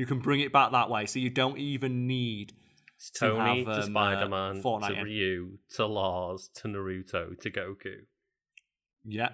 You 0.00 0.06
can 0.06 0.18
bring 0.18 0.40
it 0.40 0.50
back 0.50 0.72
that 0.72 0.88
way, 0.88 1.04
so 1.04 1.18
you 1.18 1.28
don't 1.28 1.58
even 1.58 2.06
need. 2.06 2.54
It's 2.96 3.10
to 3.10 3.28
Tony 3.28 3.64
have, 3.64 3.66
to 3.66 3.72
um, 3.72 3.78
uh, 3.80 3.82
Spider 3.82 4.28
Man 4.30 4.62
Fortnite 4.62 4.94
to. 4.94 5.02
Ryu 5.02 5.58
to 5.74 5.84
Lars 5.84 6.48
to 6.54 6.68
Naruto 6.68 7.38
to 7.38 7.50
Goku. 7.50 7.96
Yeah, 9.04 9.28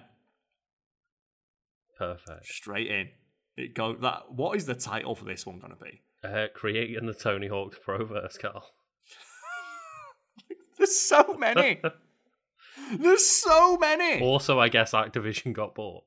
Perfect. 1.97 2.47
straight 2.47 2.91
in. 2.91 3.07
It 3.55 3.75
go 3.75 3.95
that. 3.95 4.33
What 4.33 4.57
is 4.57 4.65
the 4.65 4.75
title 4.75 5.15
for 5.15 5.23
this 5.23 5.45
one 5.45 5.57
going 5.59 5.73
to 5.73 5.81
be? 5.81 6.01
Uh, 6.21 6.47
creating 6.53 7.05
the 7.05 7.13
Tony 7.13 7.47
Hawk's 7.47 7.79
Proverse, 7.79 8.37
Carl. 8.37 8.65
There's 10.77 10.99
so 10.99 11.37
many. 11.39 11.79
There's 12.99 13.25
so 13.25 13.77
many. 13.77 14.21
Also, 14.21 14.59
I 14.59 14.67
guess 14.67 14.91
Activision 14.91 15.53
got 15.53 15.75
bought. 15.75 16.03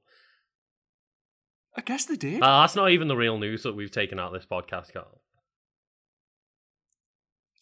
I 1.77 1.83
guess 1.83 2.05
they 2.07 2.17
did. 2.17 2.43
Uh, 2.43 2.63
that's 2.63 2.75
not 2.75 2.91
even 2.91 3.09
the 3.09 3.17
real 3.17 3.39
news 3.39 3.63
that 3.63 3.75
we've 3.75 3.91
taken 3.91 4.19
out 4.19 4.35
of 4.35 4.41
this 4.41 4.47
podcast, 4.47 4.93
Carl. 4.93 5.21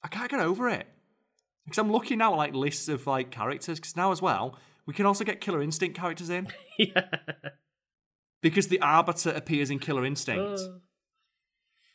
I 0.03 0.09
can't 0.09 0.31
get 0.31 0.41
over 0.41 0.69
it 0.69 0.87
because 1.65 1.79
I'm 1.79 1.91
looking 1.93 2.19
now 2.19 2.33
at 2.33 2.37
like 2.37 2.55
lists 2.55 2.89
of 2.89 3.07
like 3.07 3.31
characters. 3.31 3.79
Because 3.79 3.97
now 3.97 4.13
as 4.13 4.23
well, 4.23 4.57
we 4.87 4.95
can 4.95 5.07
also 5.07 5.25
get 5.25 5.41
Killer 5.41 5.61
Instinct 5.63 5.97
characters 5.99 6.31
in 6.31 6.49
yeah. 6.79 7.03
because 8.41 8.69
the 8.69 8.81
Arbiter 8.81 9.31
appears 9.31 9.71
in 9.71 9.79
Killer 9.79 10.05
Instinct, 10.07 10.61
Uh, 10.61 10.79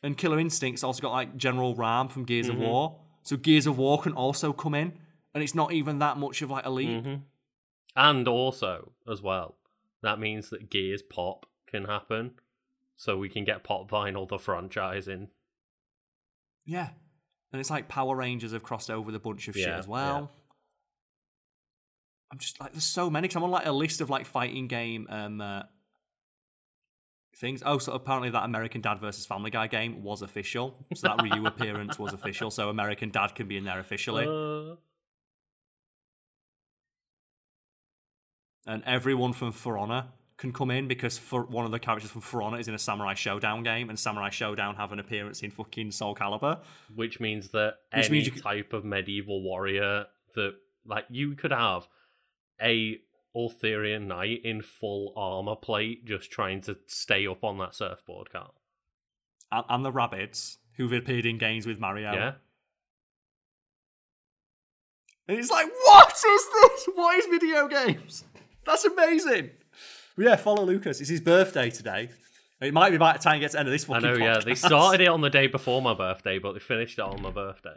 and 0.03 0.17
Killer 0.17 0.39
Instinct's 0.39 0.83
also 0.83 1.01
got 1.01 1.11
like 1.13 1.37
General 1.37 1.75
RAAM 1.75 2.09
from 2.09 2.25
Gears 2.25 2.47
Mhm. 2.47 2.53
of 2.53 2.57
War. 2.59 2.99
So 3.23 3.37
Gears 3.37 3.65
of 3.67 3.77
War 3.77 4.01
can 4.01 4.13
also 4.13 4.51
come 4.53 4.75
in, 4.75 4.99
and 5.33 5.41
it's 5.43 5.55
not 5.55 5.71
even 5.71 5.99
that 5.99 6.17
much 6.17 6.41
of 6.41 6.51
like 6.51 6.65
a 6.65 6.69
leap. 6.69 6.89
mhm. 7.03 7.21
And 7.95 8.27
also, 8.27 8.91
as 9.09 9.21
well, 9.21 9.55
that 10.01 10.19
means 10.19 10.49
that 10.49 10.69
Gears 10.69 11.01
Pop 11.01 11.45
can 11.73 11.85
happen. 11.85 12.31
So 12.95 13.17
we 13.17 13.27
can 13.27 13.43
get 13.43 13.63
Pop 13.63 13.89
Vinyl, 13.89 14.27
the 14.27 14.37
franchise, 14.37 15.07
in. 15.07 15.27
Yeah, 16.65 16.89
and 17.51 17.59
it's 17.59 17.69
like 17.69 17.89
Power 17.89 18.15
Rangers 18.15 18.53
have 18.53 18.63
crossed 18.63 18.89
over 18.89 19.13
a 19.13 19.19
bunch 19.19 19.47
of 19.47 19.55
shit 19.55 19.67
as 19.67 19.87
well. 19.87 20.31
I'm 22.31 22.37
just 22.39 22.59
like, 22.59 22.71
there's 22.71 22.83
so 22.83 23.09
many. 23.09 23.27
Cause 23.27 23.35
I'm 23.35 23.43
on 23.43 23.51
like 23.51 23.65
a 23.65 23.71
list 23.71 24.01
of 24.01 24.09
like 24.09 24.25
fighting 24.25 24.67
game 24.67 25.07
um 25.09 25.41
uh, 25.41 25.63
things. 27.35 27.61
Oh, 27.65 27.79
so 27.79 27.93
apparently 27.93 28.29
that 28.29 28.43
American 28.43 28.81
Dad 28.81 28.99
versus 28.99 29.25
Family 29.25 29.51
Guy 29.51 29.67
game 29.67 30.03
was 30.03 30.21
official. 30.21 30.85
So 30.95 31.07
that 31.07 31.21
Ryu 31.21 31.45
appearance 31.53 31.99
was 31.99 32.13
official. 32.13 32.49
So 32.51 32.69
American 32.69 33.09
Dad 33.09 33.35
can 33.35 33.47
be 33.47 33.57
in 33.57 33.65
there 33.65 33.79
officially, 33.79 34.25
Uh, 34.25 34.75
and 38.65 38.83
everyone 38.85 39.33
from 39.33 39.51
For 39.51 39.77
Honor 39.77 40.05
can 40.37 40.51
come 40.51 40.71
in 40.71 40.87
because 40.87 41.17
for 41.17 41.43
one 41.43 41.65
of 41.65 41.71
the 41.71 41.79
characters 41.79 42.11
from 42.11 42.21
For 42.21 42.41
Honor 42.41 42.59
is 42.59 42.67
in 42.67 42.73
a 42.73 42.79
Samurai 42.79 43.13
Showdown 43.13 43.63
game, 43.63 43.89
and 43.89 43.97
Samurai 43.99 44.29
Showdown 44.29 44.75
have 44.75 44.91
an 44.91 44.99
appearance 44.99 45.41
in 45.43 45.51
fucking 45.51 45.91
Soul 45.91 46.15
Calibur. 46.15 46.59
which 46.95 47.19
means 47.19 47.49
that 47.49 47.75
Which 47.95 48.05
any 48.05 48.11
means 48.13 48.27
you 48.27 48.41
type 48.41 48.73
of 48.73 48.83
medieval 48.83 49.41
warrior 49.43 50.05
that 50.35 50.55
like 50.85 51.05
you 51.09 51.35
could 51.35 51.51
have 51.51 51.87
a 52.61 52.97
Arthurian 53.35 54.07
knight 54.07 54.41
in 54.43 54.61
full 54.61 55.13
armor 55.15 55.55
plate 55.55 56.05
just 56.05 56.29
trying 56.31 56.61
to 56.61 56.77
stay 56.87 57.25
up 57.27 57.43
on 57.43 57.57
that 57.59 57.73
surfboard, 57.75 58.29
Carl. 58.31 58.53
and, 59.51 59.65
and 59.69 59.85
the 59.85 59.91
rabbits 59.91 60.57
who've 60.77 60.93
appeared 60.93 61.25
in 61.25 61.37
games 61.37 61.65
with 61.67 61.79
Mario. 61.79 62.11
Yeah. 62.11 62.31
And 65.27 65.37
it's 65.39 65.49
like, 65.49 65.67
what 65.85 66.13
is 66.13 66.21
this? 66.53 66.89
What 66.95 67.17
is 67.17 67.25
video 67.27 67.67
games? 67.67 68.23
That's 68.65 68.83
amazing. 68.85 69.51
Yeah, 70.17 70.35
follow 70.35 70.63
Lucas. 70.65 71.01
It's 71.01 71.09
his 71.09 71.21
birthday 71.21 71.69
today. 71.69 72.09
It 72.61 72.73
might 72.73 72.91
be 72.91 72.97
by 72.97 73.13
the 73.13 73.19
time 73.19 73.35
he 73.35 73.39
gets 73.41 73.51
to 73.53 73.55
the 73.57 73.59
end 73.61 73.67
of 73.69 73.73
this 73.73 73.83
I 73.89 73.99
fucking 73.99 74.19
know, 74.19 74.25
yeah. 74.25 74.39
They 74.39 74.51
podcast. 74.51 74.65
started 74.67 75.01
it 75.01 75.07
on 75.07 75.21
the 75.21 75.29
day 75.29 75.47
before 75.47 75.81
my 75.81 75.93
birthday, 75.93 76.39
but 76.39 76.53
they 76.53 76.59
finished 76.59 76.97
it 76.99 77.01
on 77.01 77.21
my 77.21 77.31
birthday. 77.31 77.75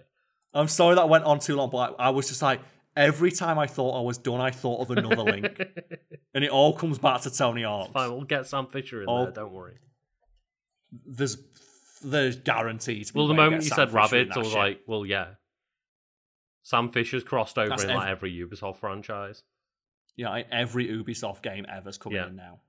I'm 0.54 0.68
sorry 0.68 0.94
that 0.94 1.08
went 1.08 1.24
on 1.24 1.38
too 1.38 1.56
long, 1.56 1.70
but 1.70 1.96
I, 1.98 2.06
I 2.06 2.10
was 2.10 2.28
just 2.28 2.40
like, 2.42 2.60
every 2.94 3.30
time 3.32 3.58
I 3.58 3.66
thought 3.66 3.98
I 3.98 4.02
was 4.02 4.16
done, 4.18 4.40
I 4.40 4.50
thought 4.50 4.80
of 4.82 4.90
another 4.96 5.22
link. 5.24 5.62
And 6.34 6.44
it 6.44 6.50
all 6.50 6.74
comes 6.74 6.98
back 6.98 7.22
to 7.22 7.30
Tony 7.34 7.62
Hawk. 7.62 7.92
Fine, 7.94 8.10
we'll 8.12 8.24
get 8.24 8.46
Sam 8.46 8.66
Fisher 8.66 9.02
in 9.02 9.08
Oh. 9.08 9.24
there, 9.24 9.32
don't 9.32 9.52
worry. 9.54 9.78
There's 11.06 11.38
there's 12.04 12.36
guaranteed. 12.36 13.06
to 13.06 13.12
be 13.14 13.18
Well, 13.18 13.26
the 13.28 13.32
way 13.32 13.36
moment 13.38 13.62
get 13.62 13.70
you 13.70 13.74
Sam 13.74 13.76
said 13.76 13.88
Fisher 13.88 13.96
in 13.98 14.02
rabbits, 14.02 14.28
that 14.34 14.36
I 14.36 14.38
was 14.40 14.48
shit. 14.48 14.58
like, 14.58 14.80
well, 14.86 15.06
yeah. 15.06 15.26
Sam 16.62 16.90
Fisher's 16.92 17.24
crossed 17.24 17.56
over 17.56 17.70
That's 17.70 17.84
in 17.84 17.94
like 17.94 18.08
every 18.10 18.32
Ubisoft 18.36 18.76
franchise. 18.76 19.44
Yeah, 20.16 20.30
like, 20.30 20.47
every 20.51 20.88
Ubisoft 20.88 21.43
game 21.43 21.66
ever's 21.68 21.98
coming 21.98 22.16
Yeah. 22.16 22.28
in 22.28 22.36
now. 22.36 22.60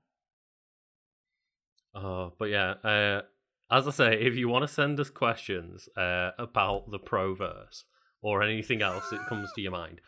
Uh, 1.94 2.30
but 2.38 2.46
yeah, 2.50 2.70
uh, 2.84 3.22
as 3.70 3.86
I 3.88 3.90
say, 3.90 4.20
if 4.20 4.36
you 4.36 4.48
want 4.48 4.62
to 4.66 4.68
send 4.72 4.98
us 5.00 5.10
questions 5.10 5.88
uh, 5.96 6.30
about 6.38 6.90
the 6.90 6.98
Proverse 6.98 7.84
or 8.22 8.42
anything 8.42 8.82
else 8.82 9.08
that 9.10 9.26
comes 9.26 9.50
to 9.54 9.60
your 9.60 9.72
mind, 9.72 10.00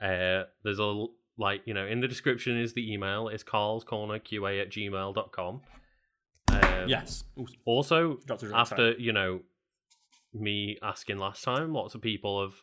uh, 0.00 0.44
there's 0.64 0.78
a 0.78 1.06
like 1.40 1.62
you 1.66 1.74
know 1.74 1.86
in 1.86 2.00
the 2.00 2.08
description 2.08 2.58
is 2.58 2.74
the 2.74 2.92
email. 2.92 3.28
It's 3.28 3.42
Carl's 3.42 3.84
Corner 3.84 4.18
QA 4.18 4.60
at 4.60 4.70
gmail.com. 4.70 5.60
Um, 6.50 6.88
Yes. 6.88 7.24
Also, 7.64 8.18
after 8.54 8.92
you 8.92 9.12
know 9.12 9.40
me 10.32 10.78
asking 10.82 11.18
last 11.18 11.44
time, 11.44 11.72
lots 11.72 11.94
of 11.94 12.00
people 12.00 12.42
have 12.42 12.54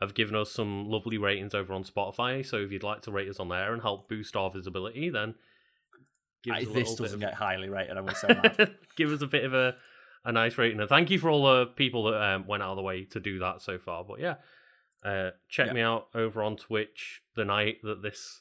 have 0.00 0.14
given 0.14 0.34
us 0.34 0.50
some 0.50 0.88
lovely 0.88 1.18
ratings 1.18 1.54
over 1.54 1.72
on 1.72 1.84
Spotify. 1.84 2.44
So 2.44 2.58
if 2.58 2.70
you'd 2.72 2.82
like 2.82 3.02
to 3.02 3.12
rate 3.12 3.28
us 3.28 3.38
on 3.40 3.48
there 3.48 3.72
and 3.72 3.80
help 3.82 4.08
boost 4.08 4.34
our 4.36 4.50
visibility, 4.50 5.08
then 5.10 5.34
give 6.42 6.54
I- 6.54 6.58
us 6.62 6.66
a 6.66 6.70
this 6.72 6.94
doesn't 6.96 7.20
bit 7.20 7.26
get 7.26 7.34
highly 7.34 7.68
rated. 7.68 7.96
I 7.96 8.00
will 8.00 8.14
say 8.14 8.28
that. 8.28 8.58
of, 8.60 8.70
give 8.96 9.10
us 9.12 9.22
a 9.22 9.26
bit 9.26 9.44
of 9.44 9.54
a 9.54 9.76
a 10.26 10.32
nice 10.32 10.56
rating. 10.56 10.80
And 10.80 10.88
thank 10.88 11.10
you 11.10 11.18
for 11.18 11.28
all 11.28 11.44
the 11.44 11.66
people 11.66 12.04
that 12.04 12.20
um, 12.22 12.46
went 12.46 12.62
out 12.62 12.70
of 12.70 12.76
the 12.76 12.82
way 12.82 13.04
to 13.04 13.20
do 13.20 13.38
that 13.40 13.60
so 13.60 13.78
far. 13.78 14.04
But 14.04 14.20
yeah, 14.20 14.36
uh, 15.04 15.30
check 15.50 15.66
Yeah. 15.68 15.72
me 15.74 15.80
out 15.82 16.06
over 16.14 16.42
on 16.42 16.56
Twitch 16.56 17.20
the 17.36 17.44
night 17.44 17.76
that 17.82 18.00
this 18.02 18.40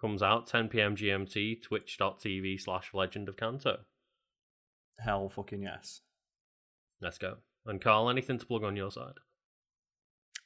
comes 0.00 0.20
out, 0.20 0.48
10 0.48 0.66
p.m. 0.68 0.96
GMT, 0.96 1.62
twitch.tv 1.62 2.60
slash 2.60 2.90
Legend 2.92 3.28
of 3.28 3.36
Kanto. 3.36 3.82
Hell, 4.98 5.28
fucking 5.28 5.62
yes. 5.62 6.00
Let's 7.00 7.18
go. 7.18 7.36
And 7.66 7.80
Carl, 7.80 8.10
anything 8.10 8.38
to 8.38 8.46
plug 8.46 8.64
on 8.64 8.74
your 8.74 8.90
side? 8.90 9.14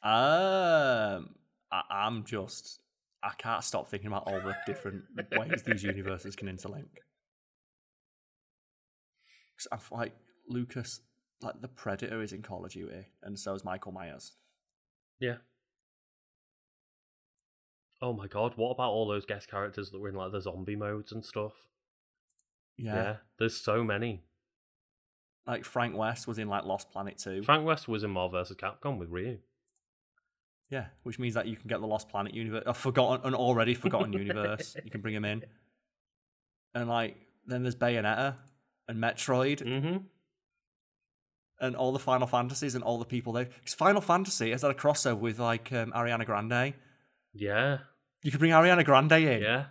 Um, 0.02 1.34
I, 1.72 1.82
I'm 1.90 2.24
just. 2.24 2.80
I 3.22 3.30
can't 3.38 3.64
stop 3.64 3.88
thinking 3.88 4.06
about 4.08 4.24
all 4.28 4.40
the 4.40 4.54
different 4.66 5.02
ways 5.36 5.62
these 5.64 5.82
universes 5.82 6.36
can 6.36 6.48
interlink. 6.48 6.86
'Cause 9.58 9.66
I'm 9.72 9.80
like 9.98 10.12
Lucas, 10.48 11.00
like 11.40 11.60
the 11.60 11.66
Predator 11.68 12.22
is 12.22 12.32
in 12.32 12.42
Call 12.42 12.64
of 12.64 12.70
Duty, 12.72 13.06
and 13.22 13.38
so 13.38 13.54
is 13.54 13.64
Michael 13.64 13.90
Myers. 13.92 14.34
Yeah. 15.18 15.36
Oh 18.02 18.12
my 18.12 18.26
god, 18.28 18.52
what 18.56 18.70
about 18.72 18.90
all 18.90 19.08
those 19.08 19.24
guest 19.24 19.48
characters 19.50 19.90
that 19.90 19.98
were 19.98 20.10
in 20.10 20.14
like 20.14 20.30
the 20.32 20.40
zombie 20.42 20.76
modes 20.76 21.10
and 21.12 21.24
stuff? 21.24 21.54
Yeah, 22.76 23.16
there's 23.38 23.56
so 23.56 23.82
many. 23.82 24.22
like 25.46 25.64
Frank 25.64 25.96
West 25.96 26.26
was 26.28 26.38
in 26.38 26.48
like 26.48 26.64
Lost 26.64 26.90
Planet 26.90 27.16
Two. 27.18 27.42
Frank 27.42 27.64
West 27.64 27.88
was 27.88 28.04
in 28.04 28.10
Marvel 28.10 28.38
vs. 28.38 28.56
Capcom 28.58 28.98
with 28.98 29.08
Ryu. 29.10 29.38
Yeah, 30.70 30.86
which 31.04 31.18
means 31.18 31.34
that 31.34 31.46
you 31.46 31.54
can 31.56 31.68
get 31.68 31.80
the 31.80 31.86
Lost 31.86 32.08
Planet 32.08 32.34
universe, 32.34 32.64
a 32.66 32.74
forgotten, 32.74 33.24
an 33.26 33.34
already 33.34 33.74
forgotten 33.74 34.12
universe. 34.12 34.76
You 34.84 34.90
can 34.90 35.00
bring 35.00 35.14
him 35.14 35.24
in, 35.24 35.44
and 36.74 36.88
like 36.88 37.16
then 37.46 37.62
there's 37.62 37.76
Bayonetta 37.76 38.34
and 38.88 38.98
Metroid 38.98 39.62
Mm-hmm. 39.62 39.96
and 41.60 41.76
all 41.76 41.92
the 41.92 41.98
Final 42.00 42.26
Fantasies 42.26 42.74
and 42.74 42.82
all 42.82 42.98
the 42.98 43.04
people 43.04 43.32
there. 43.32 43.44
Because 43.44 43.74
Final 43.74 44.00
Fantasy 44.00 44.50
has 44.50 44.62
had 44.62 44.70
a 44.72 44.74
crossover 44.74 45.18
with 45.18 45.38
like 45.38 45.72
um, 45.72 45.92
Ariana 45.92 46.26
Grande. 46.26 46.74
Yeah. 47.32 47.78
You 48.22 48.30
could 48.32 48.40
bring 48.40 48.50
Ariana 48.52 48.84
Grande 48.84 49.12
in 49.12 49.42
Yeah. 49.42 49.66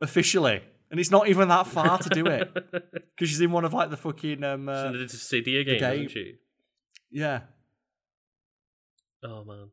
officially, 0.00 0.62
and 0.90 0.98
it's 0.98 1.10
not 1.10 1.28
even 1.28 1.48
that 1.48 1.66
far 1.66 1.98
to 1.98 2.08
do 2.08 2.26
it 2.26 2.54
because 2.72 3.28
she's 3.28 3.40
in 3.42 3.52
one 3.52 3.66
of 3.66 3.74
like 3.74 3.90
the 3.90 3.96
fucking 3.98 4.42
um, 4.44 4.62
She's 4.66 4.68
uh, 4.68 4.86
in 4.86 4.92
the 4.94 5.04
Dissidia 5.04 5.64
game, 5.66 5.78
game. 5.78 5.92
isn't 5.92 6.08
she? 6.10 6.34
yeah. 7.10 7.40
Oh 9.22 9.44
man. 9.44 9.70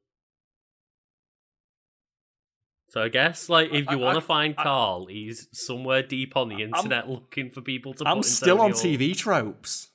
So 2.96 3.02
I 3.02 3.10
guess 3.10 3.50
like 3.50 3.74
if 3.74 3.92
you 3.92 3.98
want 3.98 4.16
to 4.16 4.22
find 4.22 4.56
I- 4.58 4.64
Carl, 4.64 5.08
he's 5.08 5.50
somewhere 5.52 6.02
deep 6.02 6.38
on 6.38 6.48
the 6.48 6.62
internet 6.64 7.10
looking 7.10 7.52
for 7.52 7.60
people 7.60 7.94
to. 7.96 8.08
I'm 8.08 8.24
still 8.24 8.62
on 8.62 8.72
TV 8.72 9.14
tropes. 9.18 9.90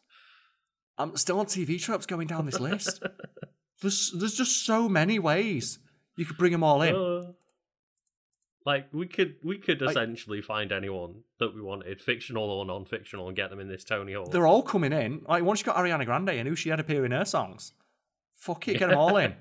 I'm 0.99 1.17
still 1.17 1.41
on 1.41 1.47
TV 1.47 1.81
tropes 1.81 2.05
going 2.05 2.27
down 2.27 2.45
this 2.45 2.61
list. 2.61 3.03
there's 3.81 4.13
there's 4.15 4.35
just 4.35 4.67
so 4.67 4.87
many 4.87 5.19
ways 5.19 5.79
you 6.17 6.27
could 6.27 6.37
bring 6.37 6.53
them 6.53 6.63
all 6.63 6.83
in. 6.83 6.95
Uh, 6.95 7.33
like 8.67 8.93
we 8.93 9.07
could 9.07 9.37
we 9.43 9.57
could 9.57 9.81
Like- 9.81 9.93
essentially 9.93 10.43
find 10.43 10.71
anyone 10.71 11.23
that 11.39 11.55
we 11.55 11.63
wanted, 11.63 12.03
fictional 12.03 12.51
or 12.51 12.67
non-fictional, 12.67 13.29
and 13.29 13.35
get 13.35 13.49
them 13.49 13.61
in 13.61 13.69
this 13.69 13.83
Tony 13.83 14.13
Hawk. 14.13 14.31
They're 14.31 14.47
all 14.47 14.63
coming 14.63 14.93
in. 14.93 15.23
Like 15.27 15.43
once 15.43 15.61
you 15.61 15.65
got 15.65 15.77
Ariana 15.77 16.05
Grande 16.05 16.29
and 16.29 16.47
who 16.47 16.55
she 16.55 16.69
had 16.69 16.79
appear 16.81 17.07
in 17.07 17.13
her 17.13 17.25
songs. 17.25 17.73
Fuck 18.35 18.69
it, 18.69 18.79
get 18.79 18.91
them 18.91 18.99
all 18.99 19.17
in. 19.25 19.37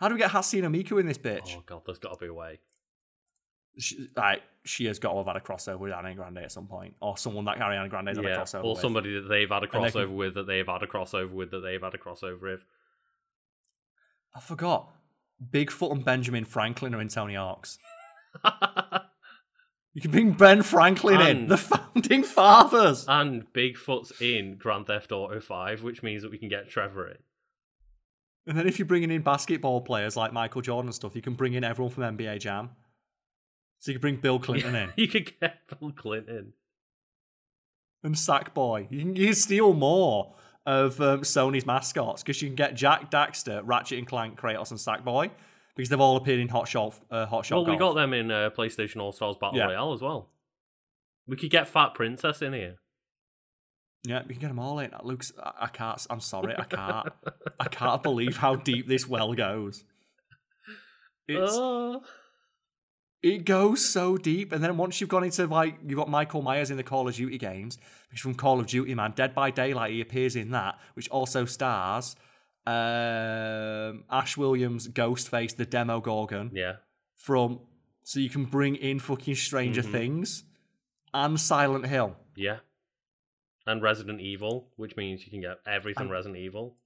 How 0.00 0.08
do 0.08 0.14
we 0.14 0.20
get 0.20 0.32
Hatsune 0.32 0.64
Miku 0.64 0.98
in 0.98 1.06
this 1.06 1.18
bitch? 1.18 1.54
Oh 1.56 1.62
god, 1.64 1.82
there's 1.86 2.00
got 2.00 2.14
to 2.14 2.18
be 2.18 2.26
a 2.26 2.34
way. 2.34 2.58
She, 3.78 4.08
like, 4.16 4.42
she 4.64 4.84
has 4.86 4.98
got 4.98 5.10
to 5.12 5.18
have 5.18 5.26
had 5.26 5.36
a 5.36 5.40
crossover 5.40 5.78
with 5.80 5.92
Ariana 5.92 6.14
Grande 6.16 6.38
at 6.38 6.52
some 6.52 6.66
point, 6.66 6.94
or 7.00 7.16
someone 7.18 7.44
that 7.46 7.58
Ariana 7.58 7.90
Grande 7.90 8.08
has 8.08 8.16
had 8.16 8.26
a 8.26 8.28
Yeah, 8.28 8.36
crossover 8.38 8.64
or 8.64 8.70
with. 8.74 8.80
somebody 8.80 9.14
that 9.20 9.28
they've 9.28 9.48
had 9.48 9.64
a 9.64 9.66
And 9.76 9.84
they 9.84 9.90
can- 9.90 10.00
crossover 10.08 10.10
with, 10.14 10.34
that 10.34 10.46
they've 10.46 10.66
had 10.66 10.82
a 10.82 10.86
crossover 10.86 11.30
with, 11.30 11.50
that 11.50 11.60
they've 11.60 11.82
had 11.82 11.94
a 11.94 11.98
crossover 11.98 12.40
with. 12.40 12.64
I 14.34 14.40
forgot. 14.40 14.90
Bigfoot 15.50 15.92
and 15.92 16.04
Benjamin 16.04 16.44
Franklin 16.44 16.94
are 16.94 17.00
in 17.00 17.08
Tony 17.08 17.34
Hawk's. 17.34 17.78
You 19.96 20.00
can 20.00 20.10
bring 20.10 20.32
Ben 20.32 20.62
Franklin 20.62 21.20
in, 21.20 21.46
the 21.46 21.56
founding 21.56 22.24
fathers. 22.24 23.04
and 23.06 23.44
Bigfoot's 23.52 24.12
in 24.20 24.56
Grand 24.56 24.88
Theft 24.88 25.12
Auto 25.12 25.38
Five, 25.38 25.84
which 25.84 26.02
means 26.02 26.22
that 26.22 26.32
we 26.32 26.38
can 26.38 26.48
get 26.48 26.68
Trevor 26.68 27.10
in. 27.10 27.16
And 28.48 28.58
then 28.58 28.66
if 28.66 28.76
you're 28.80 28.86
bringing 28.86 29.12
in 29.12 29.22
basketball 29.22 29.82
players 29.82 30.16
like 30.16 30.32
Michael 30.32 30.62
Jordan 30.62 30.88
and 30.88 30.94
stuff, 30.96 31.14
you 31.14 31.22
can 31.22 31.34
bring 31.34 31.54
in 31.54 31.62
everyone 31.62 31.92
from 31.92 32.02
NBA 32.18 32.40
Jam. 32.40 32.70
So 33.84 33.90
you 33.90 33.96
could 33.98 34.00
bring 34.00 34.16
Bill 34.16 34.38
Clinton 34.38 34.74
in 34.74 34.92
you 34.96 35.06
could 35.06 35.38
get 35.38 35.58
Bill 35.68 35.92
Clinton. 35.92 36.54
and 38.02 38.14
Sackboy. 38.14 38.86
You 38.90 39.00
can, 39.00 39.14
you 39.14 39.26
can 39.26 39.34
steal 39.34 39.74
more 39.74 40.32
of 40.64 40.98
um, 41.02 41.20
Sony's 41.20 41.66
mascots 41.66 42.22
because 42.22 42.40
you 42.40 42.48
can 42.48 42.56
get 42.56 42.76
Jack 42.76 43.10
Daxter, 43.10 43.60
Ratchet 43.62 43.98
and 43.98 44.06
Clank, 44.06 44.40
Kratos, 44.40 44.70
and 44.70 44.80
Sackboy 44.80 45.30
because 45.76 45.90
they've 45.90 46.00
all 46.00 46.16
appeared 46.16 46.40
in 46.40 46.48
Hot 46.48 46.66
Shot. 46.66 46.98
Uh, 47.10 47.26
Hot 47.26 47.44
Shot. 47.44 47.56
Well, 47.56 47.72
we 47.72 47.76
got 47.76 47.92
them 47.92 48.14
in 48.14 48.30
uh, 48.30 48.48
PlayStation 48.56 49.02
All 49.02 49.12
Stars 49.12 49.36
Battle 49.38 49.58
Yeah. 49.58 49.66
Royale 49.66 49.92
as 49.92 50.00
well. 50.00 50.30
We 51.26 51.36
could 51.36 51.50
get 51.50 51.68
Fat 51.68 51.92
Princess 51.92 52.40
in 52.40 52.54
here. 52.54 52.76
Yeah, 54.06 54.22
we 54.26 54.32
can 54.32 54.40
get 54.40 54.48
them 54.48 54.60
all 54.60 54.78
in. 54.78 54.92
Luke's. 55.02 55.30
I, 55.38 55.52
I 55.64 55.66
can't. 55.66 56.06
I'm 56.08 56.20
sorry. 56.20 56.54
I 56.56 56.64
can't. 56.64 57.08
I 57.60 57.68
can't 57.68 58.02
believe 58.02 58.38
how 58.38 58.56
deep 58.56 58.88
this 58.88 59.06
well 59.06 59.34
goes. 59.34 59.84
It's. 61.28 61.52
Oh. 61.54 62.00
It 63.24 63.46
goes 63.46 63.82
so 63.88 64.18
deep, 64.18 64.52
and 64.52 64.62
then 64.62 64.76
once 64.76 65.00
you've 65.00 65.08
gone 65.08 65.24
into 65.24 65.46
like 65.46 65.78
you've 65.86 65.96
got 65.96 66.10
Michael 66.10 66.42
Myers 66.42 66.70
in 66.70 66.76
the 66.76 66.82
Call 66.82 67.08
of 67.08 67.14
Duty 67.14 67.38
games, 67.38 67.78
which 68.10 68.20
from 68.20 68.34
Call 68.34 68.60
of 68.60 68.66
Duty, 68.66 68.94
man, 68.94 69.12
Dead 69.16 69.34
by 69.34 69.50
Daylight, 69.50 69.92
he 69.92 70.02
appears 70.02 70.36
in 70.36 70.50
that, 70.50 70.78
which 70.92 71.08
also 71.08 71.46
stars 71.46 72.16
um, 72.66 74.04
Ash 74.10 74.36
Williams, 74.36 74.88
Ghostface, 74.88 75.56
the 75.56 75.64
Demogorgon 75.66 76.50
yeah. 76.54 76.76
from. 77.16 77.60
So 78.02 78.20
you 78.20 78.28
can 78.28 78.44
bring 78.44 78.76
in 78.76 78.98
fucking 78.98 79.36
Stranger 79.36 79.82
Mhm. 79.82 79.90
Things 79.92 80.44
and 81.14 81.40
Silent 81.40 81.86
Hill. 81.86 82.16
Yeah. 82.36 82.58
And 83.66 83.80
Resident 83.82 84.20
Evil, 84.20 84.68
which 84.76 84.96
means 84.96 85.24
you 85.24 85.30
can 85.30 85.40
get 85.40 85.60
everything 85.66 86.02
And- 86.02 86.10
Resident 86.10 86.38
Evil. 86.38 86.76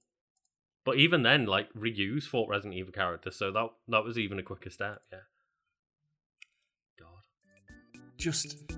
But 0.85 0.95
even 0.97 1.23
then, 1.23 1.45
like 1.45 1.67
Ryu's 1.75 2.25
fought 2.25 2.47
Resident 2.49 2.75
Evil 2.75 2.93
characters, 2.93 3.35
so 3.35 3.51
that 3.51 3.69
that 3.89 4.03
was 4.05 4.17
even 4.17 4.39
a 4.39 4.43
quicker 4.43 4.69
step. 4.69 5.01
Yeah. 5.11 5.19
Just 8.19 8.73